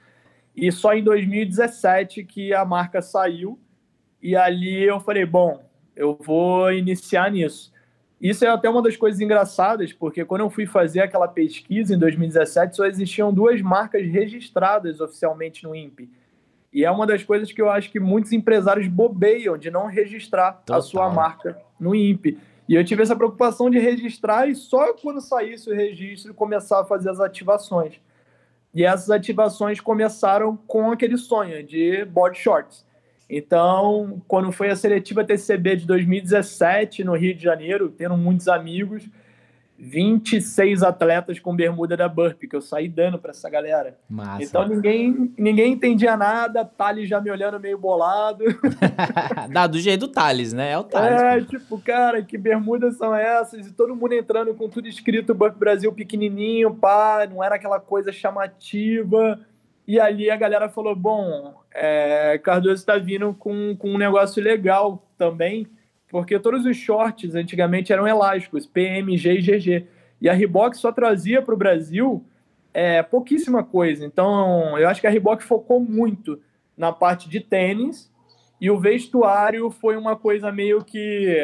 E 0.56 0.72
só 0.72 0.94
em 0.94 1.04
2017 1.04 2.24
que 2.24 2.54
a 2.54 2.64
marca 2.64 3.02
saiu. 3.02 3.60
E 4.22 4.34
ali 4.34 4.82
eu 4.82 4.98
falei, 4.98 5.26
bom, 5.26 5.62
eu 5.94 6.18
vou 6.24 6.72
iniciar 6.72 7.30
nisso. 7.30 7.70
Isso 8.20 8.44
é 8.44 8.48
até 8.48 8.68
uma 8.68 8.82
das 8.82 8.96
coisas 8.96 9.20
engraçadas, 9.20 9.92
porque 9.92 10.24
quando 10.24 10.40
eu 10.40 10.50
fui 10.50 10.66
fazer 10.66 11.00
aquela 11.00 11.28
pesquisa 11.28 11.94
em 11.94 11.98
2017, 11.98 12.76
só 12.76 12.84
existiam 12.84 13.32
duas 13.32 13.62
marcas 13.62 14.06
registradas 14.06 15.00
oficialmente 15.00 15.62
no 15.62 15.74
INPE, 15.74 16.10
e 16.72 16.84
é 16.84 16.90
uma 16.90 17.06
das 17.06 17.24
coisas 17.24 17.50
que 17.50 17.60
eu 17.60 17.70
acho 17.70 17.90
que 17.90 17.98
muitos 17.98 18.32
empresários 18.32 18.86
bobeiam 18.88 19.56
de 19.56 19.70
não 19.70 19.86
registrar 19.86 20.52
Total. 20.52 20.78
a 20.78 20.82
sua 20.82 21.10
marca 21.10 21.58
no 21.80 21.94
INPE. 21.94 22.38
E 22.68 22.74
eu 22.74 22.84
tive 22.84 23.02
essa 23.02 23.16
preocupação 23.16 23.70
de 23.70 23.78
registrar 23.78 24.46
e 24.46 24.54
só 24.54 24.92
quando 24.92 25.20
saísse 25.20 25.70
o 25.70 25.74
registro 25.74 26.34
começar 26.34 26.80
a 26.80 26.84
fazer 26.84 27.08
as 27.08 27.20
ativações. 27.20 27.98
E 28.74 28.84
essas 28.84 29.10
ativações 29.10 29.80
começaram 29.80 30.56
com 30.66 30.92
aquele 30.92 31.16
sonho 31.16 31.64
de 31.64 32.04
body 32.04 32.38
shorts. 32.38 32.84
Então, 33.28 34.22
quando 34.26 34.50
foi 34.50 34.70
a 34.70 34.76
seletiva 34.76 35.22
TCB 35.22 35.76
de 35.76 35.86
2017 35.86 37.04
no 37.04 37.14
Rio 37.14 37.34
de 37.34 37.42
Janeiro, 37.42 37.90
tendo 37.90 38.16
muitos 38.16 38.48
amigos, 38.48 39.08
26 39.78 40.82
atletas 40.82 41.38
com 41.38 41.54
bermuda 41.54 41.96
da 41.96 42.08
Burp, 42.08 42.42
que 42.42 42.56
eu 42.56 42.60
saí 42.60 42.88
dando 42.88 43.16
para 43.16 43.30
essa 43.30 43.48
galera. 43.48 43.96
Massa. 44.10 44.42
Então 44.42 44.66
ninguém, 44.66 45.32
ninguém 45.38 45.74
entendia 45.74 46.16
nada, 46.16 46.64
Thales 46.64 47.08
já 47.08 47.20
me 47.20 47.30
olhando 47.30 47.60
meio 47.60 47.78
bolado. 47.78 48.44
Dá 49.52 49.68
do 49.68 49.78
jeito 49.78 50.06
do 50.06 50.08
Thales, 50.08 50.52
né? 50.52 50.72
É 50.72 50.78
o 50.78 50.82
Thales. 50.82 51.20
É, 51.20 51.40
pô. 51.40 51.46
tipo, 51.46 51.80
cara, 51.80 52.22
que 52.22 52.36
bermudas 52.36 52.96
são 52.96 53.14
essas? 53.14 53.68
E 53.68 53.72
todo 53.72 53.94
mundo 53.94 54.14
entrando 54.14 54.52
com 54.54 54.68
tudo 54.68 54.88
escrito 54.88 55.34
Burp 55.34 55.56
Brasil 55.56 55.92
pequenininho, 55.92 56.74
pá, 56.74 57.28
não 57.30 57.44
era 57.44 57.54
aquela 57.54 57.78
coisa 57.78 58.10
chamativa. 58.10 59.38
E 59.88 59.98
ali 59.98 60.30
a 60.30 60.36
galera 60.36 60.68
falou, 60.68 60.94
bom, 60.94 61.62
é, 61.74 62.38
Cardoso 62.44 62.74
está 62.74 62.98
vindo 62.98 63.32
com, 63.32 63.74
com 63.74 63.88
um 63.88 63.96
negócio 63.96 64.42
legal 64.42 65.02
também, 65.16 65.66
porque 66.10 66.38
todos 66.38 66.66
os 66.66 66.76
shorts 66.76 67.34
antigamente 67.34 67.90
eram 67.90 68.06
elásticos, 68.06 68.66
PMG 68.66 69.38
e 69.38 69.40
GG. 69.40 69.86
E 70.20 70.28
a 70.28 70.34
Reebok 70.34 70.76
só 70.76 70.92
trazia 70.92 71.40
para 71.40 71.54
o 71.54 71.56
Brasil 71.56 72.22
é, 72.74 73.02
pouquíssima 73.02 73.64
coisa. 73.64 74.04
Então, 74.04 74.78
eu 74.78 74.86
acho 74.90 75.00
que 75.00 75.06
a 75.06 75.10
Reebok 75.10 75.42
focou 75.42 75.80
muito 75.80 76.38
na 76.76 76.92
parte 76.92 77.26
de 77.26 77.40
tênis 77.40 78.12
e 78.60 78.70
o 78.70 78.78
vestuário 78.78 79.70
foi 79.70 79.96
uma 79.96 80.14
coisa 80.16 80.52
meio 80.52 80.84
que. 80.84 81.34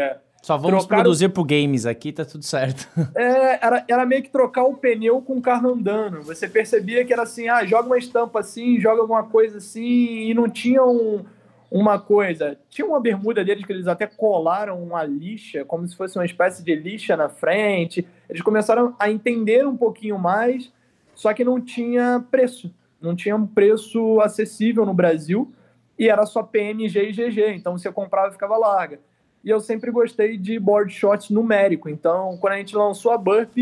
Só 0.45 0.59
vamos 0.59 0.84
produzir 0.84 1.30
pro 1.30 1.42
games 1.42 1.86
aqui, 1.86 2.12
tá 2.12 2.22
tudo 2.22 2.45
certo. 2.45 2.86
É, 3.16 3.64
era, 3.64 3.84
era 3.88 4.05
meio 4.05 4.22
que 4.22 4.28
trocar 4.28 4.64
o 4.64 4.74
pneu 4.74 5.22
com 5.22 5.38
o 5.38 5.40
carro 5.40 5.70
andando. 5.70 6.20
Você 6.22 6.47
percebia 6.47 7.03
que 7.03 7.14
era 7.14 7.22
assim, 7.22 7.49
ah, 7.49 7.64
joga 7.64 7.86
uma 7.86 7.97
estampa 7.97 8.40
assim, 8.40 8.78
joga 8.78 9.01
alguma 9.01 9.22
coisa 9.22 9.57
assim, 9.57 10.28
e 10.28 10.34
não 10.34 10.47
tinha 10.47 10.84
um, 10.84 11.24
uma 11.70 11.99
coisa. 11.99 12.59
Tinha 12.68 12.86
uma 12.86 13.01
bermuda 13.01 13.42
deles 13.42 13.64
que 13.64 13.72
eles 13.72 13.86
até 13.86 14.07
colaram 14.07 14.82
uma 14.82 15.03
lixa, 15.03 15.64
como 15.64 15.88
se 15.88 15.97
fosse 15.97 16.18
uma 16.18 16.26
espécie 16.26 16.62
de 16.62 16.74
lixa 16.74 17.16
na 17.16 17.30
frente. 17.30 18.07
Eles 18.28 18.42
começaram 18.42 18.95
a 18.99 19.11
entender 19.11 19.66
um 19.66 19.76
pouquinho 19.78 20.18
mais, 20.18 20.70
só 21.14 21.32
que 21.32 21.42
não 21.42 21.59
tinha 21.59 22.22
preço. 22.30 22.70
Não 23.01 23.16
tinha 23.16 23.34
um 23.34 23.47
preço 23.47 24.20
acessível 24.20 24.84
no 24.84 24.92
Brasil 24.92 25.51
e 25.99 26.11
era 26.11 26.26
só 26.26 26.42
PMG 26.42 27.09
e 27.09 27.12
GG. 27.12 27.55
Então 27.55 27.78
você 27.78 27.90
comprava 27.90 28.28
e 28.28 28.32
ficava 28.32 28.59
larga. 28.59 29.01
E 29.45 29.51
eu 29.51 29.61
sempre 29.61 29.90
gostei 29.90 30.38
de 30.38 30.59
board 30.59 30.92
shorts 30.92 31.30
numérico. 31.30 31.88
Então, 31.88 32.38
quando 32.40 32.55
a 32.55 32.57
gente 32.57 32.74
lançou 32.74 33.12
a 33.12 33.18
Burp, 33.18 33.57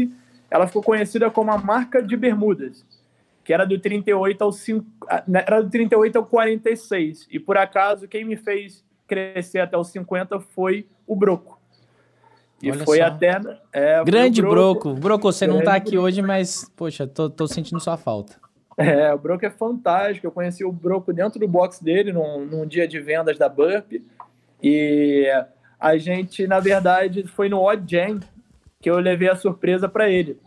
ela 0.51 0.67
ficou 0.67 0.83
conhecida 0.83 1.31
como 1.31 1.51
a 1.51 1.59
marca 1.59 2.03
de 2.03 2.17
bermudas 2.17 2.85
que 3.45 3.53
era 3.53 3.65
do 3.65 3.79
38 3.79 4.43
ao 4.43 4.53
5, 4.53 4.87
né, 5.27 5.45
era 5.47 5.63
do 5.63 5.71
38 5.71 6.17
ao 6.17 6.27
46. 6.27 7.27
E 7.31 7.39
por 7.39 7.57
acaso 7.57 8.07
quem 8.07 8.25
me 8.25 8.37
fez 8.37 8.85
crescer 9.07 9.61
até 9.61 9.77
os 9.77 9.89
50 9.89 10.41
foi 10.41 10.87
o 11.07 11.17
Broco. 11.17 11.61
E 12.63 12.71
Olha 12.71 12.85
foi 12.85 12.99
só. 12.99 13.05
até 13.05 13.41
é, 13.73 14.05
grande 14.05 14.41
Broco. 14.41 14.55
Broco. 14.91 15.01
Broco, 15.01 15.33
você 15.33 15.47
grande 15.47 15.59
não 15.59 15.65
tá 15.65 15.75
aqui 15.77 15.93
Broco. 15.93 16.07
hoje, 16.07 16.23
mas 16.23 16.71
poxa, 16.77 17.07
tô, 17.07 17.29
tô 17.29 17.49
sentindo 17.49 17.81
sua 17.81 17.97
falta. 17.97 18.41
É, 18.79 19.13
o 19.13 19.19
Broco 19.19 19.45
é 19.45 19.51
fantástico. 19.51 20.27
Eu 20.27 20.31
conheci 20.31 20.65
o 20.65 20.71
Broco 20.71 21.13
dentro 21.13 21.41
do 21.41 21.49
box 21.49 21.83
dele 21.83 22.13
num, 22.13 22.45
num 22.47 22.67
dia 22.67 22.87
de 22.87 23.01
vendas 23.01 23.37
da 23.37 23.49
Burp. 23.49 23.93
E 24.63 25.27
a 25.83 25.99
gente, 25.99 26.47
na 26.47 26.61
verdade, 26.61 27.25
foi 27.27 27.49
no 27.49 27.61
Odd 27.61 27.85
Jam 27.91 28.21
que 28.81 28.91
eu 28.91 28.99
levei 28.99 29.29
a 29.29 29.37
surpresa 29.37 29.89
para 29.89 30.09
ele 30.09 30.39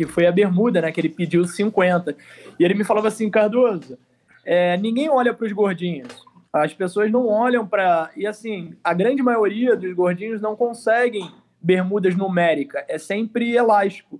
que 0.00 0.06
foi 0.06 0.26
a 0.26 0.32
bermuda, 0.32 0.80
né? 0.80 0.90
Que 0.90 1.00
ele 1.00 1.10
pediu 1.10 1.44
50. 1.44 2.16
E 2.58 2.64
ele 2.64 2.72
me 2.72 2.84
falava 2.84 3.08
assim, 3.08 3.28
Cardoso, 3.28 3.98
é, 4.44 4.74
ninguém 4.78 5.10
olha 5.10 5.34
para 5.34 5.46
os 5.46 5.52
gordinhos. 5.52 6.24
As 6.50 6.72
pessoas 6.72 7.10
não 7.10 7.26
olham 7.26 7.66
para. 7.66 8.10
E 8.16 8.26
assim, 8.26 8.74
a 8.82 8.94
grande 8.94 9.22
maioria 9.22 9.76
dos 9.76 9.92
gordinhos 9.92 10.40
não 10.40 10.56
conseguem 10.56 11.30
bermudas 11.60 12.16
numéricas, 12.16 12.82
é 12.88 12.96
sempre 12.96 13.54
elástico. 13.54 14.18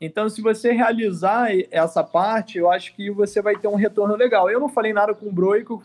Então, 0.00 0.30
se 0.30 0.40
você 0.40 0.72
realizar 0.72 1.50
essa 1.70 2.02
parte, 2.02 2.56
eu 2.56 2.70
acho 2.70 2.94
que 2.96 3.10
você 3.10 3.42
vai 3.42 3.54
ter 3.54 3.68
um 3.68 3.74
retorno 3.74 4.16
legal. 4.16 4.48
Eu 4.48 4.58
não 4.58 4.70
falei 4.70 4.94
nada 4.94 5.12
com 5.12 5.26
o 5.26 5.32
Broico, 5.32 5.82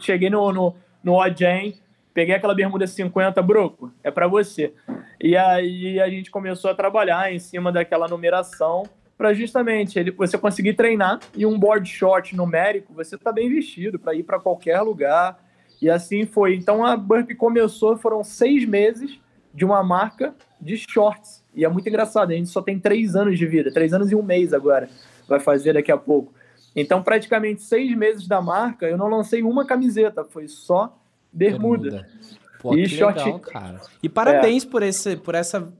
cheguei 0.00 0.28
no, 0.28 0.52
no, 0.52 0.74
no 1.04 1.14
Ojen, 1.14 1.78
peguei 2.12 2.34
aquela 2.34 2.54
bermuda 2.54 2.86
50, 2.86 3.40
Broco, 3.42 3.92
é 4.02 4.10
para 4.10 4.26
você. 4.26 4.72
E 5.20 5.36
aí 5.36 6.00
a 6.00 6.08
gente 6.08 6.30
começou 6.30 6.70
a 6.70 6.74
trabalhar 6.74 7.32
em 7.32 7.38
cima 7.38 7.72
daquela 7.72 8.08
numeração 8.08 8.84
para 9.16 9.32
justamente 9.32 9.98
ele, 9.98 10.10
você 10.10 10.36
conseguir 10.36 10.74
treinar 10.74 11.20
e 11.36 11.46
um 11.46 11.58
board 11.58 11.88
short 11.88 12.34
numérico, 12.34 12.92
você 12.92 13.14
está 13.14 13.30
bem 13.30 13.48
vestido 13.48 13.98
para 13.98 14.14
ir 14.14 14.24
para 14.24 14.40
qualquer 14.40 14.80
lugar. 14.80 15.38
E 15.80 15.88
assim 15.88 16.26
foi. 16.26 16.54
Então 16.54 16.84
a 16.84 16.96
Burp 16.96 17.30
começou, 17.36 17.96
foram 17.96 18.24
seis 18.24 18.64
meses 18.64 19.20
de 19.54 19.64
uma 19.64 19.82
marca 19.82 20.34
de 20.60 20.76
shorts. 20.76 21.44
E 21.54 21.64
é 21.64 21.68
muito 21.68 21.88
engraçado, 21.88 22.30
a 22.30 22.34
gente 22.34 22.48
só 22.48 22.62
tem 22.62 22.78
três 22.78 23.14
anos 23.14 23.38
de 23.38 23.46
vida, 23.46 23.72
três 23.72 23.92
anos 23.92 24.10
e 24.10 24.14
um 24.14 24.22
mês 24.22 24.54
agora, 24.54 24.88
vai 25.28 25.38
fazer 25.38 25.74
daqui 25.74 25.92
a 25.92 25.96
pouco. 25.96 26.32
Então, 26.74 27.02
praticamente 27.02 27.62
seis 27.62 27.94
meses 27.94 28.26
da 28.26 28.40
marca, 28.40 28.86
eu 28.86 28.96
não 28.96 29.08
lancei 29.08 29.42
uma 29.42 29.66
camiseta, 29.66 30.24
foi 30.24 30.48
só 30.48 30.98
bermuda. 31.32 32.06
Pô, 32.60 32.76
e 32.76 32.88
short... 32.88 33.18
legal, 33.18 33.40
cara. 33.40 33.80
E 34.02 34.08
parabéns 34.08 34.64
é. 34.64 34.68
por, 34.68 34.82
esse, 34.82 35.16
por 35.16 35.34
essa. 35.34 35.72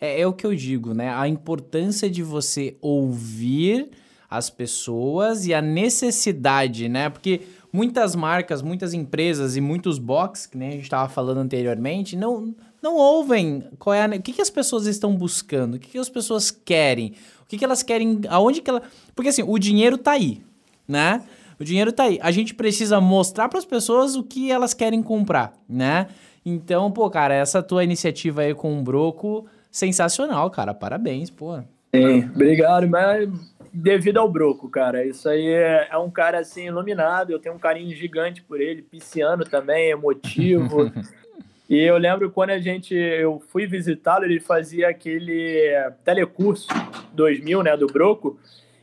É, 0.00 0.20
é 0.20 0.26
o 0.26 0.32
que 0.32 0.46
eu 0.46 0.54
digo, 0.54 0.92
né? 0.92 1.14
A 1.14 1.26
importância 1.26 2.10
de 2.10 2.22
você 2.22 2.76
ouvir 2.80 3.90
as 4.28 4.50
pessoas 4.50 5.46
e 5.46 5.54
a 5.54 5.62
necessidade, 5.62 6.88
né? 6.88 7.08
Porque 7.08 7.42
muitas 7.72 8.14
marcas, 8.14 8.62
muitas 8.62 8.94
empresas 8.94 9.56
e 9.56 9.60
muitos 9.60 9.98
box, 9.98 10.46
que 10.46 10.56
nem 10.56 10.68
a 10.68 10.72
gente 10.72 10.84
estava 10.84 11.08
falando 11.08 11.38
anteriormente, 11.38 12.16
não, 12.16 12.54
não 12.82 12.96
ouvem 12.96 13.64
qual 13.78 13.94
é 13.94 14.04
a, 14.04 14.08
o 14.08 14.22
que, 14.22 14.32
que 14.32 14.42
as 14.42 14.50
pessoas 14.50 14.86
estão 14.86 15.16
buscando, 15.16 15.74
o 15.74 15.78
que, 15.78 15.90
que 15.90 15.98
as 15.98 16.08
pessoas 16.08 16.50
querem, 16.50 17.14
o 17.42 17.46
que, 17.46 17.58
que 17.58 17.64
elas 17.64 17.82
querem, 17.82 18.20
aonde 18.28 18.60
que 18.60 18.70
ela... 18.70 18.82
Porque 19.14 19.30
assim, 19.30 19.42
o 19.42 19.58
dinheiro 19.58 19.98
tá 19.98 20.12
aí, 20.12 20.42
né? 20.86 21.22
O 21.60 21.64
dinheiro 21.64 21.92
tá 21.92 22.04
aí. 22.04 22.18
A 22.22 22.30
gente 22.30 22.54
precisa 22.54 23.02
mostrar 23.02 23.46
para 23.46 23.58
as 23.58 23.66
pessoas 23.66 24.16
o 24.16 24.24
que 24.24 24.50
elas 24.50 24.72
querem 24.72 25.02
comprar, 25.02 25.52
né? 25.68 26.06
Então, 26.44 26.90
pô, 26.90 27.10
cara, 27.10 27.34
essa 27.34 27.62
tua 27.62 27.84
iniciativa 27.84 28.40
aí 28.40 28.54
com 28.54 28.78
o 28.78 28.82
Broco, 28.82 29.46
sensacional, 29.70 30.50
cara. 30.50 30.72
Parabéns, 30.72 31.28
pô. 31.28 31.58
Sim, 31.94 32.24
obrigado, 32.34 32.88
mas 32.88 33.28
devido 33.70 34.16
ao 34.16 34.30
Broco, 34.30 34.70
cara. 34.70 35.04
Isso 35.04 35.28
aí 35.28 35.48
é, 35.48 35.88
é, 35.90 35.98
um 35.98 36.10
cara 36.10 36.38
assim 36.38 36.66
iluminado, 36.66 37.30
eu 37.30 37.38
tenho 37.38 37.54
um 37.54 37.58
carinho 37.58 37.94
gigante 37.94 38.42
por 38.42 38.58
ele, 38.58 38.80
pisciano 38.80 39.44
também, 39.44 39.90
emotivo. 39.90 40.90
e 41.68 41.78
eu 41.78 41.98
lembro 41.98 42.30
quando 42.30 42.50
a 42.50 42.58
gente 42.58 42.94
eu 42.94 43.38
fui 43.48 43.66
visitá-lo, 43.66 44.24
ele 44.24 44.40
fazia 44.40 44.88
aquele 44.88 45.70
telecurso 46.02 46.68
2000, 47.12 47.62
né, 47.62 47.76
do 47.76 47.86
Broco. 47.86 48.38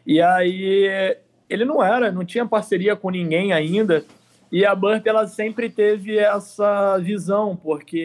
E 0.06 0.22
aí 0.22 1.18
ele 1.50 1.66
não 1.66 1.84
era, 1.84 2.12
não 2.12 2.26
tinha 2.26 2.46
parceria 2.46 2.96
com 2.96 3.10
ninguém 3.10 3.54
ainda. 3.54 4.04
E 4.50 4.66
a 4.66 4.74
Burp, 4.74 5.06
ela 5.06 5.28
sempre 5.28 5.70
teve 5.70 6.18
essa 6.18 6.98
visão, 7.00 7.56
porque 7.56 7.98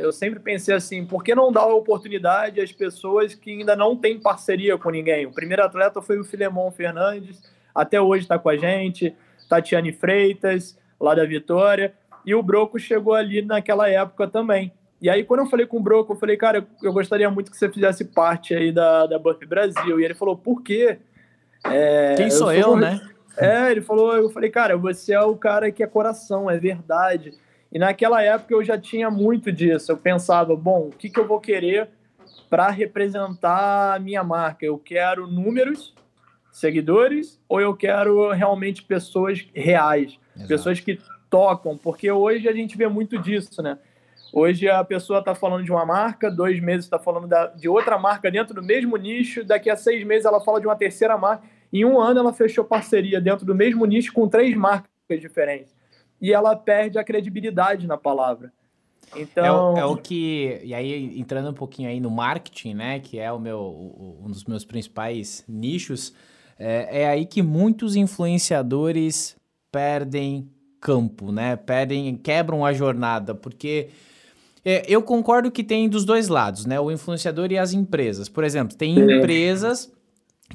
eu 0.00 0.10
sempre 0.12 0.40
pensei 0.40 0.74
assim, 0.74 1.04
por 1.04 1.22
que 1.22 1.34
não 1.34 1.52
dar 1.52 1.62
a 1.62 1.74
oportunidade 1.74 2.60
às 2.60 2.72
pessoas 2.72 3.34
que 3.34 3.50
ainda 3.50 3.76
não 3.76 3.94
têm 3.94 4.18
parceria 4.18 4.78
com 4.78 4.90
ninguém? 4.90 5.26
O 5.26 5.32
primeiro 5.32 5.62
atleta 5.62 6.00
foi 6.00 6.18
o 6.18 6.24
Filemon 6.24 6.70
Fernandes, 6.70 7.42
até 7.74 8.00
hoje 8.00 8.24
está 8.24 8.38
com 8.38 8.48
a 8.48 8.56
gente, 8.56 9.14
Tatiane 9.46 9.92
Freitas, 9.92 10.78
lá 10.98 11.14
da 11.14 11.26
Vitória, 11.26 11.92
e 12.24 12.34
o 12.34 12.42
Broco 12.42 12.78
chegou 12.78 13.12
ali 13.12 13.42
naquela 13.42 13.88
época 13.88 14.26
também. 14.26 14.72
E 15.02 15.08
aí, 15.08 15.24
quando 15.24 15.40
eu 15.40 15.46
falei 15.46 15.66
com 15.66 15.78
o 15.78 15.82
Broco, 15.82 16.12
eu 16.12 16.16
falei, 16.16 16.36
cara, 16.36 16.66
eu 16.82 16.92
gostaria 16.92 17.30
muito 17.30 17.50
que 17.50 17.56
você 17.56 17.70
fizesse 17.70 18.04
parte 18.04 18.54
aí 18.54 18.70
da, 18.70 19.06
da 19.06 19.18
Burp 19.18 19.42
Brasil. 19.46 19.98
E 19.98 20.04
ele 20.04 20.12
falou, 20.12 20.36
por 20.36 20.62
quê? 20.62 20.98
É, 21.64 22.14
Quem 22.16 22.30
sou 22.30 22.52
eu, 22.52 22.70
eu 22.70 22.76
né? 22.76 23.00
É, 23.36 23.70
ele 23.70 23.80
falou, 23.80 24.14
eu 24.14 24.30
falei, 24.30 24.50
cara, 24.50 24.76
você 24.76 25.12
é 25.12 25.20
o 25.20 25.36
cara 25.36 25.70
que 25.70 25.82
é 25.82 25.86
coração, 25.86 26.50
é 26.50 26.58
verdade. 26.58 27.32
E 27.72 27.78
naquela 27.78 28.22
época 28.22 28.52
eu 28.52 28.64
já 28.64 28.76
tinha 28.76 29.10
muito 29.10 29.52
disso. 29.52 29.92
Eu 29.92 29.96
pensava, 29.96 30.56
bom, 30.56 30.88
o 30.88 30.90
que, 30.90 31.08
que 31.08 31.18
eu 31.18 31.26
vou 31.26 31.40
querer 31.40 31.88
para 32.48 32.68
representar 32.68 33.94
a 33.94 33.98
minha 33.98 34.24
marca? 34.24 34.66
Eu 34.66 34.76
quero 34.76 35.26
números, 35.26 35.94
seguidores, 36.50 37.40
ou 37.48 37.60
eu 37.60 37.74
quero 37.74 38.30
realmente 38.32 38.82
pessoas 38.82 39.46
reais, 39.54 40.18
Exato. 40.34 40.48
pessoas 40.48 40.80
que 40.80 40.98
tocam? 41.30 41.78
Porque 41.78 42.10
hoje 42.10 42.48
a 42.48 42.52
gente 42.52 42.76
vê 42.76 42.88
muito 42.88 43.16
disso, 43.16 43.62
né? 43.62 43.78
Hoje 44.32 44.68
a 44.68 44.84
pessoa 44.84 45.18
está 45.18 45.34
falando 45.34 45.64
de 45.64 45.72
uma 45.72 45.84
marca, 45.84 46.30
dois 46.30 46.60
meses 46.60 46.84
está 46.84 46.98
falando 46.98 47.26
da, 47.26 47.46
de 47.46 47.68
outra 47.68 47.98
marca 47.98 48.30
dentro 48.30 48.54
do 48.54 48.62
mesmo 48.62 48.96
nicho, 48.96 49.44
daqui 49.44 49.68
a 49.68 49.76
seis 49.76 50.04
meses 50.04 50.24
ela 50.24 50.40
fala 50.40 50.60
de 50.60 50.66
uma 50.66 50.76
terceira 50.76 51.18
marca. 51.18 51.44
Em 51.72 51.84
um 51.84 52.00
ano, 52.00 52.20
ela 52.20 52.32
fechou 52.32 52.64
parceria 52.64 53.20
dentro 53.20 53.44
do 53.44 53.54
mesmo 53.54 53.84
nicho 53.84 54.12
com 54.12 54.28
três 54.28 54.56
marcas 54.56 54.88
diferentes. 55.08 55.74
E 56.20 56.32
ela 56.32 56.54
perde 56.54 56.98
a 56.98 57.04
credibilidade 57.04 57.86
na 57.86 57.96
palavra. 57.96 58.52
Então... 59.16 59.44
É, 59.44 59.52
o, 59.52 59.78
é 59.78 59.84
o 59.84 59.96
que. 59.96 60.60
E 60.62 60.74
aí, 60.74 61.18
entrando 61.18 61.50
um 61.50 61.54
pouquinho 61.54 61.88
aí 61.88 61.98
no 62.00 62.10
marketing, 62.10 62.74
né? 62.74 63.00
Que 63.00 63.18
é 63.18 63.32
o 63.32 63.38
meu, 63.38 64.18
um 64.22 64.28
dos 64.28 64.44
meus 64.44 64.64
principais 64.64 65.44
nichos, 65.48 66.14
é, 66.58 67.02
é 67.02 67.08
aí 67.08 67.26
que 67.26 67.42
muitos 67.42 67.96
influenciadores 67.96 69.36
perdem 69.72 70.48
campo, 70.80 71.32
né? 71.32 71.56
Perdem, 71.56 72.16
quebram 72.16 72.64
a 72.64 72.72
jornada, 72.72 73.34
porque. 73.34 73.90
É, 74.64 74.84
eu 74.86 75.02
concordo 75.02 75.50
que 75.50 75.64
tem 75.64 75.88
dos 75.88 76.04
dois 76.04 76.28
lados, 76.28 76.66
né? 76.66 76.78
O 76.78 76.90
influenciador 76.90 77.50
e 77.50 77.58
as 77.58 77.72
empresas. 77.72 78.28
Por 78.28 78.44
exemplo, 78.44 78.76
tem 78.76 78.98
empresas 78.98 79.90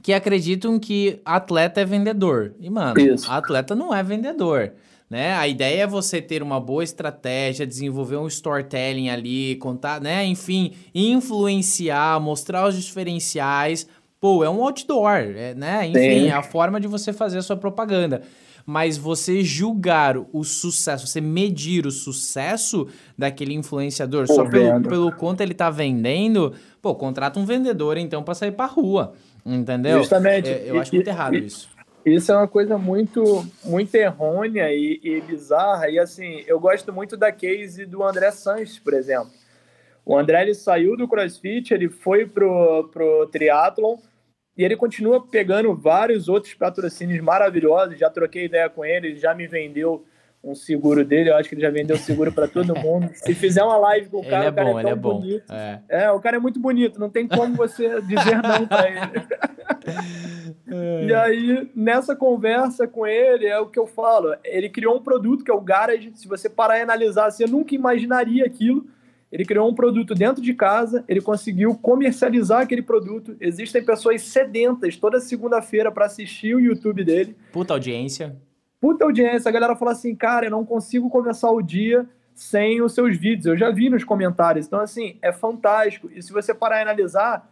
que 0.01 0.14
acreditam 0.14 0.78
que 0.80 1.20
atleta 1.26 1.82
é 1.82 1.86
vendedor. 1.86 2.53
E, 2.60 2.70
mano, 2.70 2.99
Isso. 2.99 3.30
atleta 3.32 3.76
não 3.76 3.93
é 3.93 4.03
vendedor. 4.03 4.74
Né? 5.10 5.34
A 5.34 5.47
ideia 5.47 5.84
é 5.84 5.88
você 5.88 6.22
ter 6.22 6.41
uma 6.41 6.60
boa 6.60 6.84
estratégia, 6.84 7.66
desenvolver 7.66 8.18
um 8.18 8.28
storytelling 8.28 9.10
ali, 9.10 9.56
contar, 9.58 10.01
né? 10.01 10.26
Enfim, 10.26 10.74
influenciar, 10.93 12.20
mostrar 12.20 12.68
os 12.68 12.76
diferenciais. 12.76 13.88
Pô, 14.20 14.43
é 14.43 14.49
um 14.49 14.64
outdoor, 14.64 15.18
é, 15.36 15.53
né? 15.53 15.88
Enfim, 15.88 16.22
Sim. 16.22 16.28
é 16.28 16.32
a 16.32 16.41
forma 16.41 16.80
de 16.80 16.88
você 16.88 17.14
fazer 17.14 17.38
a 17.38 17.41
sua 17.43 17.56
propaganda. 17.56 18.24
Mas 18.66 18.97
você 18.97 19.43
julgar 19.43 20.18
o 20.18 20.43
sucesso, 20.43 21.05
você 21.05 21.22
medir 21.22 21.86
o 21.86 21.91
sucesso 21.91 22.88
daquele 23.18 23.53
influenciador 23.53 24.26
pô, 24.26 24.34
só 24.34 24.49
pelo, 24.49 24.82
pelo 24.82 25.11
quanto 25.11 25.41
ele 25.41 25.53
tá 25.53 25.70
vendendo, 25.70 26.53
pô, 26.82 26.95
contrata 26.95 27.39
um 27.39 27.45
vendedor 27.45 27.97
então 27.97 28.24
para 28.24 28.34
sair 28.34 28.51
pra 28.51 28.66
rua. 28.66 29.13
Entendeu? 29.45 29.99
Justamente. 29.99 30.49
É, 30.49 30.63
eu 30.68 30.80
acho 30.80 30.95
muito 30.95 31.07
errado 31.07 31.36
isso. 31.36 31.70
Isso 32.03 32.32
é 32.32 32.36
uma 32.36 32.47
coisa 32.47 32.78
muito, 32.78 33.45
muito 33.63 33.93
errônea 33.95 34.72
e, 34.72 34.99
e, 35.03 35.22
bizarra. 35.22 35.89
E 35.89 35.97
assim, 35.97 36.43
eu 36.47 36.59
gosto 36.59 36.93
muito 36.93 37.18
da 37.18 37.32
case 37.32 37.86
do 37.86 38.03
André 38.03 38.32
Sanches, 38.32 38.80
por 38.80 38.93
exemplo. 38.93 39.32
O 40.05 40.16
André 40.16 40.43
ele 40.43 40.53
saiu 40.53 40.95
do 40.95 41.07
CrossFit, 41.07 41.74
ele 41.74 41.89
foi 41.89 42.28
pro, 42.28 42.89
pro 42.93 43.28
triatlon 43.32 43.97
e 44.58 44.64
ele 44.64 44.76
continua 44.76 45.26
pegando 45.26 45.76
vários 45.76 46.30
outros 46.30 46.53
patrocínios 46.53 47.20
maravilhosos. 47.22 47.99
Já 47.99 48.10
troquei 48.10 48.45
ideia 48.45 48.70
com 48.70 48.86
ele, 48.86 49.08
ele 49.08 49.20
já 49.20 49.34
me 49.34 49.47
vendeu 49.47 50.06
um 50.45 50.53
seguro 50.53 51.03
dele, 51.03 51.32
eu 51.32 51.36
acho 51.36 51.49
que 51.49 51.56
ele 51.56 51.62
já 51.64 51.72
vendeu 51.72 51.97
seguro 51.97 52.32
para 52.32 52.47
todo 52.47 52.76
mundo. 52.80 53.10
Se 53.14 53.34
fizer 53.34 53.64
uma 53.64 53.78
live 53.78 54.10
com 54.10 54.20
o 54.20 54.24
cara, 54.24 54.45
é 54.45 54.49
o 54.49 54.53
cara 54.53 54.70
é 54.70 54.82
tão 54.82 54.91
é 54.91 54.95
bonito. 54.95 55.51
É. 55.51 55.82
é. 55.89 56.12
o 56.12 56.20
cara 56.20 56.38
é 56.38 56.39
muito 56.39 56.60
bonito, 56.60 56.99
não 56.99 57.10
tem 57.10 57.28
como 57.28 57.56
você 57.56 57.99
dizer 58.01 58.41
não 58.43 58.68
para 58.68 58.88
ele. 58.88 59.26
e 61.08 61.14
aí, 61.14 61.72
nessa 61.76 62.16
conversa 62.16 62.88
com 62.88 63.08
ele, 63.08 63.47
é 63.47 63.60
o 63.60 63.66
que 63.66 63.80
eu 63.80 63.88
falo, 63.88 64.36
ele 64.43 64.70
criou 64.70 64.95
um 64.95 65.01
produto 65.01 65.43
que 65.43 65.49
é 65.49 65.53
o 65.53 65.62
Garage, 65.62 66.12
se 66.14 66.28
você 66.28 66.47
parar 66.47 66.78
e 66.78 66.82
analisar, 66.84 67.32
você 67.32 67.47
nunca 67.47 67.74
imaginaria 67.74 68.45
aquilo. 68.45 68.86
Ele 69.36 69.45
criou 69.45 69.69
um 69.69 69.75
produto 69.75 70.15
dentro 70.15 70.41
de 70.41 70.53
casa, 70.53 71.03
ele 71.07 71.19
conseguiu 71.19 71.75
comercializar 71.75 72.61
aquele 72.61 72.81
produto. 72.81 73.36
Existem 73.39 73.83
pessoas 73.83 74.21
sedentas 74.21 74.95
toda 74.95 75.19
segunda-feira 75.19 75.91
para 75.91 76.05
assistir 76.05 76.55
o 76.55 76.59
YouTube 76.59 77.03
dele. 77.03 77.36
Puta 77.51 77.73
audiência 77.73 78.36
puta 78.86 79.03
audiência. 79.03 79.49
A 79.49 79.51
galera 79.51 79.75
fala 79.75 79.93
assim, 79.93 80.15
cara, 80.15 80.45
eu 80.45 80.51
não 80.51 80.63
consigo 80.63 81.09
começar 81.09 81.49
o 81.49 81.59
dia 81.59 82.07
sem 82.36 82.83
os 82.83 82.93
seus 82.93 83.17
vídeos. 83.17 83.47
Eu 83.47 83.57
já 83.57 83.71
vi 83.71 83.89
nos 83.89 84.03
comentários. 84.03 84.67
Então, 84.67 84.79
assim, 84.79 85.17
é 85.23 85.31
fantástico. 85.31 86.07
E 86.13 86.21
se 86.21 86.31
você 86.31 86.53
parar 86.53 86.77
e 86.77 86.81
analisar, 86.83 87.51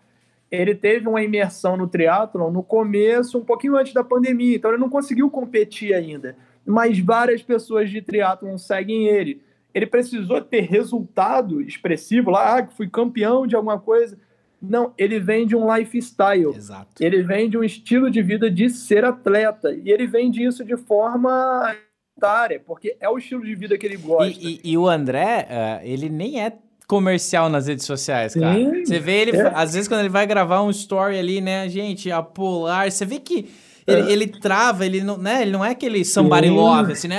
ele 0.51 0.75
teve 0.75 1.07
uma 1.07 1.23
imersão 1.23 1.75
no 1.75 1.88
triatlon 1.88 2.51
no 2.51 2.61
começo, 2.61 3.39
um 3.39 3.43
pouquinho 3.43 3.75
antes 3.75 3.93
da 3.93 4.03
pandemia. 4.03 4.55
Então, 4.55 4.69
ele 4.69 4.79
não 4.79 4.91
conseguiu 4.91 5.27
competir 5.31 5.95
ainda. 5.95 6.36
Mas 6.63 6.99
várias 6.99 7.41
pessoas 7.41 7.89
de 7.89 7.99
triatlon 7.99 8.55
seguem 8.59 9.07
ele. 9.07 9.41
Ele 9.74 9.88
precisou 9.88 10.41
ter 10.41 10.61
resultado 10.61 11.61
expressivo 11.61 12.30
lá, 12.30 12.57
ah, 12.57 12.63
que 12.63 12.74
fui 12.74 12.88
campeão 12.88 13.47
de 13.47 13.55
alguma 13.55 13.80
coisa. 13.80 14.17
Não, 14.61 14.93
ele 14.97 15.19
vem 15.19 15.45
de 15.45 15.55
um 15.55 15.74
lifestyle. 15.76 16.55
Exato. 16.55 17.03
Ele 17.03 17.21
vem 17.21 17.49
de 17.49 17.57
um 17.57 17.63
estilo 17.63 18.09
de 18.09 18.21
vida 18.21 18.49
de 18.49 18.69
ser 18.69 19.03
atleta. 19.03 19.74
E 19.74 19.91
ele 19.91 20.07
vende 20.07 20.43
isso 20.43 20.63
de 20.63 20.78
forma 20.78 21.76
voluntária, 22.24 22.61
porque 22.65 22.95
é 22.99 23.09
o 23.09 23.17
estilo 23.17 23.43
de 23.43 23.55
vida 23.55 23.78
que 23.78 23.86
ele 23.86 23.97
gosta. 23.97 24.39
E, 24.39 24.61
e, 24.63 24.71
e 24.71 24.78
o 24.78 24.88
André, 24.88 25.47
uh, 25.49 25.86
ele 25.86 26.09
nem 26.09 26.41
é 26.41 26.53
comercial 26.88 27.49
nas 27.49 27.67
redes 27.67 27.86
sociais, 27.86 28.34
cara. 28.34 28.53
Sim, 28.53 28.86
você 28.86 28.99
vê 28.99 29.21
ele, 29.21 29.38
é. 29.38 29.51
às 29.53 29.74
vezes, 29.74 29.88
quando 29.88 30.01
ele 30.01 30.09
vai 30.09 30.28
gravar 30.28 30.61
um 30.61 30.69
story 30.69 31.17
ali, 31.17 31.41
né, 31.41 31.67
gente, 31.67 32.11
a 32.11 32.21
polar, 32.21 32.91
você 32.91 33.05
vê 33.05 33.19
que 33.19 33.49
ele, 33.88 34.01
é. 34.01 34.11
ele 34.11 34.28
trava, 34.28 34.86
ele 34.86 35.01
não, 35.01 35.17
né, 35.17 35.41
ele 35.41 35.51
não 35.51 35.63
é 35.63 35.71
aquele 35.71 36.05
somebody 36.05 36.47
Sim. 36.47 36.53
love, 36.53 36.91
assim, 36.93 37.07
né? 37.07 37.17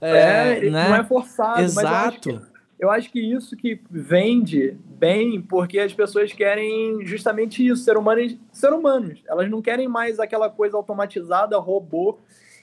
É, 0.00 0.58
é 0.58 0.70
né? 0.70 0.88
não 0.88 0.96
é 0.96 1.04
forçado. 1.04 1.60
Exato 1.60 2.40
eu 2.78 2.90
acho 2.90 3.10
que 3.10 3.18
isso 3.18 3.56
que 3.56 3.80
vende 3.90 4.76
bem, 4.84 5.40
porque 5.42 5.80
as 5.80 5.92
pessoas 5.92 6.32
querem 6.32 7.04
justamente 7.04 7.66
isso, 7.66 7.82
ser 7.82 7.96
humanos, 7.96 8.36
ser 8.52 8.72
humanos. 8.72 9.20
Elas 9.26 9.50
não 9.50 9.60
querem 9.60 9.88
mais 9.88 10.20
aquela 10.20 10.48
coisa 10.48 10.76
automatizada, 10.76 11.58
robô. 11.58 12.18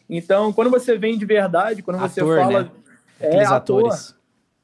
Então, 0.09 0.53
quando 0.53 0.69
você 0.69 0.97
vem 0.97 1.17
de 1.17 1.25
verdade, 1.25 1.81
quando 1.81 1.99
você 1.99 2.21
ator, 2.21 2.39
fala. 2.39 2.63
Né? 2.63 2.71
É, 3.19 3.43
ator, 3.43 3.55
atores. 3.55 4.15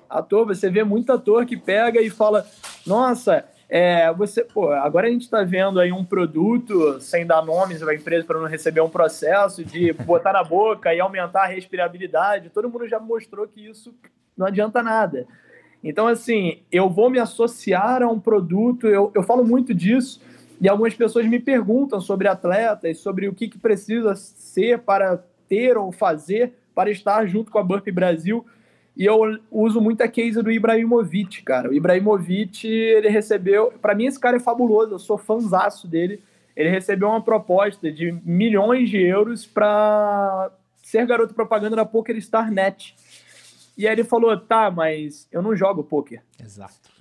Ator, 0.09 0.45
você 0.45 0.69
vê 0.69 0.83
muito 0.83 1.11
ator 1.11 1.45
que 1.45 1.57
pega 1.57 2.01
e 2.01 2.09
fala: 2.09 2.47
Nossa, 2.87 3.43
é, 3.73 4.11
você, 4.11 4.43
pô, 4.43 4.69
agora 4.73 5.07
a 5.07 5.09
gente 5.09 5.21
está 5.21 5.45
vendo 5.45 5.79
aí 5.79 5.93
um 5.93 6.03
produto, 6.03 6.99
sem 6.99 7.25
dar 7.25 7.41
nomes 7.41 7.79
da 7.79 7.95
empresa 7.95 8.27
para 8.27 8.37
não 8.37 8.45
receber 8.45 8.81
um 8.81 8.89
processo, 8.89 9.63
de 9.63 9.93
botar 9.93 10.33
na 10.33 10.43
boca 10.43 10.93
e 10.93 10.99
aumentar 10.99 11.43
a 11.43 11.47
respirabilidade. 11.47 12.49
Todo 12.49 12.69
mundo 12.69 12.85
já 12.85 12.99
mostrou 12.99 13.47
que 13.47 13.65
isso 13.65 13.95
não 14.35 14.45
adianta 14.45 14.83
nada. 14.83 15.25
Então, 15.81 16.05
assim, 16.05 16.63
eu 16.69 16.89
vou 16.89 17.09
me 17.09 17.17
associar 17.17 18.03
a 18.03 18.09
um 18.09 18.19
produto, 18.19 18.87
eu, 18.87 19.09
eu 19.15 19.23
falo 19.23 19.45
muito 19.45 19.73
disso, 19.73 20.21
e 20.59 20.67
algumas 20.67 20.93
pessoas 20.93 21.25
me 21.25 21.39
perguntam 21.39 22.01
sobre 22.01 22.27
atletas, 22.27 22.97
sobre 22.97 23.29
o 23.29 23.33
que, 23.33 23.47
que 23.47 23.57
precisa 23.57 24.15
ser 24.15 24.79
para 24.79 25.23
ter 25.47 25.77
ou 25.77 25.93
fazer 25.93 26.53
para 26.75 26.91
estar 26.91 27.25
junto 27.25 27.49
com 27.49 27.57
a 27.57 27.63
Burp 27.63 27.87
Brasil. 27.87 28.45
E 29.01 29.05
eu 29.07 29.17
uso 29.49 29.81
muito 29.81 30.01
a 30.03 30.07
case 30.07 30.39
do 30.43 30.51
Ibrahimovic, 30.51 31.41
cara. 31.41 31.71
O 31.71 31.73
Ibrahimovic, 31.73 32.67
ele 32.67 33.09
recebeu. 33.09 33.73
Para 33.81 33.95
mim, 33.95 34.05
esse 34.05 34.19
cara 34.19 34.37
é 34.37 34.39
fabuloso, 34.39 34.93
eu 34.93 34.99
sou 34.99 35.17
fãzaço 35.17 35.87
dele. 35.87 36.23
Ele 36.55 36.69
recebeu 36.69 37.07
uma 37.07 37.19
proposta 37.19 37.91
de 37.91 38.11
milhões 38.23 38.91
de 38.91 39.01
euros 39.01 39.43
para 39.43 40.51
ser 40.83 41.03
garoto 41.07 41.33
propaganda 41.33 41.75
da 41.75 41.83
Poker 41.83 42.21
Star 42.21 42.51
Net. 42.51 42.95
E 43.75 43.87
aí 43.87 43.93
ele 43.95 44.03
falou: 44.03 44.37
tá, 44.37 44.69
mas 44.69 45.27
eu 45.31 45.41
não 45.41 45.55
jogo 45.55 45.83
poker. 45.83 46.21
Exato. 46.39 46.91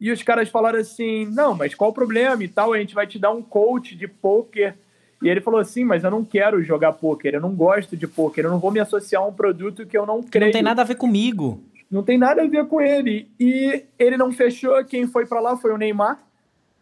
E 0.00 0.12
os 0.12 0.22
caras 0.22 0.48
falaram 0.48 0.78
assim: 0.78 1.24
não, 1.26 1.56
mas 1.56 1.74
qual 1.74 1.90
o 1.90 1.92
problema 1.92 2.44
e 2.44 2.48
tal? 2.48 2.72
A 2.72 2.78
gente 2.78 2.94
vai 2.94 3.08
te 3.08 3.18
dar 3.18 3.32
um 3.32 3.42
coach 3.42 3.96
de 3.96 4.06
poker. 4.06 4.76
E 5.22 5.28
ele 5.28 5.40
falou 5.40 5.60
assim: 5.60 5.84
mas 5.84 6.04
eu 6.04 6.10
não 6.10 6.24
quero 6.24 6.62
jogar 6.62 6.92
poker, 6.92 7.34
eu 7.34 7.40
não 7.40 7.54
gosto 7.54 7.96
de 7.96 8.06
poker, 8.06 8.44
eu 8.44 8.50
não 8.50 8.58
vou 8.58 8.70
me 8.70 8.80
associar 8.80 9.22
a 9.22 9.26
um 9.26 9.32
produto 9.32 9.86
que 9.86 9.96
eu 9.96 10.06
não 10.06 10.22
creio. 10.22 10.46
Não 10.46 10.52
tem 10.52 10.62
nada 10.62 10.82
a 10.82 10.84
ver 10.84 10.96
comigo. 10.96 11.62
Não 11.90 12.02
tem 12.02 12.18
nada 12.18 12.42
a 12.42 12.46
ver 12.46 12.66
com 12.66 12.80
ele. 12.80 13.30
E 13.40 13.84
ele 13.98 14.16
não 14.16 14.30
fechou, 14.30 14.84
quem 14.84 15.06
foi 15.06 15.26
para 15.26 15.40
lá 15.40 15.56
foi 15.56 15.72
o 15.72 15.78
Neymar, 15.78 16.20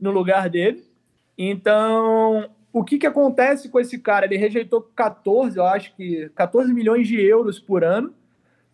no 0.01 0.11
lugar 0.11 0.51
dele. 0.51 0.84
Então, 1.39 2.49
o 2.72 2.84
que, 2.84 2.99
que 2.99 3.07
acontece 3.07 3.68
com 3.68 3.78
esse 3.78 3.99
cara? 3.99 4.26
Ele 4.26 4.37
rejeitou 4.37 4.82
14, 4.95 5.57
eu 5.57 5.64
acho 5.64 5.95
que 5.95 6.28
14 6.34 6.72
milhões 6.72 7.07
de 7.07 7.20
euros 7.20 7.59
por 7.59 7.84
ano 7.84 8.12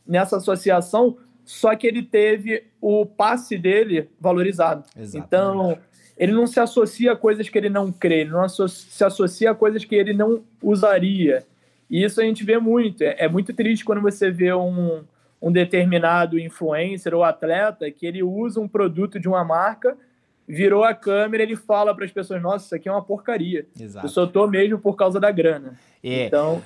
nessa 0.07 0.39
associação, 0.39 1.17
só 1.45 1.75
que 1.77 1.87
ele 1.87 2.03
teve 2.03 2.65
o 2.81 3.05
passe 3.07 3.57
dele 3.59 4.09
valorizado. 4.21 4.85
Exatamente. 4.97 5.27
Então, 5.27 5.79
ele 6.23 6.31
não 6.31 6.47
se 6.47 6.61
associa 6.61 7.13
a 7.13 7.17
coisas 7.17 7.49
que 7.49 7.59
ele 7.59 7.69
não 7.69 7.91
crê, 7.91 8.21
ele 8.21 8.31
não 8.31 8.49
se 8.49 9.03
associa 9.03 9.51
a 9.51 9.55
coisas 9.57 9.85
que 9.85 9.97
ele 9.97 10.13
não 10.13 10.45
usaria. 10.63 11.45
E 11.91 12.05
isso 12.05 12.21
a 12.21 12.25
gente 12.25 12.45
vê 12.45 12.59
muito. 12.59 13.03
É, 13.03 13.25
é 13.25 13.29
muito 13.29 13.53
triste 13.53 13.85
quando 13.85 14.01
você 14.01 14.31
vê 14.31 14.55
um, 14.55 15.03
um 15.41 15.51
determinado 15.51 16.39
influencer 16.39 17.13
ou 17.13 17.25
atleta 17.25 17.91
que 17.91 18.07
ele 18.07 18.23
usa 18.23 18.61
um 18.61 18.69
produto 18.69 19.19
de 19.19 19.27
uma 19.27 19.45
marca 19.45 19.99
virou 20.47 20.85
a 20.85 20.95
câmera 20.95 21.43
ele 21.43 21.57
fala 21.57 21.93
para 21.93 22.05
as 22.05 22.13
pessoas: 22.13 22.41
Nossa, 22.41 22.67
isso 22.67 22.75
aqui 22.77 22.89
é 22.89 22.93
uma 22.93 23.03
porcaria. 23.03 23.67
Exato. 23.79 24.07
Eu 24.07 24.11
só 24.11 24.25
tô 24.25 24.47
mesmo 24.47 24.79
por 24.79 24.95
causa 24.95 25.19
da 25.19 25.31
grana. 25.31 25.77
É. 26.05 26.27
Então. 26.27 26.63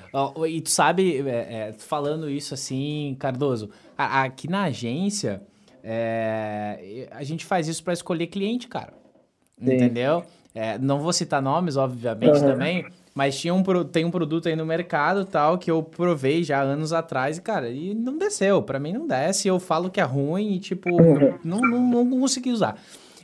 E 0.47 0.61
tu 0.61 0.71
sabe, 0.71 1.27
é, 1.27 1.69
é, 1.69 1.75
falando 1.79 2.29
isso 2.29 2.53
assim, 2.53 3.17
Cardoso, 3.19 3.71
aqui 3.97 4.51
na 4.51 4.65
agência, 4.65 5.43
é, 5.83 7.09
a 7.11 7.23
gente 7.23 7.47
faz 7.47 7.69
isso 7.69 7.83
para 7.83 7.95
escolher 7.95 8.27
cliente, 8.27 8.69
cara. 8.69 9.06
Sim. 9.63 9.75
Entendeu? 9.75 10.25
É, 10.55 10.79
não 10.79 11.01
vou 11.01 11.13
citar 11.13 11.43
nomes, 11.43 11.77
obviamente, 11.77 12.39
uhum. 12.39 12.47
também. 12.47 12.87
Mas 13.15 13.39
tinha 13.39 13.55
um, 13.55 13.63
tem 13.85 14.05
um 14.05 14.11
produto 14.11 14.49
aí 14.49 14.57
no 14.57 14.67
mercado 14.67 15.25
tal 15.25 15.57
que 15.57 15.71
eu 15.71 15.83
provei 15.83 16.45
já 16.45 16.61
anos 16.61 16.93
atrás 16.93 17.39
e, 17.39 17.43
cara, 17.43 17.71
e 17.71 17.95
não 17.95 18.19
desceu. 18.19 18.63
Para 18.63 18.79
mim 18.79 18.93
não 18.93 19.07
desce. 19.07 19.49
Eu 19.49 19.59
falo 19.59 19.91
que 19.91 20.01
é 20.01 20.05
ruim 20.05 20.53
e, 20.53 20.61
tipo, 20.61 20.91
uhum. 20.91 21.39
não, 21.43 21.61
não, 21.61 22.05
não 22.05 22.21
consegui 22.21 22.53
usar. 22.53 22.79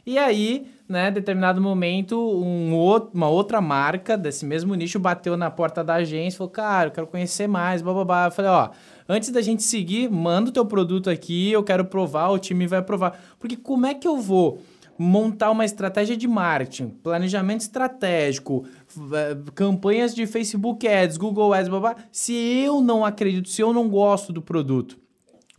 E 0.05 0.18
aí, 0.18 0.66
né, 0.89 1.11
determinado 1.11 1.61
momento, 1.61 2.18
um 2.18 2.74
outro, 2.74 3.11
uma 3.14 3.28
outra 3.28 3.61
marca 3.61 4.16
desse 4.16 4.45
mesmo 4.45 4.74
nicho 4.74 4.99
bateu 4.99 5.37
na 5.37 5.51
porta 5.51 5.85
da 5.85 5.95
agência 5.95 6.37
e 6.37 6.39
falou, 6.39 6.51
cara, 6.51 6.89
eu 6.89 6.93
quero 6.93 7.07
conhecer 7.07 7.47
mais, 7.47 7.80
blá. 7.80 8.26
Eu 8.26 8.30
falei, 8.33 8.51
ó, 8.51 8.70
antes 9.09 9.30
da 9.30 9.41
gente 9.41 9.62
seguir, 9.62 10.11
manda 10.11 10.51
o 10.51 10.53
teu 10.53 10.66
produto 10.66 11.09
aqui, 11.09 11.53
eu 11.53 11.62
quero 11.62 11.85
provar, 11.85 12.30
o 12.30 12.39
time 12.39 12.66
vai 12.66 12.83
provar. 12.83 13.18
Porque 13.39 13.57
como 13.57 13.87
é 13.87 13.95
que 13.95 14.09
eu 14.09 14.18
vou 14.18 14.61
montar 14.99 15.51
uma 15.51 15.64
estratégia 15.64 16.16
de 16.16 16.28
marketing, 16.28 16.88
planejamento 16.88 17.61
estratégico, 17.61 18.64
eh, 19.12 19.36
campanhas 19.55 20.14
de 20.14 20.26
Facebook 20.26 20.86
Ads, 20.86 21.16
Google 21.16 21.53
Ads, 21.53 21.68
blá, 21.68 21.97
se 22.11 22.34
eu 22.34 22.80
não 22.80 23.05
acredito, 23.05 23.49
se 23.49 23.62
eu 23.62 23.72
não 23.72 23.88
gosto 23.88 24.32
do 24.32 24.43
produto? 24.43 25.03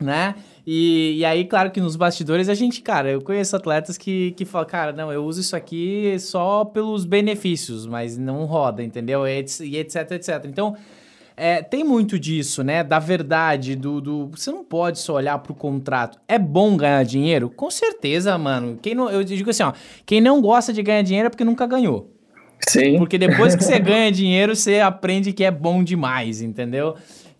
né? 0.04 0.36
E, 0.66 1.16
e 1.18 1.26
aí, 1.26 1.46
claro 1.46 1.72
que 1.72 1.80
nos 1.80 1.96
bastidores 1.96 2.50
a 2.50 2.54
gente, 2.54 2.82
cara, 2.82 3.10
eu 3.10 3.22
conheço 3.22 3.56
atletas 3.56 3.98
que, 3.98 4.32
que 4.32 4.46
falam, 4.46 4.68
cara, 4.68 4.92
não, 4.92 5.12
eu 5.12 5.26
uso 5.26 5.42
isso 5.42 5.56
aqui 5.56 6.16
só 6.20 6.66
pelos 6.66 7.06
benefícios, 7.06 7.86
mas 7.86 8.18
não 8.18 8.46
roda, 8.46 8.84
entendeu? 8.84 9.26
E 9.26 9.38
etc, 9.78 10.12
etc. 10.12 10.46
Então, 10.46 10.76
é, 11.36 11.62
tem 11.62 11.84
muito 11.84 12.20
disso, 12.20 12.64
né? 12.64 12.84
Da 12.84 13.00
verdade, 13.00 13.76
do, 13.76 14.00
do. 14.00 14.28
Você 14.28 14.52
não 14.52 14.64
pode 14.64 15.00
só 15.00 15.16
olhar 15.16 15.38
pro 15.40 15.54
contrato. 15.54 16.20
É 16.28 16.38
bom 16.38 16.78
ganhar 16.78 17.04
dinheiro? 17.04 17.50
Com 17.50 17.72
certeza, 17.72 18.38
mano. 18.38 18.78
Quem 18.82 18.94
não, 18.96 19.10
eu 19.10 19.24
digo 19.24 19.50
assim, 19.50 19.64
ó, 19.64 19.74
quem 20.06 20.22
não 20.22 20.42
gosta 20.42 20.72
de 20.72 20.82
ganhar 20.84 21.02
dinheiro 21.02 21.28
é 21.28 21.30
porque 21.30 21.44
nunca 21.44 21.66
ganhou. 21.66 22.12
Sim. 22.68 22.98
Porque 22.98 23.18
depois 23.18 23.56
que 23.56 23.64
você 23.64 23.78
ganha 23.80 24.12
dinheiro, 24.12 24.56
você 24.56 24.80
aprende 24.80 25.34
que 25.34 25.44
é 25.44 25.52
bom 25.52 25.84
demais, 25.84 26.42
entendeu? 26.42 26.96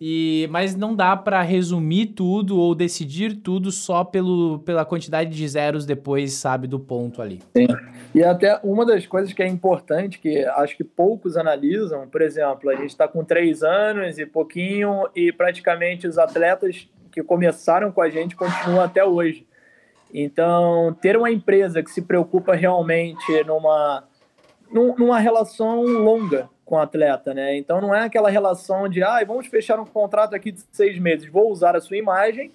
E, 0.06 0.46
mas 0.50 0.76
não 0.76 0.94
dá 0.94 1.16
para 1.16 1.40
resumir 1.40 2.08
tudo 2.08 2.60
ou 2.60 2.74
decidir 2.74 3.36
tudo 3.36 3.72
só 3.72 4.04
pelo, 4.04 4.58
pela 4.58 4.84
quantidade 4.84 5.30
de 5.30 5.48
zeros 5.48 5.86
depois, 5.86 6.34
sabe, 6.34 6.66
do 6.66 6.78
ponto 6.78 7.22
ali. 7.22 7.40
Sim. 7.56 7.66
E 8.14 8.22
até 8.22 8.60
uma 8.62 8.84
das 8.84 9.06
coisas 9.06 9.32
que 9.32 9.42
é 9.42 9.48
importante, 9.48 10.18
que 10.18 10.44
acho 10.44 10.76
que 10.76 10.84
poucos 10.84 11.38
analisam, 11.38 12.06
por 12.06 12.20
exemplo, 12.20 12.68
a 12.68 12.74
gente 12.74 12.90
está 12.90 13.08
com 13.08 13.24
três 13.24 13.62
anos 13.62 14.18
e 14.18 14.26
pouquinho, 14.26 15.08
e 15.16 15.32
praticamente 15.32 16.06
os 16.06 16.18
atletas 16.18 16.86
que 17.10 17.22
começaram 17.22 17.90
com 17.90 18.02
a 18.02 18.10
gente 18.10 18.36
continuam 18.36 18.82
até 18.82 19.02
hoje. 19.02 19.46
Então, 20.12 20.94
ter 21.00 21.16
uma 21.16 21.30
empresa 21.30 21.82
que 21.82 21.90
se 21.90 22.02
preocupa 22.02 22.54
realmente 22.54 23.42
numa, 23.46 24.04
numa 24.70 25.18
relação 25.18 25.82
longa 25.82 26.50
com 26.64 26.76
o 26.76 26.78
atleta, 26.78 27.34
né? 27.34 27.56
Então 27.56 27.80
não 27.80 27.94
é 27.94 28.02
aquela 28.02 28.30
relação 28.30 28.88
de, 28.88 29.02
ah, 29.02 29.22
vamos 29.26 29.46
fechar 29.46 29.78
um 29.78 29.84
contrato 29.84 30.34
aqui 30.34 30.50
de 30.50 30.62
seis 30.72 30.98
meses, 30.98 31.30
vou 31.30 31.50
usar 31.50 31.76
a 31.76 31.80
sua 31.80 31.96
imagem, 31.96 32.52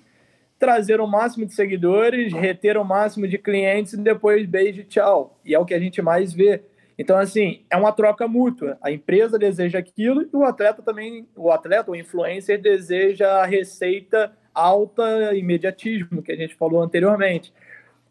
trazer 0.57 0.99
o 0.99 1.07
máximo 1.07 1.45
de 1.45 1.53
seguidores, 1.53 2.33
reter 2.33 2.77
o 2.77 2.83
máximo 2.83 3.27
de 3.27 3.37
clientes 3.37 3.93
e 3.93 3.97
depois 3.97 4.45
beijo 4.45 4.83
tchau. 4.83 5.39
E 5.45 5.55
é 5.55 5.59
o 5.59 5.65
que 5.65 5.73
a 5.73 5.79
gente 5.79 6.01
mais 6.01 6.33
vê. 6.33 6.61
Então, 6.97 7.17
assim, 7.17 7.61
é 7.69 7.77
uma 7.77 7.93
troca 7.93 8.27
mútua. 8.27 8.77
A 8.81 8.91
empresa 8.91 9.39
deseja 9.39 9.79
aquilo 9.79 10.21
e 10.21 10.29
o 10.35 10.43
atleta 10.43 10.81
também, 10.81 11.25
o 11.33 11.49
atleta, 11.49 11.89
o 11.89 11.95
influencer, 11.95 12.61
deseja 12.61 13.41
a 13.41 13.45
receita 13.45 14.33
alta, 14.53 15.33
imediatismo, 15.33 16.21
que 16.21 16.33
a 16.33 16.35
gente 16.35 16.55
falou 16.55 16.83
anteriormente. 16.83 17.53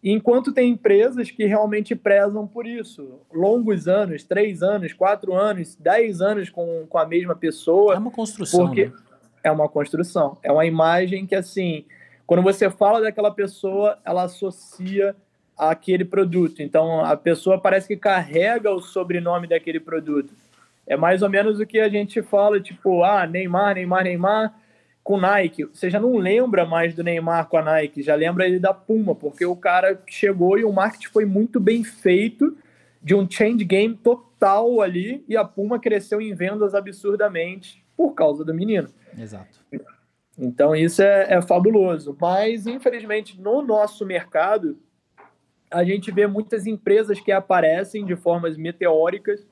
Enquanto 0.03 0.53
tem 0.53 0.71
empresas 0.71 1.31
que 1.31 1.45
realmente 1.45 1.95
prezam 1.97 2.47
por 2.47 2.67
isso. 2.67 3.21
Longos 3.33 3.89
anos, 3.89 4.23
três 4.23 4.63
anos, 4.63 4.93
quatro 4.93 5.35
anos, 5.35 5.77
dez 5.77 6.21
anos 6.21 6.51
com, 6.51 6.87
com 6.89 6.99
a 6.99 7.07
mesma 7.07 7.35
pessoa. 7.35 7.95
É 7.95 7.99
uma 7.99 8.11
construção. 8.11 8.67
Porque 8.67 8.87
né? 8.87 8.93
é 9.43 9.51
uma 9.51 9.69
construção. 9.69 10.39
É 10.43 10.53
uma 10.53 10.65
imagem 10.65 11.27
que, 11.27 11.35
assim, 11.35 11.85
quando 12.27 12.43
você 12.43 12.71
fala 12.71 13.01
daquela 13.01 13.33
pessoa, 13.33 13.99
ela 14.05 14.23
associa 14.23 15.17
aquele 15.57 16.05
produto. 16.05 16.63
Então, 16.63 17.05
a 17.05 17.17
pessoa 17.17 17.61
parece 17.61 17.89
que 17.89 17.97
carrega 17.97 18.71
o 18.71 18.81
sobrenome 18.81 19.49
daquele 19.49 19.81
produto. 19.81 20.33
É 20.87 20.97
mais 20.97 21.23
ou 21.23 21.29
menos 21.29 21.59
o 21.59 21.67
que 21.67 21.81
a 21.81 21.89
gente 21.89 22.23
fala, 22.23 22.61
tipo, 22.61 23.03
ah, 23.03 23.27
Neymar, 23.27 23.75
Neymar, 23.75 24.05
Neymar 24.05 24.55
com 25.09 25.17
Nike, 25.17 25.65
você 25.65 25.89
já 25.89 25.99
não 25.99 26.19
lembra 26.19 26.67
mais 26.67 26.95
do 26.95 27.03
Neymar 27.03 27.49
com 27.49 27.57
a 27.57 27.63
Nike, 27.63 28.03
já 28.03 28.15
lembra 28.15 28.47
ele 28.47 28.59
da 28.59 28.75
Puma, 28.75 29.15
porque 29.15 29.43
o 29.43 29.57
cara 29.57 29.99
chegou 30.07 30.59
e 30.59 30.67
o 30.67 30.71
marketing 30.71 31.09
foi 31.09 31.25
muito 31.25 31.59
bem 31.59 31.83
feito, 31.83 32.55
de 33.03 33.15
um 33.15 33.27
change 33.27 33.65
game 33.65 33.97
total 33.97 34.83
ali, 34.83 35.25
e 35.27 35.35
a 35.35 35.43
Puma 35.47 35.79
cresceu 35.79 36.21
em 36.21 36.35
vendas 36.35 36.75
absurdamente 36.75 37.83
por 37.97 38.13
causa 38.13 38.45
do 38.45 38.53
menino. 38.53 38.91
Exato. 39.19 39.59
Então 40.39 40.77
isso 40.77 41.01
é, 41.01 41.37
é 41.37 41.41
fabuloso. 41.41 42.15
Mas, 42.21 42.67
infelizmente, 42.67 43.41
no 43.41 43.63
nosso 43.63 44.05
mercado, 44.05 44.79
a 45.71 45.85
gente 45.85 46.13
vê 46.13 46.27
muitas 46.27 46.67
empresas 46.67 47.19
que 47.19 47.33
aparecem 47.33 48.05
de 48.05 48.15
formas 48.15 48.59
meteóricas. 48.59 49.47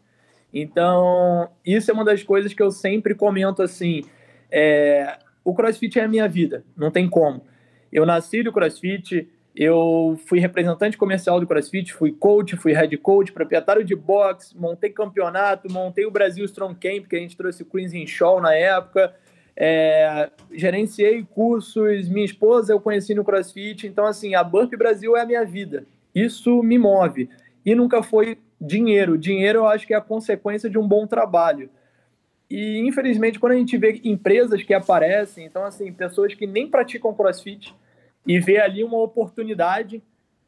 Então, 0.52 1.48
isso 1.64 1.90
é 1.90 1.94
uma 1.94 2.04
das 2.04 2.22
coisas 2.22 2.52
que 2.52 2.62
eu 2.62 2.70
sempre 2.70 3.14
comento 3.14 3.62
assim. 3.62 4.04
É, 4.50 5.18
o 5.46 5.54
CrossFit 5.54 6.00
é 6.00 6.02
a 6.02 6.08
minha 6.08 6.28
vida, 6.28 6.64
não 6.76 6.90
tem 6.90 7.08
como. 7.08 7.40
Eu 7.92 8.04
nasci 8.04 8.42
do 8.42 8.52
CrossFit, 8.52 9.28
eu 9.54 10.18
fui 10.26 10.40
representante 10.40 10.98
comercial 10.98 11.38
do 11.38 11.46
CrossFit, 11.46 11.92
fui 11.92 12.10
coach, 12.10 12.56
fui 12.56 12.72
head 12.72 12.96
coach, 12.96 13.30
proprietário 13.30 13.84
de 13.84 13.94
boxe, 13.94 14.58
montei 14.58 14.90
campeonato, 14.90 15.72
montei 15.72 16.04
o 16.04 16.10
Brasil 16.10 16.44
Strong 16.46 16.74
Camp, 16.74 17.06
que 17.06 17.14
a 17.14 17.20
gente 17.20 17.36
trouxe 17.36 17.62
o 17.62 17.64
Queens 17.64 17.94
in 17.94 18.08
Show 18.08 18.40
na 18.40 18.52
época, 18.56 19.14
é, 19.56 20.30
gerenciei 20.50 21.22
cursos, 21.22 22.08
minha 22.08 22.24
esposa 22.24 22.72
eu 22.72 22.80
conheci 22.80 23.14
no 23.14 23.22
CrossFit, 23.22 23.86
então 23.86 24.04
assim, 24.04 24.34
a 24.34 24.42
Burp 24.42 24.72
Brasil 24.76 25.16
é 25.16 25.20
a 25.20 25.26
minha 25.26 25.44
vida. 25.44 25.86
Isso 26.12 26.60
me 26.60 26.76
move. 26.76 27.30
E 27.64 27.72
nunca 27.72 28.02
foi 28.02 28.36
dinheiro. 28.60 29.16
Dinheiro 29.16 29.60
eu 29.60 29.66
acho 29.68 29.86
que 29.86 29.94
é 29.94 29.96
a 29.96 30.00
consequência 30.00 30.68
de 30.68 30.76
um 30.76 30.88
bom 30.88 31.06
trabalho. 31.06 31.70
E, 32.48 32.78
infelizmente, 32.86 33.40
quando 33.40 33.52
a 33.52 33.56
gente 33.56 33.76
vê 33.76 34.00
empresas 34.04 34.62
que 34.62 34.72
aparecem, 34.72 35.44
então, 35.44 35.64
assim, 35.64 35.92
pessoas 35.92 36.32
que 36.34 36.46
nem 36.46 36.68
praticam 36.68 37.14
crossfit 37.14 37.74
e 38.26 38.38
vê 38.38 38.58
ali 38.58 38.84
uma 38.84 38.98
oportunidade, 38.98 40.02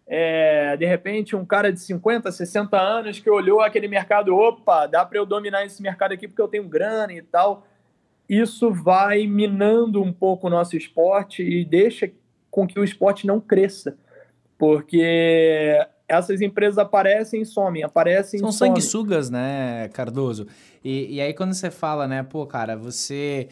é, 0.06 0.76
de 0.76 0.86
repente, 0.86 1.36
um 1.36 1.44
cara 1.44 1.72
de 1.72 1.80
50, 1.80 2.30
60 2.32 2.80
anos 2.80 3.18
que 3.18 3.28
olhou 3.28 3.60
aquele 3.60 3.88
mercado, 3.88 4.34
opa, 4.34 4.86
dá 4.86 5.04
para 5.04 5.18
eu 5.18 5.26
dominar 5.26 5.66
esse 5.66 5.82
mercado 5.82 6.12
aqui 6.12 6.26
porque 6.26 6.40
eu 6.40 6.48
tenho 6.48 6.64
grana 6.64 7.12
e 7.12 7.22
tal. 7.22 7.66
isso 8.28 8.72
vai 8.72 9.26
minando 9.26 10.02
um 10.02 10.12
pouco 10.12 10.46
o 10.46 10.50
nosso 10.50 10.76
esporte 10.76 11.42
e 11.42 11.64
deixa 11.64 12.10
com 12.50 12.66
que 12.66 12.78
o 12.78 12.84
esporte 12.84 13.26
não 13.26 13.40
cresça. 13.40 13.98
Porque 14.58 15.78
essas 16.08 16.40
empresas 16.40 16.78
aparecem 16.78 17.42
e 17.42 17.46
somem, 17.46 17.82
aparecem 17.82 18.40
São 18.40 18.48
e 18.48 18.52
somem. 18.52 18.72
sanguessugas, 18.72 19.30
né, 19.30 19.88
Cardoso? 19.92 20.46
E, 20.82 21.16
e 21.16 21.20
aí 21.20 21.34
quando 21.34 21.52
você 21.52 21.70
fala, 21.70 22.08
né, 22.08 22.22
pô, 22.22 22.46
cara, 22.46 22.76
você 22.76 23.48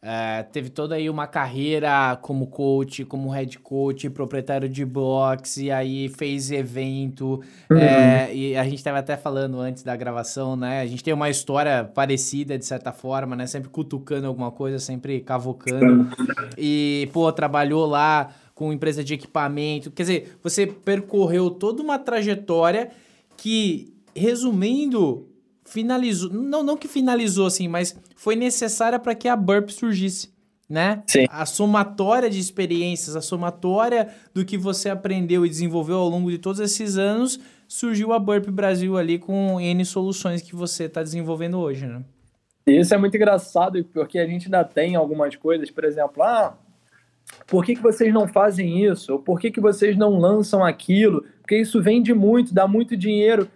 é, 0.00 0.44
teve 0.44 0.70
toda 0.70 0.94
aí 0.94 1.10
uma 1.10 1.26
carreira 1.26 2.16
como 2.22 2.46
coach, 2.46 3.04
como 3.04 3.30
head 3.30 3.58
coach, 3.58 4.08
proprietário 4.08 4.68
de 4.68 4.84
box, 4.84 5.56
e 5.60 5.72
aí 5.72 6.08
fez 6.08 6.52
evento. 6.52 7.42
Uhum. 7.68 7.76
É, 7.76 8.32
e 8.32 8.56
a 8.56 8.62
gente 8.62 8.76
estava 8.76 8.98
até 8.98 9.16
falando 9.16 9.58
antes 9.58 9.82
da 9.82 9.96
gravação, 9.96 10.54
né? 10.54 10.80
A 10.80 10.86
gente 10.86 11.02
tem 11.02 11.12
uma 11.12 11.28
história 11.28 11.82
parecida, 11.82 12.56
de 12.56 12.64
certa 12.64 12.92
forma, 12.92 13.34
né? 13.34 13.46
Sempre 13.48 13.70
cutucando 13.70 14.28
alguma 14.28 14.52
coisa, 14.52 14.78
sempre 14.78 15.18
cavocando. 15.20 16.08
E, 16.56 17.08
pô, 17.12 17.32
trabalhou 17.32 17.84
lá 17.84 18.30
com 18.58 18.72
empresa 18.72 19.04
de 19.04 19.14
equipamento. 19.14 19.88
Quer 19.92 20.02
dizer, 20.02 20.38
você 20.42 20.66
percorreu 20.66 21.48
toda 21.48 21.80
uma 21.80 21.96
trajetória 21.96 22.90
que, 23.36 23.94
resumindo, 24.16 25.28
finalizou, 25.64 26.28
não, 26.32 26.64
não 26.64 26.76
que 26.76 26.88
finalizou 26.88 27.46
assim, 27.46 27.68
mas 27.68 27.96
foi 28.16 28.34
necessária 28.34 28.98
para 28.98 29.14
que 29.14 29.28
a 29.28 29.36
Burp 29.36 29.68
surgisse, 29.70 30.32
né? 30.68 31.04
Sim. 31.06 31.26
A 31.30 31.46
somatória 31.46 32.28
de 32.28 32.40
experiências, 32.40 33.14
a 33.14 33.20
somatória 33.20 34.08
do 34.34 34.44
que 34.44 34.58
você 34.58 34.90
aprendeu 34.90 35.46
e 35.46 35.48
desenvolveu 35.48 35.98
ao 35.98 36.08
longo 36.08 36.28
de 36.28 36.38
todos 36.38 36.58
esses 36.58 36.98
anos, 36.98 37.38
surgiu 37.68 38.12
a 38.12 38.18
Burp 38.18 38.48
Brasil 38.48 38.98
ali 38.98 39.20
com 39.20 39.60
N 39.60 39.84
soluções 39.84 40.42
que 40.42 40.56
você 40.56 40.86
está 40.86 41.00
desenvolvendo 41.00 41.60
hoje, 41.60 41.86
né? 41.86 42.02
Isso 42.66 42.92
é 42.92 42.98
muito 42.98 43.16
engraçado, 43.16 43.82
porque 43.94 44.18
a 44.18 44.26
gente 44.26 44.46
ainda 44.46 44.64
tem 44.64 44.96
algumas 44.96 45.36
coisas, 45.36 45.70
por 45.70 45.84
exemplo, 45.84 46.24
ah, 46.24 46.58
por 47.46 47.64
que, 47.64 47.74
que 47.74 47.82
vocês 47.82 48.12
não 48.12 48.28
fazem 48.28 48.84
isso? 48.84 49.12
Ou 49.12 49.18
por 49.18 49.40
que, 49.40 49.50
que 49.50 49.60
vocês 49.60 49.96
não 49.96 50.18
lançam 50.18 50.64
aquilo? 50.64 51.24
Porque 51.40 51.56
isso 51.56 51.82
vende 51.82 52.12
muito, 52.12 52.54
dá 52.54 52.66
muito 52.66 52.96
dinheiro 52.96 53.48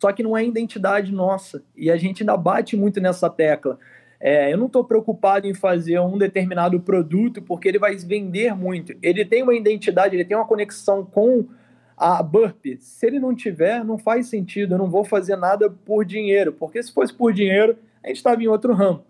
só 0.00 0.10
que 0.12 0.22
não 0.22 0.36
é 0.36 0.44
identidade 0.44 1.12
nossa. 1.12 1.62
E 1.76 1.90
a 1.90 1.96
gente 1.96 2.22
ainda 2.22 2.36
bate 2.36 2.74
muito 2.74 3.00
nessa 3.00 3.28
tecla. 3.28 3.78
É, 4.18 4.52
eu 4.52 4.56
não 4.56 4.66
estou 4.66 4.82
preocupado 4.82 5.46
em 5.46 5.52
fazer 5.52 6.00
um 6.00 6.16
determinado 6.16 6.80
produto 6.80 7.42
porque 7.42 7.68
ele 7.68 7.78
vai 7.78 7.94
vender 7.96 8.54
muito. 8.54 8.94
Ele 9.02 9.24
tem 9.26 9.42
uma 9.42 9.54
identidade, 9.54 10.16
ele 10.16 10.24
tem 10.24 10.36
uma 10.36 10.46
conexão 10.46 11.04
com 11.04 11.46
a 11.96 12.22
Burp. 12.22 12.64
Se 12.78 13.06
ele 13.06 13.20
não 13.20 13.34
tiver, 13.34 13.84
não 13.84 13.98
faz 13.98 14.26
sentido. 14.28 14.74
Eu 14.74 14.78
não 14.78 14.90
vou 14.90 15.04
fazer 15.04 15.36
nada 15.36 15.68
por 15.68 16.02
dinheiro, 16.02 16.50
porque 16.52 16.82
se 16.82 16.92
fosse 16.92 17.12
por 17.12 17.30
dinheiro, 17.30 17.76
a 18.02 18.08
gente 18.08 18.16
estava 18.16 18.42
em 18.42 18.48
outro 18.48 18.72
ramo. 18.72 19.04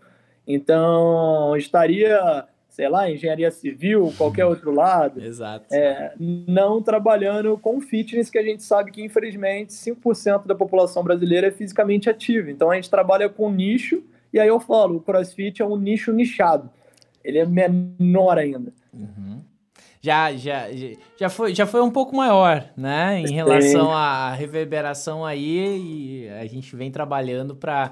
Então, 0.44 1.56
estaria 1.56 2.48
sei 2.70 2.88
lá, 2.88 3.10
engenharia 3.10 3.50
civil, 3.50 4.14
qualquer 4.16 4.46
outro 4.46 4.70
lado. 4.72 5.22
Exato. 5.22 5.66
É, 5.74 6.14
não 6.18 6.80
trabalhando 6.80 7.58
com 7.58 7.80
fitness, 7.80 8.30
que 8.30 8.38
a 8.38 8.42
gente 8.42 8.62
sabe 8.62 8.92
que, 8.92 9.02
infelizmente, 9.02 9.72
5% 9.72 10.46
da 10.46 10.54
população 10.54 11.02
brasileira 11.02 11.48
é 11.48 11.50
fisicamente 11.50 12.08
ativa. 12.08 12.50
Então, 12.50 12.70
a 12.70 12.76
gente 12.76 12.88
trabalha 12.88 13.28
com 13.28 13.50
nicho, 13.50 14.02
e 14.32 14.38
aí 14.38 14.48
eu 14.48 14.60
falo, 14.60 14.96
o 14.96 15.00
crossfit 15.00 15.60
é 15.60 15.64
um 15.64 15.76
nicho 15.76 16.12
nichado. 16.12 16.70
Ele 17.24 17.38
é 17.38 17.46
menor 17.46 18.38
ainda. 18.38 18.72
Uhum. 18.94 19.42
Já, 20.00 20.32
já, 20.32 20.66
já, 21.18 21.28
foi, 21.28 21.54
já 21.54 21.66
foi 21.66 21.82
um 21.82 21.90
pouco 21.90 22.16
maior, 22.16 22.70
né? 22.76 23.20
Em 23.20 23.32
relação 23.32 23.92
à 23.92 24.32
reverberação 24.32 25.26
aí, 25.26 26.24
e 26.24 26.28
a 26.28 26.46
gente 26.46 26.74
vem 26.74 26.90
trabalhando 26.90 27.54
para 27.54 27.90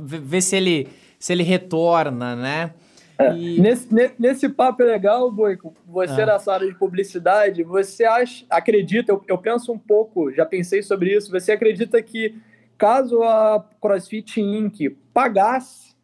ver 0.00 0.40
se 0.40 0.56
ele, 0.56 0.88
se 1.18 1.32
ele 1.32 1.44
retorna, 1.44 2.34
né? 2.34 2.72
É, 3.18 3.34
e... 3.34 3.60
nesse, 3.60 3.88
nesse 4.18 4.48
papo 4.48 4.82
é 4.82 4.86
legal, 4.86 5.30
Boico, 5.30 5.74
você 5.86 6.22
ah. 6.22 6.26
nessa 6.26 6.52
área 6.52 6.66
de 6.66 6.74
publicidade, 6.74 7.62
você 7.62 8.04
acha, 8.04 8.44
acredita, 8.50 9.12
eu, 9.12 9.24
eu 9.26 9.38
penso 9.38 9.72
um 9.72 9.78
pouco, 9.78 10.30
já 10.32 10.44
pensei 10.44 10.82
sobre 10.82 11.16
isso, 11.16 11.30
você 11.30 11.52
acredita 11.52 12.02
que 12.02 12.36
caso 12.76 13.22
a 13.22 13.64
CrossFit 13.80 14.40
Inc. 14.40 14.90
pagasse 15.14 15.94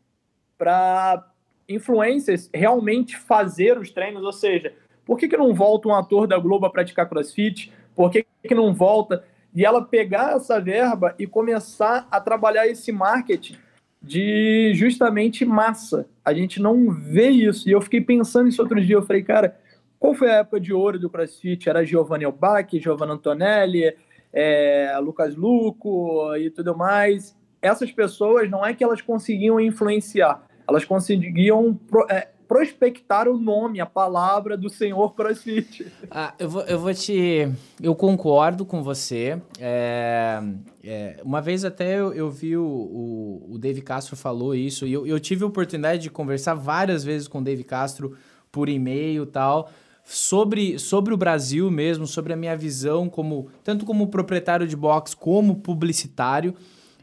para 0.56 1.28
influencers 1.68 2.48
realmente 2.52 3.16
fazer 3.16 3.78
os 3.78 3.90
treinos, 3.90 4.22
ou 4.22 4.32
seja, 4.32 4.72
por 5.04 5.18
que, 5.18 5.28
que 5.28 5.36
não 5.36 5.54
volta 5.54 5.88
um 5.88 5.94
ator 5.94 6.26
da 6.26 6.38
Globo 6.38 6.66
a 6.66 6.70
praticar 6.70 7.08
CrossFit? 7.08 7.72
Por 7.94 8.10
que, 8.10 8.24
que 8.42 8.54
não 8.54 8.72
volta? 8.72 9.24
E 9.54 9.64
ela 9.64 9.84
pegar 9.84 10.36
essa 10.36 10.60
verba 10.60 11.14
e 11.18 11.26
começar 11.26 12.06
a 12.10 12.20
trabalhar 12.20 12.66
esse 12.66 12.90
marketing 12.90 13.56
de 14.03 14.72
justamente 14.74 15.44
massa. 15.44 16.07
A 16.24 16.34
gente 16.34 16.61
não 16.61 16.90
vê 16.90 17.28
isso. 17.28 17.68
E 17.68 17.72
eu 17.72 17.80
fiquei 17.80 18.00
pensando 18.00 18.48
isso 18.48 18.61
outro 18.61 18.80
dia. 18.80 18.96
Eu 18.96 19.03
falei, 19.03 19.22
cara, 19.22 19.57
qual 19.98 20.14
foi 20.14 20.30
a 20.30 20.38
época 20.38 20.61
de 20.61 20.72
ouro 20.72 20.98
do 20.98 21.09
CrossFit? 21.09 21.68
Era 21.68 21.84
Giovanni 21.84 22.24
Elbach, 22.24 22.78
Giovanna 22.80 23.12
Antonelli, 23.12 23.94
é, 24.32 24.98
Lucas 25.00 25.36
Luco 25.36 26.34
e 26.36 26.50
tudo 26.50 26.76
mais. 26.76 27.36
Essas 27.61 27.92
pessoas 27.92 28.50
não 28.50 28.66
é 28.66 28.74
que 28.74 28.82
elas 28.82 29.00
conseguiam 29.00 29.61
influenciar, 29.61 30.44
elas 30.68 30.84
conseguiam 30.84 31.78
é, 32.11 32.28
prospectar 32.53 33.26
o 33.28 33.38
nome, 33.38 33.80
a 33.80 33.86
palavra 33.86 34.59
do 34.59 34.68
senhor 34.68 35.14
CrossFit. 35.14 35.90
Ah, 36.11 36.34
eu, 36.38 36.50
vou, 36.50 36.62
eu 36.64 36.78
vou 36.78 36.92
te. 36.92 37.50
Eu 37.82 37.94
concordo 37.94 38.66
com 38.66 38.82
você. 38.82 39.40
É, 39.59 40.38
é, 40.84 41.20
uma 41.24 41.40
vez 41.40 41.64
até 41.64 41.98
eu, 41.98 42.12
eu 42.12 42.30
vi 42.30 42.55
o, 42.55 42.62
o, 42.62 43.55
o 43.55 43.59
Dave 43.59 43.80
Castro 43.80 44.16
falou 44.16 44.55
isso, 44.55 44.86
e 44.86 44.92
eu, 44.92 45.07
eu 45.07 45.18
tive 45.18 45.44
a 45.44 45.46
oportunidade 45.46 46.03
de 46.03 46.11
conversar 46.11 46.53
várias 46.53 47.03
vezes 47.03 47.26
com 47.26 47.38
o 47.38 47.42
Dave 47.42 47.64
Castro 47.64 48.14
por 48.50 48.68
e-mail 48.68 49.22
e 49.22 49.26
tal. 49.26 49.70
Sobre, 50.05 50.78
sobre 50.78 51.14
o 51.14 51.16
Brasil 51.16 51.70
mesmo, 51.70 52.07
sobre 52.07 52.34
a 52.34 52.36
minha 52.36 52.55
visão, 52.55 53.09
como 53.09 53.48
tanto 53.64 53.86
como 53.86 54.09
proprietário 54.09 54.68
de 54.68 54.76
box 54.76 55.14
como 55.14 55.57
publicitário. 55.57 56.55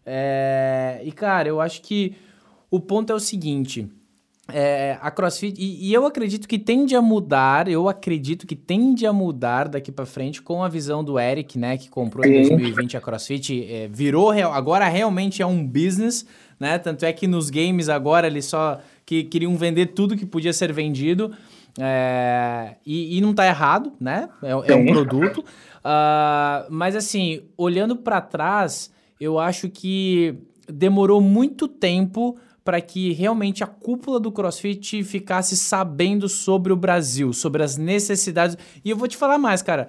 É, 0.06 1.02
e, 1.04 1.12
cara, 1.12 1.50
eu 1.50 1.60
acho 1.60 1.82
que 1.82 2.16
o 2.70 2.80
ponto 2.80 3.12
é 3.12 3.16
o 3.16 3.20
seguinte: 3.20 3.89
é, 4.54 4.97
a 5.02 5.12
CrossFit, 5.12 5.60
e, 5.60 5.89
e, 5.89 5.93
eu 5.93 6.06
acredito 6.06 6.47
que 6.47 6.58
tende 6.58 6.95
a 6.95 7.02
mudar, 7.02 7.68
eu 7.68 7.88
acredito 7.88 8.45
que 8.45 8.56
tende 8.56 9.06
a 9.06 9.14
mudar 9.14 9.68
daqui 9.68 9.91
para 9.91 10.06
frente 10.06 10.41
com 10.41 10.64
a 10.64 10.70
visão 10.70 11.04
do 11.04 11.20
Eric, 11.20 11.58
né, 11.58 11.78
que 11.78 11.89
comprou 11.89 12.26
em 12.26 12.34
2020 12.34 12.97
a 12.97 13.02
CrossFit, 13.02 13.66
é, 13.70 13.88
virou, 13.88 14.32
agora 14.32 14.88
realmente 14.88 15.41
é 15.41 15.45
um 15.45 15.66
business, 15.66 16.26
né, 16.60 16.78
tanto 16.78 17.06
é 17.06 17.14
que 17.14 17.28
nos 17.28 17.50
games 17.50 17.89
agora 17.89 18.28
eles 18.28 18.45
só 18.45 18.80
que, 19.06 19.24
queriam 19.24 19.56
vender 19.56 19.88
tudo 19.88 20.18
que 20.18 20.26
podia 20.26 20.54
ser 20.54 20.72
vendido, 20.74 21.32
é, 21.80 22.76
e, 22.86 23.18
e, 23.18 23.22
não 23.22 23.34
tá 23.34 23.45
errado, 23.45 23.93
né, 24.00 24.30
é, 24.43 24.74
é 24.74 24.76
um 24.76 24.86
produto, 24.86 25.39
uh, 25.39 26.66
mas 26.70 26.95
assim, 26.95 27.41
olhando 27.58 27.95
para 27.95 28.20
trás, 28.22 28.91
eu 29.20 29.38
acho 29.38 29.70
que 29.70 30.36
demorou 30.72 31.20
muito 31.20 31.68
tempo 31.68 32.38
para 32.70 32.82
que 32.82 33.14
realmente 33.14 33.64
a 33.64 33.68
cúpula 33.68 34.20
do 34.20 34.32
CrossFit 34.32 35.04
ficasse 35.04 35.58
sabendo 35.58 36.30
sobre 36.30 36.72
o 36.72 36.76
Brasil, 36.76 37.34
sobre 37.34 37.64
as 37.64 37.78
necessidades. 37.78 38.56
E 38.86 38.92
eu 38.92 38.96
vou 38.96 39.08
te 39.08 39.18
falar 39.18 39.40
mais, 39.40 39.64
cara. 39.64 39.88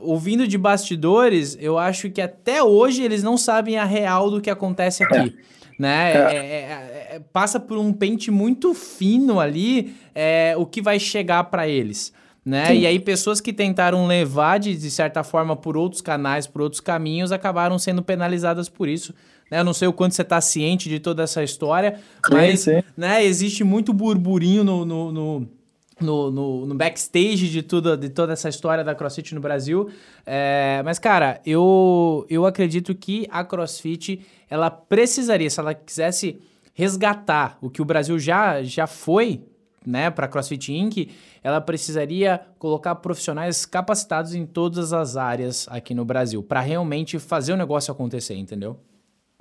Ouvindo 0.00 0.44
de 0.44 0.58
bastidores, 0.58 1.56
eu 1.60 1.78
acho 1.78 2.10
que 2.10 2.20
até 2.20 2.64
hoje 2.64 3.04
eles 3.04 3.22
não 3.22 3.38
sabem 3.38 3.78
a 3.78 3.84
real 3.84 4.28
do 4.28 4.40
que 4.40 4.50
acontece 4.50 5.04
aqui. 5.04 5.36
É. 5.38 5.60
Né? 5.78 6.12
É. 6.12 6.16
É, 6.16 6.36
é, 6.36 7.08
é 7.12 7.20
passa 7.32 7.60
por 7.60 7.78
um 7.78 7.92
pente 7.92 8.28
muito 8.28 8.74
fino 8.74 9.38
ali 9.38 9.94
é, 10.12 10.56
o 10.58 10.66
que 10.66 10.82
vai 10.82 10.98
chegar 10.98 11.44
para 11.44 11.68
eles. 11.68 12.12
Né? 12.44 12.74
E 12.74 12.86
aí 12.88 12.98
pessoas 12.98 13.40
que 13.40 13.52
tentaram 13.52 14.04
levar 14.08 14.58
de, 14.58 14.76
de 14.76 14.90
certa 14.90 15.22
forma 15.22 15.54
por 15.54 15.76
outros 15.76 16.02
canais, 16.02 16.44
por 16.44 16.60
outros 16.60 16.80
caminhos, 16.80 17.30
acabaram 17.30 17.78
sendo 17.78 18.02
penalizadas 18.02 18.68
por 18.68 18.88
isso. 18.88 19.14
Né? 19.50 19.60
Eu 19.60 19.64
não 19.64 19.74
sei 19.74 19.88
o 19.88 19.92
quanto 19.92 20.14
você 20.14 20.22
está 20.22 20.40
ciente 20.40 20.88
de 20.88 21.00
toda 21.00 21.22
essa 21.22 21.42
história, 21.42 21.96
sim, 21.96 22.34
mas 22.34 22.60
sim. 22.60 22.82
Né, 22.96 23.24
existe 23.24 23.64
muito 23.64 23.92
burburinho 23.92 24.62
no, 24.62 24.84
no, 24.84 25.12
no 25.12 25.48
no, 26.00 26.30
no, 26.30 26.66
no, 26.66 26.74
backstage 26.74 27.50
de, 27.50 27.62
tudo, 27.62 27.94
de 27.94 28.08
toda 28.08 28.32
essa 28.32 28.48
história 28.48 28.82
da 28.82 28.94
CrossFit 28.94 29.34
no 29.34 29.40
Brasil. 29.40 29.90
É, 30.24 30.80
mas, 30.82 30.98
cara, 30.98 31.42
eu, 31.44 32.24
eu 32.30 32.46
acredito 32.46 32.94
que 32.94 33.28
a 33.30 33.44
CrossFit 33.44 34.24
ela 34.48 34.70
precisaria, 34.70 35.50
se 35.50 35.60
ela 35.60 35.74
quisesse 35.74 36.40
resgatar 36.72 37.58
o 37.60 37.68
que 37.68 37.82
o 37.82 37.84
Brasil 37.84 38.18
já, 38.18 38.62
já 38.62 38.86
foi 38.86 39.42
né, 39.86 40.10
para 40.10 40.26
a 40.26 40.28
CrossFit 40.28 40.72
Inc., 40.72 41.10
ela 41.42 41.60
precisaria 41.60 42.40
colocar 42.58 42.94
profissionais 42.96 43.64
capacitados 43.64 44.34
em 44.34 44.46
todas 44.46 44.92
as 44.92 45.16
áreas 45.16 45.66
aqui 45.70 45.94
no 45.94 46.04
Brasil, 46.04 46.42
para 46.42 46.60
realmente 46.60 47.18
fazer 47.18 47.52
o 47.52 47.56
negócio 47.56 47.92
acontecer, 47.92 48.34
entendeu? 48.34 48.78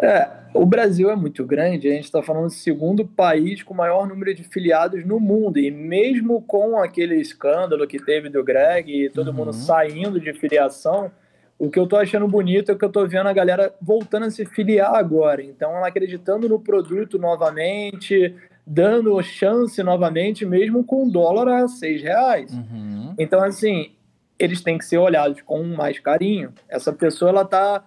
É, 0.01 0.29
o 0.53 0.65
Brasil 0.65 1.09
é 1.11 1.15
muito 1.15 1.45
grande, 1.45 1.87
a 1.87 1.91
gente 1.91 2.05
está 2.05 2.23
falando 2.23 2.45
do 2.45 2.53
segundo 2.53 3.05
país 3.05 3.61
com 3.61 3.73
maior 3.73 4.07
número 4.07 4.33
de 4.33 4.43
filiados 4.43 5.05
no 5.05 5.19
mundo, 5.19 5.59
e 5.59 5.69
mesmo 5.69 6.41
com 6.41 6.79
aquele 6.79 7.15
escândalo 7.15 7.85
que 7.85 7.99
teve 7.99 8.29
do 8.29 8.43
Greg 8.43 8.91
e 8.91 9.09
todo 9.09 9.27
uhum. 9.27 9.33
mundo 9.33 9.53
saindo 9.53 10.19
de 10.19 10.33
filiação, 10.33 11.11
o 11.57 11.69
que 11.69 11.77
eu 11.77 11.83
estou 11.83 11.99
achando 11.99 12.25
bonito 12.27 12.71
é 12.71 12.75
que 12.75 12.85
eu 12.85 12.87
estou 12.87 13.05
vendo 13.05 13.27
a 13.27 13.33
galera 13.33 13.73
voltando 13.81 14.25
a 14.25 14.31
se 14.31 14.45
filiar 14.45 14.95
agora, 14.95 15.43
então 15.43 15.75
ela 15.75 15.87
acreditando 15.87 16.47
no 16.47 16.59
produto 16.59 17.19
novamente, 17.19 18.33
dando 18.65 19.21
chance 19.21 19.83
novamente, 19.83 20.45
mesmo 20.45 20.83
com 20.83 21.05
o 21.05 21.11
dólar 21.11 21.63
a 21.63 21.67
seis 21.67 22.01
reais. 22.01 22.53
Uhum. 22.53 23.15
Então, 23.17 23.43
assim, 23.43 23.91
eles 24.37 24.61
têm 24.61 24.77
que 24.77 24.85
ser 24.85 24.99
olhados 24.99 25.41
com 25.41 25.63
mais 25.63 25.99
carinho. 25.99 26.53
Essa 26.69 26.93
pessoa, 26.93 27.29
ela 27.29 27.41
está 27.41 27.83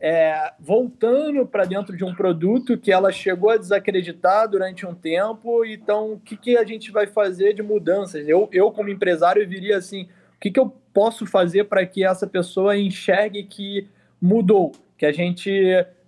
é, 0.00 0.52
voltando 0.60 1.46
para 1.46 1.64
dentro 1.64 1.96
de 1.96 2.04
um 2.04 2.14
produto 2.14 2.76
que 2.76 2.92
ela 2.92 3.10
chegou 3.10 3.50
a 3.50 3.56
desacreditar 3.56 4.48
durante 4.48 4.86
um 4.86 4.94
tempo. 4.94 5.64
Então, 5.64 6.14
o 6.14 6.20
que, 6.20 6.36
que 6.36 6.56
a 6.56 6.64
gente 6.64 6.90
vai 6.90 7.06
fazer 7.06 7.54
de 7.54 7.62
mudanças? 7.62 8.28
Eu, 8.28 8.48
eu 8.52 8.70
como 8.70 8.88
empresário, 8.88 9.48
viria 9.48 9.76
assim: 9.76 10.02
o 10.36 10.40
que, 10.40 10.50
que 10.50 10.60
eu 10.60 10.72
posso 10.92 11.26
fazer 11.26 11.64
para 11.64 11.84
que 11.86 12.04
essa 12.04 12.26
pessoa 12.26 12.76
enxergue 12.76 13.42
que 13.44 13.88
mudou, 14.20 14.72
que 14.96 15.06
a 15.06 15.12
gente 15.12 15.50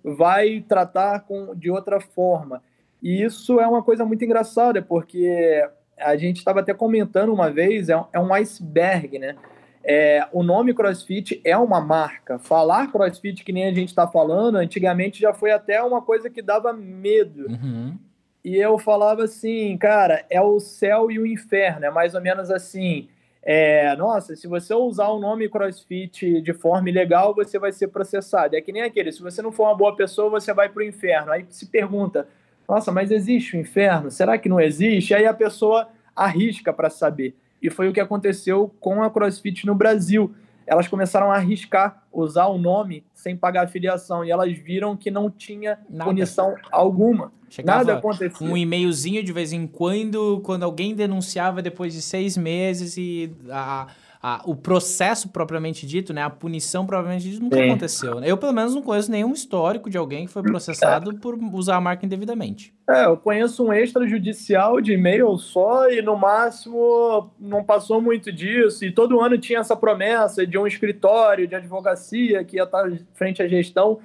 vai 0.03 0.63
tratar 0.67 1.21
com, 1.21 1.55
de 1.55 1.71
outra 1.71 1.99
forma? 1.99 2.61
E 3.01 3.23
isso 3.23 3.59
é 3.59 3.67
uma 3.67 3.81
coisa 3.81 4.05
muito 4.05 4.23
engraçada, 4.23 4.81
porque 4.81 5.63
a 5.97 6.15
gente 6.15 6.37
estava 6.37 6.59
até 6.59 6.73
comentando 6.73 7.33
uma 7.33 7.49
vez, 7.49 7.89
é, 7.89 8.03
é 8.13 8.19
um 8.19 8.33
iceberg, 8.33 9.17
né? 9.17 9.35
É, 9.83 10.27
o 10.31 10.43
nome 10.43 10.73
CrossFit 10.73 11.41
é 11.43 11.57
uma 11.57 11.79
marca. 11.79 12.37
Falar 12.37 12.91
CrossFit, 12.91 13.43
que 13.43 13.51
nem 13.51 13.65
a 13.65 13.73
gente 13.73 13.89
está 13.89 14.07
falando, 14.07 14.57
antigamente 14.57 15.19
já 15.19 15.33
foi 15.33 15.51
até 15.51 15.81
uma 15.81 16.01
coisa 16.01 16.29
que 16.29 16.41
dava 16.41 16.73
medo. 16.73 17.47
Uhum. 17.47 17.97
E 18.43 18.55
eu 18.55 18.77
falava 18.77 19.23
assim, 19.23 19.77
cara, 19.77 20.25
é 20.29 20.41
o 20.41 20.59
céu 20.59 21.11
e 21.11 21.19
o 21.19 21.25
inferno. 21.25 21.85
É 21.85 21.91
mais 21.91 22.15
ou 22.15 22.21
menos 22.21 22.49
assim. 22.49 23.09
É, 23.41 23.95
nossa, 23.95 24.35
se 24.35 24.47
você 24.47 24.73
usar 24.73 25.07
o 25.07 25.19
nome 25.19 25.49
CrossFit 25.49 26.41
de 26.41 26.53
forma 26.53 26.89
ilegal, 26.89 27.33
você 27.33 27.57
vai 27.57 27.71
ser 27.71 27.87
processado. 27.87 28.55
É 28.55 28.61
que 28.61 28.71
nem 28.71 28.81
aquele, 28.81 29.11
se 29.11 29.21
você 29.21 29.41
não 29.41 29.51
for 29.51 29.63
uma 29.63 29.75
boa 29.75 29.95
pessoa, 29.95 30.29
você 30.29 30.53
vai 30.53 30.69
para 30.69 30.81
o 30.81 30.85
inferno. 30.85 31.31
Aí 31.31 31.45
se 31.49 31.65
pergunta, 31.65 32.27
nossa, 32.67 32.91
mas 32.91 33.11
existe 33.11 33.55
o 33.55 33.59
inferno? 33.59 34.11
Será 34.11 34.37
que 34.37 34.49
não 34.49 34.59
existe? 34.59 35.13
Aí 35.13 35.25
a 35.25 35.33
pessoa 35.33 35.87
arrisca 36.15 36.71
para 36.73 36.89
saber. 36.89 37.35
E 37.61 37.69
foi 37.69 37.87
o 37.89 37.93
que 37.93 37.99
aconteceu 37.99 38.73
com 38.79 39.03
a 39.03 39.09
CrossFit 39.09 39.65
no 39.65 39.75
Brasil. 39.75 40.33
Elas 40.65 40.87
começaram 40.87 41.31
a 41.31 41.35
arriscar 41.35 42.03
usar 42.13 42.45
o 42.45 42.57
nome 42.57 43.03
sem 43.13 43.35
pagar 43.35 43.65
afiliação 43.65 44.23
e 44.23 44.29
elas 44.31 44.55
viram 44.57 44.95
que 44.95 45.09
não 45.09 45.29
tinha 45.29 45.79
Nada. 45.89 46.09
punição 46.09 46.55
alguma. 46.71 47.31
Chegava 47.49 47.79
Nada 47.79 47.97
acontecia. 47.97 48.47
um 48.47 48.55
e-mailzinho 48.55 49.23
de 49.23 49.33
vez 49.33 49.51
em 49.51 49.65
quando, 49.65 50.39
quando 50.43 50.63
alguém 50.63 50.93
denunciava 50.93 51.61
depois 51.61 51.93
de 51.93 52.01
seis 52.01 52.37
meses 52.37 52.95
e 52.97 53.35
a, 53.49 53.87
a- 54.21 54.41
o 54.45 54.53
processo 54.55 55.29
propriamente 55.29 55.87
dito, 55.87 56.13
né? 56.13 56.21
A 56.23 56.29
punição 56.29 56.85
propriamente 56.85 57.29
dito 57.29 57.41
nunca 57.41 57.55
Sim. 57.57 57.69
aconteceu. 57.69 58.19
né? 58.19 58.29
Eu, 58.29 58.37
pelo 58.37 58.51
menos, 58.51 58.75
não 58.75 58.81
conheço 58.81 59.09
nenhum 59.09 59.31
histórico 59.31 59.89
de 59.89 59.97
alguém 59.97 60.25
que 60.25 60.31
foi 60.33 60.43
processado 60.43 61.15
por 61.19 61.37
usar 61.53 61.77
a 61.77 61.81
marca 61.81 62.05
indevidamente. 62.05 62.73
É, 62.89 63.05
eu 63.05 63.15
conheço 63.15 63.63
um 63.65 63.71
extrajudicial 63.71 64.81
de 64.81 64.93
e-mail 64.93 65.37
só 65.37 65.89
e 65.89 66.01
no 66.01 66.17
máximo 66.17 67.31
não 67.39 67.63
passou 67.63 68.01
muito 68.01 68.31
disso. 68.31 68.83
E 68.83 68.91
todo 68.91 69.21
ano 69.21 69.37
tinha 69.37 69.59
essa 69.59 69.75
promessa 69.75 70.45
de 70.45 70.57
um 70.57 70.67
escritório 70.67 71.47
de 71.47 71.55
advocacia 71.55 72.43
que 72.43 72.57
ia 72.57 72.63
estar 72.63 72.91
frente 73.13 73.41
à 73.41 73.47
gestão. 73.47 73.99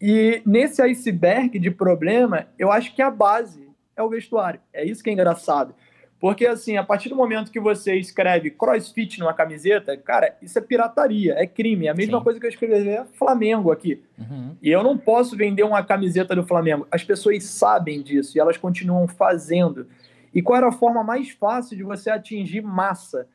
E 0.00 0.42
nesse 0.46 0.80
iceberg 0.82 1.58
de 1.58 1.70
problema, 1.70 2.46
eu 2.58 2.70
acho 2.70 2.94
que 2.94 3.02
a 3.02 3.10
base 3.10 3.66
é 3.96 4.02
o 4.02 4.08
vestuário. 4.08 4.60
É 4.72 4.84
isso 4.84 5.02
que 5.02 5.10
é 5.10 5.12
engraçado. 5.12 5.74
Porque, 6.18 6.46
assim, 6.46 6.76
a 6.76 6.84
partir 6.84 7.10
do 7.10 7.16
momento 7.16 7.50
que 7.50 7.60
você 7.60 7.94
escreve 7.96 8.50
crossfit 8.50 9.20
numa 9.20 9.34
camiseta, 9.34 9.96
cara, 9.96 10.34
isso 10.40 10.58
é 10.58 10.62
pirataria, 10.62 11.34
é 11.34 11.46
crime. 11.46 11.86
É 11.86 11.90
a 11.90 11.94
mesma 11.94 12.18
Sim. 12.18 12.24
coisa 12.24 12.40
que 12.40 12.46
eu 12.46 12.50
escrever 12.50 13.04
Flamengo 13.12 13.70
aqui. 13.70 14.02
Uhum. 14.18 14.56
E 14.62 14.70
eu 14.70 14.82
não 14.82 14.96
posso 14.96 15.36
vender 15.36 15.62
uma 15.62 15.82
camiseta 15.82 16.34
do 16.34 16.42
Flamengo. 16.42 16.86
As 16.90 17.04
pessoas 17.04 17.44
sabem 17.44 18.02
disso 18.02 18.36
e 18.36 18.40
elas 18.40 18.56
continuam 18.56 19.06
fazendo. 19.06 19.86
E 20.34 20.40
qual 20.40 20.56
era 20.56 20.68
a 20.68 20.72
forma 20.72 21.04
mais 21.04 21.30
fácil 21.30 21.76
de 21.76 21.82
você 21.82 22.08
atingir 22.08 22.62
massa? 22.62 23.28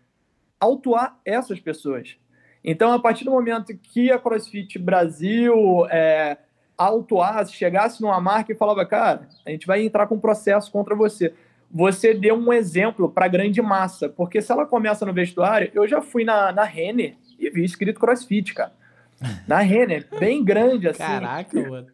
Autuar 0.60 1.20
essas 1.24 1.60
pessoas. 1.60 2.18
Então, 2.64 2.92
a 2.92 3.00
partir 3.00 3.26
do 3.26 3.32
momento 3.32 3.76
que 3.76 4.12
a 4.12 4.20
CrossFit 4.20 4.78
Brasil 4.80 5.86
é, 5.90 6.38
autuasse, 6.78 7.54
chegasse 7.54 8.02
numa 8.02 8.20
marca 8.20 8.52
e 8.52 8.56
falava, 8.56 8.86
cara, 8.86 9.28
a 9.46 9.50
gente 9.50 9.68
vai 9.68 9.84
entrar 9.84 10.08
com 10.08 10.16
um 10.16 10.20
processo 10.20 10.72
contra 10.72 10.96
você. 10.96 11.34
Você 11.74 12.14
deu 12.14 12.36
um 12.36 12.52
exemplo 12.52 13.10
para 13.10 13.26
a 13.26 13.30
grande 13.30 13.62
massa. 13.62 14.10
Porque 14.10 14.42
se 14.42 14.52
ela 14.52 14.66
começa 14.66 15.06
no 15.06 15.14
vestuário, 15.14 15.72
eu 15.74 15.88
já 15.88 16.02
fui 16.02 16.24
na, 16.24 16.52
na 16.52 16.64
Renner 16.64 17.16
e 17.40 17.50
vi 17.50 17.64
escrito 17.64 18.00
CrossFit, 18.00 18.54
cara. 18.54 18.74
Na 19.48 19.60
Renner, 19.60 20.08
bem 20.20 20.44
grande 20.44 20.88
assim. 20.88 21.00
Caraca, 21.00 21.70
mano. 21.70 21.88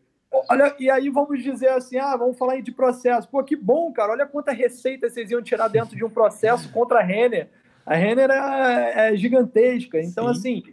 Olha, 0.50 0.76
e 0.80 0.90
aí 0.90 1.10
vamos 1.10 1.42
dizer 1.42 1.70
assim, 1.70 1.98
ah, 1.98 2.16
vamos 2.16 2.38
falar 2.38 2.54
aí 2.54 2.62
de 2.62 2.72
processo. 2.72 3.28
Pô, 3.28 3.44
que 3.44 3.56
bom, 3.56 3.92
cara. 3.92 4.12
Olha 4.12 4.26
quanta 4.26 4.52
receita 4.52 5.10
vocês 5.10 5.32
iam 5.32 5.42
tirar 5.42 5.68
dentro 5.68 5.96
de 5.96 6.04
um 6.04 6.10
processo 6.10 6.72
contra 6.72 7.00
a 7.00 7.04
Renner. 7.04 7.50
A 7.86 7.96
Renner 7.96 8.30
é, 8.30 9.14
é 9.14 9.16
gigantesca. 9.16 10.00
Então, 10.00 10.34
Sim. 10.34 10.40
assim, 10.40 10.64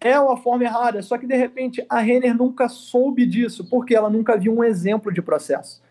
é 0.00 0.18
uma 0.18 0.36
forma 0.36 0.64
errada. 0.64 1.02
Só 1.02 1.18
que, 1.18 1.26
de 1.26 1.36
repente, 1.36 1.84
a 1.88 2.00
Renner 2.00 2.34
nunca 2.34 2.68
soube 2.68 3.26
disso, 3.26 3.68
porque 3.68 3.94
ela 3.94 4.10
nunca 4.10 4.36
viu 4.36 4.56
um 4.56 4.64
exemplo 4.64 5.12
de 5.12 5.20
processo. 5.20 5.82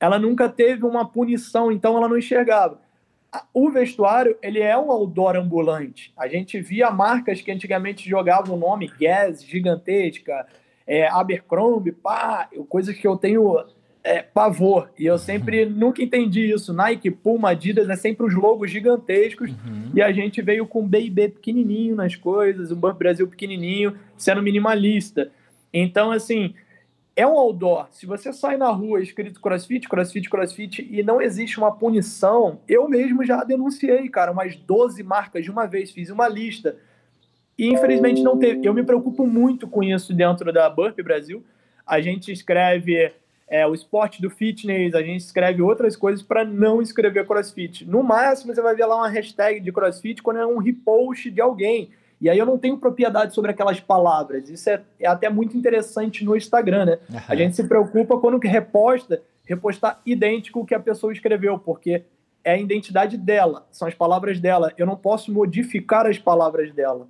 Ela 0.00 0.18
nunca 0.18 0.48
teve 0.48 0.84
uma 0.84 1.06
punição, 1.06 1.72
então 1.72 1.96
ela 1.96 2.08
não 2.08 2.18
enxergava. 2.18 2.80
O 3.52 3.70
vestuário, 3.70 4.36
ele 4.42 4.60
é 4.60 4.76
um 4.76 4.90
outdoor 4.90 5.36
ambulante. 5.36 6.12
A 6.16 6.26
gente 6.28 6.60
via 6.60 6.90
marcas 6.90 7.40
que 7.40 7.50
antigamente 7.50 8.08
jogavam 8.08 8.56
o 8.56 8.58
nome 8.58 8.90
Guess, 8.98 9.44
gigantesca, 9.44 10.46
é, 10.86 11.06
Abercrombie, 11.08 11.92
pá, 11.92 12.48
coisas 12.68 12.96
que 12.96 13.06
eu 13.06 13.16
tenho 13.16 13.62
é, 14.02 14.22
pavor. 14.22 14.90
E 14.98 15.04
eu 15.04 15.18
sempre 15.18 15.66
nunca 15.66 16.02
entendi 16.02 16.50
isso. 16.50 16.72
Nike, 16.72 17.10
Puma, 17.10 17.50
Adidas, 17.50 17.90
é 17.90 17.96
sempre 17.96 18.24
os 18.24 18.34
logos 18.34 18.70
gigantescos. 18.70 19.50
Uhum. 19.50 19.90
E 19.94 20.00
a 20.00 20.10
gente 20.10 20.40
veio 20.40 20.66
com 20.66 20.88
BB 20.88 21.28
pequenininho 21.28 21.94
nas 21.94 22.16
coisas, 22.16 22.72
um 22.72 22.76
Banco 22.76 22.98
Brasil 22.98 23.28
pequenininho, 23.28 23.94
sendo 24.16 24.42
minimalista. 24.42 25.30
Então, 25.72 26.10
assim, 26.10 26.54
é 27.18 27.26
um 27.26 27.36
outdoor. 27.36 27.88
Se 27.90 28.06
você 28.06 28.32
sai 28.32 28.56
na 28.56 28.68
rua 28.68 29.02
escrito 29.02 29.40
crossfit, 29.40 29.88
crossfit, 29.88 30.30
crossfit 30.30 30.88
e 30.88 31.02
não 31.02 31.20
existe 31.20 31.58
uma 31.58 31.72
punição, 31.72 32.60
eu 32.68 32.88
mesmo 32.88 33.24
já 33.24 33.42
denunciei, 33.42 34.08
cara, 34.08 34.30
umas 34.30 34.54
12 34.54 35.02
marcas 35.02 35.42
de 35.42 35.50
uma 35.50 35.66
vez, 35.66 35.90
fiz 35.90 36.10
uma 36.10 36.28
lista. 36.28 36.76
E 37.58 37.66
infelizmente 37.66 38.22
não 38.22 38.38
teve. 38.38 38.64
Eu 38.64 38.72
me 38.72 38.84
preocupo 38.84 39.26
muito 39.26 39.66
com 39.66 39.82
isso 39.82 40.14
dentro 40.14 40.52
da 40.52 40.70
Burp 40.70 40.96
Brasil. 41.02 41.44
A 41.84 42.00
gente 42.00 42.30
escreve 42.30 43.12
é, 43.48 43.66
o 43.66 43.74
esporte 43.74 44.22
do 44.22 44.30
fitness, 44.30 44.94
a 44.94 45.02
gente 45.02 45.22
escreve 45.22 45.60
outras 45.60 45.96
coisas 45.96 46.22
para 46.22 46.44
não 46.44 46.80
escrever 46.80 47.26
crossfit. 47.26 47.84
No 47.84 48.00
máximo, 48.04 48.54
você 48.54 48.62
vai 48.62 48.76
ver 48.76 48.86
lá 48.86 48.94
uma 48.94 49.08
hashtag 49.08 49.58
de 49.58 49.72
crossfit 49.72 50.22
quando 50.22 50.38
é 50.38 50.46
um 50.46 50.58
repost 50.58 51.32
de 51.32 51.40
alguém. 51.40 51.90
E 52.20 52.28
aí 52.28 52.38
eu 52.38 52.46
não 52.46 52.58
tenho 52.58 52.76
propriedade 52.78 53.34
sobre 53.34 53.50
aquelas 53.50 53.78
palavras. 53.78 54.48
Isso 54.50 54.68
é, 54.68 54.82
é 54.98 55.06
até 55.06 55.28
muito 55.28 55.56
interessante 55.56 56.24
no 56.24 56.36
Instagram, 56.36 56.84
né? 56.84 56.98
A 57.28 57.36
gente 57.36 57.54
se 57.54 57.62
preocupa 57.64 58.18
quando 58.18 58.40
que 58.40 58.48
reposta, 58.48 59.22
repostar 59.44 60.00
idêntico 60.04 60.60
o 60.60 60.66
que 60.66 60.74
a 60.74 60.80
pessoa 60.80 61.12
escreveu, 61.12 61.58
porque 61.58 62.02
é 62.42 62.52
a 62.52 62.58
identidade 62.58 63.16
dela, 63.16 63.66
são 63.70 63.86
as 63.86 63.94
palavras 63.94 64.40
dela. 64.40 64.72
Eu 64.76 64.86
não 64.86 64.96
posso 64.96 65.32
modificar 65.32 66.06
as 66.06 66.18
palavras 66.18 66.72
dela. 66.72 67.06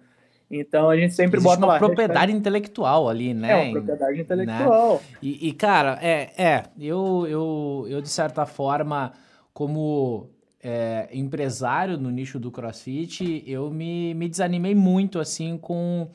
Então 0.50 0.88
a 0.88 0.96
gente 0.96 1.14
sempre 1.14 1.36
Existe 1.38 1.48
bota 1.48 1.64
uma 1.66 1.74
lá. 1.74 1.78
propriedade 1.78 2.32
intelectual 2.32 3.09
ali, 3.09 3.32
hashtag- 3.34 3.40
né? 3.40 3.50
É 3.52 3.64
uma 3.64 3.72
propriedade 3.72 4.20
intelectual. 4.20 5.02
E, 5.22 5.48
e, 5.48 5.52
cara, 5.52 5.98
é, 6.00 6.30
é 6.42 6.62
eu, 6.80 7.26
eu, 7.28 7.86
eu, 7.88 8.00
de 8.00 8.09
certa 8.09 8.46
forma, 8.46 9.12
como 9.52 10.30
é, 10.62 11.09
empresário 11.12 11.96
no 11.96 12.11
nicho 12.11 12.38
do 12.38 12.50
CrossFit, 12.50 13.44
eu 13.46 13.70
me, 13.70 14.14
me 14.14 14.28
desanimei 14.28 14.74
muito, 14.74 15.18
assim, 15.18 15.56
com, 15.56 16.11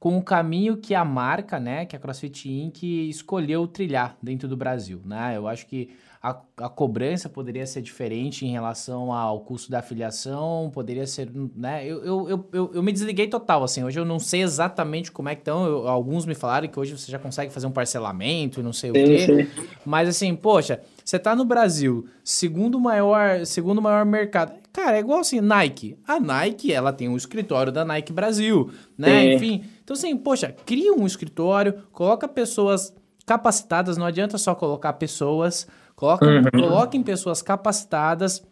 com 0.00 0.18
o 0.18 0.22
caminho 0.22 0.76
que 0.76 0.94
a 0.94 1.04
marca, 1.04 1.60
né, 1.60 1.86
que 1.86 1.94
a 1.94 1.98
CrossFit 1.98 2.50
Inc. 2.50 2.82
escolheu 2.82 3.66
trilhar 3.66 4.16
dentro 4.22 4.48
do 4.48 4.56
Brasil, 4.56 5.00
né? 5.04 5.36
Eu 5.36 5.46
acho 5.46 5.66
que 5.66 5.90
a, 6.24 6.40
a 6.56 6.68
cobrança 6.70 7.28
poderia 7.28 7.66
ser 7.66 7.82
diferente 7.82 8.46
em 8.46 8.50
relação 8.50 9.12
ao 9.12 9.40
custo 9.40 9.70
da 9.70 9.80
afiliação, 9.80 10.70
poderia 10.72 11.06
ser, 11.06 11.30
né? 11.54 11.86
Eu, 11.86 12.02
eu, 12.02 12.48
eu, 12.50 12.70
eu, 12.76 12.82
me 12.82 12.90
desliguei 12.92 13.26
total, 13.28 13.62
assim. 13.62 13.84
Hoje 13.84 14.00
eu 14.00 14.06
não 14.06 14.18
sei 14.18 14.40
exatamente 14.40 15.12
como 15.12 15.28
é 15.28 15.34
que 15.34 15.42
estão. 15.42 15.66
Eu- 15.66 15.86
alguns 15.86 16.24
me 16.24 16.34
falaram 16.34 16.66
que 16.66 16.80
hoje 16.80 16.96
você 16.96 17.12
já 17.12 17.18
consegue 17.18 17.52
fazer 17.52 17.66
um 17.66 17.70
parcelamento 17.70 18.58
e 18.58 18.62
não 18.62 18.72
sei 18.72 18.90
o 18.90 18.94
quê. 18.94 19.18
sim. 19.18 19.46
Mas 19.84 20.08
assim, 20.08 20.34
poxa, 20.34 20.80
você 21.04 21.18
tá 21.18 21.36
no 21.36 21.44
Brasil, 21.44 22.06
segundo 22.24 22.80
maior, 22.80 23.44
segundo 23.44 23.82
maior 23.82 24.06
mercado. 24.06 24.54
Cara, 24.72 24.96
é 24.96 25.00
igual 25.00 25.20
assim, 25.20 25.42
Nike. 25.42 25.98
A 26.08 26.18
Nike, 26.18 26.72
ela 26.72 26.90
tem 26.90 27.06
um 27.06 27.18
escritório 27.18 27.70
da 27.70 27.84
Nike 27.84 28.14
Brasil, 28.14 28.70
né? 28.96 29.24
Sim. 29.24 29.34
Enfim, 29.34 29.64
então 29.84 29.92
assim, 29.94 30.16
poxa, 30.16 30.56
cria 30.64 30.94
um 30.94 31.06
escritório, 31.06 31.82
coloca 31.92 32.26
pessoas 32.26 32.94
capacitadas, 33.26 33.98
não 33.98 34.06
adianta 34.06 34.38
só 34.38 34.54
colocar 34.54 34.94
pessoas, 34.94 35.66
coloca, 35.94 36.26
Uhum. 36.26 36.42
coloquem 36.60 37.02
pessoas 37.02 37.42
capacitadas 37.42 38.42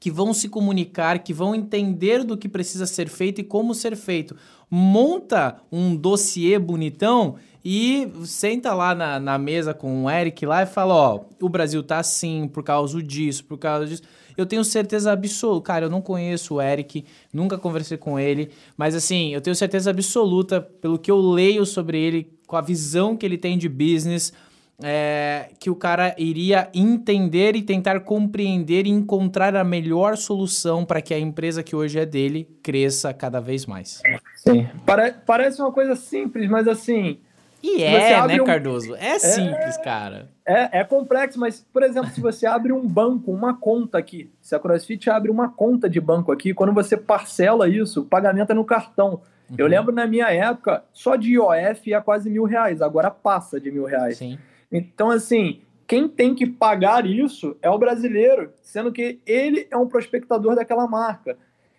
que 0.00 0.10
vão 0.10 0.32
se 0.32 0.48
comunicar, 0.48 1.18
que 1.20 1.32
vão 1.32 1.54
entender 1.54 2.22
do 2.22 2.36
que 2.36 2.48
precisa 2.48 2.86
ser 2.86 3.08
feito 3.08 3.40
e 3.40 3.44
como 3.44 3.74
ser 3.74 3.96
feito. 3.96 4.36
Monta 4.70 5.56
um 5.72 5.96
dossiê 5.96 6.58
bonitão 6.58 7.36
e 7.64 8.08
senta 8.24 8.72
lá 8.74 8.94
na, 8.94 9.18
na 9.18 9.36
mesa 9.38 9.74
com 9.74 10.04
o 10.04 10.10
Eric 10.10 10.46
lá 10.46 10.62
e 10.62 10.66
fala: 10.66 10.94
Ó, 10.94 11.20
o 11.42 11.48
Brasil 11.48 11.82
tá 11.82 11.98
assim 11.98 12.46
por 12.46 12.62
causa 12.62 13.02
disso, 13.02 13.44
por 13.44 13.58
causa 13.58 13.86
disso. 13.86 14.02
Eu 14.36 14.46
tenho 14.46 14.62
certeza 14.62 15.10
absoluta, 15.10 15.66
cara, 15.66 15.86
eu 15.86 15.90
não 15.90 16.00
conheço 16.00 16.54
o 16.54 16.62
Eric, 16.62 17.04
nunca 17.32 17.58
conversei 17.58 17.96
com 17.98 18.20
ele, 18.20 18.50
mas 18.76 18.94
assim, 18.94 19.34
eu 19.34 19.40
tenho 19.40 19.56
certeza 19.56 19.90
absoluta, 19.90 20.60
pelo 20.60 20.96
que 20.96 21.10
eu 21.10 21.18
leio 21.18 21.66
sobre 21.66 21.98
ele, 22.00 22.38
com 22.46 22.54
a 22.54 22.60
visão 22.60 23.16
que 23.16 23.26
ele 23.26 23.36
tem 23.36 23.58
de 23.58 23.68
business, 23.68 24.32
é, 24.82 25.50
que 25.58 25.68
o 25.70 25.74
cara 25.74 26.14
iria 26.16 26.68
entender 26.72 27.56
e 27.56 27.62
tentar 27.62 28.00
compreender 28.00 28.86
e 28.86 28.90
encontrar 28.90 29.56
a 29.56 29.64
melhor 29.64 30.16
solução 30.16 30.84
para 30.84 31.02
que 31.02 31.12
a 31.12 31.18
empresa 31.18 31.62
que 31.62 31.74
hoje 31.74 31.98
é 31.98 32.06
dele 32.06 32.48
cresça 32.62 33.12
cada 33.12 33.40
vez 33.40 33.66
mais. 33.66 34.00
Sim. 34.36 34.68
Pare 34.86 35.14
parece 35.26 35.60
uma 35.60 35.72
coisa 35.72 35.96
simples, 35.96 36.48
mas 36.48 36.68
assim. 36.68 37.18
E 37.60 37.82
é, 37.82 38.24
né, 38.26 38.40
um... 38.40 38.44
Cardoso? 38.44 38.94
É, 38.94 39.16
é 39.16 39.18
simples, 39.18 39.76
cara. 39.78 40.28
É, 40.46 40.78
é 40.78 40.84
complexo, 40.84 41.40
mas, 41.40 41.66
por 41.72 41.82
exemplo, 41.82 42.10
se 42.10 42.20
você 42.20 42.46
abre 42.46 42.72
um 42.72 42.86
banco, 42.86 43.32
uma 43.32 43.54
conta 43.58 43.98
aqui, 43.98 44.30
se 44.40 44.54
a 44.54 44.60
CrossFit 44.60 45.10
abre 45.10 45.28
uma 45.28 45.48
conta 45.48 45.90
de 45.90 46.00
banco 46.00 46.30
aqui, 46.30 46.54
quando 46.54 46.72
você 46.72 46.96
parcela 46.96 47.68
isso, 47.68 48.02
o 48.02 48.04
pagamento 48.04 48.52
é 48.52 48.54
no 48.54 48.64
cartão. 48.64 49.20
Uhum. 49.50 49.56
Eu 49.58 49.66
lembro 49.66 49.92
na 49.92 50.06
minha 50.06 50.30
época, 50.30 50.84
só 50.92 51.16
de 51.16 51.32
IOF 51.32 51.90
ia 51.90 52.00
quase 52.00 52.30
mil 52.30 52.44
reais, 52.44 52.80
agora 52.80 53.10
passa 53.10 53.60
de 53.60 53.72
mil 53.72 53.84
reais. 53.84 54.18
Sim. 54.18 54.38
Então, 54.70 55.10
assim, 55.10 55.62
quem 55.86 56.08
tem 56.08 56.34
que 56.34 56.46
pagar 56.46 57.06
isso 57.06 57.56
é 57.62 57.70
o 57.70 57.78
brasileiro, 57.78 58.52
sendo 58.62 58.92
que 58.92 59.20
ele 59.26 59.66
é 59.70 59.76
um 59.76 59.88
prospectador 59.88 60.54
daquela 60.54 60.86
marca. 60.86 61.38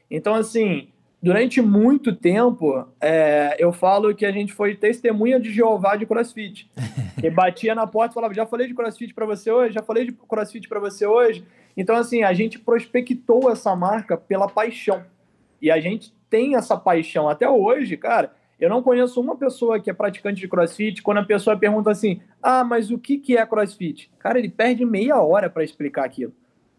Então, 0.10 0.34
assim, 0.34 0.90
durante 1.22 1.62
muito 1.62 2.16
tempo, 2.16 2.88
é, 3.00 3.56
eu 3.60 3.72
falo 3.72 4.16
que 4.16 4.26
a 4.26 4.32
gente 4.32 4.52
foi 4.52 4.76
testemunha 4.76 5.40
de 5.40 5.52
Jeová 5.52 5.96
de 5.96 6.06
CrossFit. 6.06 6.70
Que 7.20 7.30
batia 7.30 7.76
na 7.76 7.86
porta 7.86 8.14
e 8.14 8.16
falava: 8.16 8.34
já 8.34 8.46
falei 8.46 8.66
de 8.66 8.74
CrossFit 8.74 9.14
para 9.14 9.26
você 9.26 9.52
hoje, 9.52 9.74
já 9.74 9.84
falei 9.84 10.06
de 10.06 10.14
CrossFit 10.14 10.70
para 10.70 10.80
você 10.80 11.06
hoje. 11.06 11.46
Então, 11.76 11.98
assim, 11.98 12.24
a 12.24 12.32
gente 12.32 12.58
prospectou 12.58 13.52
essa 13.52 13.76
marca 13.76 14.16
pela 14.16 14.48
paixão. 14.48 15.04
E 15.62 15.70
a 15.70 15.82
gente 15.82 16.14
tem 16.30 16.56
essa 16.56 16.78
paixão 16.78 17.28
até 17.28 17.50
hoje, 17.50 17.98
cara. 17.98 18.32
Eu 18.60 18.70
não 18.70 18.84
conheço 18.84 19.22
uma 19.22 19.38
pessoa 19.38 19.80
que 19.80 19.90
é 19.90 19.94
praticante 19.94 20.42
de 20.42 20.48
crossfit, 20.48 21.02
quando 21.02 21.20
a 21.20 21.26
pessoa 21.26 21.58
pergunta 21.58 21.90
assim: 21.90 22.22
ah, 22.44 22.64
mas 22.64 22.92
o 22.92 22.98
que, 22.98 23.18
que 23.18 23.38
é 23.38 23.46
crossfit? 23.46 24.12
Cara, 24.20 24.38
ele 24.38 24.50
perde 24.50 24.84
meia 24.84 25.22
hora 25.22 25.50
para 25.50 25.64
explicar 25.64 26.06
aquilo. 26.06 26.34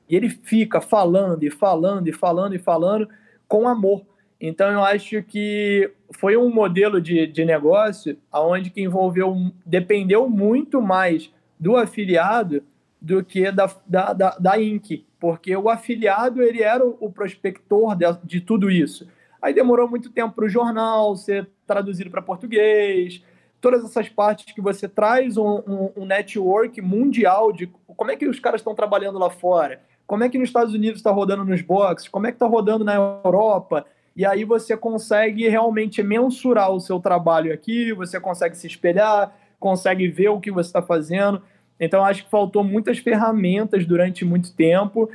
E 0.08 0.14
ele 0.14 0.28
fica 0.28 0.80
falando 0.80 1.42
e 1.44 1.50
falando 1.50 2.08
e 2.08 2.12
falando 2.12 2.54
e 2.54 2.58
falando 2.58 3.08
com 3.48 3.66
amor. 3.66 4.04
Então 4.40 4.70
eu 4.70 4.82
acho 4.82 5.22
que 5.22 5.90
foi 6.12 6.36
um 6.36 6.52
modelo 6.52 7.00
de, 7.00 7.26
de 7.26 7.44
negócio 7.44 8.16
onde 8.32 8.70
que 8.70 8.82
envolveu, 8.82 9.34
dependeu 9.64 10.28
muito 10.28 10.80
mais 10.80 11.30
do 11.58 11.76
afiliado 11.76 12.62
do 13.00 13.22
que 13.24 13.50
da, 13.52 13.70
da, 13.86 14.12
da, 14.12 14.30
da 14.38 14.60
Inc. 14.60 15.04
Porque 15.18 15.54
o 15.54 15.68
afiliado 15.68 16.42
ele 16.42 16.62
era 16.62 16.84
o, 16.84 16.96
o 17.00 17.12
prospector 17.12 17.94
de, 17.94 18.06
de 18.24 18.40
tudo 18.40 18.70
isso. 18.70 19.06
Aí 19.40 19.54
demorou 19.54 19.88
muito 19.88 20.10
tempo 20.10 20.34
para 20.34 20.44
o 20.44 20.48
jornal 20.48 21.16
ser 21.16 21.48
traduzido 21.66 22.10
para 22.10 22.20
português, 22.20 23.22
todas 23.60 23.84
essas 23.84 24.08
partes 24.08 24.54
que 24.54 24.60
você 24.60 24.88
traz 24.88 25.36
um, 25.36 25.62
um, 25.66 25.90
um, 25.98 26.04
network 26.06 26.80
mundial 26.80 27.52
de 27.52 27.70
como 27.96 28.10
é 28.10 28.16
que 28.16 28.26
os 28.26 28.40
caras 28.40 28.60
estão 28.60 28.74
trabalhando 28.74 29.18
lá 29.18 29.30
fora, 29.30 29.80
como 30.06 30.24
é 30.24 30.28
que 30.28 30.38
nos 30.38 30.48
Estados 30.48 30.74
Unidos 30.74 30.98
está 30.98 31.10
rodando 31.10 31.44
nos 31.44 31.60
boxes, 31.62 32.08
como 32.08 32.26
é 32.26 32.30
que 32.30 32.36
está 32.36 32.46
rodando 32.46 32.84
na 32.84 32.94
Europa, 32.94 33.84
e 34.16 34.24
aí 34.24 34.44
você 34.44 34.76
consegue 34.76 35.48
realmente 35.48 36.02
mensurar 36.02 36.70
o 36.70 36.80
seu 36.80 36.98
trabalho 36.98 37.52
aqui, 37.52 37.92
você 37.92 38.18
consegue 38.18 38.56
se 38.56 38.66
espelhar, 38.66 39.34
consegue 39.58 40.08
ver 40.08 40.28
o 40.28 40.40
que 40.40 40.50
você 40.50 40.68
está 40.68 40.82
fazendo. 40.82 41.40
Então, 41.78 42.04
acho 42.04 42.24
que 42.24 42.30
faltou 42.30 42.64
muitas 42.64 42.98
ferramentas 42.98 43.86
durante 43.86 44.24
muito 44.24 44.52
tempo, 44.52 45.08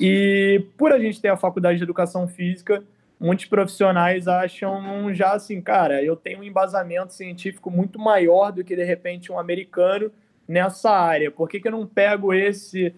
e 0.00 0.64
por 0.76 0.92
a 0.92 0.98
gente 0.98 1.20
ter 1.20 1.28
a 1.28 1.36
faculdade 1.36 1.78
de 1.78 1.84
educação 1.84 2.26
física, 2.26 2.82
muitos 3.22 3.44
profissionais 3.46 4.26
acham 4.26 5.14
já 5.14 5.32
assim, 5.32 5.60
cara, 5.60 6.02
eu 6.02 6.16
tenho 6.16 6.40
um 6.40 6.42
embasamento 6.42 7.12
científico 7.12 7.70
muito 7.70 7.98
maior 7.98 8.50
do 8.50 8.64
que 8.64 8.74
de 8.74 8.82
repente 8.82 9.30
um 9.30 9.38
americano 9.38 10.10
nessa 10.46 10.90
área. 10.90 11.30
Por 11.30 11.48
que, 11.48 11.60
que 11.60 11.68
eu 11.68 11.72
não 11.72 11.86
pego 11.86 12.34
esse 12.34 12.92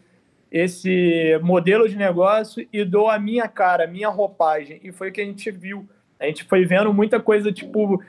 esse 0.50 1.36
modelo 1.42 1.88
de 1.88 1.96
negócio 1.96 2.66
e 2.72 2.84
dou 2.84 3.10
a 3.10 3.18
minha 3.18 3.48
cara, 3.48 3.84
a 3.84 3.88
minha 3.88 4.08
roupagem? 4.08 4.80
E 4.82 4.92
foi 4.92 5.10
o 5.10 5.12
que 5.12 5.20
a 5.20 5.24
gente 5.24 5.50
viu. 5.50 5.86
A 6.18 6.26
gente 6.26 6.44
foi 6.44 6.64
vendo 6.64 6.94
muita 6.94 7.20
coisa 7.20 7.52
tipo 7.52 8.02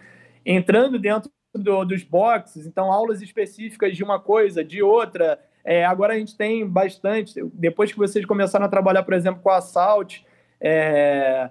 entrando 0.46 0.98
dentro 0.98 1.30
do, 1.54 1.84
dos 1.84 2.04
boxes, 2.04 2.66
então 2.66 2.92
aulas 2.92 3.22
específicas 3.22 3.96
de 3.96 4.04
uma 4.04 4.20
coisa, 4.20 4.64
de 4.64 4.82
outra. 4.82 5.40
É, 5.66 5.84
agora 5.84 6.14
a 6.14 6.18
gente 6.18 6.38
tem 6.38 6.66
bastante. 6.66 7.44
Depois 7.54 7.92
que 7.92 7.98
vocês 7.98 8.26
começaram 8.26 8.66
a 8.66 8.70
trabalhar, 8.70 9.04
por 9.04 9.14
exemplo, 9.14 9.42
com 9.42 9.50
a 9.50 9.60
Salt, 9.60 10.20
é, 10.62 11.50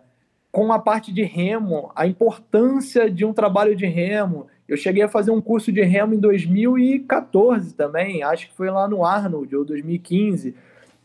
com 0.54 0.72
a 0.72 0.78
parte 0.78 1.12
de 1.12 1.24
remo, 1.24 1.90
a 1.96 2.06
importância 2.06 3.10
de 3.10 3.24
um 3.24 3.32
trabalho 3.32 3.74
de 3.74 3.86
remo. 3.86 4.46
Eu 4.68 4.76
cheguei 4.76 5.02
a 5.02 5.08
fazer 5.08 5.32
um 5.32 5.40
curso 5.40 5.72
de 5.72 5.82
remo 5.82 6.14
em 6.14 6.20
2014 6.20 7.74
também, 7.74 8.22
acho 8.22 8.46
que 8.46 8.54
foi 8.54 8.70
lá 8.70 8.86
no 8.86 9.04
Arnold, 9.04 9.56
ou 9.56 9.64
2015. 9.64 10.54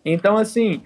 Então, 0.05 0.37
assim, 0.37 0.83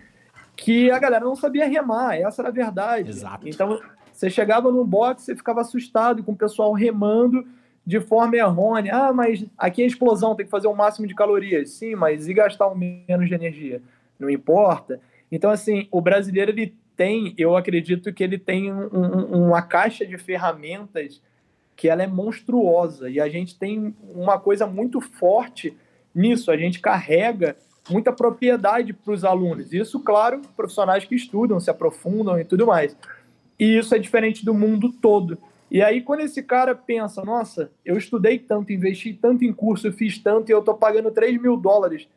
que 0.56 0.90
a 0.90 0.98
galera 0.98 1.26
não 1.26 1.36
sabia 1.36 1.68
remar, 1.68 2.16
essa 2.16 2.42
era 2.42 2.48
a 2.48 2.54
verdade. 2.54 3.10
Exato. 3.10 3.50
Então, 3.50 3.82
você 4.14 4.30
chegava 4.30 4.72
no 4.72 4.86
box, 4.86 5.24
você 5.24 5.36
ficava 5.36 5.60
assustado 5.60 6.24
com 6.24 6.32
o 6.32 6.38
pessoal 6.38 6.72
remando 6.72 7.46
de 7.86 8.00
forma 8.00 8.38
errônea. 8.38 8.96
Ah, 8.96 9.12
mas 9.12 9.46
aqui 9.58 9.84
é 9.84 9.86
explosão, 9.86 10.36
tem 10.36 10.46
que 10.46 10.50
fazer 10.50 10.70
o 10.70 10.74
máximo 10.74 11.06
de 11.06 11.14
calorias. 11.14 11.72
Sim, 11.72 11.96
mas 11.96 12.30
e 12.30 12.34
gastar 12.34 12.68
o 12.68 12.76
menos 12.78 13.28
de 13.28 13.36
energia? 13.36 13.82
Não 14.18 14.30
importa. 14.30 15.02
Então, 15.30 15.52
assim, 15.52 15.86
o 15.92 16.00
brasileiro, 16.00 16.52
ele 16.52 16.74
tem, 16.96 17.34
eu 17.38 17.56
acredito 17.56 18.14
que 18.14 18.24
ele 18.24 18.38
tem 18.38 18.72
um, 18.72 18.88
um, 18.94 19.48
uma 19.48 19.62
caixa 19.62 20.06
de 20.06 20.18
ferramentas 20.18 21.22
que 21.76 21.90
ela 21.90 22.04
é 22.04 22.08
monstruosa 22.08 23.10
e 23.10 23.20
a 23.20 23.28
gente 23.28 23.58
tem 23.58 23.96
uma 24.14 24.40
coisa 24.40 24.68
muito 24.68 25.02
forte 25.02 25.76
nisso. 26.14 26.52
A 26.52 26.58
gente 26.58 26.80
carrega 26.80 27.58
muita 27.90 28.14
propriedade 28.14 28.94
para 28.94 29.14
os 29.14 29.26
alunos. 29.26 29.74
Isso, 29.74 30.00
claro, 30.00 30.42
profissionais 30.56 31.04
que 31.04 31.16
estudam, 31.16 31.60
se 31.60 31.70
aprofundam 31.70 32.40
e 32.40 32.46
tudo 32.46 32.68
mais. 32.68 32.96
E 33.60 33.78
isso 33.78 33.94
é 33.94 34.00
diferente 34.00 34.46
do 34.46 34.54
mundo 34.54 34.92
todo. 34.92 35.38
E 35.70 35.82
aí, 35.82 36.02
quando 36.02 36.20
esse 36.20 36.44
cara 36.44 36.76
pensa, 36.76 37.24
nossa, 37.26 37.72
eu 37.84 37.98
estudei 37.98 38.38
tanto, 38.38 38.72
investi 38.72 39.14
tanto 39.14 39.44
em 39.44 39.52
curso, 39.52 39.92
fiz 39.92 40.20
tanto 40.20 40.50
e 40.50 40.54
eu 40.54 40.60
estou 40.60 40.76
pagando 40.76 41.10
3 41.10 41.42
mil 41.42 41.58
dólares, 41.58 42.08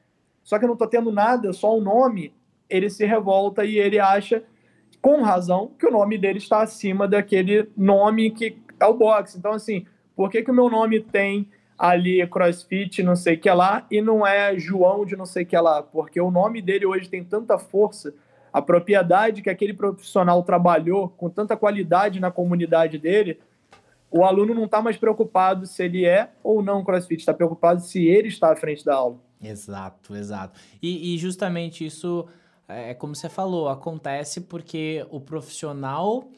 só 0.44 0.58
que 0.58 0.64
eu 0.64 0.68
não 0.68 0.74
estou 0.74 0.86
tendo 0.86 1.10
nada, 1.10 1.52
só 1.52 1.76
um 1.76 1.80
nome, 1.80 2.34
ele 2.68 2.90
se 2.90 3.06
revolta 3.06 3.64
e 3.64 3.78
ele 3.78 3.98
acha 3.98 4.42
com 5.06 5.22
razão, 5.22 5.70
que 5.78 5.86
o 5.86 5.90
nome 5.92 6.18
dele 6.18 6.38
está 6.38 6.62
acima 6.62 7.06
daquele 7.06 7.70
nome 7.76 8.28
que 8.32 8.58
é 8.80 8.86
o 8.86 8.92
boxe. 8.92 9.38
Então, 9.38 9.52
assim, 9.52 9.86
por 10.16 10.28
que, 10.28 10.42
que 10.42 10.50
o 10.50 10.54
meu 10.54 10.68
nome 10.68 10.98
tem 10.98 11.48
ali 11.78 12.26
CrossFit, 12.26 13.04
não 13.04 13.14
sei 13.14 13.36
o 13.36 13.38
que 13.38 13.48
lá, 13.48 13.86
e 13.88 14.02
não 14.02 14.26
é 14.26 14.58
João 14.58 15.06
de 15.06 15.14
não 15.14 15.24
sei 15.24 15.44
o 15.44 15.46
que 15.46 15.56
lá? 15.56 15.80
Porque 15.80 16.20
o 16.20 16.28
nome 16.28 16.60
dele 16.60 16.86
hoje 16.86 17.08
tem 17.08 17.22
tanta 17.22 17.56
força, 17.56 18.12
a 18.52 18.60
propriedade 18.60 19.42
que 19.42 19.48
aquele 19.48 19.72
profissional 19.72 20.42
trabalhou 20.42 21.08
com 21.10 21.30
tanta 21.30 21.56
qualidade 21.56 22.18
na 22.18 22.32
comunidade 22.32 22.98
dele, 22.98 23.38
o 24.10 24.24
aluno 24.24 24.54
não 24.54 24.64
está 24.64 24.82
mais 24.82 24.96
preocupado 24.96 25.66
se 25.66 25.84
ele 25.84 26.04
é 26.04 26.30
ou 26.42 26.64
não 26.64 26.82
CrossFit, 26.82 27.20
está 27.20 27.32
preocupado 27.32 27.80
se 27.80 28.04
ele 28.08 28.26
está 28.26 28.50
à 28.50 28.56
frente 28.56 28.84
da 28.84 28.96
aula. 28.96 29.18
Exato, 29.40 30.16
exato. 30.16 30.58
E, 30.82 31.14
e 31.14 31.18
justamente 31.18 31.86
isso 31.86 32.26
é, 32.68 32.90
é 32.90 32.94
como 32.94 33.14
você 33.14 33.28
falou, 33.28 33.68
acontece 33.68 34.40
porque 34.40 35.06
o 35.10 35.20
profissional, 35.20 36.28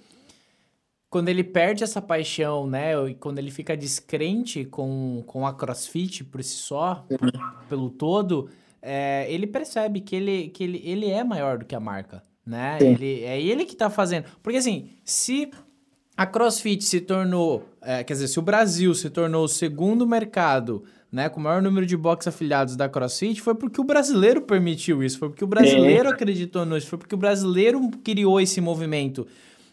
quando 1.10 1.28
ele 1.28 1.42
perde 1.42 1.84
essa 1.84 2.02
paixão, 2.02 2.66
né, 2.66 2.92
e 3.08 3.14
quando 3.14 3.38
ele 3.38 3.50
fica 3.50 3.76
descrente 3.76 4.64
com, 4.64 5.22
com 5.26 5.46
a 5.46 5.54
crossfit 5.54 6.24
por 6.24 6.42
si 6.42 6.56
só, 6.56 7.06
pelo 7.68 7.90
todo, 7.90 8.50
é, 8.80 9.26
ele 9.32 9.46
percebe 9.46 10.00
que, 10.00 10.16
ele, 10.16 10.48
que 10.48 10.64
ele, 10.64 10.82
ele 10.84 11.10
é 11.10 11.24
maior 11.24 11.58
do 11.58 11.64
que 11.64 11.74
a 11.74 11.80
marca, 11.80 12.22
né? 12.46 12.78
Ele, 12.80 13.24
é 13.24 13.40
ele 13.40 13.64
que 13.64 13.74
tá 13.74 13.90
fazendo. 13.90 14.26
Porque 14.42 14.58
assim, 14.58 14.90
se 15.04 15.50
a 16.16 16.24
crossfit 16.26 16.82
se 16.84 17.00
tornou, 17.00 17.68
é, 17.82 18.02
quer 18.04 18.14
dizer, 18.14 18.28
se 18.28 18.38
o 18.38 18.42
Brasil 18.42 18.94
se 18.94 19.10
tornou 19.10 19.44
o 19.44 19.48
segundo 19.48 20.06
mercado 20.06 20.84
né, 21.10 21.28
com 21.28 21.40
o 21.40 21.42
maior 21.42 21.62
número 21.62 21.86
de 21.86 21.96
box 21.96 22.28
afiliados 22.28 22.76
da 22.76 22.88
CrossFit, 22.88 23.40
foi 23.40 23.54
porque 23.54 23.80
o 23.80 23.84
brasileiro 23.84 24.42
permitiu 24.42 25.02
isso, 25.02 25.18
foi 25.18 25.28
porque 25.28 25.44
o 25.44 25.46
brasileiro 25.46 26.08
é. 26.08 26.12
acreditou 26.12 26.66
nisso, 26.66 26.86
foi 26.86 26.98
porque 26.98 27.14
o 27.14 27.18
brasileiro 27.18 27.80
criou 28.04 28.40
esse 28.40 28.60
movimento. 28.60 29.26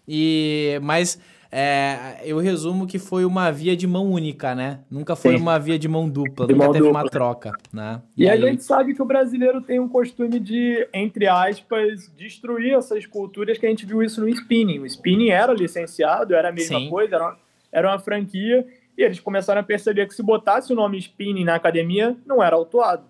E 0.07 0.79
mas 0.81 1.19
é, 1.57 2.19
eu 2.23 2.38
resumo 2.38 2.86
que 2.86 2.99
foi 2.99 3.23
uma 3.23 3.49
via 3.51 3.77
de 3.77 3.88
mão 3.88 4.11
única, 4.11 4.53
né? 4.53 4.81
Nunca 4.91 5.15
foi 5.15 5.38
Sim. 5.38 5.41
uma 5.41 5.57
via 5.57 5.79
de 5.79 5.88
mão 5.88 6.09
dupla, 6.09 6.45
de 6.47 6.53
nunca 6.53 6.65
mão 6.65 6.73
teve 6.73 6.86
dupla. 6.86 7.01
uma 7.01 7.09
troca, 7.09 7.51
né? 7.71 8.01
E, 8.17 8.23
e 8.23 8.29
aí... 8.29 8.43
a 8.43 8.47
gente 8.47 8.63
sabe 8.63 8.93
que 8.93 9.01
o 9.01 9.05
brasileiro 9.05 9.61
tem 9.61 9.79
um 9.79 9.88
costume 9.88 10.38
de, 10.38 10.88
entre 10.93 11.27
aspas, 11.27 12.11
destruir 12.17 12.73
essas 12.73 13.05
culturas 13.05 13.57
que 13.57 13.65
a 13.65 13.69
gente 13.69 13.86
viu 13.86 14.03
isso 14.03 14.19
no 14.19 14.27
spinning. 14.27 14.79
O 14.79 14.86
spinning 14.86 15.29
era 15.29 15.53
licenciado, 15.53 16.36
era 16.36 16.49
a 16.49 16.51
mesma 16.51 16.79
Sim. 16.79 16.89
coisa, 16.89 17.15
era 17.15 17.23
uma, 17.23 17.38
era 17.71 17.89
uma 17.89 17.99
franquia, 17.99 18.67
e 18.98 19.04
eles 19.04 19.20
começaram 19.20 19.62
a 19.62 19.64
perceber 19.64 20.08
que 20.08 20.16
se 20.16 20.24
botasse 20.24 20.72
o 20.72 20.76
nome 20.76 20.98
spinning 20.98 21.43
na 21.43 21.56
academia, 21.56 22.16
não 22.26 22.41
era 22.41 22.56
autuado. 22.56 23.06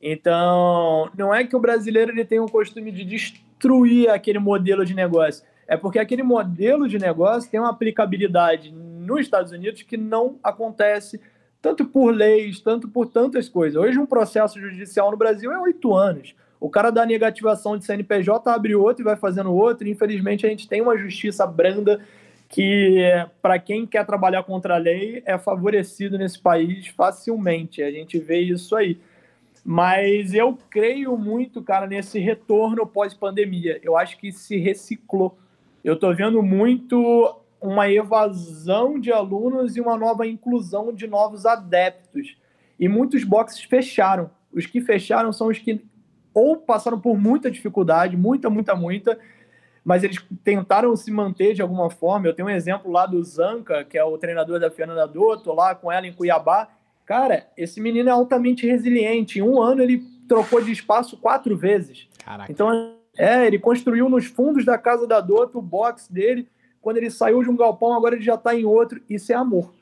Então, 0.00 1.10
não 1.16 1.32
é 1.32 1.44
que 1.44 1.54
o 1.54 1.60
brasileiro 1.60 2.10
ele 2.10 2.24
tem 2.24 2.40
o 2.40 2.46
costume 2.46 2.90
de 2.90 3.04
destruir 3.04 4.10
aquele 4.10 4.38
modelo 4.38 4.84
de 4.84 4.94
negócio 4.94 5.44
é 5.72 5.76
porque 5.76 5.98
aquele 5.98 6.22
modelo 6.22 6.86
de 6.86 6.98
negócio 6.98 7.50
tem 7.50 7.58
uma 7.58 7.70
aplicabilidade 7.70 8.70
nos 8.70 9.20
Estados 9.20 9.52
Unidos 9.52 9.80
que 9.80 9.96
não 9.96 10.38
acontece 10.42 11.18
tanto 11.62 11.86
por 11.86 12.14
leis, 12.14 12.60
tanto 12.60 12.88
por 12.88 13.06
tantas 13.06 13.48
coisas. 13.48 13.80
Hoje, 13.80 13.98
um 13.98 14.04
processo 14.04 14.60
judicial 14.60 15.10
no 15.10 15.16
Brasil 15.16 15.50
é 15.50 15.58
oito 15.58 15.94
anos. 15.94 16.34
O 16.60 16.68
cara 16.68 16.90
dá 16.90 17.06
negativação 17.06 17.78
de 17.78 17.86
CNPJ, 17.86 18.50
abre 18.50 18.74
outro 18.74 19.02
e 19.02 19.04
vai 19.04 19.16
fazendo 19.16 19.50
outro. 19.54 19.88
Infelizmente, 19.88 20.44
a 20.44 20.48
gente 20.50 20.68
tem 20.68 20.82
uma 20.82 20.98
justiça 20.98 21.46
branda 21.46 22.00
que, 22.52 23.00
para 23.40 23.58
quem 23.58 23.84
quer 23.84 24.06
trabalhar 24.06 24.44
contra 24.44 24.76
a 24.76 24.78
lei, 24.78 25.24
é 25.26 25.36
favorecido 25.36 26.16
nesse 26.16 26.38
país 26.38 26.86
facilmente. 26.86 27.82
A 27.82 27.90
gente 27.90 28.18
vê 28.20 28.40
isso 28.40 28.76
aí. 28.76 29.00
Mas 29.64 30.34
eu 30.34 30.56
creio 30.68 31.16
muito, 31.16 31.62
cara, 31.62 31.86
nesse 31.86 32.20
retorno 32.20 32.86
pós-pandemia. 32.86 33.80
Eu 33.82 33.96
acho 33.96 34.18
que 34.18 34.30
se 34.30 34.56
reciclou 34.56 35.36
eu 35.84 35.94
estou 35.94 36.14
vendo 36.14 36.42
muito 36.42 37.40
uma 37.60 37.90
evasão 37.90 39.00
de 39.00 39.12
alunos 39.12 39.76
e 39.76 39.80
uma 39.80 39.96
nova 39.96 40.26
inclusão 40.26 40.92
de 40.92 41.06
novos 41.08 41.44
adeptos. 41.44 42.36
E 42.78 42.88
muitos 42.88 43.24
boxes 43.24 43.62
fecharam. 43.62 44.30
Os 44.52 44.66
que 44.66 44.80
fecharam 44.80 45.32
são 45.32 45.48
os 45.48 45.58
que 45.58 45.84
ou 46.34 46.56
passaram 46.56 46.98
por 46.98 47.18
muita 47.18 47.50
dificuldade, 47.50 48.16
muita, 48.16 48.48
muita, 48.48 48.74
muita, 48.74 49.18
mas 49.84 50.04
eles 50.04 50.24
tentaram 50.44 50.94
se 50.96 51.10
manter 51.10 51.54
de 51.54 51.62
alguma 51.62 51.90
forma. 51.90 52.26
Eu 52.26 52.34
tenho 52.34 52.48
um 52.48 52.52
exemplo 52.52 52.90
lá 52.90 53.06
do 53.06 53.22
Zanca, 53.22 53.84
que 53.84 53.98
é 53.98 54.04
o 54.04 54.16
treinador 54.16 54.60
da 54.60 54.70
Fernanda 54.70 55.06
Dotto, 55.06 55.52
lá 55.52 55.74
com 55.74 55.90
ela 55.90 56.06
em 56.06 56.12
Cuiabá. 56.12 56.68
Cara, 57.04 57.46
esse 57.56 57.80
menino 57.80 58.08
é 58.08 58.12
altamente 58.12 58.66
resiliente. 58.66 59.38
Em 59.38 59.42
um 59.42 59.60
ano 59.60 59.82
ele 59.82 60.04
trocou 60.28 60.62
de 60.62 60.70
espaço 60.70 61.16
quatro 61.16 61.56
vezes. 61.56 62.08
Caraca. 62.24 62.50
Então 62.50 62.94
é, 63.16 63.46
ele 63.46 63.58
construiu 63.58 64.08
nos 64.08 64.26
fundos 64.26 64.64
da 64.64 64.78
casa 64.78 65.06
da 65.06 65.20
Dota 65.20 65.58
o 65.58 65.62
box 65.62 66.10
dele. 66.10 66.48
Quando 66.80 66.96
ele 66.96 67.10
saiu 67.10 67.42
de 67.42 67.50
um 67.50 67.56
galpão, 67.56 67.94
agora 67.94 68.14
ele 68.14 68.24
já 68.24 68.34
está 68.34 68.54
em 68.54 68.64
outro. 68.64 69.00
Isso 69.08 69.32
é 69.32 69.34
amor. 69.34 69.72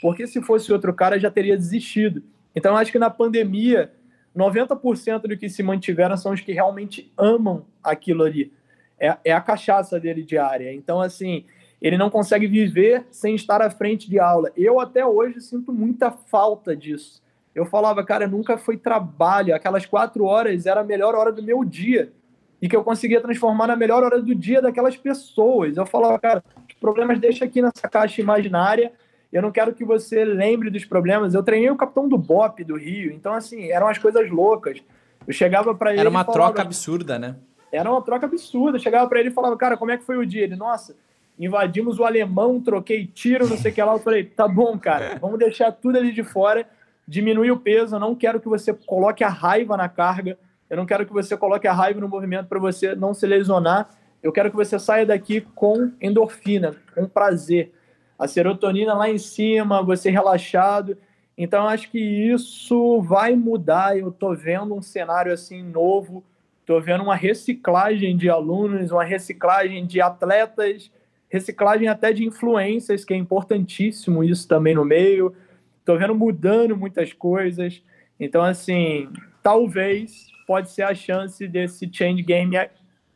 Porque 0.00 0.26
se 0.26 0.40
fosse 0.40 0.72
outro 0.72 0.94
cara, 0.94 1.18
já 1.18 1.30
teria 1.30 1.56
desistido. 1.56 2.22
Então, 2.54 2.76
acho 2.76 2.90
que 2.90 2.98
na 2.98 3.10
pandemia, 3.10 3.92
90% 4.36 5.22
do 5.22 5.36
que 5.36 5.48
se 5.48 5.62
mantiveram 5.62 6.16
são 6.16 6.32
os 6.32 6.40
que 6.40 6.52
realmente 6.52 7.12
amam 7.16 7.64
aquilo 7.82 8.24
ali. 8.24 8.52
É, 9.00 9.16
é 9.24 9.32
a 9.32 9.40
cachaça 9.40 9.98
dele 9.98 10.22
diária. 10.22 10.72
Então, 10.72 11.00
assim, 11.00 11.44
ele 11.80 11.96
não 11.96 12.10
consegue 12.10 12.46
viver 12.46 13.06
sem 13.10 13.34
estar 13.34 13.62
à 13.62 13.70
frente 13.70 14.08
de 14.08 14.18
aula. 14.18 14.50
Eu, 14.56 14.80
até 14.80 15.04
hoje, 15.06 15.40
sinto 15.40 15.72
muita 15.72 16.10
falta 16.10 16.76
disso. 16.76 17.22
Eu 17.54 17.64
falava, 17.64 18.04
cara, 18.04 18.26
nunca 18.26 18.58
foi 18.58 18.76
trabalho. 18.76 19.54
Aquelas 19.54 19.86
quatro 19.86 20.24
horas 20.24 20.66
era 20.66 20.80
a 20.80 20.84
melhor 20.84 21.14
hora 21.14 21.32
do 21.32 21.42
meu 21.42 21.64
dia 21.64 22.12
e 22.60 22.68
que 22.68 22.76
eu 22.76 22.82
conseguia 22.82 23.20
transformar 23.20 23.68
na 23.68 23.76
melhor 23.76 24.02
hora 24.02 24.20
do 24.20 24.34
dia 24.34 24.60
daquelas 24.60 24.96
pessoas. 24.96 25.76
Eu 25.76 25.86
falava, 25.86 26.18
cara, 26.18 26.42
os 26.68 26.74
problemas 26.74 27.18
deixa 27.18 27.44
aqui 27.44 27.62
nessa 27.62 27.88
caixa 27.88 28.20
imaginária. 28.20 28.92
Eu 29.32 29.42
não 29.42 29.52
quero 29.52 29.74
que 29.74 29.84
você 29.84 30.24
lembre 30.24 30.70
dos 30.70 30.84
problemas. 30.84 31.34
Eu 31.34 31.42
treinei 31.42 31.70
o 31.70 31.76
capitão 31.76 32.08
do 32.08 32.18
BOP 32.18 32.64
do 32.64 32.76
Rio, 32.76 33.12
então 33.12 33.32
assim, 33.32 33.70
eram 33.70 33.88
as 33.88 33.98
coisas 33.98 34.28
loucas. 34.30 34.82
Eu 35.26 35.32
chegava 35.32 35.74
para 35.74 35.92
ele. 35.92 36.00
Era 36.00 36.08
uma 36.10 36.24
falava, 36.24 36.44
troca 36.44 36.62
absurda, 36.62 37.18
né? 37.18 37.36
Era 37.70 37.90
uma 37.90 38.02
troca 38.02 38.26
absurda. 38.26 38.78
Chegava 38.78 39.08
para 39.08 39.20
ele 39.20 39.28
e 39.28 39.32
falava, 39.32 39.56
cara, 39.56 39.76
como 39.76 39.90
é 39.90 39.96
que 39.96 40.04
foi 40.04 40.16
o 40.16 40.26
dia? 40.26 40.44
Ele, 40.44 40.56
nossa, 40.56 40.96
invadimos 41.38 41.98
o 41.98 42.04
alemão, 42.04 42.60
troquei 42.60 43.06
tiro, 43.06 43.48
não 43.48 43.56
sei 43.56 43.70
o 43.70 43.74
que 43.74 43.82
lá. 43.82 43.92
Eu 43.92 43.98
falei, 43.98 44.24
tá 44.24 44.46
bom, 44.48 44.78
cara, 44.78 45.18
vamos 45.20 45.38
deixar 45.38 45.72
tudo 45.72 45.98
ali 45.98 46.12
de 46.12 46.22
fora, 46.22 46.68
diminuir 47.06 47.50
o 47.50 47.58
peso. 47.58 47.96
Eu 47.96 48.00
não 48.00 48.14
quero 48.14 48.40
que 48.40 48.48
você 48.48 48.72
coloque 48.72 49.22
a 49.22 49.28
raiva 49.28 49.76
na 49.76 49.88
carga 49.88 50.38
eu 50.68 50.76
não 50.76 50.84
quero 50.84 51.06
que 51.06 51.12
você 51.12 51.36
coloque 51.36 51.66
a 51.66 51.72
raiva 51.72 52.00
no 52.00 52.08
movimento 52.08 52.46
para 52.46 52.58
você 52.58 52.94
não 52.94 53.14
se 53.14 53.26
lesionar. 53.26 53.88
Eu 54.22 54.32
quero 54.32 54.50
que 54.50 54.56
você 54.56 54.78
saia 54.78 55.06
daqui 55.06 55.40
com 55.40 55.92
endorfina, 56.00 56.76
com 56.94 57.06
prazer. 57.06 57.72
A 58.18 58.28
serotonina 58.28 58.92
lá 58.94 59.08
em 59.08 59.18
cima, 59.18 59.82
você 59.82 60.10
relaxado. 60.10 60.96
Então, 61.36 61.66
acho 61.68 61.90
que 61.90 61.98
isso 61.98 63.00
vai 63.00 63.34
mudar. 63.34 63.96
Eu 63.96 64.08
estou 64.08 64.36
vendo 64.36 64.74
um 64.74 64.82
cenário 64.82 65.32
assim 65.32 65.62
novo. 65.62 66.22
Estou 66.68 66.82
vendo 66.82 67.02
uma 67.02 67.16
reciclagem 67.16 68.14
de 68.14 68.28
alunos, 68.28 68.90
uma 68.90 69.02
reciclagem 69.02 69.86
de 69.86 70.02
atletas, 70.02 70.92
reciclagem 71.26 71.88
até 71.88 72.12
de 72.12 72.26
influências, 72.26 73.06
que 73.06 73.14
é 73.14 73.16
importantíssimo 73.16 74.22
isso 74.22 74.46
também 74.46 74.74
no 74.74 74.84
meio. 74.84 75.34
Estou 75.78 75.98
vendo 75.98 76.14
mudando 76.14 76.76
muitas 76.76 77.10
coisas. 77.14 77.82
Então, 78.20 78.42
assim, 78.42 79.08
talvez 79.42 80.26
pode 80.46 80.68
ser 80.68 80.82
a 80.82 80.94
chance 80.94 81.48
desse 81.48 81.88
change 81.90 82.22
game 82.22 82.54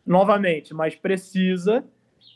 novamente, 0.06 0.72
mas 0.72 0.94
precisa 0.94 1.84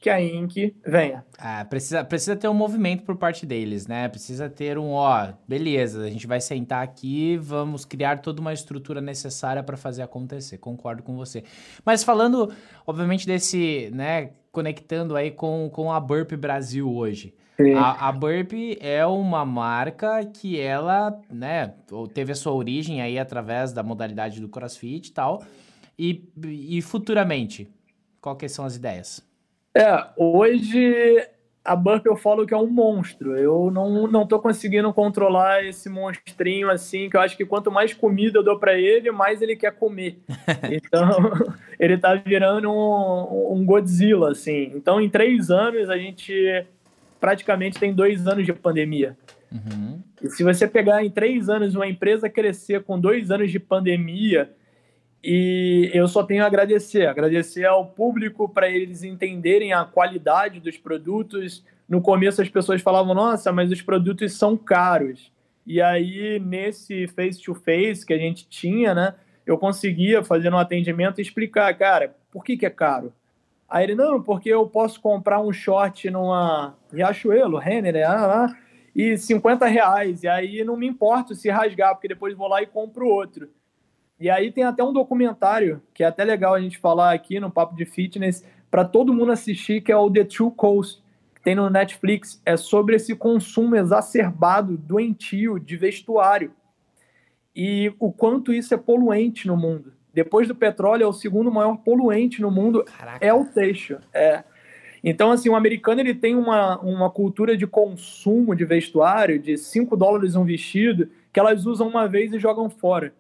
que 0.01 0.11
a 0.11 0.21
Inc 0.21 0.75
venha. 0.87 1.25
É, 1.39 1.65
precisa, 1.65 2.05
precisa 2.05 2.37
ter 2.37 2.49
um 2.49 2.55
movimento 2.55 3.03
por 3.03 3.17
parte 3.17 3.45
deles, 3.45 3.87
né? 3.87 4.09
Precisa 4.09 4.49
ter 4.49 4.79
um, 4.79 4.91
ó, 4.93 5.33
beleza, 5.49 6.05
a 6.05 6.11
gente 6.11 6.27
vai 6.27 6.41
sentar 6.41 6.83
aqui, 6.83 7.37
vamos 7.37 7.85
criar 7.85 8.21
toda 8.21 8.41
uma 8.41 8.53
estrutura 8.53 9.01
necessária 9.01 9.63
para 9.63 9.77
fazer 9.77 10.03
acontecer. 10.03 10.59
Concordo 10.59 11.03
com 11.03 11.17
você. 11.17 11.45
Mas 11.85 12.05
falando, 12.05 12.53
obviamente, 12.87 13.27
desse, 13.27 13.91
né, 13.93 14.31
conectando 14.53 15.17
aí 15.17 15.31
com, 15.31 15.69
com 15.73 15.93
a 15.93 16.01
Burp 16.01 16.33
Brasil 16.33 16.91
hoje. 16.93 17.35
A, 17.77 18.09
a 18.09 18.13
Burp 18.13 18.53
é 18.81 19.07
uma 19.07 19.45
marca 19.45 20.25
que 20.27 20.61
ela, 20.61 21.19
né, 21.31 21.73
teve 22.13 22.33
a 22.33 22.35
sua 22.35 22.53
origem 22.53 23.01
aí 23.01 23.19
através 23.19 23.73
da 23.73 23.83
modalidade 23.83 24.41
do 24.41 24.49
CrossFit 24.49 25.09
e 25.09 25.13
tal. 25.13 25.43
E, 25.99 26.29
e 26.45 26.83
futuramente, 26.83 27.67
quais 28.21 28.53
são 28.53 28.67
as 28.67 28.77
ideias? 28.77 29.27
É, 29.77 30.07
hoje 30.17 31.23
a 31.63 31.77
Burp 31.77 32.07
eu 32.07 32.17
falo 32.17 32.47
que 32.47 32.55
é 32.55 32.57
um 32.57 32.67
monstro. 32.67 33.37
Eu 33.37 33.71
não, 33.71 34.07
não 34.07 34.27
tô 34.27 34.39
conseguindo 34.39 34.91
controlar 34.95 35.65
esse 35.65 35.91
monstrinho 35.91 36.71
assim, 36.71 37.11
que 37.11 37.17
eu 37.17 37.21
acho 37.21 37.37
que 37.37 37.45
quanto 37.45 37.71
mais 37.71 37.93
comida 37.93 38.39
eu 38.39 38.43
dou 38.43 38.59
para 38.59 38.79
ele, 38.79 39.11
mais 39.11 39.43
ele 39.43 39.55
quer 39.55 39.73
comer. 39.73 40.19
Então, 40.71 41.11
ele 41.79 41.99
tá 41.99 42.15
virando 42.15 42.71
um, 42.71 43.53
um 43.55 43.67
Godzilla, 43.67 44.31
assim. 44.31 44.73
Então, 44.75 45.01
em 45.01 45.11
três 45.11 45.51
anos, 45.51 45.91
a 45.91 45.99
gente 45.99 46.65
praticamente 47.21 47.79
tem 47.79 47.93
dois 47.93 48.27
anos 48.27 48.47
de 48.47 48.53
pandemia. 48.53 49.17
Uhum. 49.53 50.01
E 50.23 50.31
se 50.31 50.43
você 50.43 50.67
pegar 50.67 51.05
em 51.05 51.11
três 51.11 51.49
anos 51.49 51.75
uma 51.75 51.87
empresa 51.87 52.29
crescer 52.29 52.83
com 52.83 52.99
dois 52.99 53.31
anos 53.31 53.51
de 53.51 53.59
pandemia, 53.59 54.51
e 55.23 55.91
eu 55.93 56.07
só 56.07 56.23
tenho 56.23 56.45
a 56.45 56.47
agradecer, 56.47 57.07
agradecer 57.07 57.65
ao 57.65 57.87
público 57.87 58.49
para 58.49 58.69
eles 58.69 59.03
entenderem 59.03 59.73
a 59.73 59.85
qualidade 59.85 60.61
dos 60.61 60.77
produtos. 60.77 61.65
No 61.89 62.01
começo 62.01 62.41
as 62.41 62.49
pessoas 62.49 62.81
falavam, 62.81 63.15
nossa, 63.15 63.53
mas 63.53 63.71
os 63.71 63.83
produtos 63.83 64.33
são 64.35 64.57
caros. 64.57 65.33
E 65.67 65.83
aí, 65.83 66.39
nesse 66.39 67.09
face-to-face 67.09 68.07
que 68.07 68.15
a 68.15 68.19
gente 68.19 68.49
tinha, 68.49 68.95
né, 68.95 69.15
eu 69.45 69.59
conseguia 69.59 70.23
fazer 70.23 70.53
um 70.53 70.59
atendimento 70.59 71.19
e 71.19 71.23
explicar, 71.23 71.77
cara, 71.77 72.15
por 72.31 72.45
que, 72.45 72.57
que 72.57 72.67
é 72.67 72.71
caro? 72.71 73.13
Aí 73.69 73.85
ele, 73.85 73.97
não, 73.97 74.23
porque 74.23 74.49
eu 74.49 74.67
posso 74.69 75.01
comprar 75.01 75.41
um 75.41 75.53
short 75.53 76.09
numa 76.09 76.77
Riachuelo, 76.93 77.59
Renner, 77.59 78.09
ah, 78.09 78.27
lá, 78.27 78.57
e 78.95 79.17
50 79.17 79.67
reais. 79.67 80.23
E 80.23 80.29
aí 80.29 80.63
não 80.63 80.77
me 80.77 80.87
importo 80.87 81.35
se 81.35 81.51
rasgar, 81.51 81.95
porque 81.95 82.09
depois 82.09 82.37
vou 82.37 82.47
lá 82.47 82.63
e 82.63 82.67
compro 82.67 83.09
outro. 83.09 83.49
E 84.19 84.31
aí 84.31 84.51
tem 84.51 84.65
até 84.65 84.83
um 84.83 84.93
documentário, 84.93 85.83
que 85.93 86.03
é 86.03 86.07
até 86.07 86.25
legal 86.25 86.55
a 86.55 86.61
gente 86.61 86.79
falar 86.79 87.13
aqui 87.13 87.39
no 87.39 87.51
Papo 87.51 87.77
de 87.77 87.85
Fitness, 87.85 88.45
para 88.71 88.85
todo 88.85 89.13
mundo 89.13 89.33
assistir, 89.33 89.83
que 89.83 89.93
é 89.93 89.97
o 89.97 90.11
The 90.11 90.25
True 90.25 90.51
Coast, 90.57 91.03
que 91.35 91.43
tem 91.43 91.55
no 91.55 91.69
Netflix. 91.69 92.41
É 92.45 92.57
sobre 92.57 92.97
esse 92.97 93.15
consumo 93.15 93.77
exacerbado, 93.77 94.77
doentio, 94.79 95.59
de 95.59 95.77
vestuário. 95.77 96.53
E 97.55 97.93
o 97.99 98.11
quanto 98.11 98.53
isso 98.53 98.73
é 98.73 98.77
poluente 98.77 99.47
no 99.47 99.57
mundo. 99.57 99.93
Depois 100.15 100.49
do 100.49 100.55
petróleo, 100.55 101.05
é 101.05 101.07
o 101.07 101.13
segundo 101.13 101.53
maior 101.53 101.77
poluente 101.77 102.41
no 102.41 102.51
mundo, 102.51 102.85
Caraca. 102.85 103.25
é 103.25 103.35
o 103.35 103.45
têxtil. 103.45 103.99
É. 104.15 104.45
Então, 105.05 105.31
assim, 105.31 105.51
o 105.51 105.55
americano 105.55 106.01
ele 106.01 106.15
tem 106.15 106.35
uma, 106.35 106.79
uma 106.81 107.11
cultura 107.11 107.55
de 107.55 107.67
consumo 107.67 108.57
de 108.57 108.65
vestuário 108.65 109.39
de 109.39 109.59
5 109.59 109.95
dólares 109.95 110.35
um 110.35 110.45
vestido, 110.45 111.11
que 111.31 111.39
elas 111.39 111.67
usam 111.67 111.87
uma 111.87 112.09
vez 112.09 112.33
e 112.33 112.39
jogam 112.39 112.71
fora. 112.71 113.13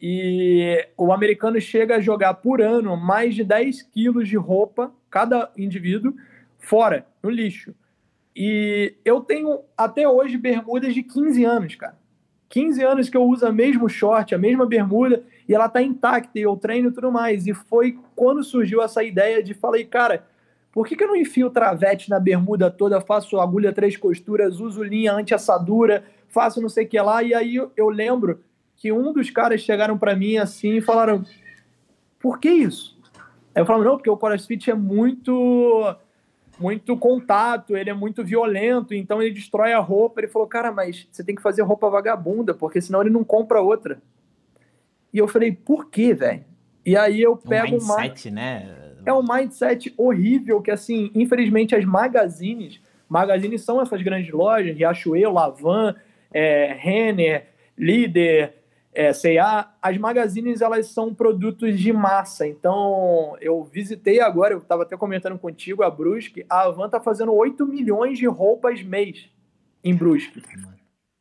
E 0.00 0.86
o 0.96 1.12
americano 1.12 1.60
chega 1.60 1.96
a 1.96 2.00
jogar 2.00 2.34
por 2.34 2.60
ano 2.60 2.96
mais 2.96 3.34
de 3.34 3.42
10 3.42 3.82
quilos 3.82 4.28
de 4.28 4.36
roupa, 4.36 4.92
cada 5.10 5.50
indivíduo, 5.56 6.14
fora, 6.58 7.06
no 7.22 7.30
lixo. 7.30 7.74
E 8.34 8.94
eu 9.04 9.20
tenho 9.20 9.60
até 9.76 10.06
hoje 10.06 10.36
bermudas 10.36 10.92
de 10.92 11.02
15 11.02 11.44
anos, 11.44 11.74
cara. 11.74 11.96
15 12.48 12.82
anos 12.84 13.08
que 13.08 13.16
eu 13.16 13.24
uso 13.24 13.46
a 13.46 13.52
mesmo 13.52 13.88
short, 13.88 14.34
a 14.34 14.38
mesma 14.38 14.66
bermuda, 14.66 15.24
e 15.48 15.54
ela 15.54 15.68
tá 15.68 15.82
intacta, 15.82 16.38
e 16.38 16.42
eu 16.42 16.56
treino 16.56 16.90
e 16.90 16.92
tudo 16.92 17.10
mais. 17.10 17.46
E 17.46 17.54
foi 17.54 17.98
quando 18.14 18.44
surgiu 18.44 18.82
essa 18.82 19.02
ideia 19.02 19.42
de 19.42 19.54
falei, 19.54 19.84
cara, 19.84 20.26
por 20.70 20.86
que, 20.86 20.94
que 20.94 21.02
eu 21.02 21.08
não 21.08 21.16
enfio 21.16 21.48
travete 21.48 22.10
na 22.10 22.20
bermuda 22.20 22.70
toda, 22.70 23.00
faço 23.00 23.40
agulha 23.40 23.72
três 23.72 23.96
costuras, 23.96 24.60
uso 24.60 24.82
linha 24.82 25.14
anti-assadura, 25.14 26.04
faço 26.28 26.60
não 26.60 26.68
sei 26.68 26.84
o 26.84 26.88
que 26.88 27.00
lá, 27.00 27.22
e 27.22 27.34
aí 27.34 27.56
eu, 27.56 27.72
eu 27.76 27.88
lembro 27.88 28.40
que 28.76 28.92
um 28.92 29.12
dos 29.12 29.30
caras 29.30 29.60
chegaram 29.60 29.96
para 29.98 30.14
mim 30.14 30.36
assim 30.36 30.76
e 30.76 30.80
falaram, 30.80 31.24
por 32.20 32.38
que 32.38 32.50
isso? 32.50 32.96
Aí 33.54 33.62
eu 33.62 33.66
falava, 33.66 33.84
não, 33.84 33.96
porque 33.96 34.10
o 34.10 34.16
CrossFit 34.16 34.70
é 34.70 34.74
muito 34.74 35.96
muito 36.58 36.96
contato, 36.96 37.76
ele 37.76 37.90
é 37.90 37.94
muito 37.94 38.24
violento, 38.24 38.94
então 38.94 39.20
ele 39.20 39.34
destrói 39.34 39.72
a 39.72 39.78
roupa. 39.78 40.20
Ele 40.20 40.28
falou, 40.28 40.48
cara, 40.48 40.72
mas 40.72 41.06
você 41.10 41.22
tem 41.22 41.34
que 41.34 41.42
fazer 41.42 41.62
roupa 41.62 41.90
vagabunda, 41.90 42.54
porque 42.54 42.80
senão 42.80 43.00
ele 43.02 43.10
não 43.10 43.24
compra 43.24 43.60
outra. 43.60 44.00
E 45.12 45.18
eu 45.18 45.28
falei, 45.28 45.52
por 45.52 45.90
quê, 45.90 46.14
velho? 46.14 46.44
E 46.84 46.96
aí 46.96 47.20
eu 47.20 47.38
é 47.44 47.48
pego 47.48 47.76
um 47.76 47.96
mindset, 47.96 48.28
uma... 48.28 48.34
né? 48.34 48.76
É 49.04 49.12
um 49.12 49.22
mindset 49.22 49.94
horrível 49.96 50.60
que, 50.60 50.70
assim, 50.70 51.10
infelizmente 51.14 51.74
as 51.76 51.84
magazines, 51.84 52.80
magazines 53.08 53.62
são 53.62 53.80
essas 53.80 54.02
grandes 54.02 54.32
lojas, 54.32 54.76
Riachuelo, 54.76 55.34
Lavan, 55.34 55.94
é, 56.32 56.76
Renner, 56.78 57.48
Líder, 57.78 58.55
é, 58.96 59.12
C&A, 59.12 59.74
as 59.82 59.98
magazines 59.98 60.62
elas 60.62 60.86
são 60.86 61.14
produtos 61.14 61.78
de 61.78 61.92
massa. 61.92 62.48
Então, 62.48 63.36
eu 63.42 63.62
visitei 63.62 64.20
agora, 64.20 64.54
eu 64.54 64.58
estava 64.58 64.84
até 64.84 64.96
comentando 64.96 65.38
contigo, 65.38 65.82
a 65.82 65.90
Brusque, 65.90 66.46
a 66.48 66.62
Avan 66.62 66.86
está 66.86 66.98
fazendo 66.98 67.34
8 67.34 67.66
milhões 67.66 68.18
de 68.18 68.26
roupas 68.26 68.82
mês 68.82 69.28
em 69.84 69.94
Brusque. 69.94 70.42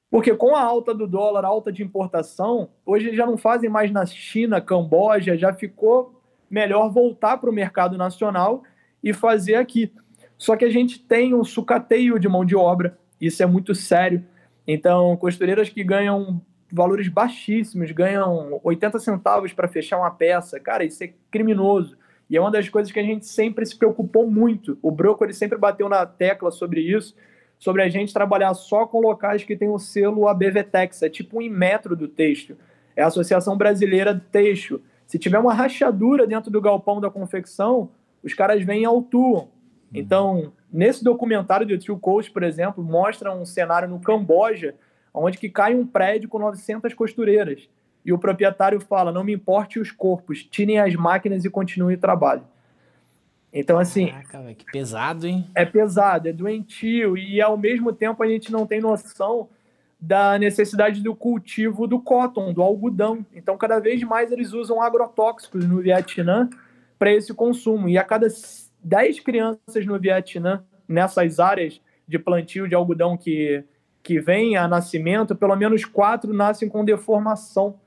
Porque 0.09 0.33
com 0.33 0.55
a 0.55 0.61
alta 0.61 0.93
do 0.95 1.05
dólar, 1.05 1.43
a 1.43 1.49
alta 1.49 1.69
de 1.69 1.83
importação, 1.83 2.69
hoje 2.85 3.13
já 3.13 3.25
não 3.25 3.35
fazem 3.35 3.69
mais 3.69 3.91
na 3.91 4.05
China, 4.05 4.61
Camboja, 4.61 5.37
já 5.37 5.53
ficou 5.53 6.23
melhor 6.49 6.89
voltar 6.89 7.37
para 7.37 7.49
o 7.49 7.53
mercado 7.53 7.97
nacional 7.97 8.63
e 9.03 9.11
fazer 9.11 9.55
aqui. 9.55 9.91
Só 10.37 10.55
que 10.55 10.63
a 10.63 10.69
gente 10.69 10.97
tem 10.97 11.33
um 11.33 11.43
sucateio 11.43 12.17
de 12.19 12.29
mão 12.29 12.45
de 12.45 12.55
obra, 12.55 12.97
isso 13.19 13.43
é 13.43 13.45
muito 13.45 13.75
sério. 13.75 14.23
Então, 14.65 15.17
costureiras 15.17 15.67
que 15.67 15.83
ganham 15.83 16.41
valores 16.75 17.07
baixíssimos, 17.07 17.89
ganham 17.91 18.59
80 18.61 18.99
centavos 18.99 19.53
para 19.53 19.67
fechar 19.67 19.97
uma 19.97 20.11
peça. 20.11 20.59
Cara, 20.59 20.83
isso 20.83 21.01
é 21.03 21.13
criminoso. 21.31 21.97
E 22.29 22.35
é 22.35 22.41
uma 22.41 22.51
das 22.51 22.67
coisas 22.67 22.91
que 22.91 22.99
a 22.99 23.03
gente 23.03 23.25
sempre 23.25 23.65
se 23.65 23.77
preocupou 23.77 24.29
muito. 24.29 24.77
O 24.81 24.91
Broco 24.91 25.23
ele 25.23 25.33
sempre 25.33 25.57
bateu 25.57 25.87
na 25.87 26.05
tecla 26.05 26.51
sobre 26.51 26.81
isso, 26.81 27.15
sobre 27.57 27.81
a 27.81 27.87
gente 27.87 28.13
trabalhar 28.13 28.53
só 28.53 28.85
com 28.85 28.99
locais 28.99 29.43
que 29.43 29.55
tem 29.55 29.69
o 29.69 29.79
selo 29.79 30.27
ABVTEX, 30.27 31.01
é 31.03 31.09
tipo 31.09 31.37
um 31.37 31.41
Inmetro 31.41 31.95
do 31.95 32.09
texto. 32.09 32.57
É 32.93 33.03
a 33.03 33.07
Associação 33.07 33.57
Brasileira 33.57 34.13
do 34.13 34.21
Texto. 34.21 34.81
Se 35.07 35.17
tiver 35.17 35.39
uma 35.39 35.53
rachadura 35.53 36.27
dentro 36.27 36.51
do 36.51 36.59
galpão 36.59 36.99
da 36.99 37.09
confecção, 37.09 37.89
os 38.21 38.33
caras 38.33 38.63
vêm 38.63 38.81
e 38.81 38.85
autuam. 38.85 39.43
Uhum. 39.43 39.49
Então, 39.93 40.53
nesse 40.71 41.03
documentário 41.03 41.65
do 41.65 41.77
True 41.77 41.99
Coast, 41.99 42.31
por 42.31 42.43
exemplo, 42.43 42.83
mostra 42.83 43.33
um 43.33 43.45
cenário 43.45 43.87
no 43.87 43.99
Camboja 43.99 44.75
onde 45.15 45.37
que 45.37 45.49
cai 45.49 45.73
um 45.73 45.85
prédio 45.85 46.29
com 46.29 46.39
900 46.39 46.93
costureiras. 46.93 47.67
E 48.05 48.13
o 48.13 48.19
proprietário 48.19 48.79
fala: 48.79 49.11
não 49.11 49.23
me 49.23 49.33
importe 49.33 49.79
os 49.79 49.91
corpos, 49.91 50.43
tirem 50.43 50.79
as 50.79 50.93
máquinas 50.95 51.43
e 51.43 51.49
continue 51.49 51.95
o 51.95 51.99
trabalho. 51.99 52.43
Então, 53.51 53.79
assim. 53.79 54.07
Caraca, 54.07 54.41
véio, 54.41 54.55
que 54.55 54.65
pesado, 54.65 55.25
hein? 55.25 55.49
É 55.55 55.65
pesado, 55.65 56.27
é 56.27 56.33
doentio, 56.33 57.17
e 57.17 57.41
ao 57.41 57.57
mesmo 57.57 57.93
tempo 57.93 58.21
a 58.21 58.27
gente 58.27 58.51
não 58.51 58.67
tem 58.67 58.81
noção 58.81 59.49
da 59.99 60.37
necessidade 60.37 61.01
do 61.01 61.15
cultivo 61.15 61.87
do 61.87 61.99
cotton, 61.99 62.53
do 62.53 62.61
algodão. 62.61 63.25
Então, 63.33 63.57
cada 63.57 63.79
vez 63.79 64.03
mais 64.03 64.31
eles 64.31 64.51
usam 64.51 64.81
agrotóxicos 64.81 65.65
no 65.65 65.81
Vietnã 65.81 66.49
para 66.99 67.11
esse 67.11 67.33
consumo. 67.33 67.87
E 67.87 67.97
a 67.97 68.03
cada 68.03 68.27
10 68.83 69.21
crianças 69.21 69.85
no 69.85 69.97
Vietnã, 69.97 70.63
nessas 70.87 71.39
áreas 71.39 71.81
de 72.07 72.19
plantio 72.19 72.67
de 72.67 72.75
algodão 72.75 73.17
que 73.17 73.63
que 74.05 74.19
vem 74.19 74.55
a 74.55 74.67
nascimento, 74.67 75.35
pelo 75.35 75.55
menos 75.55 75.83
quatro 75.83 76.31
nascem 76.31 76.69
com 76.69 76.85
deformação, 76.85 77.79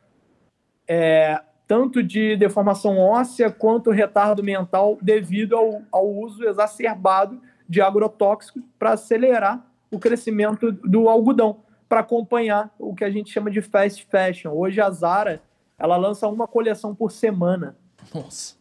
é, 0.85 1.41
tanto 1.65 2.03
de 2.03 2.37
deformação 2.37 2.99
óssea 2.99 3.53
quanto 3.53 3.93
retardo 3.93 4.43
mental, 4.43 4.99
devido 5.01 5.57
ao, 5.57 5.83
ao 5.93 6.09
uso 6.09 6.45
exacerbado 6.45 7.41
de 7.69 7.81
agrotóxicos 7.81 8.61
para 8.77 8.95
acelerar 8.95 9.65
o 9.93 9.99
crescimento 10.01 10.73
do 10.73 11.09
algodão, 11.09 11.61
para 11.89 12.01
acompanhar 12.01 12.75
o 12.81 12.97
que 12.97 13.05
a 13.05 13.11
gente 13.11 13.31
chama 13.31 13.49
de 13.49 13.63
fast 13.63 14.05
fashion. 14.11 14.51
Hoje 14.51 14.81
a 14.81 14.91
Zara 14.91 15.41
ela 15.79 15.97
lança 15.97 16.27
uma 16.27 16.49
coleção 16.49 16.97
por 16.97 17.13
semana. 17.13 17.77
Nossa. 18.13 18.57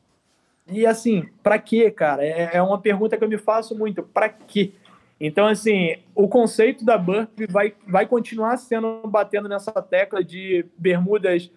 E 0.68 0.86
assim, 0.86 1.28
para 1.42 1.58
quê, 1.58 1.90
cara? 1.90 2.24
É, 2.24 2.58
é 2.58 2.62
uma 2.62 2.80
pergunta 2.80 3.18
que 3.18 3.24
eu 3.24 3.30
me 3.30 3.40
faço 3.40 3.76
muito. 3.76 4.04
Para 4.04 4.30
quê? 4.30 4.74
Então, 5.20 5.48
assim, 5.48 5.96
o 6.14 6.28
conceito 6.28 6.86
da 6.86 6.98
Burp 6.98 7.40
vai, 7.50 7.74
vai 7.88 8.06
continuar 8.06 8.58
sendo 8.58 9.02
batendo 9.06 9.50
nessa 9.50 9.72
tecla 9.82 10.24
de 10.24 10.66
bermudas. 10.78 11.52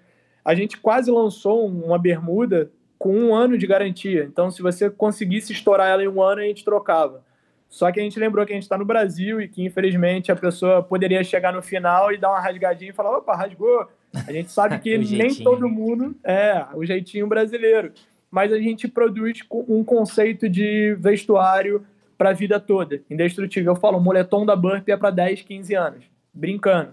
A 0.45 0.55
gente 0.55 0.78
quase 0.78 1.11
lançou 1.11 1.66
uma 1.66 1.99
bermuda 1.99 2.70
com 2.99 3.15
um 3.15 3.35
ano 3.35 3.59
de 3.59 3.66
garantia. 3.66 4.24
Então, 4.24 4.51
se 4.51 4.62
você 4.62 4.89
conseguisse 4.89 5.53
estourar 5.53 5.89
ela 5.89 6.03
em 6.03 6.09
um 6.09 6.23
ano, 6.23 6.41
a 6.41 6.45
gente 6.45 6.65
trocava. 6.65 7.23
Só 7.69 7.91
que 7.93 8.01
a 8.01 8.03
gente 8.03 8.19
lembrou 8.19 8.45
que 8.45 8.53
a 8.53 8.57
gente 8.57 8.65
está 8.65 8.77
no 8.77 8.85
Brasil 8.85 9.41
e 9.41 9.47
que, 9.47 9.65
infelizmente, 9.65 10.32
a 10.32 10.37
pessoa 10.37 10.82
poderia 10.82 11.23
chegar 11.23 11.53
no 11.53 11.62
final 11.62 12.12
e 12.12 12.19
dar 12.19 12.31
uma 12.31 12.41
rasgadinha 12.41 12.91
e 12.91 12.95
falar: 12.95 13.16
opa, 13.16 13.35
rasgou. 13.35 13.87
A 14.27 14.32
gente 14.32 14.51
sabe 14.51 14.78
que 14.82 14.99
nem 14.99 15.32
todo 15.35 15.69
mundo 15.69 16.16
é 16.24 16.66
o 16.74 16.85
jeitinho 16.85 17.28
brasileiro. 17.28 17.93
Mas 18.28 18.53
a 18.53 18.59
gente 18.59 18.89
produz 18.89 19.39
um 19.69 19.85
conceito 19.85 20.49
de 20.49 20.97
vestuário 20.99 21.87
para 22.21 22.31
a 22.31 22.35
vida 22.35 22.61
toda, 22.61 23.01
indestrutível. 23.09 23.73
Eu 23.73 23.81
falo, 23.81 23.97
o 23.97 24.01
moletom 24.01 24.45
da 24.45 24.55
Burp 24.55 24.87
é 24.91 24.95
para 24.95 25.11
10, 25.11 25.41
15 25.41 25.75
anos, 25.75 26.05
brincando. 26.35 26.91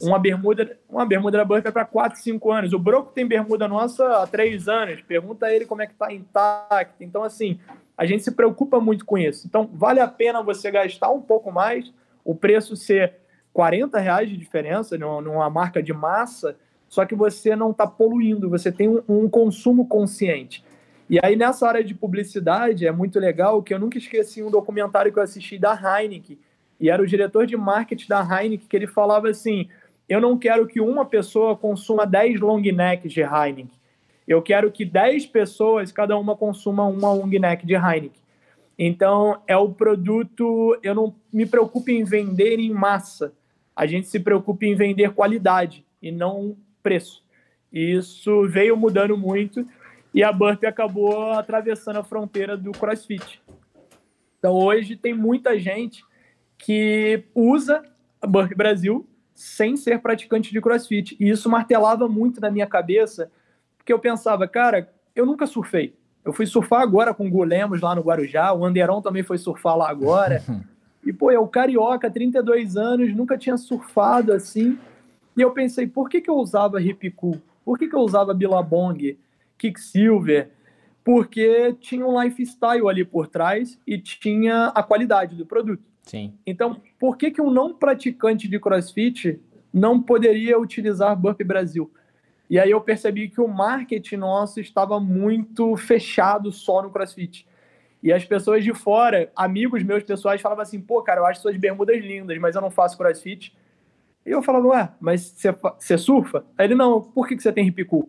Uma 0.00 0.18
bermuda, 0.18 0.78
uma 0.88 1.04
bermuda 1.04 1.36
da 1.36 1.44
Burp 1.44 1.66
é 1.66 1.70
para 1.70 1.84
4, 1.84 2.18
5 2.18 2.50
anos. 2.50 2.72
O 2.72 2.78
Broco 2.78 3.12
tem 3.12 3.26
bermuda 3.26 3.68
nossa 3.68 4.22
há 4.22 4.26
3 4.26 4.68
anos. 4.68 5.02
Pergunta 5.02 5.44
a 5.44 5.54
ele 5.54 5.66
como 5.66 5.82
é 5.82 5.86
que 5.86 5.92
está 5.92 6.10
intacto. 6.10 7.04
Então, 7.04 7.22
assim, 7.22 7.60
a 7.98 8.06
gente 8.06 8.22
se 8.22 8.30
preocupa 8.30 8.80
muito 8.80 9.04
com 9.04 9.18
isso. 9.18 9.46
Então, 9.46 9.68
vale 9.74 10.00
a 10.00 10.08
pena 10.08 10.42
você 10.42 10.70
gastar 10.70 11.10
um 11.10 11.20
pouco 11.20 11.52
mais, 11.52 11.92
o 12.24 12.34
preço 12.34 12.74
ser 12.74 13.16
40 13.52 13.98
reais 13.98 14.30
de 14.30 14.38
diferença 14.38 14.96
numa 14.96 15.50
marca 15.50 15.82
de 15.82 15.92
massa, 15.92 16.56
só 16.88 17.04
que 17.04 17.14
você 17.14 17.54
não 17.54 17.72
está 17.72 17.86
poluindo, 17.86 18.48
você 18.48 18.72
tem 18.72 18.88
um, 18.88 19.02
um 19.06 19.28
consumo 19.28 19.86
consciente. 19.86 20.64
E 21.12 21.20
aí, 21.22 21.36
nessa 21.36 21.68
área 21.68 21.84
de 21.84 21.94
publicidade, 21.94 22.86
é 22.86 22.90
muito 22.90 23.20
legal 23.20 23.62
que 23.62 23.74
eu 23.74 23.78
nunca 23.78 23.98
esqueci 23.98 24.42
um 24.42 24.50
documentário 24.50 25.12
que 25.12 25.18
eu 25.18 25.22
assisti 25.22 25.58
da 25.58 25.74
Heineken, 25.74 26.38
e 26.80 26.88
era 26.88 27.02
o 27.02 27.06
diretor 27.06 27.44
de 27.46 27.54
marketing 27.54 28.08
da 28.08 28.22
Heineken, 28.22 28.66
que 28.66 28.74
ele 28.74 28.86
falava 28.86 29.28
assim: 29.28 29.68
Eu 30.08 30.22
não 30.22 30.38
quero 30.38 30.66
que 30.66 30.80
uma 30.80 31.04
pessoa 31.04 31.54
consuma 31.54 32.06
10 32.06 32.40
long 32.40 32.62
necks 32.62 33.12
de 33.12 33.20
Heineken. 33.20 33.70
Eu 34.26 34.40
quero 34.40 34.72
que 34.72 34.86
10 34.86 35.26
pessoas, 35.26 35.92
cada 35.92 36.16
uma 36.16 36.34
consuma 36.34 36.86
uma 36.86 37.12
long 37.12 37.28
neck 37.28 37.66
de 37.66 37.74
Heineken. 37.74 38.22
Então, 38.78 39.38
é 39.46 39.54
o 39.54 39.68
produto. 39.68 40.78
Eu 40.82 40.94
não 40.94 41.14
me 41.30 41.44
preocupo 41.44 41.90
em 41.90 42.04
vender 42.04 42.58
em 42.58 42.70
massa. 42.70 43.34
A 43.76 43.84
gente 43.84 44.08
se 44.08 44.18
preocupa 44.18 44.64
em 44.64 44.74
vender 44.74 45.12
qualidade 45.12 45.84
e 46.00 46.10
não 46.10 46.56
preço. 46.82 47.22
E 47.70 47.98
isso 47.98 48.48
veio 48.48 48.78
mudando 48.78 49.14
muito 49.14 49.66
e 50.14 50.22
a 50.22 50.32
Burp 50.32 50.64
acabou 50.64 51.32
atravessando 51.32 51.98
a 51.98 52.04
fronteira 52.04 52.56
do 52.56 52.72
CrossFit. 52.72 53.42
Então 54.38 54.54
hoje 54.54 54.96
tem 54.96 55.14
muita 55.14 55.58
gente 55.58 56.04
que 56.58 57.24
usa 57.34 57.82
a 58.20 58.26
Burp 58.26 58.54
Brasil 58.54 59.06
sem 59.34 59.76
ser 59.76 60.00
praticante 60.00 60.52
de 60.52 60.60
CrossFit. 60.60 61.16
E 61.18 61.28
isso 61.28 61.48
martelava 61.48 62.08
muito 62.08 62.40
na 62.40 62.50
minha 62.50 62.66
cabeça, 62.66 63.30
porque 63.76 63.92
eu 63.92 63.98
pensava, 63.98 64.46
cara, 64.46 64.92
eu 65.14 65.26
nunca 65.26 65.46
surfei. 65.46 65.94
Eu 66.24 66.32
fui 66.32 66.46
surfar 66.46 66.82
agora 66.82 67.12
com 67.12 67.26
o 67.26 67.30
Gulemos 67.30 67.80
lá 67.80 67.94
no 67.94 68.02
Guarujá, 68.02 68.52
o 68.52 68.64
Anderon 68.64 69.02
também 69.02 69.22
foi 69.22 69.38
surfar 69.38 69.76
lá 69.76 69.90
agora. 69.90 70.42
e, 71.04 71.12
pô, 71.12 71.30
é 71.30 71.38
o 71.38 71.48
carioca, 71.48 72.10
32 72.10 72.76
anos, 72.76 73.14
nunca 73.14 73.36
tinha 73.36 73.56
surfado 73.56 74.32
assim. 74.32 74.78
E 75.36 75.40
eu 75.40 75.50
pensei, 75.50 75.86
por 75.86 76.08
que, 76.08 76.20
que 76.20 76.30
eu 76.30 76.36
usava 76.36 76.80
Hip 76.80 77.10
Cool? 77.12 77.40
Por 77.64 77.78
que, 77.78 77.88
que 77.88 77.96
eu 77.96 78.00
usava 78.00 78.34
Billabong? 78.34 79.18
Kicksilver, 79.62 80.50
porque 81.04 81.74
tinha 81.80 82.04
um 82.04 82.20
lifestyle 82.20 82.88
ali 82.88 83.04
por 83.04 83.28
trás 83.28 83.78
e 83.86 83.96
tinha 83.96 84.66
a 84.68 84.82
qualidade 84.82 85.36
do 85.36 85.46
produto. 85.46 85.82
Sim. 86.02 86.34
Então, 86.44 86.80
por 86.98 87.16
que, 87.16 87.30
que 87.30 87.40
um 87.40 87.50
não 87.50 87.72
praticante 87.72 88.48
de 88.48 88.58
crossfit 88.58 89.40
não 89.72 90.02
poderia 90.02 90.58
utilizar 90.58 91.16
Burp 91.16 91.40
Brasil? 91.44 91.92
E 92.50 92.58
aí 92.58 92.70
eu 92.70 92.80
percebi 92.80 93.28
que 93.28 93.40
o 93.40 93.46
marketing 93.46 94.16
nosso 94.16 94.60
estava 94.60 94.98
muito 94.98 95.76
fechado 95.76 96.50
só 96.50 96.82
no 96.82 96.90
crossfit. 96.90 97.46
E 98.02 98.12
as 98.12 98.24
pessoas 98.24 98.64
de 98.64 98.74
fora, 98.74 99.30
amigos 99.36 99.84
meus 99.84 100.02
pessoais, 100.02 100.40
falavam 100.40 100.62
assim: 100.62 100.80
pô, 100.80 101.00
cara, 101.02 101.20
eu 101.20 101.26
acho 101.26 101.40
suas 101.40 101.56
bermudas 101.56 102.02
lindas, 102.02 102.36
mas 102.38 102.56
eu 102.56 102.60
não 102.60 102.70
faço 102.70 102.98
crossfit. 102.98 103.56
E 104.26 104.30
eu 104.30 104.42
falava, 104.42 104.66
ué, 104.68 104.92
mas 105.00 105.34
você 105.78 105.96
surfa? 105.96 106.44
Aí 106.58 106.66
ele, 106.66 106.74
não, 106.74 107.00
por 107.00 107.26
que, 107.26 107.36
que 107.36 107.42
você 107.42 107.52
tem 107.52 107.66
hip 107.66 107.84
cool? 107.84 108.08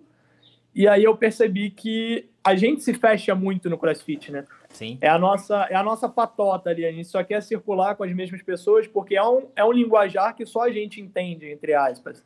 E 0.75 0.87
aí 0.87 1.03
eu 1.03 1.15
percebi 1.15 1.69
que 1.69 2.29
a 2.43 2.55
gente 2.55 2.83
se 2.83 2.93
fecha 2.93 3.33
muito 3.35 3.69
no 3.69 3.77
CrossFit, 3.77 4.31
né? 4.31 4.43
Sim. 4.69 4.97
É 4.99 5.07
a 5.07 5.19
nossa, 5.19 5.67
é 5.69 5.75
a 5.75 5.83
nossa 5.83 6.09
patota 6.09 6.69
ali. 6.69 6.85
A 6.85 6.91
gente 6.91 7.07
só 7.07 7.23
quer 7.23 7.41
circular 7.41 7.95
com 7.95 8.03
as 8.03 8.13
mesmas 8.13 8.41
pessoas 8.41 8.87
porque 8.87 9.15
é 9.15 9.23
um, 9.23 9.47
é 9.55 9.63
um 9.63 9.71
linguajar 9.71 10.35
que 10.35 10.45
só 10.45 10.63
a 10.63 10.71
gente 10.71 10.99
entende, 10.99 11.49
entre 11.49 11.73
aspas. 11.73 12.23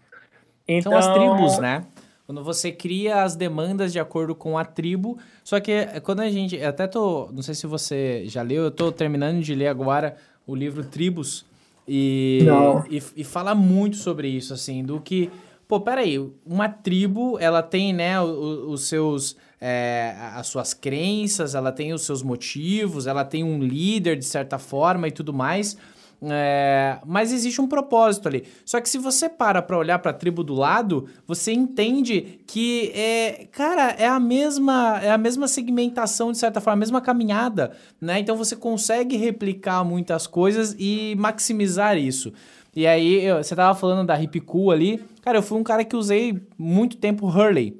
Então... 0.67 0.91
São 0.91 0.99
as 0.99 1.13
tribos, 1.13 1.59
né? 1.59 1.85
Quando 2.25 2.43
você 2.43 2.73
cria 2.73 3.23
as 3.23 3.37
demandas 3.37 3.93
de 3.93 3.99
acordo 3.99 4.35
com 4.35 4.57
a 4.57 4.65
tribo. 4.65 5.17
Só 5.45 5.61
que 5.61 5.71
é, 5.71 5.99
quando 6.01 6.19
a 6.19 6.29
gente. 6.29 6.61
Até 6.61 6.85
tô. 6.85 7.29
Não 7.31 7.41
sei 7.41 7.55
se 7.55 7.65
você 7.65 8.23
já 8.25 8.41
leu, 8.41 8.63
eu 8.63 8.71
tô 8.71 8.91
terminando 8.91 9.41
de 9.41 9.55
ler 9.55 9.67
agora 9.67 10.17
o 10.45 10.53
livro 10.53 10.83
Tribos. 10.83 11.45
E, 11.87 12.45
e, 12.89 13.01
e 13.15 13.23
fala 13.23 13.55
muito 13.55 13.95
sobre 13.95 14.27
isso, 14.27 14.53
assim, 14.53 14.83
do 14.83 14.99
que 14.99 15.31
pô, 15.67 15.81
peraí, 15.81 16.17
uma 16.45 16.69
tribo, 16.69 17.37
ela 17.39 17.61
tem, 17.61 17.93
né, 17.93 18.19
os, 18.21 18.87
seus, 18.87 19.35
é, 19.59 20.15
as 20.33 20.47
suas 20.47 20.73
crenças, 20.73 21.55
ela 21.55 21.71
tem 21.71 21.93
os 21.93 22.03
seus 22.03 22.23
motivos, 22.23 23.05
ela 23.05 23.25
tem 23.25 23.43
um 23.43 23.59
líder, 23.59 24.15
de 24.15 24.25
certa 24.25 24.57
forma, 24.57 25.07
e 25.07 25.11
tudo 25.11 25.33
mais, 25.33 25.77
é, 26.21 26.97
mas 27.05 27.31
existe 27.31 27.61
um 27.61 27.67
propósito 27.67 28.27
ali. 28.27 28.45
Só 28.65 28.81
que 28.81 28.89
se 28.89 28.97
você 28.97 29.29
para 29.29 29.61
para 29.61 29.77
olhar 29.77 29.99
para 29.99 30.11
a 30.11 30.13
tribo 30.13 30.43
do 30.43 30.55
lado, 30.55 31.07
você 31.27 31.51
entende 31.51 32.39
que 32.47 32.91
é, 32.95 33.47
cara, 33.51 33.91
é 33.91 34.07
a 34.07 34.19
mesma 34.19 34.99
é 34.99 35.11
a 35.11 35.17
mesma 35.17 35.47
segmentação 35.47 36.31
de 36.31 36.39
certa 36.39 36.59
forma, 36.59 36.73
a 36.73 36.79
mesma 36.79 37.01
caminhada, 37.01 37.71
né? 38.01 38.19
Então 38.19 38.35
você 38.35 38.55
consegue 38.55 39.15
replicar 39.15 39.83
muitas 39.83 40.25
coisas 40.25 40.75
e 40.79 41.13
maximizar 41.19 41.95
isso. 41.97 42.33
E 42.75 42.85
aí, 42.85 43.25
você 43.33 43.55
tava 43.55 43.77
falando 43.77 44.05
da 44.05 44.21
hip 44.21 44.39
cool 44.41 44.69
ali. 44.69 45.03
Cara, 45.27 45.39
eu 45.39 45.43
fui 45.43 45.59
um 45.59 45.63
cara 45.63 45.83
que 45.83 45.93
usei 45.93 46.41
muito 46.57 46.95
tempo 46.95 47.27
Hurley. 47.27 47.77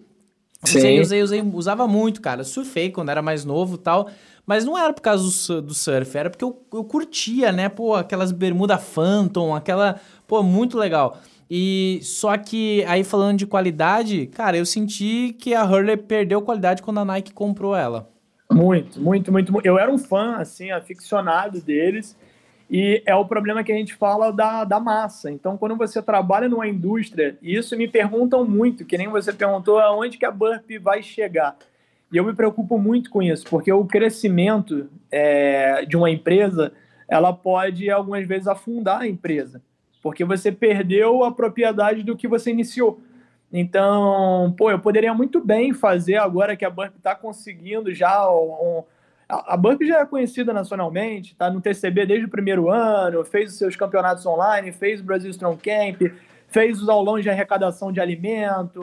Usei, 0.62 1.00
usei, 1.00 1.24
usei, 1.24 1.42
usava 1.42 1.88
muito, 1.88 2.20
cara. 2.20 2.44
Surfei 2.44 2.92
quando 2.92 3.08
era 3.08 3.22
mais 3.22 3.46
novo 3.46 3.78
tal. 3.78 4.10
Mas 4.46 4.66
não 4.66 4.78
era 4.78 4.92
por 4.92 5.00
causa 5.00 5.24
do, 5.24 5.62
do 5.62 5.74
surf, 5.74 6.18
era 6.18 6.30
porque 6.30 6.44
eu, 6.44 6.62
eu 6.74 6.84
curtia, 6.84 7.54
né? 7.54 7.70
Pô, 7.70 7.96
aquelas 7.96 8.34
bermuda 8.34 8.78
Phantom, 8.78 9.56
aquela. 9.56 9.98
Pô, 10.28 10.44
muito 10.44 10.78
legal. 10.78 11.22
E 11.50 12.02
só 12.04 12.38
que 12.38 12.84
aí 12.84 13.06
falando 13.06 13.38
de 13.38 13.48
qualidade, 13.48 14.28
cara, 14.28 14.58
eu 14.58 14.66
senti 14.66 15.34
que 15.40 15.54
a 15.56 15.64
Hurley 15.64 15.96
perdeu 15.96 16.42
qualidade 16.42 16.82
quando 16.82 17.00
a 17.00 17.06
Nike 17.06 17.32
comprou 17.32 17.74
ela. 17.74 18.10
Muito, 18.52 19.00
muito, 19.00 19.32
muito. 19.32 19.54
Eu 19.64 19.80
era 19.80 19.90
um 19.90 19.98
fã, 19.98 20.36
assim, 20.36 20.70
aficionado 20.70 21.62
deles. 21.62 22.14
E 22.70 23.02
é 23.06 23.16
o 23.16 23.26
problema 23.26 23.64
que 23.64 23.72
a 23.72 23.76
gente 23.76 23.96
fala 23.96 24.32
da, 24.32 24.66
da 24.66 24.80
massa. 24.80 25.32
Então, 25.32 25.58
quando 25.58 25.78
você 25.78 26.02
trabalha 26.02 26.50
numa 26.50 26.68
indústria, 26.68 27.38
e 27.42 27.56
isso 27.56 27.78
me 27.78 27.88
perguntam 27.88 28.46
muito, 28.46 28.86
que 28.86 28.98
nem 28.98 29.08
você 29.08 29.32
perguntou 29.32 29.80
aonde 29.80 30.18
que 30.18 30.26
a 30.26 30.32
Burp 30.32 30.70
vai 30.82 31.02
chegar. 31.02 31.56
E 32.12 32.18
eu 32.18 32.26
me 32.26 32.34
preocupo 32.34 32.78
muito 32.78 33.10
com 33.10 33.22
isso, 33.22 33.46
porque 33.50 33.72
o 33.72 33.86
crescimento 33.86 34.90
é, 35.12 35.86
de 35.86 35.96
uma 35.96 36.10
empresa, 36.10 36.74
ela 37.08 37.32
pode 37.32 37.90
algumas 37.90 38.28
vezes 38.28 38.48
afundar 38.48 39.02
a 39.02 39.08
empresa, 39.08 39.62
porque 40.02 40.24
você 40.26 40.52
perdeu 40.52 41.24
a 41.24 41.32
propriedade 41.32 42.04
do 42.04 42.18
que 42.18 42.28
você 42.28 42.52
iniciou. 42.52 43.02
Então, 43.52 44.54
pô, 44.58 44.70
eu 44.70 44.80
poderia 44.80 45.14
muito 45.14 45.40
bem 45.40 45.74
fazer 45.74 46.16
agora 46.16 46.56
que 46.56 46.66
a 46.66 46.70
Burp 46.70 46.96
está 46.98 47.16
conseguindo 47.16 47.94
já 47.94 48.30
um, 48.30 48.84
a 49.30 49.58
Burp 49.58 49.82
já 49.84 50.00
é 50.00 50.06
conhecida 50.06 50.54
nacionalmente, 50.54 51.34
está 51.34 51.50
no 51.50 51.60
TCB 51.60 52.06
desde 52.06 52.26
o 52.26 52.30
primeiro 52.30 52.70
ano, 52.70 53.26
fez 53.26 53.52
os 53.52 53.58
seus 53.58 53.76
campeonatos 53.76 54.26
online, 54.26 54.72
fez 54.72 55.02
o 55.02 55.04
Brasil 55.04 55.30
Strong 55.32 55.62
Camp, 55.62 56.14
fez 56.48 56.82
os 56.82 56.88
aulões 56.88 57.24
de 57.24 57.30
arrecadação 57.30 57.92
de 57.92 58.00
alimento, 58.00 58.82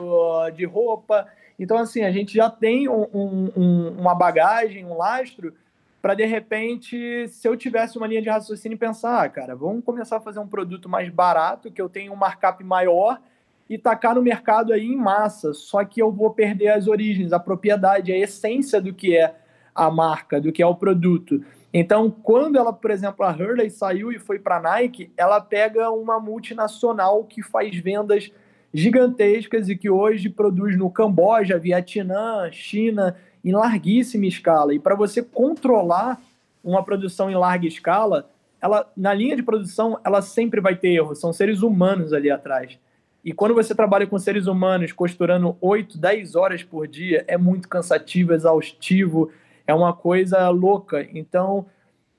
de 0.55 0.63
roupa. 0.65 1.27
Então, 1.57 1.77
assim, 1.77 2.03
a 2.03 2.11
gente 2.11 2.35
já 2.35 2.49
tem 2.49 2.87
um, 2.87 3.07
um, 3.13 3.95
uma 3.97 4.13
bagagem, 4.13 4.85
um 4.85 4.95
lastro, 4.95 5.53
para 5.99 6.13
de 6.13 6.25
repente, 6.25 7.27
se 7.29 7.47
eu 7.47 7.57
tivesse 7.57 7.97
uma 7.97 8.05
linha 8.05 8.21
de 8.21 8.29
raciocínio, 8.29 8.77
pensar, 8.77 9.23
ah, 9.23 9.29
cara, 9.29 9.55
vamos 9.55 9.83
começar 9.83 10.17
a 10.17 10.21
fazer 10.21 10.39
um 10.39 10.47
produto 10.47 10.87
mais 10.87 11.09
barato, 11.09 11.71
que 11.71 11.81
eu 11.81 11.89
tenho 11.89 12.13
um 12.13 12.15
markup 12.15 12.63
maior 12.63 13.19
e 13.67 13.79
tacar 13.79 14.13
no 14.13 14.21
mercado 14.21 14.71
aí 14.71 14.85
em 14.85 14.95
massa. 14.95 15.55
Só 15.55 15.83
que 15.83 15.99
eu 15.99 16.11
vou 16.11 16.29
perder 16.29 16.67
as 16.67 16.87
origens, 16.87 17.33
a 17.33 17.39
propriedade, 17.39 18.11
a 18.11 18.17
essência 18.17 18.79
do 18.79 18.93
que 18.93 19.17
é 19.17 19.33
a 19.75 19.91
marca, 19.91 20.39
do 20.39 20.51
que 20.51 20.63
é 20.63 20.65
o 20.65 20.73
produto. 20.73 21.43
Então, 21.73 22.09
quando 22.09 22.57
ela, 22.57 22.71
por 22.71 22.89
exemplo, 22.89 23.25
a 23.25 23.31
Hurley 23.31 23.69
saiu 23.69 24.09
e 24.11 24.17
foi 24.17 24.39
para 24.39 24.55
a 24.55 24.61
Nike, 24.61 25.11
ela 25.17 25.41
pega 25.41 25.91
uma 25.91 26.19
multinacional 26.19 27.25
que 27.25 27.43
faz 27.43 27.75
vendas 27.75 28.31
gigantescas 28.73 29.67
e 29.67 29.75
que 29.75 29.89
hoje 29.89 30.29
produz 30.29 30.77
no 30.77 30.89
Camboja, 30.89 31.59
Vietnã, 31.59 32.49
China, 32.51 33.15
em 33.43 33.51
larguíssima 33.51 34.25
escala. 34.25 34.73
E 34.73 34.79
para 34.79 34.95
você 34.95 35.21
controlar 35.21 36.19
uma 36.63 36.83
produção 36.83 37.29
em 37.29 37.35
larga 37.35 37.67
escala, 37.67 38.29
ela 38.61 38.89
na 38.95 39.13
linha 39.13 39.35
de 39.35 39.43
produção, 39.43 39.99
ela 40.03 40.21
sempre 40.21 40.59
vai 40.59 40.75
ter 40.75 40.89
erro, 40.89 41.13
são 41.13 41.31
seres 41.31 41.61
humanos 41.61 42.13
ali 42.13 42.31
atrás. 42.31 42.79
E 43.23 43.33
quando 43.33 43.53
você 43.53 43.73
trabalha 43.73 44.07
com 44.07 44.17
seres 44.19 44.47
humanos 44.47 44.91
costurando 44.91 45.57
8, 45.59 45.97
10 45.97 46.35
horas 46.35 46.63
por 46.63 46.87
dia, 46.87 47.23
é 47.27 47.37
muito 47.37 47.67
cansativo, 47.67 48.33
exaustivo, 48.33 49.31
é 49.67 49.73
uma 49.73 49.93
coisa 49.93 50.49
louca. 50.49 51.07
Então, 51.13 51.65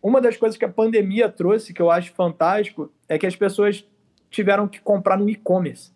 uma 0.03 0.21
das 0.21 0.37
coisas 0.37 0.57
que 0.57 0.65
a 0.65 0.69
pandemia 0.69 1.29
trouxe, 1.29 1.73
que 1.73 1.83
eu 1.83 1.91
acho 1.91 2.13
fantástico, 2.13 2.93
é 3.09 3.19
que 3.19 3.27
as 3.27 3.37
pessoas 3.37 3.85
tiveram 4.31 4.69
que 4.69 4.81
comprar 4.81 5.19
no 5.19 5.29
e-commerce. 5.29 5.93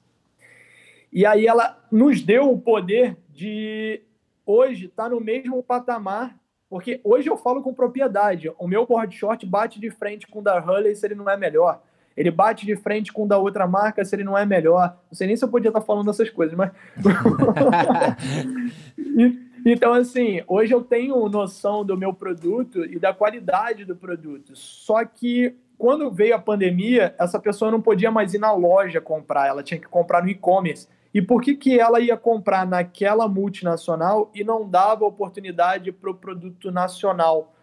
E 1.12 1.27
aí 1.27 1.47
ela 1.47 1.78
nos 1.90 2.22
deu 2.22 2.51
o 2.51 2.60
poder 2.60 3.16
de 3.28 4.02
hoje 4.47 4.86
estar 4.86 5.05
tá 5.05 5.09
no 5.09 5.20
mesmo 5.20 5.62
patamar, 5.62 6.36
porque 6.68 7.01
hoje 7.02 7.28
eu 7.28 7.36
falo 7.36 7.62
com 7.62 7.74
propriedade. 7.74 8.52
O 8.59 8.68
meu 8.68 8.86
board 8.86 9.16
short 9.16 9.44
bate 9.44 9.81
de 9.81 9.90
frente 9.90 10.27
com 10.27 10.39
o 10.39 10.43
da 10.43 10.59
Hurley 10.59 10.94
se 10.94 11.06
ele 11.06 11.16
não 11.16 11.28
é 11.28 11.36
melhor. 11.36 11.82
Ele 12.16 12.31
bate 12.31 12.66
de 12.66 12.77
frente 12.77 13.12
com 13.12 13.24
o 13.24 13.28
da 13.28 13.39
outra 13.39 13.66
marca 13.66 14.05
se 14.05 14.14
ele 14.14 14.24
não 14.24 14.36
é 14.36 14.47
melhor. 14.47 14.98
Não 15.10 15.16
sei 15.16 15.27
nem 15.27 15.36
se 15.36 15.44
eu 15.44 15.48
podia 15.48 15.68
estar 15.68 15.81
falando 15.81 16.10
essas 16.10 16.31
coisas, 16.31 16.56
mas. 16.56 16.70
Então, 19.65 19.93
assim, 19.93 20.43
hoje 20.47 20.73
eu 20.73 20.82
tenho 20.82 21.28
noção 21.28 21.85
do 21.85 21.97
meu 21.97 22.15
produto 22.15 22.85
e 22.85 22.99
da 22.99 23.12
qualidade 23.12 23.85
do 23.85 23.95
produto. 23.95 24.57
Só 24.57 25.05
que 25.05 25.55
quando 25.77 26.11
veio 26.11 26.35
a 26.35 26.39
pandemia, 26.39 27.15
essa 27.19 27.39
pessoa 27.39 27.70
não 27.70 27.81
podia 27.81 28.11
mais 28.11 28.35
ir 28.35 28.39
na 28.39 28.53
loja 28.53 29.01
comprar, 29.01 29.49
ela 29.49 29.62
tinha 29.62 29.81
que 29.81 29.89
comprar 29.89 30.23
no 30.23 30.28
e-commerce. 30.28 30.87
E 31.12 31.20
por 31.20 31.43
que, 31.43 31.57
que 31.57 31.78
ela 31.78 31.99
ia 31.99 32.16
comprar 32.16 32.66
naquela 32.66 33.27
multinacional 33.27 34.31
e 34.35 34.45
não 34.45 34.69
dava 34.69 35.05
oportunidade 35.05 35.91
para 35.91 36.11
o 36.11 36.15
produto 36.15 36.70
nacional? 36.70 37.55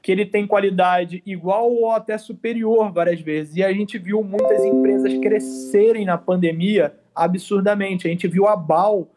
Que 0.00 0.12
ele 0.12 0.24
tem 0.24 0.46
qualidade 0.46 1.22
igual 1.26 1.72
ou 1.72 1.90
até 1.90 2.16
superior 2.16 2.92
várias 2.92 3.20
vezes. 3.20 3.56
E 3.56 3.64
a 3.64 3.72
gente 3.72 3.98
viu 3.98 4.22
muitas 4.22 4.64
empresas 4.64 5.12
crescerem 5.18 6.04
na 6.04 6.16
pandemia 6.16 6.94
absurdamente. 7.14 8.06
A 8.06 8.10
gente 8.10 8.28
viu 8.28 8.46
a 8.46 8.54
Bal 8.54 9.08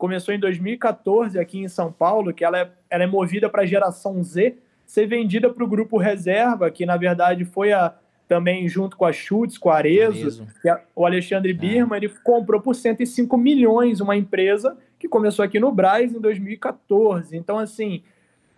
começou 0.00 0.32
em 0.32 0.40
2014 0.40 1.38
aqui 1.38 1.58
em 1.58 1.68
São 1.68 1.92
Paulo, 1.92 2.32
que 2.32 2.42
ela 2.42 2.58
é, 2.58 2.70
ela 2.88 3.04
é 3.04 3.06
movida 3.06 3.50
para 3.50 3.62
a 3.62 3.66
geração 3.66 4.24
Z, 4.24 4.56
ser 4.86 5.06
vendida 5.06 5.52
para 5.52 5.62
o 5.62 5.68
grupo 5.68 5.98
reserva, 5.98 6.70
que 6.70 6.86
na 6.86 6.96
verdade 6.96 7.44
foi 7.44 7.70
a, 7.74 7.94
também 8.26 8.66
junto 8.66 8.96
com 8.96 9.04
a 9.04 9.12
Schutz, 9.12 9.58
com 9.58 9.68
a 9.68 9.76
Arezo, 9.76 10.48
a, 10.66 10.80
o 10.96 11.04
Alexandre 11.04 11.50
é. 11.50 11.54
Birman, 11.54 11.98
ele 11.98 12.08
comprou 12.24 12.62
por 12.62 12.74
105 12.74 13.36
milhões 13.36 14.00
uma 14.00 14.16
empresa 14.16 14.74
que 14.98 15.06
começou 15.06 15.44
aqui 15.44 15.60
no 15.60 15.70
Braz 15.70 16.14
em 16.14 16.18
2014. 16.18 17.36
Então, 17.36 17.58
assim, 17.58 18.02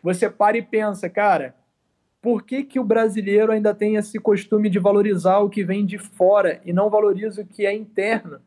você 0.01 0.31
para 0.31 0.57
e 0.57 0.63
pensa, 0.63 1.11
cara, 1.11 1.57
por 2.23 2.45
que, 2.45 2.63
que 2.63 2.79
o 2.79 2.85
brasileiro 2.85 3.51
ainda 3.51 3.75
tem 3.75 3.97
esse 3.97 4.21
costume 4.21 4.71
de 4.71 4.79
valorizar 4.79 5.39
o 5.39 5.51
que 5.51 5.65
vem 5.65 5.85
de 5.85 5.99
fora 5.99 6.61
e 6.65 6.73
não 6.73 6.89
valoriza 6.89 7.43
o 7.43 7.47
que 7.47 7.67
é 7.67 7.75
interno? 7.75 8.39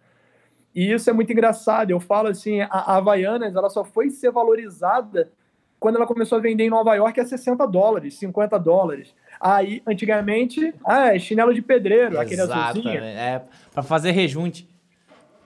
E 0.76 0.92
isso 0.92 1.10
é 1.10 1.14
muito 1.14 1.32
engraçado. 1.32 1.90
Eu 1.90 2.02
falo 2.02 2.28
assim, 2.28 2.60
a, 2.62 2.68
a 2.68 2.98
Havaianas 2.98 3.56
ela 3.56 3.70
só 3.70 3.86
foi 3.86 4.10
ser 4.10 4.30
valorizada 4.32 5.32
quando 5.80 5.96
ela 5.96 6.06
começou 6.06 6.38
a 6.38 6.42
vender 6.42 6.66
em 6.66 6.70
Nova 6.70 6.94
York 6.96 7.20
a 7.20 7.26
60 7.26 7.66
dólares, 7.68 8.16
50 8.16 8.60
dólares. 8.60 9.14
Aí, 9.40 9.82
antigamente, 9.88 10.74
ah, 10.86 11.16
é 11.16 11.20
chinelo 11.20 11.54
de 11.54 11.62
pedreiro, 11.62 12.20
aquele 12.20 12.42
azulzinho. 12.42 13.04
É, 13.04 13.44
para 13.72 13.84
fazer 13.84 14.12
rejunte. 14.12 14.68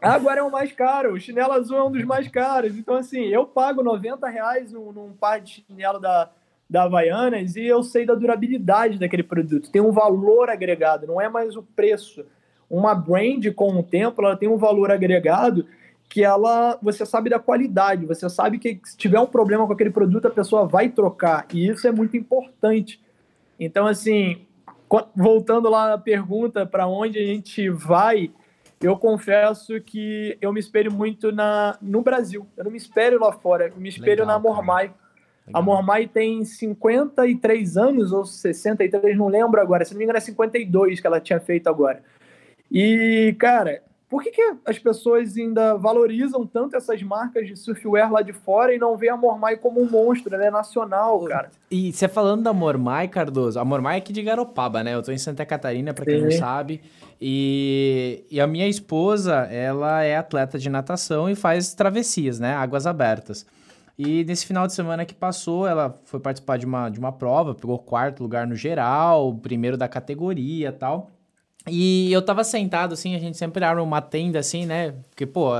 Agora 0.02 0.40
é 0.40 0.44
o 0.44 0.52
mais 0.52 0.72
caro, 0.72 1.14
o 1.14 1.20
chinelo 1.20 1.52
azul 1.52 1.78
é 1.78 1.84
um 1.84 1.92
dos 1.92 2.06
mais 2.06 2.28
caros. 2.30 2.78
Então, 2.78 2.96
assim, 2.96 3.26
eu 3.26 3.46
pago 3.46 3.84
90 3.84 4.28
reais 4.30 4.72
num, 4.72 4.94
num 4.94 5.12
par 5.12 5.42
de 5.42 5.66
chinelo 5.68 6.00
da, 6.00 6.30
da 6.70 6.84
Havaianas 6.84 7.56
e 7.58 7.66
eu 7.66 7.84
sei 7.84 8.06
da 8.06 8.16
durabilidade 8.16 8.98
daquele 8.98 9.24
produto. 9.24 9.70
Tem 9.70 9.82
um 9.82 9.92
valor 9.92 10.50
agregado, 10.50 11.06
não 11.06 11.20
é 11.20 11.28
mais 11.28 11.58
o 11.58 11.64
preço 11.64 12.26
uma 12.70 12.94
brand 12.94 13.46
com 13.56 13.72
o 13.80 13.84
tempo 13.84 14.22
ela 14.22 14.36
tem 14.36 14.48
um 14.48 14.58
valor 14.58 14.92
agregado 14.92 15.66
que 16.10 16.24
ela, 16.24 16.78
você 16.82 17.06
sabe 17.06 17.30
da 17.30 17.38
qualidade, 17.38 18.06
você 18.06 18.28
sabe 18.28 18.58
que 18.58 18.80
se 18.84 18.98
tiver 18.98 19.20
um 19.20 19.28
problema 19.28 19.68
com 19.68 19.74
aquele 19.74 19.92
produto, 19.92 20.28
a 20.28 20.32
pessoa 20.32 20.68
vai 20.68 20.90
trocar, 20.90 21.46
e 21.54 21.68
isso 21.68 21.88
é 21.88 21.92
muito 21.92 22.18
importante. 22.18 23.00
Então, 23.60 23.86
assim, 23.86 24.48
voltando 25.16 25.70
lá 25.70 25.94
à 25.94 25.98
pergunta 26.00 26.66
para 26.66 26.88
onde 26.88 27.20
a 27.20 27.24
gente 27.24 27.70
vai, 27.70 28.32
eu 28.82 28.98
confesso 28.98 29.80
que 29.82 30.36
eu 30.42 30.52
me 30.52 30.60
espelho 30.60 30.92
muito 30.92 31.32
na, 31.32 31.78
no 31.80 32.02
Brasil. 32.02 32.48
Eu 32.58 32.64
não 32.64 32.72
me 32.72 32.78
espelho 32.78 33.20
lá 33.20 33.32
fora, 33.32 33.68
eu 33.68 33.80
me 33.80 33.90
espelho 33.90 34.22
Legal, 34.22 34.28
na 34.28 34.40
Mormai. 34.40 34.92
A 35.54 35.62
Mormai 35.62 36.08
tem 36.08 36.44
53 36.44 37.78
anos 37.78 38.12
ou 38.12 38.26
63, 38.26 39.18
não 39.18 39.28
lembro 39.28 39.60
agora. 39.60 39.86
Se 39.86 39.94
não 39.94 39.98
me 40.00 40.06
engano, 40.06 40.18
é 40.18 40.22
52 40.22 41.00
que 41.00 41.08
ela 41.08 41.20
tinha 41.20 41.40
feito 41.40 41.68
agora. 41.68 42.02
E, 42.72 43.36
cara, 43.40 43.82
por 44.10 44.24
que, 44.24 44.32
que 44.32 44.42
as 44.66 44.80
pessoas 44.80 45.38
ainda 45.38 45.76
valorizam 45.76 46.46
tanto 46.46 46.76
essas 46.76 47.02
marcas 47.04 47.48
de 47.48 47.56
surfwear 47.56 48.12
lá 48.12 48.24
de 48.24 48.34
fora 48.34 48.74
e 48.74 48.80
não 48.80 48.98
vê 48.98 49.08
a 49.08 49.16
Mormai 49.16 49.56
como 49.56 49.80
um 49.80 49.88
monstro? 49.88 50.34
Ela 50.34 50.46
é 50.46 50.52
nacional, 50.52 51.24
cara. 51.26 51.52
E 51.70 51.94
você 51.94 52.08
falando 52.08 52.42
da 52.42 52.52
Mormai, 52.52 53.08
Cardoso, 53.08 53.60
a 53.60 53.64
Mormai 53.64 53.96
é 53.96 53.98
aqui 54.00 54.12
de 54.12 54.24
Garopaba, 54.24 54.84
né? 54.84 54.96
Eu 54.96 55.04
tô 55.04 55.12
em 55.12 55.18
Santa 55.20 55.46
Catarina, 55.46 55.94
para 55.94 56.06
quem 56.06 56.24
não 56.24 56.32
sabe. 56.32 56.82
E, 57.22 58.24
e 58.32 58.42
a 58.42 58.48
minha 58.48 58.68
esposa, 58.68 59.48
ela 59.52 60.02
é 60.04 60.18
atleta 60.18 60.58
de 60.58 60.70
natação 60.70 61.30
e 61.30 61.36
faz 61.36 61.76
travessias, 61.76 62.40
né? 62.40 62.56
Águas 62.56 62.88
abertas. 62.88 63.46
E 63.96 64.24
nesse 64.24 64.48
final 64.48 64.66
de 64.66 64.74
semana 64.74 65.06
que 65.06 65.14
passou, 65.14 65.68
ela 65.68 65.94
foi 66.06 66.20
participar 66.20 66.58
de 66.58 66.66
uma, 66.66 66.90
de 66.90 66.98
uma 66.98 67.12
prova, 67.12 67.54
pegou 67.54 67.78
quarto 67.78 68.24
lugar 68.24 68.48
no 68.48 68.56
geral, 68.56 69.36
primeiro 69.36 69.78
da 69.78 69.88
categoria 69.88 70.72
tal. 70.72 71.12
E 71.68 72.12
eu 72.12 72.22
tava 72.22 72.44
sentado, 72.44 72.94
assim, 72.94 73.16
a 73.16 73.20
gente 73.20 73.38
sempre 73.38 73.64
abre 73.64 73.82
uma 73.82 74.02
tenda, 74.02 74.40
assim, 74.40 74.66
né? 74.66 74.94
Porque, 75.10 75.26
pô, 75.26 75.52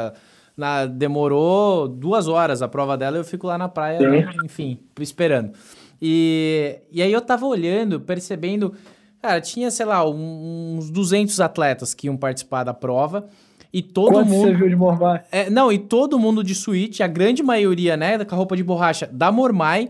na, 0.56 0.86
demorou 0.86 1.88
duas 1.88 2.28
horas 2.28 2.62
a 2.62 2.68
prova 2.68 2.98
dela 2.98 3.18
eu 3.18 3.24
fico 3.24 3.48
lá 3.48 3.58
na 3.58 3.70
praia, 3.70 4.00
né? 4.00 4.30
enfim, 4.44 4.80
esperando. 5.00 5.54
E, 6.02 6.80
e 6.92 7.02
aí 7.02 7.12
eu 7.12 7.22
tava 7.22 7.46
olhando, 7.46 8.00
percebendo, 8.00 8.74
cara, 9.22 9.42
tinha, 9.42 9.70
sei 9.72 9.86
lá, 9.86 10.08
uns 10.08 10.90
200 10.90 11.40
atletas 11.40 11.94
que 11.94 12.08
iam 12.08 12.18
participar 12.18 12.64
da 12.64 12.74
prova. 12.74 13.28
E 13.72 13.82
todo 13.84 14.14
Quanto 14.14 14.30
mundo. 14.30 14.48
você 14.48 14.54
viu 14.56 14.68
de 14.68 14.76
Mormai? 14.76 15.22
É, 15.32 15.50
não, 15.50 15.72
e 15.72 15.78
todo 15.78 16.18
mundo 16.18 16.44
de 16.44 16.56
suíte, 16.56 17.04
a 17.04 17.08
grande 17.08 17.44
maioria, 17.44 17.96
né, 17.96 18.24
com 18.26 18.34
a 18.34 18.38
roupa 18.38 18.58
de 18.58 18.64
borracha 18.64 19.08
da 19.12 19.32
Mormai. 19.32 19.90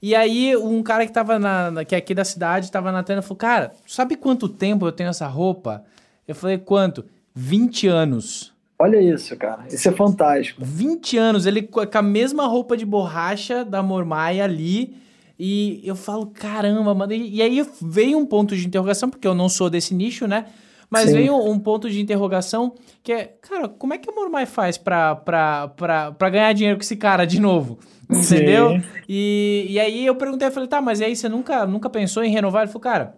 E 0.00 0.14
aí, 0.14 0.56
um 0.56 0.82
cara 0.82 1.04
que 1.06 1.12
tava 1.12 1.38
na, 1.38 1.70
na 1.70 1.84
que 1.84 1.94
é 1.94 1.98
aqui 1.98 2.14
da 2.14 2.24
cidade, 2.24 2.70
tava 2.70 2.92
na 2.92 3.02
tenda, 3.02 3.22
falou: 3.22 3.36
Cara, 3.36 3.72
sabe 3.86 4.16
quanto 4.16 4.48
tempo 4.48 4.86
eu 4.86 4.92
tenho 4.92 5.10
essa 5.10 5.26
roupa? 5.26 5.84
Eu 6.26 6.34
falei: 6.34 6.58
Quanto? 6.58 7.04
20 7.34 7.86
anos. 7.88 8.52
Olha 8.78 9.00
isso, 9.00 9.36
cara. 9.36 9.64
Isso 9.68 9.88
é 9.88 9.92
fantástico. 9.92 10.64
20 10.64 11.16
anos, 11.18 11.46
ele 11.46 11.62
com 11.62 11.80
a 11.92 12.02
mesma 12.02 12.46
roupa 12.46 12.76
de 12.76 12.86
borracha 12.86 13.64
da 13.64 13.82
Mormai 13.82 14.40
ali. 14.40 14.96
E 15.38 15.80
eu 15.84 15.94
falo, 15.94 16.26
caramba, 16.26 16.92
mano. 16.94 17.12
E 17.12 17.40
aí 17.40 17.64
veio 17.80 18.18
um 18.18 18.26
ponto 18.26 18.56
de 18.56 18.66
interrogação, 18.66 19.08
porque 19.08 19.26
eu 19.26 19.34
não 19.34 19.48
sou 19.48 19.70
desse 19.70 19.94
nicho, 19.94 20.26
né? 20.26 20.46
Mas 20.90 21.10
Sim. 21.10 21.16
veio 21.16 21.36
um 21.36 21.58
ponto 21.58 21.90
de 21.90 22.00
interrogação 22.00 22.74
que 23.02 23.12
é, 23.12 23.36
cara, 23.42 23.68
como 23.68 23.92
é 23.92 23.98
que 23.98 24.08
a 24.08 24.12
Mormai 24.12 24.46
faz 24.46 24.78
pra, 24.78 25.14
pra, 25.14 25.68
pra, 25.68 26.12
pra 26.12 26.30
ganhar 26.30 26.52
dinheiro 26.54 26.78
com 26.78 26.82
esse 26.82 26.96
cara 26.96 27.26
de 27.26 27.40
novo? 27.40 27.78
Entendeu? 28.10 28.80
E, 29.06 29.66
e 29.68 29.78
aí 29.78 30.06
eu 30.06 30.14
perguntei, 30.14 30.48
eu 30.48 30.52
falei, 30.52 30.68
tá, 30.68 30.80
mas 30.80 31.00
aí 31.02 31.14
você 31.14 31.28
nunca, 31.28 31.66
nunca 31.66 31.90
pensou 31.90 32.24
em 32.24 32.30
renovar? 32.30 32.62
Ele 32.62 32.72
falou, 32.72 32.82
cara, 32.82 33.14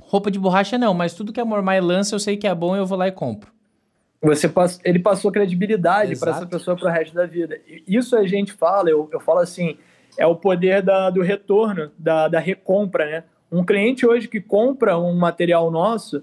roupa 0.00 0.30
de 0.30 0.38
borracha 0.38 0.78
não, 0.78 0.94
mas 0.94 1.12
tudo 1.12 1.32
que 1.32 1.40
a 1.40 1.44
Mormai 1.44 1.80
lança 1.80 2.14
eu 2.14 2.20
sei 2.20 2.36
que 2.36 2.46
é 2.46 2.54
bom 2.54 2.76
e 2.76 2.78
eu 2.78 2.86
vou 2.86 2.96
lá 2.96 3.08
e 3.08 3.12
compro. 3.12 3.50
Você 4.22 4.48
pass... 4.48 4.80
Ele 4.84 4.98
passou 4.98 5.30
credibilidade 5.30 6.16
para 6.16 6.32
essa 6.32 6.46
pessoa 6.46 6.76
para 6.76 6.88
o 6.88 6.92
resto 6.92 7.14
da 7.14 7.26
vida. 7.26 7.58
Isso 7.86 8.16
a 8.16 8.26
gente 8.26 8.52
fala, 8.52 8.90
eu, 8.90 9.08
eu 9.12 9.20
falo 9.20 9.40
assim, 9.40 9.76
é 10.16 10.26
o 10.26 10.36
poder 10.36 10.82
da, 10.82 11.10
do 11.10 11.22
retorno, 11.22 11.90
da, 11.98 12.28
da 12.28 12.38
recompra, 12.38 13.06
né? 13.06 13.24
Um 13.50 13.64
cliente 13.64 14.06
hoje 14.06 14.28
que 14.28 14.40
compra 14.40 14.98
um 14.98 15.16
material 15.16 15.70
nosso, 15.70 16.22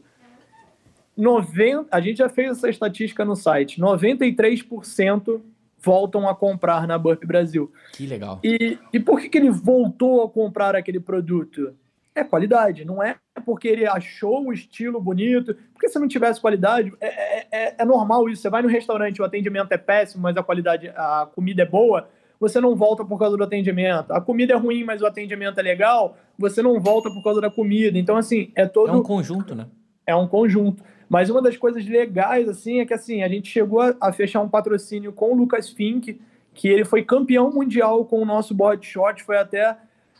90, 1.16 1.88
a 1.92 2.02
gente 2.02 2.18
já 2.18 2.30
fez 2.30 2.52
essa 2.52 2.70
estatística 2.70 3.24
no 3.24 3.36
site, 3.36 3.80
93% 3.80 5.42
voltam 5.86 6.28
a 6.28 6.36
comprar 6.36 6.88
na 6.88 6.98
Burp 6.98 7.24
Brasil. 7.26 7.72
Que 7.94 8.08
legal. 8.08 8.40
E, 8.44 8.78
e 8.92 9.00
por 9.00 9.22
que, 9.22 9.30
que 9.30 9.38
ele 9.38 9.52
voltou 9.52 10.24
a 10.24 10.30
comprar 10.30 10.76
aquele 10.76 11.00
produto? 11.00 11.74
É 12.16 12.24
qualidade, 12.24 12.86
não 12.86 13.04
é 13.04 13.18
porque 13.46 13.68
ele 13.68 13.86
achou 13.86 14.48
o 14.48 14.54
estilo 14.54 15.00
bonito. 15.00 15.56
Porque 15.74 15.88
se 15.88 16.00
não 16.00 16.08
tivesse 16.08 16.42
qualidade, 16.42 16.92
é, 17.00 17.08
é, 17.08 17.48
é, 17.52 17.76
é 17.78 17.86
normal 17.86 18.28
isso. 18.28 18.42
Você 18.42 18.50
vai 18.50 18.62
no 18.62 18.68
restaurante, 18.68 19.22
o 19.22 19.26
atendimento 19.26 19.72
é 19.72 19.78
péssimo, 19.78 20.24
mas 20.24 20.36
a 20.36 20.44
qualidade, 20.44 20.90
a 20.96 21.28
comida 21.36 21.62
é 21.62 21.66
boa, 21.66 22.08
você 22.40 22.60
não 22.60 22.76
volta 22.76 23.06
por 23.06 23.20
causa 23.20 23.38
do 23.38 23.44
atendimento. 23.44 24.12
A 24.12 24.20
comida 24.20 24.54
é 24.54 24.58
ruim, 24.58 24.84
mas 24.84 25.02
o 25.02 25.06
atendimento 25.06 25.60
é 25.60 25.64
legal, 25.64 26.18
você 26.38 26.62
não 26.62 26.80
volta 26.80 27.10
por 27.12 27.24
causa 27.24 27.40
da 27.40 27.52
comida. 27.52 27.98
Então, 27.98 28.18
assim, 28.18 28.52
é 28.56 28.66
todo. 28.66 28.90
É 28.90 28.94
um 28.94 29.04
conjunto, 29.04 29.54
né? 29.54 29.68
É 30.08 30.16
um 30.16 30.28
conjunto. 30.28 30.84
Mas 31.10 31.30
uma 31.30 31.42
das 31.42 31.58
coisas 31.58 31.86
legais, 31.86 32.50
assim, 32.50 32.80
é 32.80 32.86
que 32.86 32.94
assim, 32.94 33.24
a 33.24 33.28
gente 33.28 33.50
chegou 33.50 33.82
a, 34.00 34.12
fechar 34.12 34.42
um 34.42 34.50
patrocínio 34.50 35.12
com 35.12 35.32
o 35.32 35.36
Lucas 35.36 35.70
Fink, 35.70 36.20
que 36.54 36.68
ele 36.68 36.86
foi 36.86 37.04
campeão 37.04 37.52
mundial 37.52 38.06
com 38.06 38.22
o 38.22 38.26
nosso 38.26 38.54
board 38.54 38.86
shot, 38.86 39.22
foi 39.24 39.38
até 39.38 39.78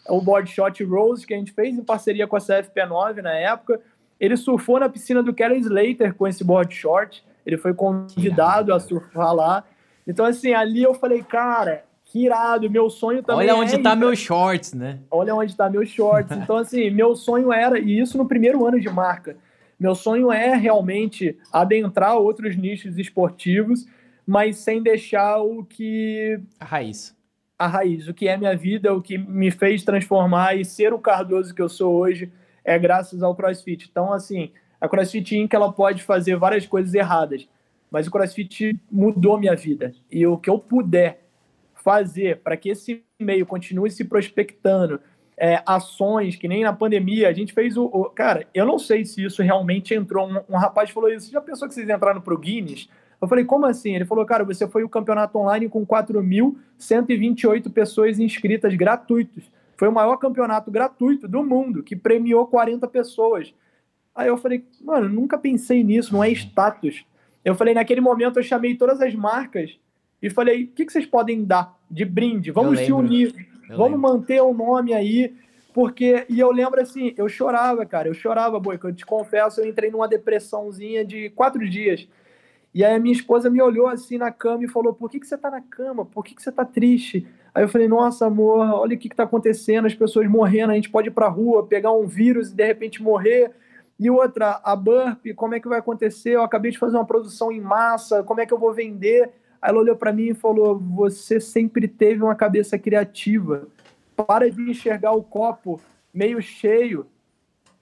o 0.08 0.22
board 0.22 0.50
shot 0.50 0.84
Rose 0.84 1.26
que 1.26 1.34
a 1.34 1.38
gente 1.38 1.52
fez 1.52 1.78
em 1.78 1.84
parceria 1.84 2.28
com 2.28 2.36
a 2.36 2.40
CFP9 2.40 3.22
na 3.22 3.34
época. 3.34 3.82
Ele 4.20 4.38
surfou 4.38 4.80
na 4.80 4.88
piscina 4.88 5.24
do 5.24 5.34
Kelly 5.34 5.60
Slater 5.60 6.14
com 6.14 6.28
esse 6.28 6.44
board 6.44 6.74
short. 6.74 7.24
Ele 7.46 7.58
foi 7.58 7.74
convidado 7.74 8.74
a 8.74 8.80
surfar 8.80 9.34
lá. 9.34 9.64
Então, 10.08 10.26
assim, 10.26 10.54
ali 10.54 10.84
eu 10.84 10.94
falei, 10.94 11.24
cara, 11.24 11.84
que 12.06 12.24
irado, 12.26 12.70
meu 12.70 12.90
sonho 12.90 13.24
também. 13.24 13.50
Olha 13.50 13.56
onde 13.56 13.76
é 13.76 13.78
tá 13.78 13.96
meus 13.96 14.20
shorts, 14.20 14.74
né? 14.74 15.00
Olha 15.10 15.36
onde 15.36 15.56
tá 15.56 15.70
meus 15.70 15.90
shorts. 15.90 16.32
Então, 16.38 16.58
assim, 16.58 16.90
meu 16.90 17.16
sonho 17.16 17.52
era, 17.52 17.80
e 17.80 18.00
isso 18.00 18.18
no 18.18 18.28
primeiro 18.28 18.66
ano 18.66 18.80
de 18.80 18.90
marca, 18.90 19.36
meu 19.86 19.94
sonho 19.94 20.32
é 20.32 20.56
realmente 20.56 21.38
adentrar 21.54 22.18
outros 22.18 22.56
nichos 22.56 22.98
esportivos, 22.98 23.86
mas 24.26 24.58
sem 24.58 24.82
deixar 24.82 25.38
o 25.44 25.64
que. 25.64 26.40
A 26.60 26.66
raiz. 26.66 27.16
A 27.58 27.68
raiz. 27.68 28.08
O 28.08 28.14
que 28.14 28.28
é 28.28 28.36
minha 28.36 28.58
vida, 28.58 28.92
o 28.92 29.00
que 29.00 29.16
me 29.16 29.52
fez 29.52 29.84
transformar 29.84 30.56
e 30.56 30.66
ser 30.66 30.92
o 30.92 30.98
Cardoso 30.98 31.54
que 31.54 31.62
eu 31.62 31.70
sou 31.70 31.94
hoje 31.94 32.32
é 32.64 32.80
graças 32.80 33.22
ao 33.22 33.36
CrossFit. 33.36 33.88
Então, 33.88 34.12
assim, 34.12 34.52
a 34.82 34.90
CrossFit 34.90 35.38
Inc. 35.38 35.54
ela 35.54 35.72
pode 35.72 36.02
fazer 36.02 36.36
várias 36.36 36.66
coisas 36.66 36.96
erradas, 36.96 37.48
mas 37.92 38.08
o 38.08 38.12
CrossFit 38.12 38.76
mudou 38.92 39.38
minha 39.38 39.56
vida. 39.56 39.94
E 40.12 40.26
o 40.26 40.36
que 40.36 40.50
eu 40.50 40.58
puder 40.58 41.28
fazer 41.76 42.38
para 42.38 42.58
que 42.58 42.70
esse 42.70 43.04
meio 43.20 43.46
continue 43.46 43.92
se 43.92 44.04
prospectando, 44.04 45.00
é, 45.38 45.62
ações, 45.66 46.36
que 46.36 46.48
nem 46.48 46.64
na 46.64 46.74
pandemia, 46.74 47.28
a 47.28 47.34
gente 47.34 47.54
fez 47.54 47.76
o, 47.76 47.86
o, 47.86 48.06
Cara, 48.06 48.48
eu 48.54 48.66
não 48.66 48.80
sei 48.80 49.04
se 49.04 49.24
isso 49.24 49.42
realmente 49.42 49.94
entrou. 49.94 50.30
Um, 50.30 50.56
um 50.56 50.58
rapaz 50.58 50.90
falou 50.90 51.10
isso. 51.10 51.28
Você 51.28 51.32
já 51.32 51.42
pensou 51.42 51.68
que 51.68 51.74
vocês 51.74 51.90
entraram 51.90 52.22
pro 52.22 52.38
Guinness? 52.38 52.90
Eu 53.22 53.28
falei, 53.28 53.44
como 53.44 53.66
assim? 53.66 53.96
Ele 53.96 54.06
falou, 54.06 54.26
cara, 54.26 54.44
você 54.44 54.68
foi 54.68 54.84
o 54.84 54.90
campeonato 54.90 55.38
online 55.38 55.68
com 55.68 55.86
4.128 55.86 57.72
pessoas 57.72 58.20
inscritas 58.20 58.74
gratuitos. 58.76 59.44
Foi 59.78 59.88
o 59.88 59.92
maior 59.92 60.18
campeonato 60.18 60.72
gratuito 60.72 61.28
do 61.28 61.44
mundo, 61.44 61.84
que 61.84 61.96
premiou 61.96 62.48
40 62.48 62.88
pessoas. 62.88 63.54
Aí 64.14 64.28
eu 64.28 64.38
falei, 64.38 64.64
mano, 64.82 65.10
nunca 65.10 65.38
pensei 65.38 65.84
nisso, 65.84 66.14
não 66.14 66.24
é 66.24 66.30
status. 66.32 67.06
Eu 67.44 67.56
falei, 67.56 67.74
naquele 67.74 68.00
momento 68.00 68.40
eu 68.40 68.44
chamei 68.44 68.76
todas 68.76 69.02
as 69.02 69.14
marcas 69.14 69.78
e 70.22 70.30
falei, 70.30 70.64
o 70.64 70.68
que, 70.68 70.86
que 70.86 70.92
vocês 70.92 71.06
podem 71.06 71.44
dar 71.44 71.78
de 71.92 72.06
brinde? 72.06 72.52
Vamos 72.52 72.80
se 72.80 72.92
unir. 72.92 73.34
Eu 73.70 73.78
Vamos 73.78 73.94
lembro. 73.94 74.12
manter 74.12 74.42
o 74.42 74.54
nome 74.54 74.94
aí, 74.94 75.36
porque. 75.74 76.26
E 76.30 76.40
eu 76.40 76.52
lembro 76.52 76.82
assim, 76.82 77.14
eu 77.18 77.28
chorava, 77.28 77.86
cara, 77.86 78.08
eu 78.08 78.14
chorava, 78.14 78.60
boi, 78.60 78.78
que 78.78 78.86
eu 78.86 78.94
te 78.94 79.06
confesso, 79.06 79.62
eu 79.62 79.68
entrei 79.68 79.92
numa 79.92 80.08
depressãozinha 80.08 81.04
de 81.06 81.30
quatro 81.32 81.68
dias. 81.70 82.08
E 82.74 82.84
aí 82.84 82.94
a 82.94 83.00
minha 83.00 83.16
esposa 83.16 83.50
me 83.50 83.62
olhou 83.62 83.88
assim 83.88 84.18
na 84.18 84.32
cama 84.32 84.66
e 84.66 84.68
falou: 84.68 84.94
Por 84.94 85.10
que, 85.10 85.20
que 85.20 85.26
você 85.26 85.38
tá 85.38 85.50
na 85.50 85.62
cama? 85.62 86.06
Por 86.06 86.24
que, 86.26 86.36
que 86.36 86.44
você 86.44 86.52
tá 86.52 86.66
triste? 86.66 87.26
Aí 87.54 87.64
eu 87.64 87.70
falei: 87.70 87.88
Nossa, 87.88 88.26
amor, 88.26 88.60
olha 88.60 88.96
o 88.96 89.00
que, 89.00 89.08
que 89.08 89.16
tá 89.16 89.24
acontecendo, 89.24 89.86
as 89.86 89.96
pessoas 89.96 90.28
morrendo, 90.28 90.72
a 90.72 90.76
gente 90.76 90.90
pode 90.90 91.08
ir 91.08 91.12
pra 91.12 91.30
rua, 91.30 91.66
pegar 91.66 91.94
um 91.94 92.06
vírus 92.06 92.52
e 92.52 92.56
de 92.56 92.66
repente 92.66 93.02
morrer. 93.02 93.52
E 93.98 94.10
outra, 94.10 94.60
a 94.62 94.76
Burp, 94.76 95.26
como 95.38 95.56
é 95.56 95.60
que 95.62 95.70
vai 95.70 95.80
acontecer? 95.80 96.32
Eu 96.32 96.44
acabei 96.44 96.70
de 96.70 96.78
fazer 96.78 96.98
uma 96.98 97.06
produção 97.06 97.50
em 97.50 97.62
massa, 97.62 98.24
como 98.24 98.42
é 98.42 98.46
que 98.46 98.54
eu 98.54 98.60
vou 98.60 98.74
vender? 98.74 99.32
Aí 99.66 99.72
ela 99.72 99.80
olhou 99.80 99.96
para 99.96 100.14
mim 100.14 100.30
e 100.30 100.34
falou: 100.36 100.78
Você 100.78 101.40
sempre 101.40 101.88
teve 101.88 102.22
uma 102.22 102.36
cabeça 102.36 102.78
criativa. 102.78 103.68
Para 104.16 104.50
de 104.50 104.62
enxergar 104.62 105.12
o 105.14 105.24
copo 105.24 105.82
meio 106.14 106.40
cheio. 106.40 107.08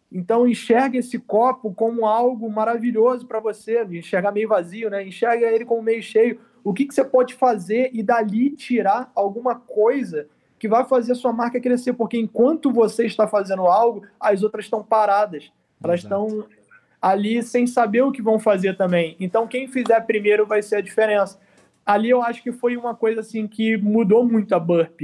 Então 0.10 0.48
enxerga 0.48 0.98
esse 0.98 1.20
copo 1.20 1.74
como 1.74 2.06
algo 2.06 2.50
maravilhoso 2.50 3.28
para 3.28 3.40
você, 3.40 3.84
enxergar 3.84 4.32
meio 4.32 4.48
vazio, 4.48 4.90
né? 4.90 5.06
Enxerga 5.06 5.48
ele 5.48 5.66
como 5.66 5.82
meio 5.82 6.02
cheio. 6.02 6.40
O 6.64 6.74
que, 6.74 6.86
que 6.86 6.94
você 6.94 7.04
pode 7.04 7.34
fazer 7.34 7.90
e 7.94 8.02
dali 8.02 8.52
tirar 8.52 9.12
alguma 9.14 9.56
coisa 9.56 10.28
que 10.58 10.70
vai 10.70 10.86
fazer 10.86 11.12
a 11.12 11.16
sua 11.16 11.34
marca 11.34 11.60
crescer? 11.60 11.94
Porque 11.94 12.18
enquanto 12.18 12.72
você 12.72 13.06
está 13.06 13.28
fazendo 13.28 13.64
algo, 13.64 14.04
as 14.18 14.42
outras 14.42 14.66
estão 14.66 14.82
paradas. 14.82 15.52
Elas 15.84 16.00
estão 16.00 16.48
ali 17.02 17.44
sem 17.44 17.68
saber 17.68 18.04
o 18.04 18.12
que 18.12 18.22
vão 18.22 18.40
fazer 18.40 18.78
também. 18.78 19.18
Então 19.20 19.46
quem 19.48 19.68
fizer 19.68 20.00
primeiro 20.02 20.46
vai 20.46 20.62
ser 20.62 20.78
a 20.78 20.82
diferença. 20.82 21.38
Ali 21.86 22.10
eu 22.10 22.22
acho 22.22 22.42
que 22.42 22.52
foi 22.52 22.78
uma 22.78 22.96
coisa 22.96 23.22
assim 23.22 23.48
que 23.48 23.78
mudou 23.78 24.26
muito 24.26 24.54
a 24.54 24.60
Burp. 24.60 25.02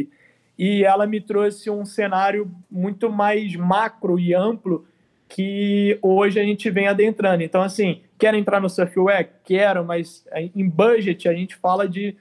E 0.57 0.83
ela 0.83 1.07
me 1.07 1.21
trouxe 1.21 1.69
um 1.69 1.85
cenário 1.85 2.51
muito 2.69 3.09
mais 3.09 3.55
macro 3.55 4.19
e 4.19 4.33
amplo 4.33 4.85
que 5.29 5.97
hoje 6.01 6.39
a 6.39 6.43
gente 6.43 6.69
vem 6.69 6.87
adentrando. 6.87 7.43
Então, 7.43 7.61
assim, 7.61 8.01
quero 8.17 8.35
entrar 8.35 8.59
no 8.59 8.69
Surfware? 8.69 9.29
Quero, 9.45 9.85
mas 9.85 10.25
em 10.55 10.67
budget 10.67 11.29
a 11.29 11.33
gente 11.33 11.55
fala 11.55 11.87
de 11.87 12.15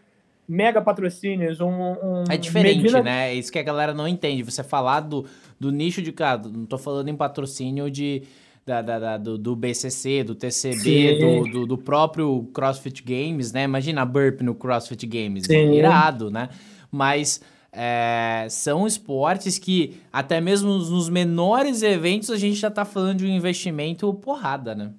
mega 0.47 0.81
patrocínios, 0.81 1.61
um... 1.61 1.69
um 1.69 2.25
é 2.31 2.37
diferente, 2.37 2.83
Medina... 2.83 3.03
né? 3.03 3.31
É 3.31 3.35
isso 3.35 3.51
que 3.51 3.59
a 3.59 3.63
galera 3.63 3.93
não 3.93 4.07
entende. 4.07 4.43
Você 4.43 4.63
falar 4.63 5.01
do, 5.01 5.27
do 5.59 5.73
nicho 5.73 6.01
de 6.01 6.13
cada... 6.13 6.49
Não 6.49 6.65
tô 6.65 6.79
falando 6.79 7.09
em 7.09 7.17
patrocínio 7.17 7.91
de... 7.91 8.23
Da, 8.69 8.83
da, 8.83 8.99
da, 8.99 9.17
do, 9.17 9.39
do, 9.39 9.57
BCC, 9.57 10.23
do 10.23 10.35
TCB, 10.35 11.19
do, 11.19 11.51
do, 11.51 11.67
do, 11.69 11.79
próprio 11.79 12.51
CrossFit 12.53 13.03
Games, 13.03 13.51
né? 13.51 13.63
Imagina 13.63 14.03
a 14.03 14.05
Burp 14.05 14.43
no 14.43 14.55
CrossFit 14.55 15.07
Games, 15.07 15.47
Sim. 15.47 15.73
irado, 15.73 16.31
né? 16.31 16.51
Mas 16.93 17.41
é, 17.73 18.47
são 18.51 18.87
esportes 18.87 19.59
que 19.59 20.03
até 20.13 20.39
mesmo 20.39 20.69
nos 20.69 21.09
menores 21.09 21.83
eventos 21.83 22.29
a 22.29 22.37
gente 22.37 22.57
já 22.57 22.71
tá 22.71 22.85
falando 22.85 23.17
de 23.17 23.25
um 23.25 23.31
investimento 23.31 24.13
porrada, 24.13 24.75
né? 24.75 24.93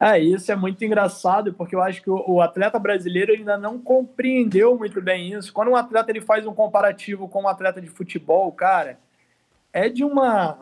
É, 0.00 0.18
isso 0.18 0.50
é 0.50 0.56
muito 0.56 0.84
engraçado, 0.84 1.54
porque 1.54 1.76
eu 1.76 1.82
acho 1.82 2.02
que 2.02 2.10
o, 2.10 2.24
o, 2.26 2.40
atleta 2.42 2.76
brasileiro 2.76 3.32
ainda 3.32 3.56
não 3.56 3.78
compreendeu 3.78 4.76
muito 4.76 5.00
bem 5.00 5.32
isso. 5.32 5.52
Quando 5.52 5.70
um 5.70 5.76
atleta 5.76 6.10
ele 6.10 6.20
faz 6.20 6.44
um 6.44 6.52
comparativo 6.52 7.28
com 7.28 7.42
um 7.42 7.48
atleta 7.48 7.80
de 7.80 7.88
futebol, 7.88 8.50
cara, 8.50 8.98
é 9.72 9.88
de 9.88 10.02
uma, 10.02 10.58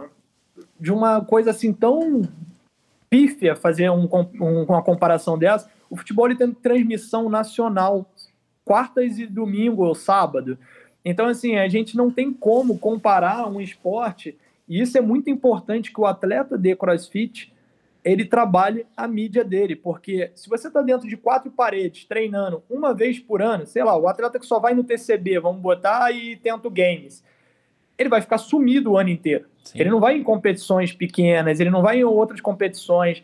de 0.78 0.92
uma 0.92 1.24
coisa 1.24 1.50
assim 1.50 1.72
tão 1.72 2.22
pífia 3.08 3.54
fazer 3.54 3.90
um, 3.90 4.08
um, 4.40 4.62
uma 4.64 4.82
comparação 4.82 5.38
dessa. 5.38 5.70
O 5.88 5.96
futebol 5.96 6.26
ele 6.26 6.36
tem 6.36 6.52
transmissão 6.52 7.28
nacional, 7.28 8.10
quartas 8.64 9.18
e 9.18 9.26
domingo 9.26 9.84
ou 9.84 9.94
sábado. 9.94 10.58
Então, 11.04 11.26
assim, 11.26 11.56
a 11.56 11.68
gente 11.68 11.96
não 11.96 12.10
tem 12.10 12.32
como 12.32 12.78
comparar 12.78 13.46
um 13.46 13.60
esporte, 13.60 14.36
e 14.66 14.80
isso 14.80 14.96
é 14.96 15.00
muito 15.00 15.28
importante 15.28 15.92
que 15.92 16.00
o 16.00 16.06
atleta 16.06 16.56
de 16.56 16.74
crossfit 16.74 17.52
ele 18.02 18.24
trabalhe 18.24 18.86
a 18.94 19.08
mídia 19.08 19.42
dele, 19.42 19.74
porque 19.74 20.30
se 20.34 20.48
você 20.48 20.68
está 20.68 20.82
dentro 20.82 21.08
de 21.08 21.16
quatro 21.16 21.50
paredes 21.50 22.04
treinando 22.04 22.62
uma 22.68 22.92
vez 22.92 23.18
por 23.18 23.40
ano, 23.40 23.66
sei 23.66 23.82
lá, 23.82 23.96
o 23.96 24.06
atleta 24.06 24.38
que 24.38 24.44
só 24.44 24.58
vai 24.58 24.74
no 24.74 24.84
TCB, 24.84 25.38
vamos 25.40 25.62
botar 25.62 26.10
e 26.12 26.36
tenta 26.36 26.68
o 26.68 26.70
games, 26.70 27.24
ele 27.98 28.08
vai 28.08 28.20
ficar 28.20 28.38
sumido 28.38 28.92
o 28.92 28.98
ano 28.98 29.10
inteiro. 29.10 29.46
Sim. 29.62 29.80
Ele 29.80 29.90
não 29.90 30.00
vai 30.00 30.16
em 30.16 30.22
competições 30.22 30.92
pequenas, 30.92 31.60
ele 31.60 31.70
não 31.70 31.82
vai 31.82 31.98
em 31.98 32.04
outras 32.04 32.40
competições. 32.40 33.22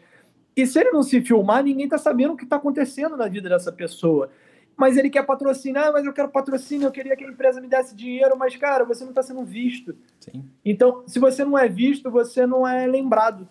E 0.56 0.66
se 0.66 0.78
ele 0.78 0.90
não 0.90 1.02
se 1.02 1.20
filmar, 1.20 1.62
ninguém 1.62 1.84
está 1.84 1.98
sabendo 1.98 2.34
o 2.34 2.36
que 2.36 2.44
está 2.44 2.56
acontecendo 2.56 3.16
na 3.16 3.28
vida 3.28 3.48
dessa 3.48 3.72
pessoa. 3.72 4.30
Mas 4.76 4.96
ele 4.96 5.10
quer 5.10 5.24
patrocinar, 5.26 5.92
mas 5.92 6.06
eu 6.06 6.12
quero 6.12 6.28
patrocínio, 6.30 6.86
eu 6.86 6.90
queria 6.90 7.14
que 7.14 7.24
a 7.24 7.28
empresa 7.28 7.60
me 7.60 7.68
desse 7.68 7.94
dinheiro, 7.94 8.36
mas, 8.38 8.56
cara, 8.56 8.84
você 8.84 9.02
não 9.04 9.10
está 9.10 9.22
sendo 9.22 9.44
visto. 9.44 9.94
Sim. 10.18 10.44
Então, 10.64 11.02
se 11.06 11.18
você 11.18 11.44
não 11.44 11.58
é 11.58 11.68
visto, 11.68 12.10
você 12.10 12.46
não 12.46 12.66
é 12.66 12.86
lembrado. 12.86 13.46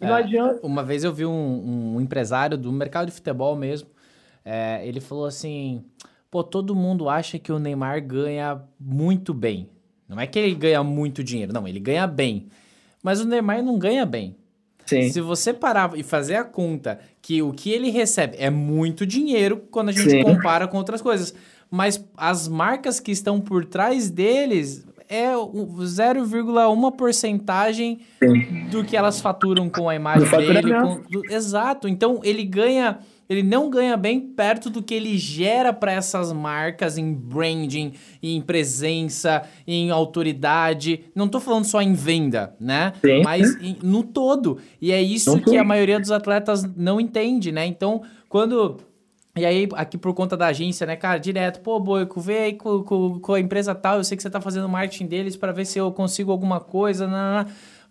É, 0.00 0.08
não 0.08 0.14
adianta. 0.14 0.66
Uma 0.66 0.82
vez 0.82 1.04
eu 1.04 1.12
vi 1.12 1.24
um, 1.24 1.94
um 1.94 2.00
empresário 2.00 2.58
do 2.58 2.72
mercado 2.72 3.06
de 3.06 3.12
futebol 3.12 3.54
mesmo. 3.54 3.88
É, 4.44 4.84
ele 4.86 5.00
falou 5.00 5.26
assim: 5.26 5.84
pô, 6.28 6.42
todo 6.42 6.74
mundo 6.74 7.08
acha 7.08 7.38
que 7.38 7.52
o 7.52 7.60
Neymar 7.60 8.04
ganha 8.04 8.60
muito 8.80 9.32
bem. 9.32 9.68
Não 10.14 10.22
é 10.22 10.26
que 10.26 10.38
ele 10.38 10.54
ganha 10.54 10.82
muito 10.82 11.22
dinheiro, 11.22 11.52
não, 11.52 11.66
ele 11.66 11.80
ganha 11.80 12.06
bem. 12.06 12.46
Mas 13.02 13.20
o 13.20 13.24
Neymar 13.24 13.62
não 13.62 13.78
ganha 13.78 14.06
bem. 14.06 14.36
Sim. 14.86 15.10
Se 15.10 15.20
você 15.20 15.52
parar 15.52 15.92
e 15.96 16.02
fazer 16.02 16.36
a 16.36 16.44
conta 16.44 16.98
que 17.20 17.40
o 17.42 17.52
que 17.52 17.70
ele 17.70 17.90
recebe 17.90 18.36
é 18.38 18.50
muito 18.50 19.06
dinheiro 19.06 19.62
quando 19.70 19.90
a 19.90 19.92
gente 19.92 20.10
Sim. 20.10 20.22
compara 20.22 20.66
com 20.66 20.76
outras 20.76 21.00
coisas. 21.00 21.34
Mas 21.70 22.04
as 22.16 22.48
marcas 22.48 23.00
que 23.00 23.10
estão 23.10 23.40
por 23.40 23.64
trás 23.64 24.10
deles 24.10 24.84
é 25.08 25.32
0,1 25.32 26.96
porcentagem 26.96 28.00
do 28.70 28.84
que 28.84 28.96
elas 28.96 29.20
faturam 29.20 29.68
com 29.68 29.88
a 29.88 29.94
imagem 29.94 30.28
dele. 30.28 30.72
Com, 30.74 31.02
exato. 31.30 31.88
Então 31.88 32.20
ele 32.22 32.44
ganha. 32.44 32.98
Ele 33.32 33.42
não 33.42 33.70
ganha 33.70 33.96
bem 33.96 34.20
perto 34.20 34.70
do 34.70 34.82
que 34.82 34.94
ele 34.94 35.16
gera 35.18 35.72
para 35.72 35.92
essas 35.92 36.32
marcas 36.32 36.98
em 36.98 37.12
branding, 37.12 37.94
em 38.22 38.40
presença, 38.40 39.42
em 39.66 39.90
autoridade. 39.90 41.04
Não 41.14 41.26
estou 41.26 41.40
falando 41.40 41.64
só 41.64 41.80
em 41.80 41.94
venda, 41.94 42.54
né? 42.60 42.92
Sim. 43.00 43.22
Mas 43.22 43.56
em, 43.60 43.78
no 43.82 44.02
todo. 44.02 44.58
E 44.80 44.92
é 44.92 45.00
isso 45.00 45.40
que 45.40 45.56
a 45.56 45.64
maioria 45.64 45.98
dos 45.98 46.10
atletas 46.10 46.62
não 46.76 47.00
entende, 47.00 47.50
né? 47.50 47.66
Então, 47.66 48.02
quando 48.28 48.78
e 49.34 49.46
aí, 49.46 49.66
aqui 49.72 49.96
por 49.96 50.12
conta 50.12 50.36
da 50.36 50.48
agência, 50.48 50.86
né, 50.86 50.94
cara, 50.94 51.18
direto, 51.18 51.60
pô, 51.60 51.80
Boico, 51.80 52.20
vê 52.20 52.38
aí 52.38 52.52
com, 52.52 52.82
com, 52.82 53.18
com, 53.18 53.32
a 53.32 53.40
empresa 53.40 53.74
tal, 53.74 53.96
eu 53.96 54.04
sei 54.04 54.14
que 54.14 54.22
você 54.22 54.28
tá 54.28 54.42
fazendo 54.42 54.68
marketing 54.68 55.06
deles 55.06 55.36
para 55.36 55.52
ver 55.52 55.64
se 55.64 55.78
eu 55.78 55.90
consigo 55.90 56.30
alguma 56.30 56.60
coisa, 56.60 57.08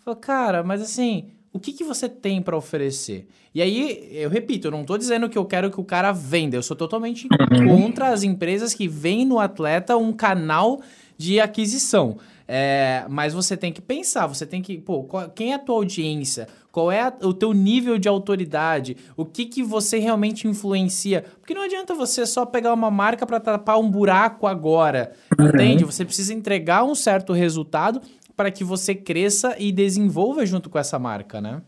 Falei, 0.01 0.19
cara, 0.19 0.63
mas 0.63 0.83
assim, 0.83 1.31
o 1.53 1.59
que, 1.59 1.73
que 1.73 1.83
você 1.83 2.07
tem 2.07 2.41
para 2.41 2.55
oferecer? 2.55 3.27
E 3.53 3.61
aí, 3.61 4.09
eu 4.11 4.29
repito, 4.29 4.67
eu 4.67 4.71
não 4.71 4.85
tô 4.85 4.97
dizendo 4.97 5.27
que 5.29 5.37
eu 5.37 5.45
quero 5.45 5.69
que 5.69 5.79
o 5.79 5.83
cara 5.83 6.11
venda, 6.13 6.55
eu 6.55 6.63
sou 6.63 6.75
totalmente 6.75 7.27
uhum. 7.51 7.67
contra 7.67 8.09
as 8.09 8.23
empresas 8.23 8.73
que 8.73 8.87
veem 8.87 9.25
no 9.25 9.39
atleta 9.39 9.97
um 9.97 10.13
canal 10.13 10.81
de 11.17 11.39
aquisição. 11.39 12.17
É, 12.47 13.05
mas 13.07 13.33
você 13.33 13.55
tem 13.55 13.71
que 13.71 13.81
pensar, 13.81 14.27
você 14.27 14.45
tem 14.45 14.61
que, 14.61 14.77
pô, 14.77 15.03
qual, 15.03 15.29
quem 15.29 15.51
é 15.51 15.55
a 15.55 15.59
tua 15.59 15.75
audiência? 15.75 16.47
Qual 16.69 16.91
é 16.91 17.01
a, 17.01 17.13
o 17.23 17.33
teu 17.33 17.53
nível 17.53 17.97
de 17.97 18.09
autoridade? 18.09 18.97
O 19.15 19.25
que 19.25 19.45
que 19.45 19.63
você 19.63 19.99
realmente 19.99 20.47
influencia? 20.47 21.23
Porque 21.39 21.53
não 21.53 21.61
adianta 21.61 21.93
você 21.93 22.25
só 22.25 22.45
pegar 22.45 22.73
uma 22.73 22.91
marca 22.91 23.25
para 23.25 23.39
tapar 23.39 23.79
um 23.79 23.89
buraco 23.89 24.47
agora, 24.47 25.13
uhum. 25.39 25.47
entende? 25.47 25.85
Você 25.85 26.03
precisa 26.03 26.33
entregar 26.33 26.83
um 26.83 26.95
certo 26.95 27.31
resultado 27.31 28.01
para 28.41 28.49
que 28.49 28.63
você 28.63 28.95
cresça 28.95 29.55
e 29.59 29.71
desenvolva 29.71 30.43
junto 30.47 30.67
com 30.67 30.79
essa 30.79 30.97
marca, 30.97 31.39
né? 31.39 31.61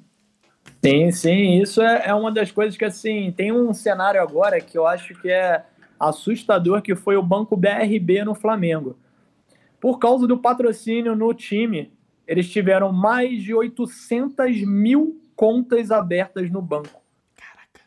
Sim, 0.84 1.12
sim, 1.12 1.62
isso 1.62 1.84
é, 1.84 2.08
é 2.08 2.14
uma 2.16 2.32
das 2.32 2.52
coisas 2.52 2.76
que, 2.76 2.84
assim, 2.84 3.32
tem 3.32 3.52
um 3.52 3.72
cenário 3.76 4.20
agora 4.20 4.60
que 4.60 4.76
eu 4.76 4.88
acho 4.88 5.14
que 5.22 5.30
é 5.30 5.64
assustador, 6.00 6.82
que 6.82 6.95
foi 6.95 7.16
o 7.16 7.22
Banco 7.22 7.56
BRB 7.56 8.24
no 8.24 8.34
Flamengo. 8.34 8.98
Por 9.80 10.00
causa 10.00 10.26
do 10.26 10.36
patrocínio 10.36 11.16
no 11.16 11.32
time, 11.32 11.94
eles 12.28 12.50
tiveram 12.50 12.91
mais 12.91 13.44
de 13.44 13.54
800 13.54 14.66
mil 14.66 15.22
contas 15.36 15.91
abertas 15.91 16.50
no 16.50 16.60
banco. 16.60 17.04
Caraca. 17.36 17.82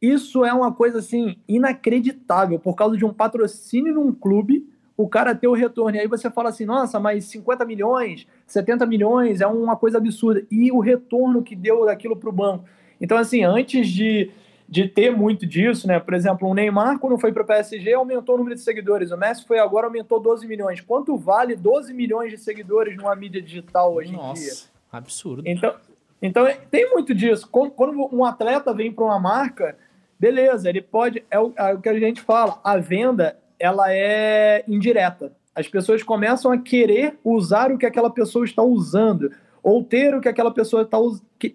Isso 0.00 0.42
é 0.42 0.54
uma 0.54 0.72
coisa 0.72 1.00
assim 1.00 1.36
inacreditável. 1.46 2.58
Por 2.58 2.74
causa 2.76 2.96
de 2.96 3.04
um 3.04 3.12
patrocínio 3.12 3.92
num 3.92 4.10
clube, 4.10 4.66
o 4.96 5.08
cara 5.08 5.34
ter 5.34 5.48
o 5.48 5.52
retorno. 5.52 5.96
E 5.96 6.00
aí 6.00 6.06
você 6.06 6.30
fala 6.30 6.48
assim: 6.48 6.64
nossa, 6.64 6.98
mas 6.98 7.24
50 7.26 7.64
milhões, 7.64 8.26
70 8.46 8.86
milhões 8.86 9.40
é 9.40 9.46
uma 9.46 9.76
coisa 9.76 9.98
absurda. 9.98 10.44
E 10.50 10.72
o 10.72 10.80
retorno 10.80 11.42
que 11.42 11.54
deu 11.54 11.84
daquilo 11.84 12.16
para 12.16 12.28
o 12.28 12.32
banco. 12.32 12.64
Então, 13.00 13.18
assim, 13.18 13.44
antes 13.44 13.88
de 13.88 14.30
de 14.68 14.88
ter 14.88 15.10
muito 15.12 15.46
disso, 15.46 15.86
né? 15.86 16.00
Por 16.00 16.12
exemplo, 16.14 16.48
o 16.48 16.54
Neymar, 16.54 16.98
quando 16.98 17.18
foi 17.18 17.32
para 17.32 17.42
o 17.42 17.46
PSG, 17.46 17.92
aumentou 17.92 18.34
o 18.34 18.38
número 18.38 18.56
de 18.56 18.62
seguidores. 18.62 19.12
O 19.12 19.16
Messi 19.16 19.46
foi 19.46 19.58
agora, 19.58 19.86
aumentou 19.86 20.18
12 20.18 20.46
milhões. 20.46 20.80
Quanto 20.80 21.16
vale 21.16 21.54
12 21.54 21.94
milhões 21.94 22.32
de 22.32 22.38
seguidores 22.38 22.96
numa 22.96 23.14
mídia 23.14 23.40
digital 23.40 23.94
hoje 23.94 24.12
Nossa, 24.12 24.42
em 24.42 24.44
dia? 24.44 24.54
absurdo. 24.90 25.42
Então, 25.46 25.74
então 26.20 26.46
tem 26.70 26.90
muito 26.90 27.14
disso. 27.14 27.48
Quando 27.48 28.08
um 28.12 28.24
atleta 28.24 28.74
vem 28.74 28.92
para 28.92 29.04
uma 29.04 29.20
marca, 29.20 29.78
beleza, 30.18 30.68
ele 30.68 30.82
pode. 30.82 31.24
É 31.30 31.38
o, 31.38 31.52
é 31.56 31.74
o 31.74 31.80
que 31.80 31.88
a 31.88 32.00
gente 32.00 32.20
fala, 32.20 32.60
a 32.64 32.76
venda 32.76 33.38
ela 33.58 33.92
é 33.92 34.64
indireta. 34.68 35.32
As 35.54 35.68
pessoas 35.68 36.02
começam 36.02 36.52
a 36.52 36.58
querer 36.58 37.18
usar 37.24 37.72
o 37.72 37.78
que 37.78 37.86
aquela 37.86 38.10
pessoa 38.10 38.44
está 38.44 38.62
usando 38.62 39.30
ou 39.62 39.82
ter 39.82 40.14
o 40.14 40.20
que 40.20 40.28
aquela 40.28 40.52
pessoa 40.52 40.82
está 40.82 40.98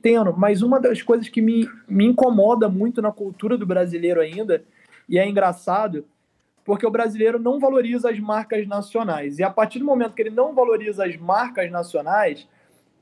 tendo. 0.01 0.35
Mas 0.35 0.61
uma 0.61 0.79
das 0.79 1.01
coisas 1.01 1.29
que 1.29 1.41
me, 1.41 1.69
me 1.87 2.05
incomoda 2.05 2.67
muito 2.67 3.01
na 3.01 3.11
cultura 3.11 3.57
do 3.57 3.65
brasileiro 3.65 4.19
ainda, 4.19 4.63
e 5.07 5.17
é 5.17 5.27
engraçado, 5.27 6.03
porque 6.65 6.85
o 6.85 6.91
brasileiro 6.91 7.39
não 7.39 7.59
valoriza 7.59 8.09
as 8.09 8.19
marcas 8.19 8.67
nacionais. 8.67 9.39
E 9.39 9.43
a 9.43 9.49
partir 9.49 9.79
do 9.79 9.85
momento 9.85 10.13
que 10.13 10.21
ele 10.21 10.29
não 10.29 10.53
valoriza 10.53 11.05
as 11.05 11.15
marcas 11.15 11.71
nacionais, 11.71 12.47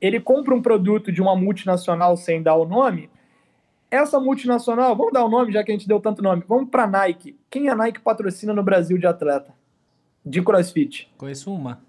ele 0.00 0.20
compra 0.20 0.54
um 0.54 0.62
produto 0.62 1.10
de 1.10 1.20
uma 1.20 1.34
multinacional 1.34 2.16
sem 2.16 2.42
dar 2.42 2.54
o 2.54 2.64
nome. 2.64 3.10
Essa 3.90 4.20
multinacional, 4.20 4.94
vamos 4.94 5.12
dar 5.12 5.24
o 5.24 5.28
nome, 5.28 5.52
já 5.52 5.64
que 5.64 5.72
a 5.72 5.74
gente 5.74 5.88
deu 5.88 5.98
tanto 5.98 6.22
nome, 6.22 6.44
vamos 6.46 6.70
para 6.70 6.86
Nike. 6.86 7.36
Quem 7.50 7.68
a 7.68 7.74
Nike 7.74 8.00
patrocina 8.00 8.54
no 8.54 8.62
Brasil 8.62 8.96
de 8.96 9.06
atleta? 9.06 9.52
De 10.24 10.40
crossfit? 10.42 11.10
Conheço 11.18 11.52
uma. 11.52 11.80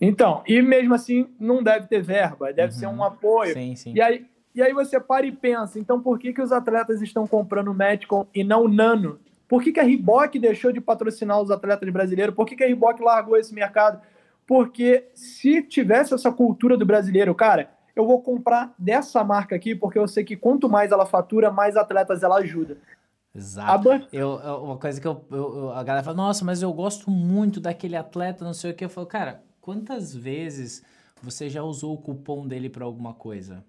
Então, 0.00 0.42
e 0.46 0.62
mesmo 0.62 0.94
assim 0.94 1.28
não 1.40 1.62
deve 1.62 1.86
ter 1.86 2.02
verba, 2.02 2.52
deve 2.52 2.72
uhum. 2.74 2.78
ser 2.78 2.86
um 2.86 3.02
apoio. 3.02 3.52
Sim, 3.52 3.74
sim. 3.74 3.94
E 3.94 4.00
aí, 4.00 4.26
e 4.54 4.62
aí 4.62 4.72
você 4.72 5.00
para 5.00 5.26
e 5.26 5.32
pensa, 5.32 5.78
então 5.78 6.00
por 6.00 6.18
que, 6.18 6.32
que 6.32 6.40
os 6.42 6.52
atletas 6.52 7.02
estão 7.02 7.26
comprando 7.26 7.68
o 7.68 7.74
Metcon 7.74 8.26
e 8.32 8.44
não 8.44 8.64
o 8.64 8.68
Nano? 8.68 9.18
Por 9.48 9.62
que, 9.62 9.72
que 9.72 9.80
a 9.80 9.84
Reebok 9.84 10.38
deixou 10.38 10.72
de 10.72 10.80
patrocinar 10.80 11.40
os 11.40 11.50
atletas 11.50 11.88
brasileiros? 11.90 12.34
Por 12.34 12.46
que, 12.46 12.54
que 12.54 12.62
a 12.62 12.66
Reebok 12.66 13.02
largou 13.02 13.36
esse 13.36 13.52
mercado? 13.52 14.00
Porque 14.46 15.08
se 15.14 15.62
tivesse 15.62 16.14
essa 16.14 16.30
cultura 16.30 16.76
do 16.76 16.86
brasileiro, 16.86 17.34
cara, 17.34 17.70
eu 17.94 18.06
vou 18.06 18.20
comprar 18.22 18.74
dessa 18.78 19.22
marca 19.22 19.54
aqui 19.54 19.74
porque 19.74 19.98
eu 19.98 20.08
sei 20.08 20.24
que 20.24 20.36
quanto 20.36 20.68
mais 20.68 20.92
ela 20.92 21.06
fatura, 21.06 21.50
mais 21.50 21.76
atletas 21.76 22.22
ela 22.22 22.36
ajuda. 22.36 22.76
Exato. 23.34 23.88
Eu, 24.12 24.36
uma 24.62 24.76
coisa 24.78 25.00
que 25.00 25.06
eu, 25.06 25.24
eu, 25.30 25.72
a 25.72 25.82
galera 25.82 26.04
fala, 26.04 26.16
nossa, 26.16 26.44
mas 26.44 26.62
eu 26.62 26.72
gosto 26.72 27.10
muito 27.10 27.58
daquele 27.60 27.96
atleta, 27.96 28.44
não 28.44 28.54
sei 28.54 28.70
o 28.70 28.74
que. 28.74 28.84
Eu 28.84 28.88
falo, 28.88 29.06
cara, 29.06 29.42
quantas 29.60 30.14
vezes 30.14 30.84
você 31.20 31.48
já 31.50 31.62
usou 31.62 31.94
o 31.94 31.98
cupom 31.98 32.46
dele 32.46 32.70
para 32.70 32.84
alguma 32.84 33.12
coisa? 33.12 33.64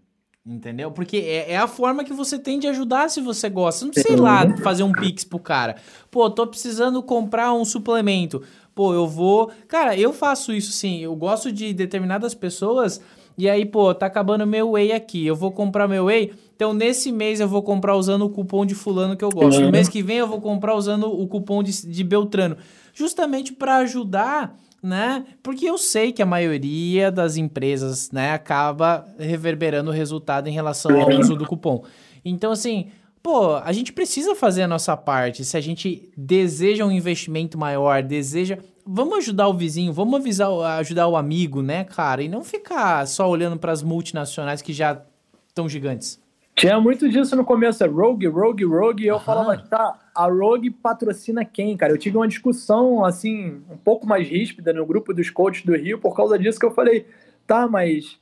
Entendeu? 0.46 0.92
Porque 0.92 1.18
é, 1.18 1.54
é, 1.54 1.58
a 1.58 1.68
forma 1.68 2.04
que 2.04 2.14
você 2.14 2.38
tem 2.38 2.60
de 2.60 2.68
ajudar 2.68 3.10
se 3.10 3.20
você 3.20 3.50
gosta. 3.50 3.84
Não 3.84 3.92
precisa 3.92 4.14
ir 4.14 4.20
lá 4.20 4.56
fazer 4.58 4.84
um 4.84 4.92
pix 4.92 5.24
pro 5.24 5.40
cara. 5.40 5.78
Pô, 6.12 6.30
tô 6.30 6.46
precisando 6.46 7.02
comprar 7.02 7.52
um 7.52 7.66
suplemento. 7.66 8.44
Pô, 8.76 8.94
eu 8.94 9.08
vou. 9.08 9.52
Cara, 9.68 9.98
eu 9.98 10.14
faço 10.14 10.54
isso 10.54 10.72
sim. 10.72 11.00
Eu 11.00 11.16
gosto 11.16 11.52
de 11.52 11.74
determinadas 11.74 12.36
pessoas. 12.36 13.02
E 13.38 13.50
aí, 13.50 13.66
pô, 13.66 13.94
tá 13.94 14.06
acabando 14.06 14.46
meu 14.46 14.72
whey 14.72 14.92
aqui. 14.92 15.26
Eu 15.26 15.36
vou 15.36 15.52
comprar 15.52 15.88
meu 15.88 16.06
whey. 16.06 16.34
Então, 16.56 16.74
nesse 16.74 17.12
mês 17.12 17.40
eu 17.40 17.48
vou 17.48 17.62
comprar 17.62 17.96
usando 17.96 18.24
o 18.26 18.30
cupom 18.30 18.66
de 18.66 18.74
fulano 18.74 19.18
que 19.18 19.24
eu 19.24 19.30
gosto. 19.30 19.62
No 19.62 19.72
mês 19.72 19.90
que 19.90 20.02
vem 20.02 20.18
eu 20.18 20.28
vou 20.28 20.40
comprar 20.40 20.76
usando 20.76 21.08
o 21.08 21.28
cupom 21.28 21.62
de, 21.62 21.88
de 21.88 22.04
Beltrano. 22.04 22.56
Justamente 22.94 23.52
para 23.52 23.78
ajudar 23.78 24.58
né? 24.86 25.26
Porque 25.42 25.66
eu 25.66 25.80
sei 25.80 26.12
que 26.12 26.22
a 26.22 26.26
maioria 26.28 27.12
das 27.12 27.38
empresas, 27.38 28.12
né, 28.12 28.34
acaba 28.34 29.04
reverberando 29.18 29.90
o 29.90 29.94
resultado 29.94 30.48
em 30.48 30.52
relação 30.52 31.02
ao 31.02 31.10
uso 31.10 31.36
do 31.36 31.46
cupom. 31.46 31.84
Então, 32.24 32.52
assim, 32.52 32.90
pô, 33.24 33.56
a 33.56 33.74
gente 33.74 33.92
precisa 33.92 34.36
fazer 34.36 34.62
a 34.62 34.68
nossa 34.68 34.96
parte. 34.96 35.44
Se 35.44 35.58
a 35.58 35.62
gente 35.62 36.08
deseja 36.16 36.86
um 36.86 36.92
investimento 36.92 37.58
maior, 37.58 38.04
deseja. 38.04 38.60
Vamos 38.88 39.18
ajudar 39.18 39.48
o 39.48 39.54
vizinho, 39.54 39.92
vamos 39.92 40.20
avisar, 40.20 40.50
ajudar 40.80 41.08
o 41.08 41.18
amigo, 41.18 41.62
né, 41.62 41.84
cara? 41.84 42.22
E 42.22 42.30
não 42.30 42.44
ficar 42.44 43.08
só 43.08 43.28
olhando 43.28 43.58
para 43.58 43.72
as 43.72 43.82
multinacionais 43.82 44.62
que 44.62 44.72
já 44.72 45.02
estão 45.48 45.68
gigantes. 45.68 46.22
Tinha 46.56 46.80
muito 46.80 47.10
disso 47.10 47.36
no 47.36 47.44
começo, 47.44 47.84
é 47.84 47.88
Rogue, 47.88 48.28
Rogue, 48.28 48.64
Rogue, 48.64 49.04
e 49.04 49.08
eu 49.08 49.20
falava, 49.20 49.58
tá, 49.58 50.00
a 50.16 50.28
Rogue 50.28 50.70
patrocina 50.70 51.44
quem, 51.44 51.76
cara? 51.76 51.92
Eu 51.92 51.98
tive 51.98 52.16
uma 52.16 52.28
discussão, 52.28 53.04
assim, 53.04 53.62
um 53.70 53.76
pouco 53.76 54.08
mais 54.08 54.26
ríspida 54.28 54.72
no 54.72 54.86
grupo 54.86 55.14
dos 55.14 55.30
coaches 55.30 55.66
do 55.66 55.76
Rio, 55.76 56.00
por 56.00 56.16
causa 56.16 56.40
disso 56.40 56.58
que 56.58 56.66
eu 56.66 56.72
falei, 56.72 57.08
tá, 57.46 57.68
mas 57.68 58.18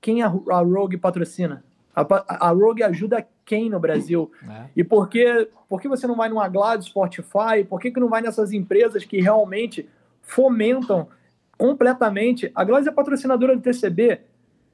quem 0.00 0.22
a, 0.22 0.26
a 0.26 0.60
Rogue 0.60 0.96
patrocina? 0.96 1.62
A, 1.94 2.48
a, 2.48 2.50
Rogue 2.50 2.82
ajuda 2.82 3.26
quem 3.44 3.70
no 3.70 3.78
Brasil? 3.78 4.32
É. 4.48 4.64
E 4.76 4.82
por 4.82 5.08
que, 5.08 5.48
por 5.68 5.80
que 5.80 5.88
você 5.88 6.06
não 6.06 6.16
vai 6.16 6.28
numa 6.28 6.48
Glad, 6.48 6.82
Spotify? 6.82 7.64
Por 7.68 7.80
que, 7.80 7.92
que 7.92 8.00
não 8.00 8.08
vai 8.08 8.20
nessas 8.20 8.52
empresas 8.52 9.04
que 9.04 9.20
realmente 9.20 9.88
fomentam 10.26 11.08
completamente? 11.56 12.50
A 12.54 12.64
Glad 12.64 12.86
é 12.86 12.90
patrocinadora 12.90 13.56
do 13.56 13.62
TCB, 13.62 14.20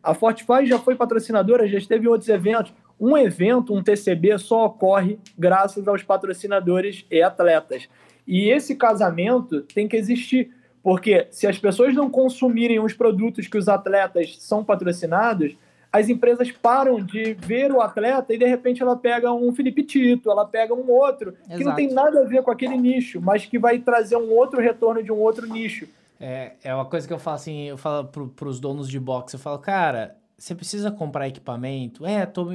a 0.03 0.15
Fortify 0.15 0.67
já 0.67 0.79
foi 0.79 0.97
patrocinadora, 0.97 1.69
já 1.69 1.79
esteve 1.79 2.07
em 2.07 2.09
outros 2.09 2.29
eventos 2.29 2.75
um 2.99 3.17
evento, 3.17 3.75
um 3.75 3.83
TCB, 3.83 4.39
só 4.39 4.67
ocorre 4.67 5.19
graças 5.39 5.87
aos 5.89 6.03
patrocinadores 6.03 7.05
e 7.11 7.21
atletas. 7.23 7.89
E 8.27 8.49
esse 8.49 8.77
casamento 8.77 9.63
tem 9.63 9.89
que 9.89 9.97
existir, 9.97 10.51
porque 10.83 11.27
se 11.31 11.47
as 11.47 11.59
pessoas 11.59 11.95
não 11.95 12.09
consumirem 12.09 12.79
os 12.79 12.93
produtos 12.93 13.49
que 13.49 13.59
os 13.59 13.69
atletas 13.69 14.37
são 14.39 14.65
patrocinados, 14.65 15.57
as 15.93 16.09
empresas 16.09 16.51
param 16.51 17.03
de 17.05 17.35
ver 17.35 17.71
o 17.71 17.81
atleta 17.81 18.33
e 18.33 18.39
de 18.39 18.47
repente 18.47 18.83
ela 18.83 18.97
pega 18.97 19.33
um 19.33 19.53
Felipe 19.53 19.83
Tito, 19.83 20.31
ela 20.31 20.47
pega 20.47 20.73
um 20.73 20.91
outro, 20.91 21.35
Exato. 21.45 21.59
que 21.59 21.65
não 21.65 21.75
tem 21.75 21.93
nada 21.93 22.23
a 22.23 22.25
ver 22.25 22.43
com 22.43 22.51
aquele 22.51 22.79
nicho, 22.79 23.21
mas 23.21 23.45
que 23.45 23.59
vai 23.59 23.79
trazer 23.79 24.17
um 24.17 24.31
outro 24.31 24.61
retorno 24.61 25.03
de 25.03 25.13
um 25.13 25.19
outro 25.19 25.47
nicho. 25.47 25.87
É, 26.19 26.53
é 26.65 26.75
uma 26.75 26.87
coisa 26.87 27.07
que 27.07 27.13
eu 27.13 27.19
falo 27.19 27.35
assim, 27.35 27.65
eu 27.65 27.77
falo 27.77 28.05
para 28.07 28.49
os 28.49 28.59
donos 28.59 28.89
de 28.89 28.99
boxe, 28.99 29.35
eu 29.35 29.41
falo, 29.41 29.59
cara, 29.59 30.17
você 30.39 30.55
precisa 30.55 30.91
comprar 30.91 31.29
equipamento. 31.29 32.07
É, 32.07 32.25
tô, 32.25 32.49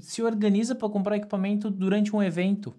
se 0.00 0.22
organiza 0.22 0.74
para 0.74 0.88
comprar 0.88 1.16
equipamento 1.16 1.70
durante 1.70 2.14
um 2.14 2.22
evento. 2.22 2.72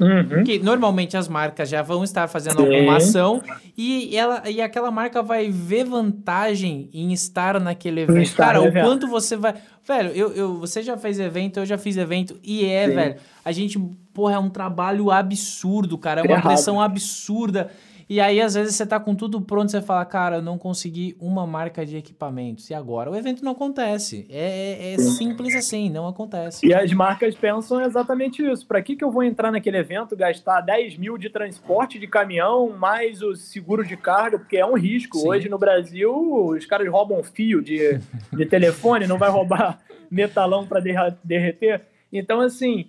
Uhum. 0.00 0.28
Porque 0.28 0.60
normalmente 0.60 1.16
as 1.16 1.28
marcas 1.28 1.68
já 1.68 1.82
vão 1.82 2.04
estar 2.04 2.28
fazendo 2.28 2.58
Sim. 2.58 2.72
alguma 2.72 2.96
ação 2.98 3.42
e, 3.76 4.16
ela, 4.16 4.48
e 4.48 4.62
aquela 4.62 4.92
marca 4.92 5.24
vai 5.24 5.50
ver 5.50 5.84
vantagem 5.84 6.88
em 6.92 7.12
estar 7.12 7.58
naquele 7.58 8.02
evento. 8.02 8.22
Estar 8.22 8.46
Cara, 8.46 8.62
o 8.62 8.72
quanto 8.72 9.08
você 9.08 9.36
vai. 9.36 9.54
Velho, 9.84 10.10
eu, 10.10 10.32
eu, 10.34 10.60
você 10.60 10.82
já 10.82 10.96
fez 10.96 11.18
evento, 11.18 11.58
eu 11.58 11.66
já 11.66 11.76
fiz 11.76 11.96
evento, 11.96 12.38
e 12.44 12.64
é, 12.64 12.86
Sim. 12.86 12.94
velho. 12.94 13.16
A 13.44 13.50
gente, 13.50 13.78
porra, 14.14 14.34
é 14.34 14.38
um 14.38 14.50
trabalho 14.50 15.10
absurdo, 15.10 15.98
cara. 15.98 16.20
É 16.20 16.24
uma 16.24 16.42
pressão 16.42 16.80
absurda. 16.80 17.70
E 18.08 18.20
aí, 18.20 18.40
às 18.40 18.54
vezes, 18.54 18.74
você 18.74 18.86
tá 18.86 18.98
com 18.98 19.14
tudo 19.14 19.38
pronto, 19.40 19.70
você 19.70 19.82
fala, 19.82 20.02
cara, 20.04 20.36
eu 20.36 20.42
não 20.42 20.56
consegui 20.56 21.14
uma 21.20 21.46
marca 21.46 21.84
de 21.84 21.96
equipamentos. 21.98 22.70
E 22.70 22.74
agora? 22.74 23.10
O 23.10 23.16
evento 23.16 23.44
não 23.44 23.52
acontece. 23.52 24.26
É, 24.30 24.92
é, 24.92 24.94
é 24.94 24.98
simples 24.98 25.54
assim, 25.54 25.90
não 25.90 26.08
acontece. 26.08 26.66
E 26.66 26.72
as 26.72 26.90
marcas 26.94 27.34
pensam 27.34 27.82
exatamente 27.82 28.42
isso. 28.42 28.66
Para 28.66 28.80
que, 28.80 28.96
que 28.96 29.04
eu 29.04 29.10
vou 29.10 29.22
entrar 29.22 29.52
naquele 29.52 29.76
evento, 29.76 30.16
gastar 30.16 30.62
10 30.62 30.96
mil 30.96 31.18
de 31.18 31.28
transporte 31.28 31.98
de 31.98 32.06
caminhão, 32.06 32.70
mais 32.70 33.20
o 33.20 33.36
seguro 33.36 33.84
de 33.84 33.96
carga, 33.96 34.38
porque 34.38 34.56
é 34.56 34.64
um 34.64 34.74
risco. 34.74 35.18
Sim. 35.18 35.28
Hoje 35.28 35.48
no 35.50 35.58
Brasil, 35.58 36.10
os 36.46 36.64
caras 36.64 36.88
roubam 36.88 37.22
fio 37.22 37.60
de, 37.60 38.00
de 38.32 38.46
telefone, 38.46 39.06
não 39.06 39.18
vai 39.18 39.28
roubar 39.28 39.80
metalão 40.10 40.66
para 40.66 40.80
derreter. 41.22 41.82
Então, 42.10 42.40
assim, 42.40 42.86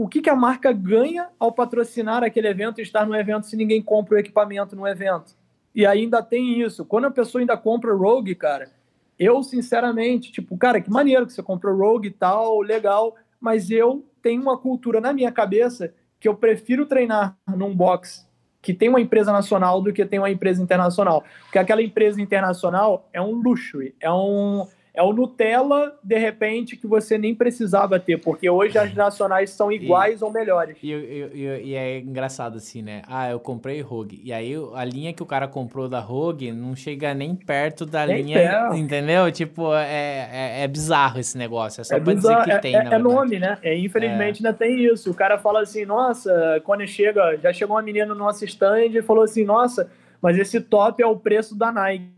o 0.00 0.06
que, 0.06 0.22
que 0.22 0.30
a 0.30 0.36
marca 0.36 0.72
ganha 0.72 1.28
ao 1.40 1.50
patrocinar 1.50 2.22
aquele 2.22 2.46
evento 2.46 2.78
e 2.78 2.82
estar 2.82 3.04
no 3.04 3.16
evento 3.16 3.46
se 3.46 3.56
ninguém 3.56 3.82
compra 3.82 4.14
o 4.14 4.18
equipamento 4.18 4.76
no 4.76 4.86
evento? 4.86 5.34
E 5.74 5.84
ainda 5.84 6.22
tem 6.22 6.60
isso. 6.60 6.84
Quando 6.84 7.06
a 7.06 7.10
pessoa 7.10 7.42
ainda 7.42 7.56
compra 7.56 7.92
Rogue, 7.92 8.36
cara, 8.36 8.70
eu 9.18 9.42
sinceramente, 9.42 10.30
tipo, 10.30 10.56
cara, 10.56 10.80
que 10.80 10.88
maneiro 10.88 11.26
que 11.26 11.32
você 11.32 11.42
comprou 11.42 11.76
Rogue 11.76 12.06
e 12.06 12.12
tal, 12.12 12.60
legal, 12.60 13.16
mas 13.40 13.72
eu 13.72 14.06
tenho 14.22 14.40
uma 14.40 14.56
cultura 14.56 15.00
na 15.00 15.12
minha 15.12 15.32
cabeça 15.32 15.92
que 16.20 16.28
eu 16.28 16.36
prefiro 16.36 16.86
treinar 16.86 17.36
num 17.48 17.74
box 17.74 18.24
que 18.62 18.72
tem 18.72 18.88
uma 18.88 19.00
empresa 19.00 19.32
nacional 19.32 19.82
do 19.82 19.92
que 19.92 20.06
tem 20.06 20.20
uma 20.20 20.30
empresa 20.30 20.62
internacional. 20.62 21.24
Porque 21.42 21.58
aquela 21.58 21.82
empresa 21.82 22.22
internacional 22.22 23.08
é 23.12 23.20
um 23.20 23.32
luxo, 23.32 23.80
é 23.98 24.12
um 24.12 24.64
é 24.98 25.02
o 25.02 25.12
Nutella, 25.12 25.96
de 26.02 26.18
repente, 26.18 26.76
que 26.76 26.84
você 26.84 27.16
nem 27.16 27.32
precisava 27.32 28.00
ter, 28.00 28.18
porque 28.18 28.50
hoje 28.50 28.76
as 28.76 28.92
nacionais 28.96 29.50
são 29.50 29.70
iguais 29.70 30.20
e, 30.20 30.24
ou 30.24 30.32
melhores. 30.32 30.76
E, 30.82 30.90
e, 30.90 31.60
e, 31.66 31.74
é 31.76 32.00
engraçado 32.00 32.56
assim, 32.56 32.82
né? 32.82 33.02
Ah, 33.06 33.30
eu 33.30 33.38
comprei 33.38 33.80
Rogue. 33.80 34.20
E 34.24 34.32
aí 34.32 34.54
a 34.74 34.84
linha 34.84 35.12
que 35.12 35.22
o 35.22 35.26
cara 35.26 35.46
comprou 35.46 35.88
da 35.88 36.00
Rogue 36.00 36.50
não 36.50 36.74
chega 36.74 37.14
nem 37.14 37.32
perto 37.36 37.86
da 37.86 38.04
nem 38.04 38.22
linha. 38.22 38.38
Perto. 38.38 38.74
Entendeu? 38.74 39.30
Tipo, 39.30 39.72
é, 39.72 40.28
é, 40.32 40.64
é, 40.64 40.66
bizarro 40.66 41.20
esse 41.20 41.38
negócio. 41.38 41.80
É 41.80 41.84
só 41.84 41.94
é 41.94 42.00
pra 42.00 42.12
bizarro. 42.12 42.44
dizer 42.44 42.56
que 42.56 42.62
tem, 42.62 42.74
é, 42.74 42.80
é 42.80 42.98
nome, 42.98 43.38
né? 43.38 43.56
É, 43.62 43.78
infelizmente 43.78 44.44
ainda 44.44 44.52
tem 44.52 44.84
isso. 44.84 45.12
O 45.12 45.14
cara 45.14 45.38
fala 45.38 45.60
assim, 45.60 45.84
nossa, 45.84 46.60
quando 46.64 46.84
chega, 46.88 47.36
já 47.36 47.52
chegou 47.52 47.76
uma 47.76 47.82
menina 47.82 48.06
no 48.06 48.16
nosso 48.16 48.44
stand 48.44 48.86
e 48.86 49.00
falou 49.02 49.22
assim, 49.22 49.44
nossa, 49.44 49.88
mas 50.20 50.36
esse 50.36 50.60
top 50.60 51.00
é 51.00 51.06
o 51.06 51.16
preço 51.16 51.56
da 51.56 51.70
Nike. 51.70 52.10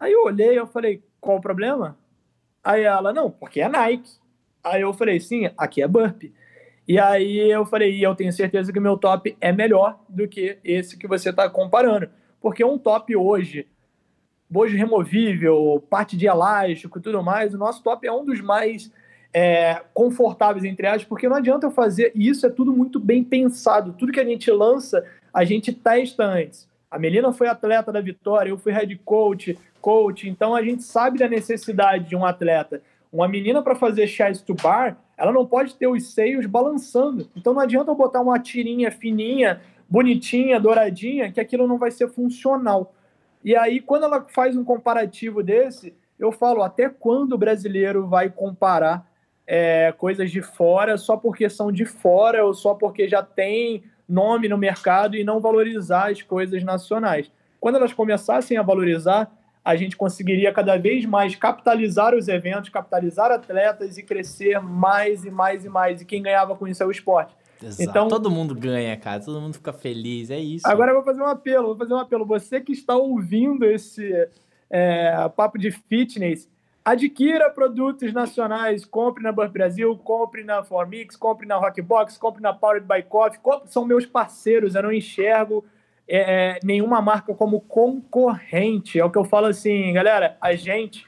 Aí 0.00 0.12
eu 0.12 0.24
olhei 0.24 0.58
eu 0.58 0.66
falei, 0.66 1.00
qual 1.22 1.38
o 1.38 1.40
problema? 1.40 1.96
Aí 2.62 2.82
ela, 2.82 3.12
não, 3.12 3.30
porque 3.30 3.60
é 3.60 3.68
Nike. 3.68 4.10
Aí 4.62 4.82
eu 4.82 4.92
falei, 4.92 5.20
sim, 5.20 5.48
aqui 5.56 5.80
é 5.80 5.88
Burp. 5.88 6.24
E 6.86 6.98
aí 6.98 7.48
eu 7.48 7.64
falei, 7.64 7.96
e 7.96 8.02
eu 8.02 8.14
tenho 8.14 8.32
certeza 8.32 8.72
que 8.72 8.80
meu 8.80 8.98
top 8.98 9.36
é 9.40 9.52
melhor 9.52 10.00
do 10.08 10.26
que 10.26 10.58
esse 10.64 10.98
que 10.98 11.06
você 11.06 11.30
está 11.30 11.48
comparando. 11.48 12.10
Porque 12.40 12.64
um 12.64 12.76
top 12.76 13.14
hoje, 13.16 13.68
bojo 14.50 14.76
removível, 14.76 15.82
parte 15.88 16.16
de 16.16 16.26
elástico 16.26 16.98
e 16.98 17.02
tudo 17.02 17.22
mais, 17.22 17.54
o 17.54 17.58
nosso 17.58 17.82
top 17.84 18.04
é 18.04 18.12
um 18.12 18.24
dos 18.24 18.40
mais 18.40 18.92
é, 19.32 19.80
confortáveis, 19.94 20.64
entre 20.64 20.88
aspas, 20.88 21.04
porque 21.04 21.28
não 21.28 21.36
adianta 21.36 21.68
eu 21.68 21.70
fazer, 21.70 22.10
e 22.16 22.28
isso 22.28 22.44
é 22.44 22.50
tudo 22.50 22.72
muito 22.72 22.98
bem 22.98 23.22
pensado. 23.22 23.92
Tudo 23.92 24.12
que 24.12 24.20
a 24.20 24.24
gente 24.24 24.50
lança, 24.50 25.04
a 25.32 25.44
gente 25.44 25.72
testa 25.72 26.24
antes. 26.24 26.68
A 26.92 26.98
Melina 26.98 27.32
foi 27.32 27.48
atleta 27.48 27.90
da 27.90 28.02
Vitória, 28.02 28.50
eu 28.50 28.58
fui 28.58 28.70
head 28.70 28.94
coach, 29.02 29.58
coach, 29.80 30.28
então 30.28 30.54
a 30.54 30.62
gente 30.62 30.82
sabe 30.82 31.18
da 31.18 31.26
necessidade 31.26 32.04
de 32.04 32.14
um 32.14 32.22
atleta. 32.22 32.82
Uma 33.10 33.26
menina 33.26 33.62
para 33.62 33.74
fazer 33.74 34.06
chest 34.06 34.44
to 34.44 34.54
bar, 34.54 34.98
ela 35.16 35.32
não 35.32 35.46
pode 35.46 35.74
ter 35.74 35.86
os 35.86 36.12
seios 36.12 36.44
balançando. 36.44 37.30
Então 37.34 37.54
não 37.54 37.62
adianta 37.62 37.90
eu 37.90 37.94
botar 37.94 38.20
uma 38.20 38.38
tirinha 38.38 38.90
fininha, 38.90 39.62
bonitinha, 39.88 40.60
douradinha, 40.60 41.32
que 41.32 41.40
aquilo 41.40 41.66
não 41.66 41.78
vai 41.78 41.90
ser 41.90 42.10
funcional. 42.10 42.94
E 43.42 43.56
aí, 43.56 43.80
quando 43.80 44.04
ela 44.04 44.26
faz 44.28 44.54
um 44.54 44.62
comparativo 44.62 45.42
desse, 45.42 45.94
eu 46.18 46.30
falo 46.30 46.62
até 46.62 46.90
quando 46.90 47.32
o 47.32 47.38
brasileiro 47.38 48.06
vai 48.06 48.28
comparar 48.28 49.10
é, 49.46 49.94
coisas 49.96 50.30
de 50.30 50.42
fora 50.42 50.98
só 50.98 51.16
porque 51.16 51.48
são 51.48 51.72
de 51.72 51.86
fora 51.86 52.44
ou 52.44 52.52
só 52.52 52.74
porque 52.74 53.08
já 53.08 53.22
tem 53.22 53.82
nome 54.12 54.48
no 54.48 54.58
mercado 54.58 55.16
e 55.16 55.24
não 55.24 55.40
valorizar 55.40 56.10
as 56.10 56.20
coisas 56.20 56.62
nacionais. 56.62 57.30
Quando 57.58 57.76
elas 57.76 57.92
começassem 57.92 58.58
a 58.58 58.62
valorizar, 58.62 59.32
a 59.64 59.76
gente 59.76 59.96
conseguiria 59.96 60.52
cada 60.52 60.76
vez 60.76 61.06
mais 61.06 61.34
capitalizar 61.34 62.14
os 62.14 62.28
eventos, 62.28 62.68
capitalizar 62.68 63.30
atletas 63.30 63.96
e 63.96 64.02
crescer 64.02 64.60
mais 64.60 65.24
e 65.24 65.30
mais 65.30 65.64
e 65.64 65.68
mais. 65.68 66.00
E 66.02 66.04
quem 66.04 66.22
ganhava 66.22 66.54
com 66.56 66.66
isso 66.66 66.82
é 66.82 66.86
o 66.86 66.90
esporte. 66.90 67.34
Exato. 67.62 67.82
Então, 67.82 68.08
todo 68.08 68.30
mundo 68.30 68.54
ganha, 68.54 68.96
cara. 68.96 69.20
Todo 69.20 69.40
mundo 69.40 69.54
fica 69.54 69.72
feliz. 69.72 70.30
É 70.30 70.38
isso. 70.38 70.66
Agora 70.66 70.90
eu 70.90 70.96
vou 70.96 71.04
fazer 71.04 71.22
um 71.22 71.26
apelo. 71.26 71.68
Vou 71.68 71.76
fazer 71.76 71.94
um 71.94 71.98
apelo. 71.98 72.26
Você 72.26 72.60
que 72.60 72.72
está 72.72 72.96
ouvindo 72.96 73.64
esse 73.64 74.28
é, 74.68 75.28
papo 75.36 75.58
de 75.58 75.70
fitness, 75.70 76.48
adquira 76.84 77.50
produtos 77.50 78.12
nacionais, 78.12 78.84
compre 78.84 79.22
na 79.22 79.32
Burp 79.32 79.52
Brasil, 79.52 79.96
compre 79.98 80.42
na 80.42 80.64
Formix, 80.64 81.16
compre 81.16 81.46
na 81.46 81.56
Rockbox, 81.56 82.16
compre 82.16 82.42
na 82.42 82.52
Powered 82.52 82.86
by 82.86 83.02
Coffee, 83.02 83.40
são 83.66 83.84
meus 83.84 84.04
parceiros, 84.04 84.74
eu 84.74 84.82
não 84.82 84.92
enxergo 84.92 85.64
é, 86.08 86.56
é, 86.56 86.58
nenhuma 86.62 87.00
marca 87.00 87.32
como 87.34 87.60
concorrente. 87.60 88.98
É 88.98 89.04
o 89.04 89.10
que 89.10 89.18
eu 89.18 89.24
falo 89.24 89.46
assim, 89.46 89.92
galera, 89.92 90.36
a 90.40 90.54
gente, 90.54 91.06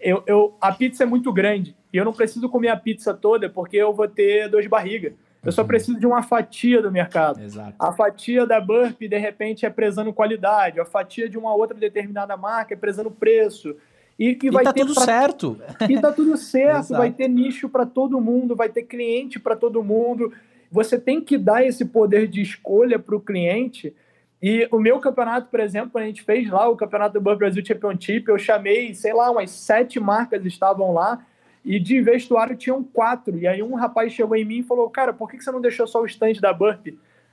eu, 0.00 0.22
eu, 0.26 0.56
a 0.60 0.72
pizza 0.72 1.04
é 1.04 1.06
muito 1.06 1.32
grande 1.32 1.76
e 1.92 1.96
eu 1.96 2.04
não 2.04 2.12
preciso 2.12 2.48
comer 2.48 2.68
a 2.68 2.76
pizza 2.76 3.14
toda 3.14 3.48
porque 3.48 3.76
eu 3.76 3.92
vou 3.92 4.08
ter 4.08 4.48
dor 4.48 4.62
de 4.62 4.68
barriga. 4.68 5.14
Eu 5.44 5.50
só 5.50 5.62
uhum. 5.62 5.68
preciso 5.68 5.98
de 5.98 6.06
uma 6.06 6.22
fatia 6.22 6.80
do 6.80 6.90
mercado. 6.90 7.42
Exato. 7.42 7.74
A 7.76 7.92
fatia 7.92 8.46
da 8.46 8.60
Burp, 8.60 9.00
de 9.00 9.18
repente, 9.18 9.66
é 9.66 9.70
prezando 9.70 10.12
qualidade. 10.12 10.78
A 10.78 10.84
fatia 10.84 11.28
de 11.28 11.36
uma 11.36 11.52
outra 11.52 11.76
determinada 11.76 12.36
marca 12.36 12.74
é 12.74 12.76
prezando 12.76 13.10
preço. 13.10 13.76
E, 14.18 14.38
e, 14.42 14.50
vai 14.50 14.64
tá 14.64 14.72
tudo 14.72 14.94
pra... 14.94 15.04
certo. 15.04 15.60
E 15.88 16.00
tá 16.00 16.12
tudo 16.12 16.36
certo. 16.36 16.90
vai 16.90 17.10
ter 17.10 17.28
nicho 17.28 17.68
para 17.68 17.86
todo 17.86 18.20
mundo, 18.20 18.54
vai 18.54 18.68
ter 18.68 18.82
cliente 18.82 19.40
para 19.40 19.56
todo 19.56 19.82
mundo. 19.82 20.32
Você 20.70 20.98
tem 20.98 21.20
que 21.20 21.36
dar 21.36 21.64
esse 21.64 21.84
poder 21.84 22.28
de 22.28 22.40
escolha 22.40 22.98
para 22.98 23.16
o 23.16 23.20
cliente. 23.20 23.94
E 24.42 24.66
o 24.72 24.78
meu 24.78 24.98
campeonato, 24.98 25.48
por 25.48 25.60
exemplo, 25.60 25.90
quando 25.90 26.04
a 26.04 26.06
gente 26.06 26.22
fez 26.22 26.50
lá 26.50 26.68
o 26.68 26.76
campeonato 26.76 27.14
do 27.14 27.20
Burp 27.20 27.38
Brasil 27.38 27.64
Championship, 27.64 28.28
eu 28.28 28.38
chamei, 28.38 28.94
sei 28.94 29.12
lá, 29.12 29.30
umas 29.30 29.50
sete 29.50 30.00
marcas 30.00 30.44
estavam 30.44 30.92
lá 30.92 31.24
e 31.64 31.78
de 31.78 32.00
vestuário 32.00 32.56
tinham 32.56 32.82
quatro. 32.82 33.38
E 33.38 33.46
aí 33.46 33.62
um 33.62 33.74
rapaz 33.74 34.12
chegou 34.12 34.36
em 34.36 34.44
mim 34.44 34.58
e 34.58 34.62
falou: 34.62 34.90
Cara, 34.90 35.12
por 35.12 35.30
que 35.30 35.40
você 35.40 35.50
não 35.50 35.60
deixou 35.60 35.86
só 35.86 36.02
o 36.02 36.06
stand 36.06 36.34
da 36.40 36.52
Burp? 36.52 36.88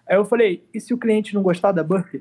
Aí 0.08 0.16
eu 0.16 0.26
falei: 0.26 0.64
E 0.74 0.80
se 0.80 0.94
o 0.94 0.98
cliente 0.98 1.34
não 1.34 1.42
gostar 1.42 1.72
da 1.72 1.84
Burp? 1.84 2.16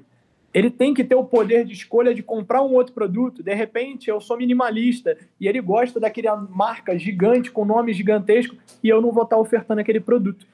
Ele 0.52 0.70
tem 0.70 0.94
que 0.94 1.04
ter 1.04 1.14
o 1.14 1.24
poder 1.24 1.64
de 1.64 1.74
escolha 1.74 2.14
de 2.14 2.22
comprar 2.22 2.62
um 2.62 2.72
outro 2.72 2.94
produto. 2.94 3.42
De 3.42 3.54
repente, 3.54 4.08
eu 4.08 4.20
sou 4.20 4.38
minimalista 4.38 5.16
e 5.38 5.46
ele 5.46 5.60
gosta 5.60 6.00
daquela 6.00 6.36
marca 6.36 6.98
gigante 6.98 7.50
com 7.50 7.64
nome 7.64 7.92
gigantesco 7.92 8.56
e 8.82 8.88
eu 8.88 9.00
não 9.00 9.12
vou 9.12 9.24
estar 9.24 9.36
ofertando 9.36 9.80
aquele 9.80 10.00
produto. 10.00 10.46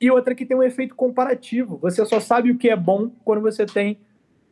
E 0.00 0.10
outra 0.10 0.34
que 0.34 0.44
tem 0.44 0.56
um 0.56 0.62
efeito 0.62 0.94
comparativo. 0.94 1.78
Você 1.78 2.04
só 2.04 2.20
sabe 2.20 2.50
o 2.50 2.58
que 2.58 2.68
é 2.68 2.76
bom 2.76 3.10
quando 3.24 3.40
você 3.40 3.64
tem 3.64 3.98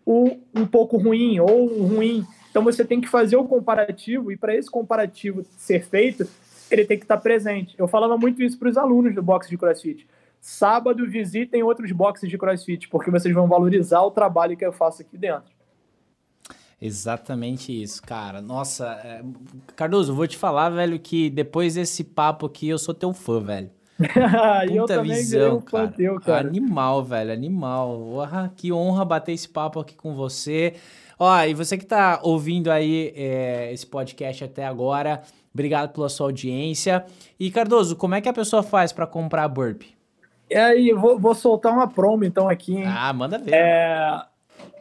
o 0.05 0.39
um 0.55 0.66
pouco 0.66 0.97
ruim 0.97 1.40
ou 1.40 1.70
um 1.78 1.86
ruim. 1.86 2.24
Então 2.51 2.64
você 2.64 2.85
tem 2.85 3.01
que 3.01 3.09
fazer 3.09 3.36
o 3.36 3.44
comparativo 3.44 4.32
e 4.32 4.36
para 4.36 4.56
esse 4.56 4.70
comparativo 4.70 5.44
ser 5.59 5.85
feito, 5.85 6.27
ele 6.70 6.85
tem 6.85 6.97
que 6.97 7.05
estar 7.05 7.18
presente. 7.18 7.74
Eu 7.77 7.86
falava 7.86 8.16
muito 8.16 8.43
isso 8.43 8.59
para 8.59 8.70
os 8.70 8.78
alunos 8.78 9.14
do 9.14 9.23
boxe 9.23 9.51
de 9.51 9.59
CrossFit. 9.59 10.06
Sábado 10.48 11.05
visitem 11.10 11.64
outros 11.64 11.90
boxes 11.90 12.31
de 12.31 12.39
CrossFit, 12.39 12.89
porque 12.89 13.10
vocês 13.10 13.35
vão 13.35 13.48
valorizar 13.48 14.02
o 14.02 14.12
trabalho 14.12 14.56
que 14.56 14.64
eu 14.64 14.73
faço 14.73 15.02
aqui 15.02 15.18
dentro. 15.18 15.51
Exatamente 16.81 17.82
isso, 17.82 18.01
cara. 18.01 18.40
Nossa, 18.40 18.86
é... 19.02 19.24
Cardoso, 19.74 20.14
vou 20.14 20.24
te 20.24 20.36
falar, 20.36 20.70
velho, 20.70 21.01
que 21.01 21.28
depois 21.31 21.74
desse 21.74 22.05
papo 22.05 22.47
aqui 22.47 22.68
eu 22.68 22.78
sou 22.78 22.94
teu 22.94 23.12
fã, 23.12 23.40
velho. 23.40 23.70
Puta 24.68 25.02
visão, 25.02 25.60
cara. 25.60 25.89
Teu, 25.89 26.20
cara. 26.20 26.47
Animal, 26.47 27.02
velho, 27.02 27.32
animal. 27.32 28.23
Que 28.55 28.73
honra 28.73 29.05
bater 29.05 29.32
esse 29.32 29.48
papo 29.48 29.81
aqui 29.81 29.97
com 29.97 30.14
você. 30.14 30.74
Ó, 31.18 31.43
e 31.43 31.55
você 31.55 31.77
que 31.77 31.85
tá 31.85 32.20
ouvindo 32.23 32.70
aí 32.70 33.12
é, 33.16 33.73
esse 33.73 33.85
podcast 33.85 34.44
até 34.44 34.64
agora, 34.64 35.23
Obrigado 35.52 35.94
pela 35.94 36.10
sua 36.10 36.27
audiência. 36.27 37.06
E 37.40 37.51
Cardoso, 37.51 37.97
como 37.97 38.14
é 38.14 38.20
que 38.20 38.28
a 38.28 38.32
pessoa 38.32 38.62
faz 38.62 38.93
para 38.93 39.06
comprar 39.06 39.44
a 39.44 39.48
Burp? 39.48 39.95
E 40.48 40.55
aí, 40.55 40.93
vou, 40.93 41.18
vou, 41.18 41.35
soltar 41.35 41.73
uma 41.73 41.89
promo 41.89 42.24
então 42.24 42.48
aqui. 42.48 42.77
Hein? 42.77 42.85
Ah, 42.86 43.12
manda 43.12 43.39
ver. 43.39 43.52
É, 43.52 44.20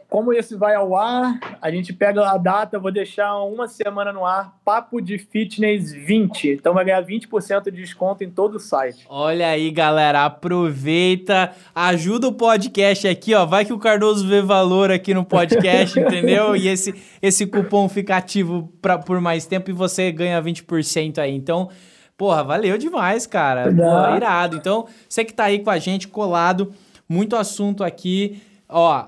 como 0.08 0.32
esse 0.32 0.54
vai 0.54 0.74
ao 0.74 0.96
ar, 0.96 1.38
a 1.60 1.70
gente 1.70 1.92
pega 1.92 2.30
a 2.30 2.38
data, 2.38 2.78
vou 2.78 2.92
deixar 2.92 3.36
uma 3.42 3.66
semana 3.66 4.12
no 4.12 4.24
ar, 4.24 4.56
Papo 4.64 5.00
de 5.00 5.18
Fitness 5.18 5.92
20. 5.92 6.50
Então 6.52 6.72
vai 6.72 6.84
ganhar 6.84 7.04
20% 7.04 7.64
de 7.64 7.72
desconto 7.72 8.22
em 8.22 8.30
todo 8.30 8.54
o 8.54 8.60
site. 8.60 9.04
Olha 9.08 9.48
aí, 9.48 9.70
galera, 9.70 10.24
aproveita, 10.24 11.52
ajuda 11.74 12.28
o 12.28 12.32
podcast 12.32 13.08
aqui, 13.08 13.34
ó. 13.34 13.44
Vai 13.44 13.64
que 13.64 13.72
o 13.72 13.78
Cardoso 13.78 14.26
vê 14.26 14.40
valor 14.40 14.92
aqui 14.92 15.12
no 15.12 15.24
podcast, 15.24 15.98
entendeu? 16.00 16.54
E 16.54 16.68
esse, 16.68 16.94
esse 17.20 17.44
cupom 17.44 17.88
fica 17.88 18.16
ativo 18.16 18.72
pra, 18.80 18.96
por 18.98 19.20
mais 19.20 19.44
tempo 19.44 19.70
e 19.70 19.74
você 19.74 20.12
ganha 20.12 20.40
20% 20.40 21.18
aí. 21.18 21.34
Então, 21.34 21.68
porra, 22.16 22.42
valeu 22.42 22.78
demais, 22.78 23.26
cara. 23.26 23.72
Pô, 23.72 24.16
irado. 24.16 24.56
Então, 24.56 24.86
você 25.08 25.24
que 25.24 25.34
tá 25.34 25.44
aí 25.44 25.58
com 25.60 25.70
a 25.70 25.78
gente 25.78 26.08
colado, 26.08 26.72
muito 27.08 27.36
assunto 27.36 27.84
aqui. 27.84 28.40
Ó, 28.68 29.06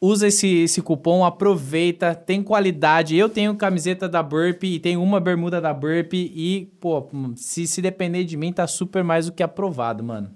usa 0.00 0.28
esse, 0.28 0.62
esse 0.62 0.82
cupom, 0.82 1.24
aproveita, 1.24 2.14
tem 2.14 2.42
qualidade. 2.42 3.16
Eu 3.16 3.28
tenho 3.28 3.54
camiseta 3.56 4.08
da 4.08 4.22
Burp 4.22 4.64
e 4.64 4.78
tenho 4.78 5.02
uma 5.02 5.20
bermuda 5.20 5.60
da 5.60 5.72
Burp 5.72 6.12
e, 6.14 6.70
pô, 6.80 7.08
se, 7.34 7.66
se 7.66 7.82
depender 7.82 8.24
de 8.24 8.36
mim, 8.36 8.52
tá 8.52 8.66
super 8.66 9.02
mais 9.02 9.26
do 9.26 9.32
que 9.32 9.42
aprovado, 9.42 10.02
mano. 10.02 10.30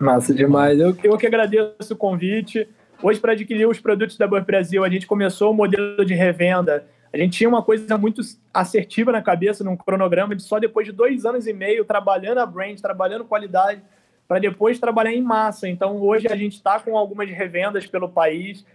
Massa 0.00 0.34
demais. 0.34 0.78
Eu, 0.78 0.96
eu 1.04 1.16
que 1.16 1.26
agradeço 1.26 1.92
o 1.92 1.96
convite. 1.96 2.68
Hoje, 3.02 3.20
para 3.20 3.32
adquirir 3.32 3.68
os 3.68 3.78
produtos 3.78 4.16
da 4.16 4.26
Burp 4.26 4.46
Brasil, 4.46 4.84
a 4.84 4.88
gente 4.88 5.06
começou 5.06 5.50
o 5.50 5.54
modelo 5.54 6.04
de 6.04 6.14
revenda. 6.14 6.86
A 7.14 7.16
gente 7.16 7.38
tinha 7.38 7.48
uma 7.48 7.62
coisa 7.62 7.96
muito 7.96 8.20
assertiva 8.52 9.12
na 9.12 9.22
cabeça, 9.22 9.62
num 9.62 9.76
cronograma 9.76 10.34
de 10.34 10.42
só 10.42 10.58
depois 10.58 10.84
de 10.84 10.92
dois 10.92 11.24
anos 11.24 11.46
e 11.46 11.52
meio 11.52 11.84
trabalhando 11.84 12.38
a 12.38 12.46
brand, 12.46 12.76
trabalhando 12.80 13.24
qualidade, 13.24 13.80
para 14.26 14.40
depois 14.40 14.80
trabalhar 14.80 15.12
em 15.12 15.22
massa. 15.22 15.68
Então, 15.68 15.96
hoje 16.02 16.26
a 16.26 16.34
gente 16.34 16.54
está 16.54 16.80
com 16.80 16.98
algumas 16.98 17.30
revendas 17.30 17.86
pelo 17.86 18.08
país. 18.08 18.66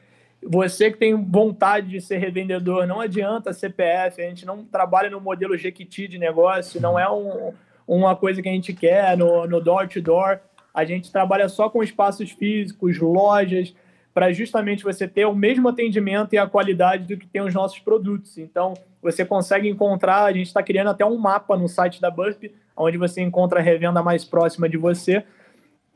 Você 0.41 0.89
que 0.89 0.97
tem 0.97 1.13
vontade 1.21 1.89
de 1.89 1.99
ser 1.99 2.19
revendedor, 2.19 2.87
não 2.87 3.01
adianta 3.01 3.51
CPF, 3.51 4.21
a 4.21 4.29
gente 4.29 4.45
não 4.45 4.63
trabalha 4.63 5.09
no 5.09 5.19
modelo 5.19 5.57
Jequiti 5.57 6.07
de 6.07 6.17
negócio, 6.17 6.79
não 6.79 6.97
é 6.97 7.11
um, 7.11 7.51
uma 7.85 8.15
coisa 8.15 8.41
que 8.41 8.47
a 8.47 8.53
gente 8.53 8.71
quer 8.71 9.17
no, 9.17 9.45
no 9.47 9.59
door 9.59 9.85
to 9.89 10.01
door. 10.01 10.39
A 10.73 10.85
gente 10.85 11.11
trabalha 11.11 11.49
só 11.49 11.69
com 11.69 11.83
espaços 11.83 12.31
físicos, 12.31 12.97
lojas, 12.99 13.75
para 14.13 14.31
justamente 14.31 14.83
você 14.83 15.07
ter 15.07 15.25
o 15.25 15.35
mesmo 15.35 15.69
atendimento 15.69 16.33
e 16.33 16.37
a 16.37 16.47
qualidade 16.47 17.05
do 17.05 17.17
que 17.17 17.27
tem 17.27 17.41
os 17.41 17.53
nossos 17.53 17.79
produtos. 17.79 18.37
Então, 18.37 18.73
você 19.01 19.23
consegue 19.23 19.69
encontrar, 19.69 20.23
a 20.23 20.33
gente 20.33 20.47
está 20.47 20.61
criando 20.63 20.89
até 20.89 21.05
um 21.05 21.17
mapa 21.17 21.55
no 21.55 21.67
site 21.67 22.01
da 22.01 22.09
Burp, 22.11 22.45
onde 22.75 22.97
você 22.97 23.21
encontra 23.21 23.59
a 23.59 23.63
revenda 23.63 24.01
mais 24.01 24.25
próxima 24.25 24.67
de 24.67 24.77
você 24.77 25.23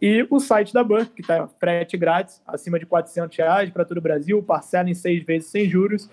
e 0.06 0.28
o 0.30 0.38
site 0.38 0.74
da 0.74 0.84
Burp, 0.84 1.14
que 1.16 1.22
está 1.22 1.48
frete 1.48 1.96
grátis, 1.96 2.42
acima 2.46 2.78
de 2.78 2.86
400 2.86 3.38
reais 3.38 3.70
para 3.70 3.86
todo 3.86 4.00
o 4.00 4.02
Brasil, 4.02 4.44
parcela 4.44 4.90
em 4.90 4.94
seis 4.94 5.24
vezes 5.24 5.50
sem 5.50 5.70
juros. 5.70 6.10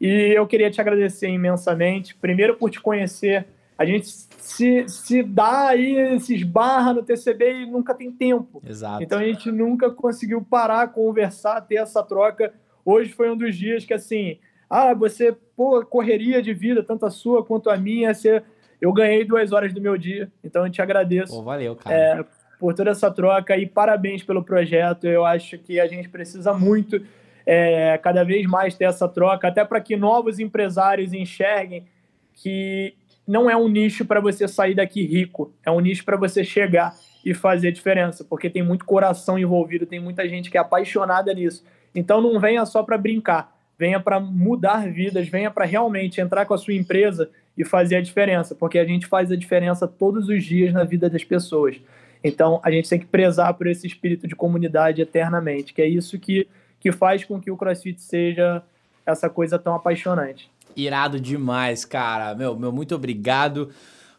E 0.00 0.08
eu 0.08 0.44
queria 0.44 0.68
te 0.72 0.80
agradecer 0.80 1.28
imensamente, 1.28 2.16
primeiro 2.16 2.56
por 2.56 2.68
te 2.68 2.80
conhecer. 2.80 3.46
A 3.78 3.86
gente 3.86 4.08
se, 4.08 4.88
se 4.88 5.22
dá 5.22 5.68
aí, 5.68 6.18
se 6.18 6.34
esbarra 6.34 6.92
no 6.92 7.02
TCB 7.04 7.62
e 7.62 7.66
nunca 7.66 7.94
tem 7.94 8.10
tempo. 8.10 8.60
Exato. 8.66 9.00
Então 9.00 9.20
a 9.20 9.24
gente 9.24 9.52
nunca 9.52 9.88
conseguiu 9.88 10.42
parar, 10.42 10.88
conversar, 10.88 11.60
ter 11.60 11.76
essa 11.76 12.02
troca. 12.02 12.52
Hoje 12.84 13.12
foi 13.12 13.30
um 13.30 13.36
dos 13.36 13.56
dias 13.56 13.84
que, 13.84 13.94
assim, 13.94 14.40
ah, 14.68 14.92
você, 14.94 15.36
pô, 15.56 15.86
correria 15.86 16.42
de 16.42 16.52
vida, 16.52 16.82
tanto 16.82 17.06
a 17.06 17.10
sua 17.10 17.44
quanto 17.44 17.70
a 17.70 17.76
minha, 17.76 18.12
você, 18.12 18.42
eu 18.80 18.92
ganhei 18.92 19.24
duas 19.24 19.52
horas 19.52 19.72
do 19.72 19.80
meu 19.80 19.96
dia. 19.96 20.28
Então 20.42 20.66
eu 20.66 20.72
te 20.72 20.82
agradeço. 20.82 21.32
Pô, 21.32 21.42
valeu, 21.42 21.76
cara. 21.76 21.94
É, 21.94 22.24
por 22.58 22.74
toda 22.74 22.90
essa 22.90 23.10
troca 23.12 23.56
e 23.56 23.64
parabéns 23.64 24.24
pelo 24.24 24.42
projeto. 24.42 25.06
Eu 25.06 25.24
acho 25.24 25.56
que 25.56 25.78
a 25.78 25.86
gente 25.86 26.08
precisa 26.08 26.52
muito, 26.52 27.00
é, 27.46 27.96
cada 27.98 28.24
vez 28.24 28.44
mais, 28.44 28.74
ter 28.74 28.86
essa 28.86 29.08
troca, 29.08 29.46
até 29.46 29.64
para 29.64 29.80
que 29.80 29.96
novos 29.96 30.40
empresários 30.40 31.12
enxerguem 31.12 31.86
que 32.34 32.94
não 33.28 33.50
é 33.50 33.54
um 33.54 33.68
nicho 33.68 34.06
para 34.06 34.20
você 34.20 34.48
sair 34.48 34.74
daqui 34.74 35.04
rico, 35.04 35.52
é 35.62 35.70
um 35.70 35.80
nicho 35.80 36.02
para 36.02 36.16
você 36.16 36.42
chegar 36.42 36.96
e 37.22 37.34
fazer 37.34 37.70
diferença, 37.72 38.24
porque 38.24 38.48
tem 38.48 38.62
muito 38.62 38.86
coração 38.86 39.38
envolvido, 39.38 39.84
tem 39.84 40.00
muita 40.00 40.26
gente 40.26 40.50
que 40.50 40.56
é 40.56 40.60
apaixonada 40.60 41.34
nisso. 41.34 41.62
Então 41.94 42.22
não 42.22 42.40
venha 42.40 42.64
só 42.64 42.82
para 42.82 42.96
brincar, 42.96 43.54
venha 43.78 44.00
para 44.00 44.18
mudar 44.18 44.90
vidas, 44.90 45.28
venha 45.28 45.50
para 45.50 45.66
realmente 45.66 46.22
entrar 46.22 46.46
com 46.46 46.54
a 46.54 46.58
sua 46.58 46.72
empresa 46.72 47.30
e 47.54 47.66
fazer 47.66 47.96
a 47.96 48.00
diferença, 48.00 48.54
porque 48.54 48.78
a 48.78 48.84
gente 48.86 49.06
faz 49.06 49.30
a 49.30 49.36
diferença 49.36 49.86
todos 49.86 50.28
os 50.28 50.42
dias 50.42 50.72
na 50.72 50.84
vida 50.84 51.10
das 51.10 51.22
pessoas. 51.22 51.78
Então, 52.24 52.60
a 52.64 52.70
gente 52.70 52.88
tem 52.88 52.98
que 52.98 53.06
prezar 53.06 53.52
por 53.54 53.66
esse 53.66 53.86
espírito 53.86 54.26
de 54.26 54.34
comunidade 54.34 55.02
eternamente, 55.02 55.74
que 55.74 55.82
é 55.82 55.86
isso 55.86 56.18
que, 56.18 56.48
que 56.80 56.90
faz 56.90 57.24
com 57.24 57.38
que 57.38 57.50
o 57.50 57.56
CrossFit 57.56 58.00
seja 58.00 58.62
essa 59.04 59.28
coisa 59.28 59.58
tão 59.58 59.74
apaixonante. 59.74 60.50
Irado 60.76 61.20
demais, 61.20 61.84
cara. 61.84 62.34
Meu, 62.34 62.56
meu 62.56 62.72
muito 62.72 62.94
obrigado. 62.94 63.70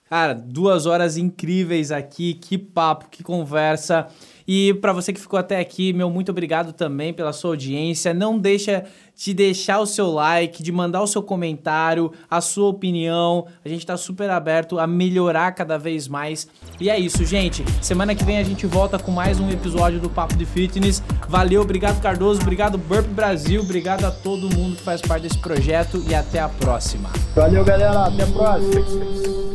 Cara, 0.09 0.33
duas 0.33 0.87
horas 0.87 1.17
incríveis 1.17 1.91
aqui, 1.91 2.33
que 2.33 2.57
papo, 2.57 3.09
que 3.11 3.23
conversa. 3.23 4.07
E 4.51 4.73
para 4.73 4.91
você 4.91 5.13
que 5.13 5.19
ficou 5.19 5.37
até 5.37 5.59
aqui, 5.59 5.93
meu 5.93 6.09
muito 6.09 6.31
obrigado 6.31 6.73
também 6.73 7.13
pela 7.13 7.31
sua 7.31 7.51
audiência. 7.51 8.11
Não 8.11 8.39
deixa 8.39 8.85
de 9.15 9.31
deixar 9.31 9.79
o 9.79 9.85
seu 9.85 10.09
like, 10.09 10.63
de 10.63 10.71
mandar 10.71 11.03
o 11.03 11.07
seu 11.07 11.21
comentário, 11.21 12.11
a 12.27 12.41
sua 12.41 12.69
opinião. 12.69 13.45
A 13.63 13.69
gente 13.69 13.81
está 13.81 13.95
super 13.95 14.31
aberto 14.31 14.79
a 14.79 14.87
melhorar 14.87 15.51
cada 15.51 15.77
vez 15.77 16.07
mais. 16.07 16.47
E 16.81 16.89
é 16.89 16.97
isso, 16.97 17.23
gente. 17.23 17.63
Semana 17.79 18.15
que 18.15 18.23
vem 18.23 18.39
a 18.39 18.43
gente 18.43 18.65
volta 18.65 18.97
com 18.97 19.11
mais 19.11 19.39
um 19.39 19.51
episódio 19.51 19.99
do 19.99 20.09
Papo 20.09 20.35
de 20.35 20.47
Fitness. 20.47 21.03
Valeu, 21.27 21.61
obrigado 21.61 22.01
Cardoso, 22.01 22.41
obrigado 22.41 22.79
Burp 22.79 23.05
Brasil, 23.09 23.61
obrigado 23.61 24.05
a 24.05 24.09
todo 24.09 24.49
mundo 24.55 24.77
que 24.77 24.81
faz 24.81 24.99
parte 24.99 25.21
desse 25.21 25.37
projeto 25.37 26.03
e 26.09 26.15
até 26.15 26.39
a 26.39 26.49
próxima. 26.49 27.11
Valeu, 27.35 27.63
galera, 27.63 28.05
até 28.07 28.23
a 28.23 28.27
próxima. 28.27 29.48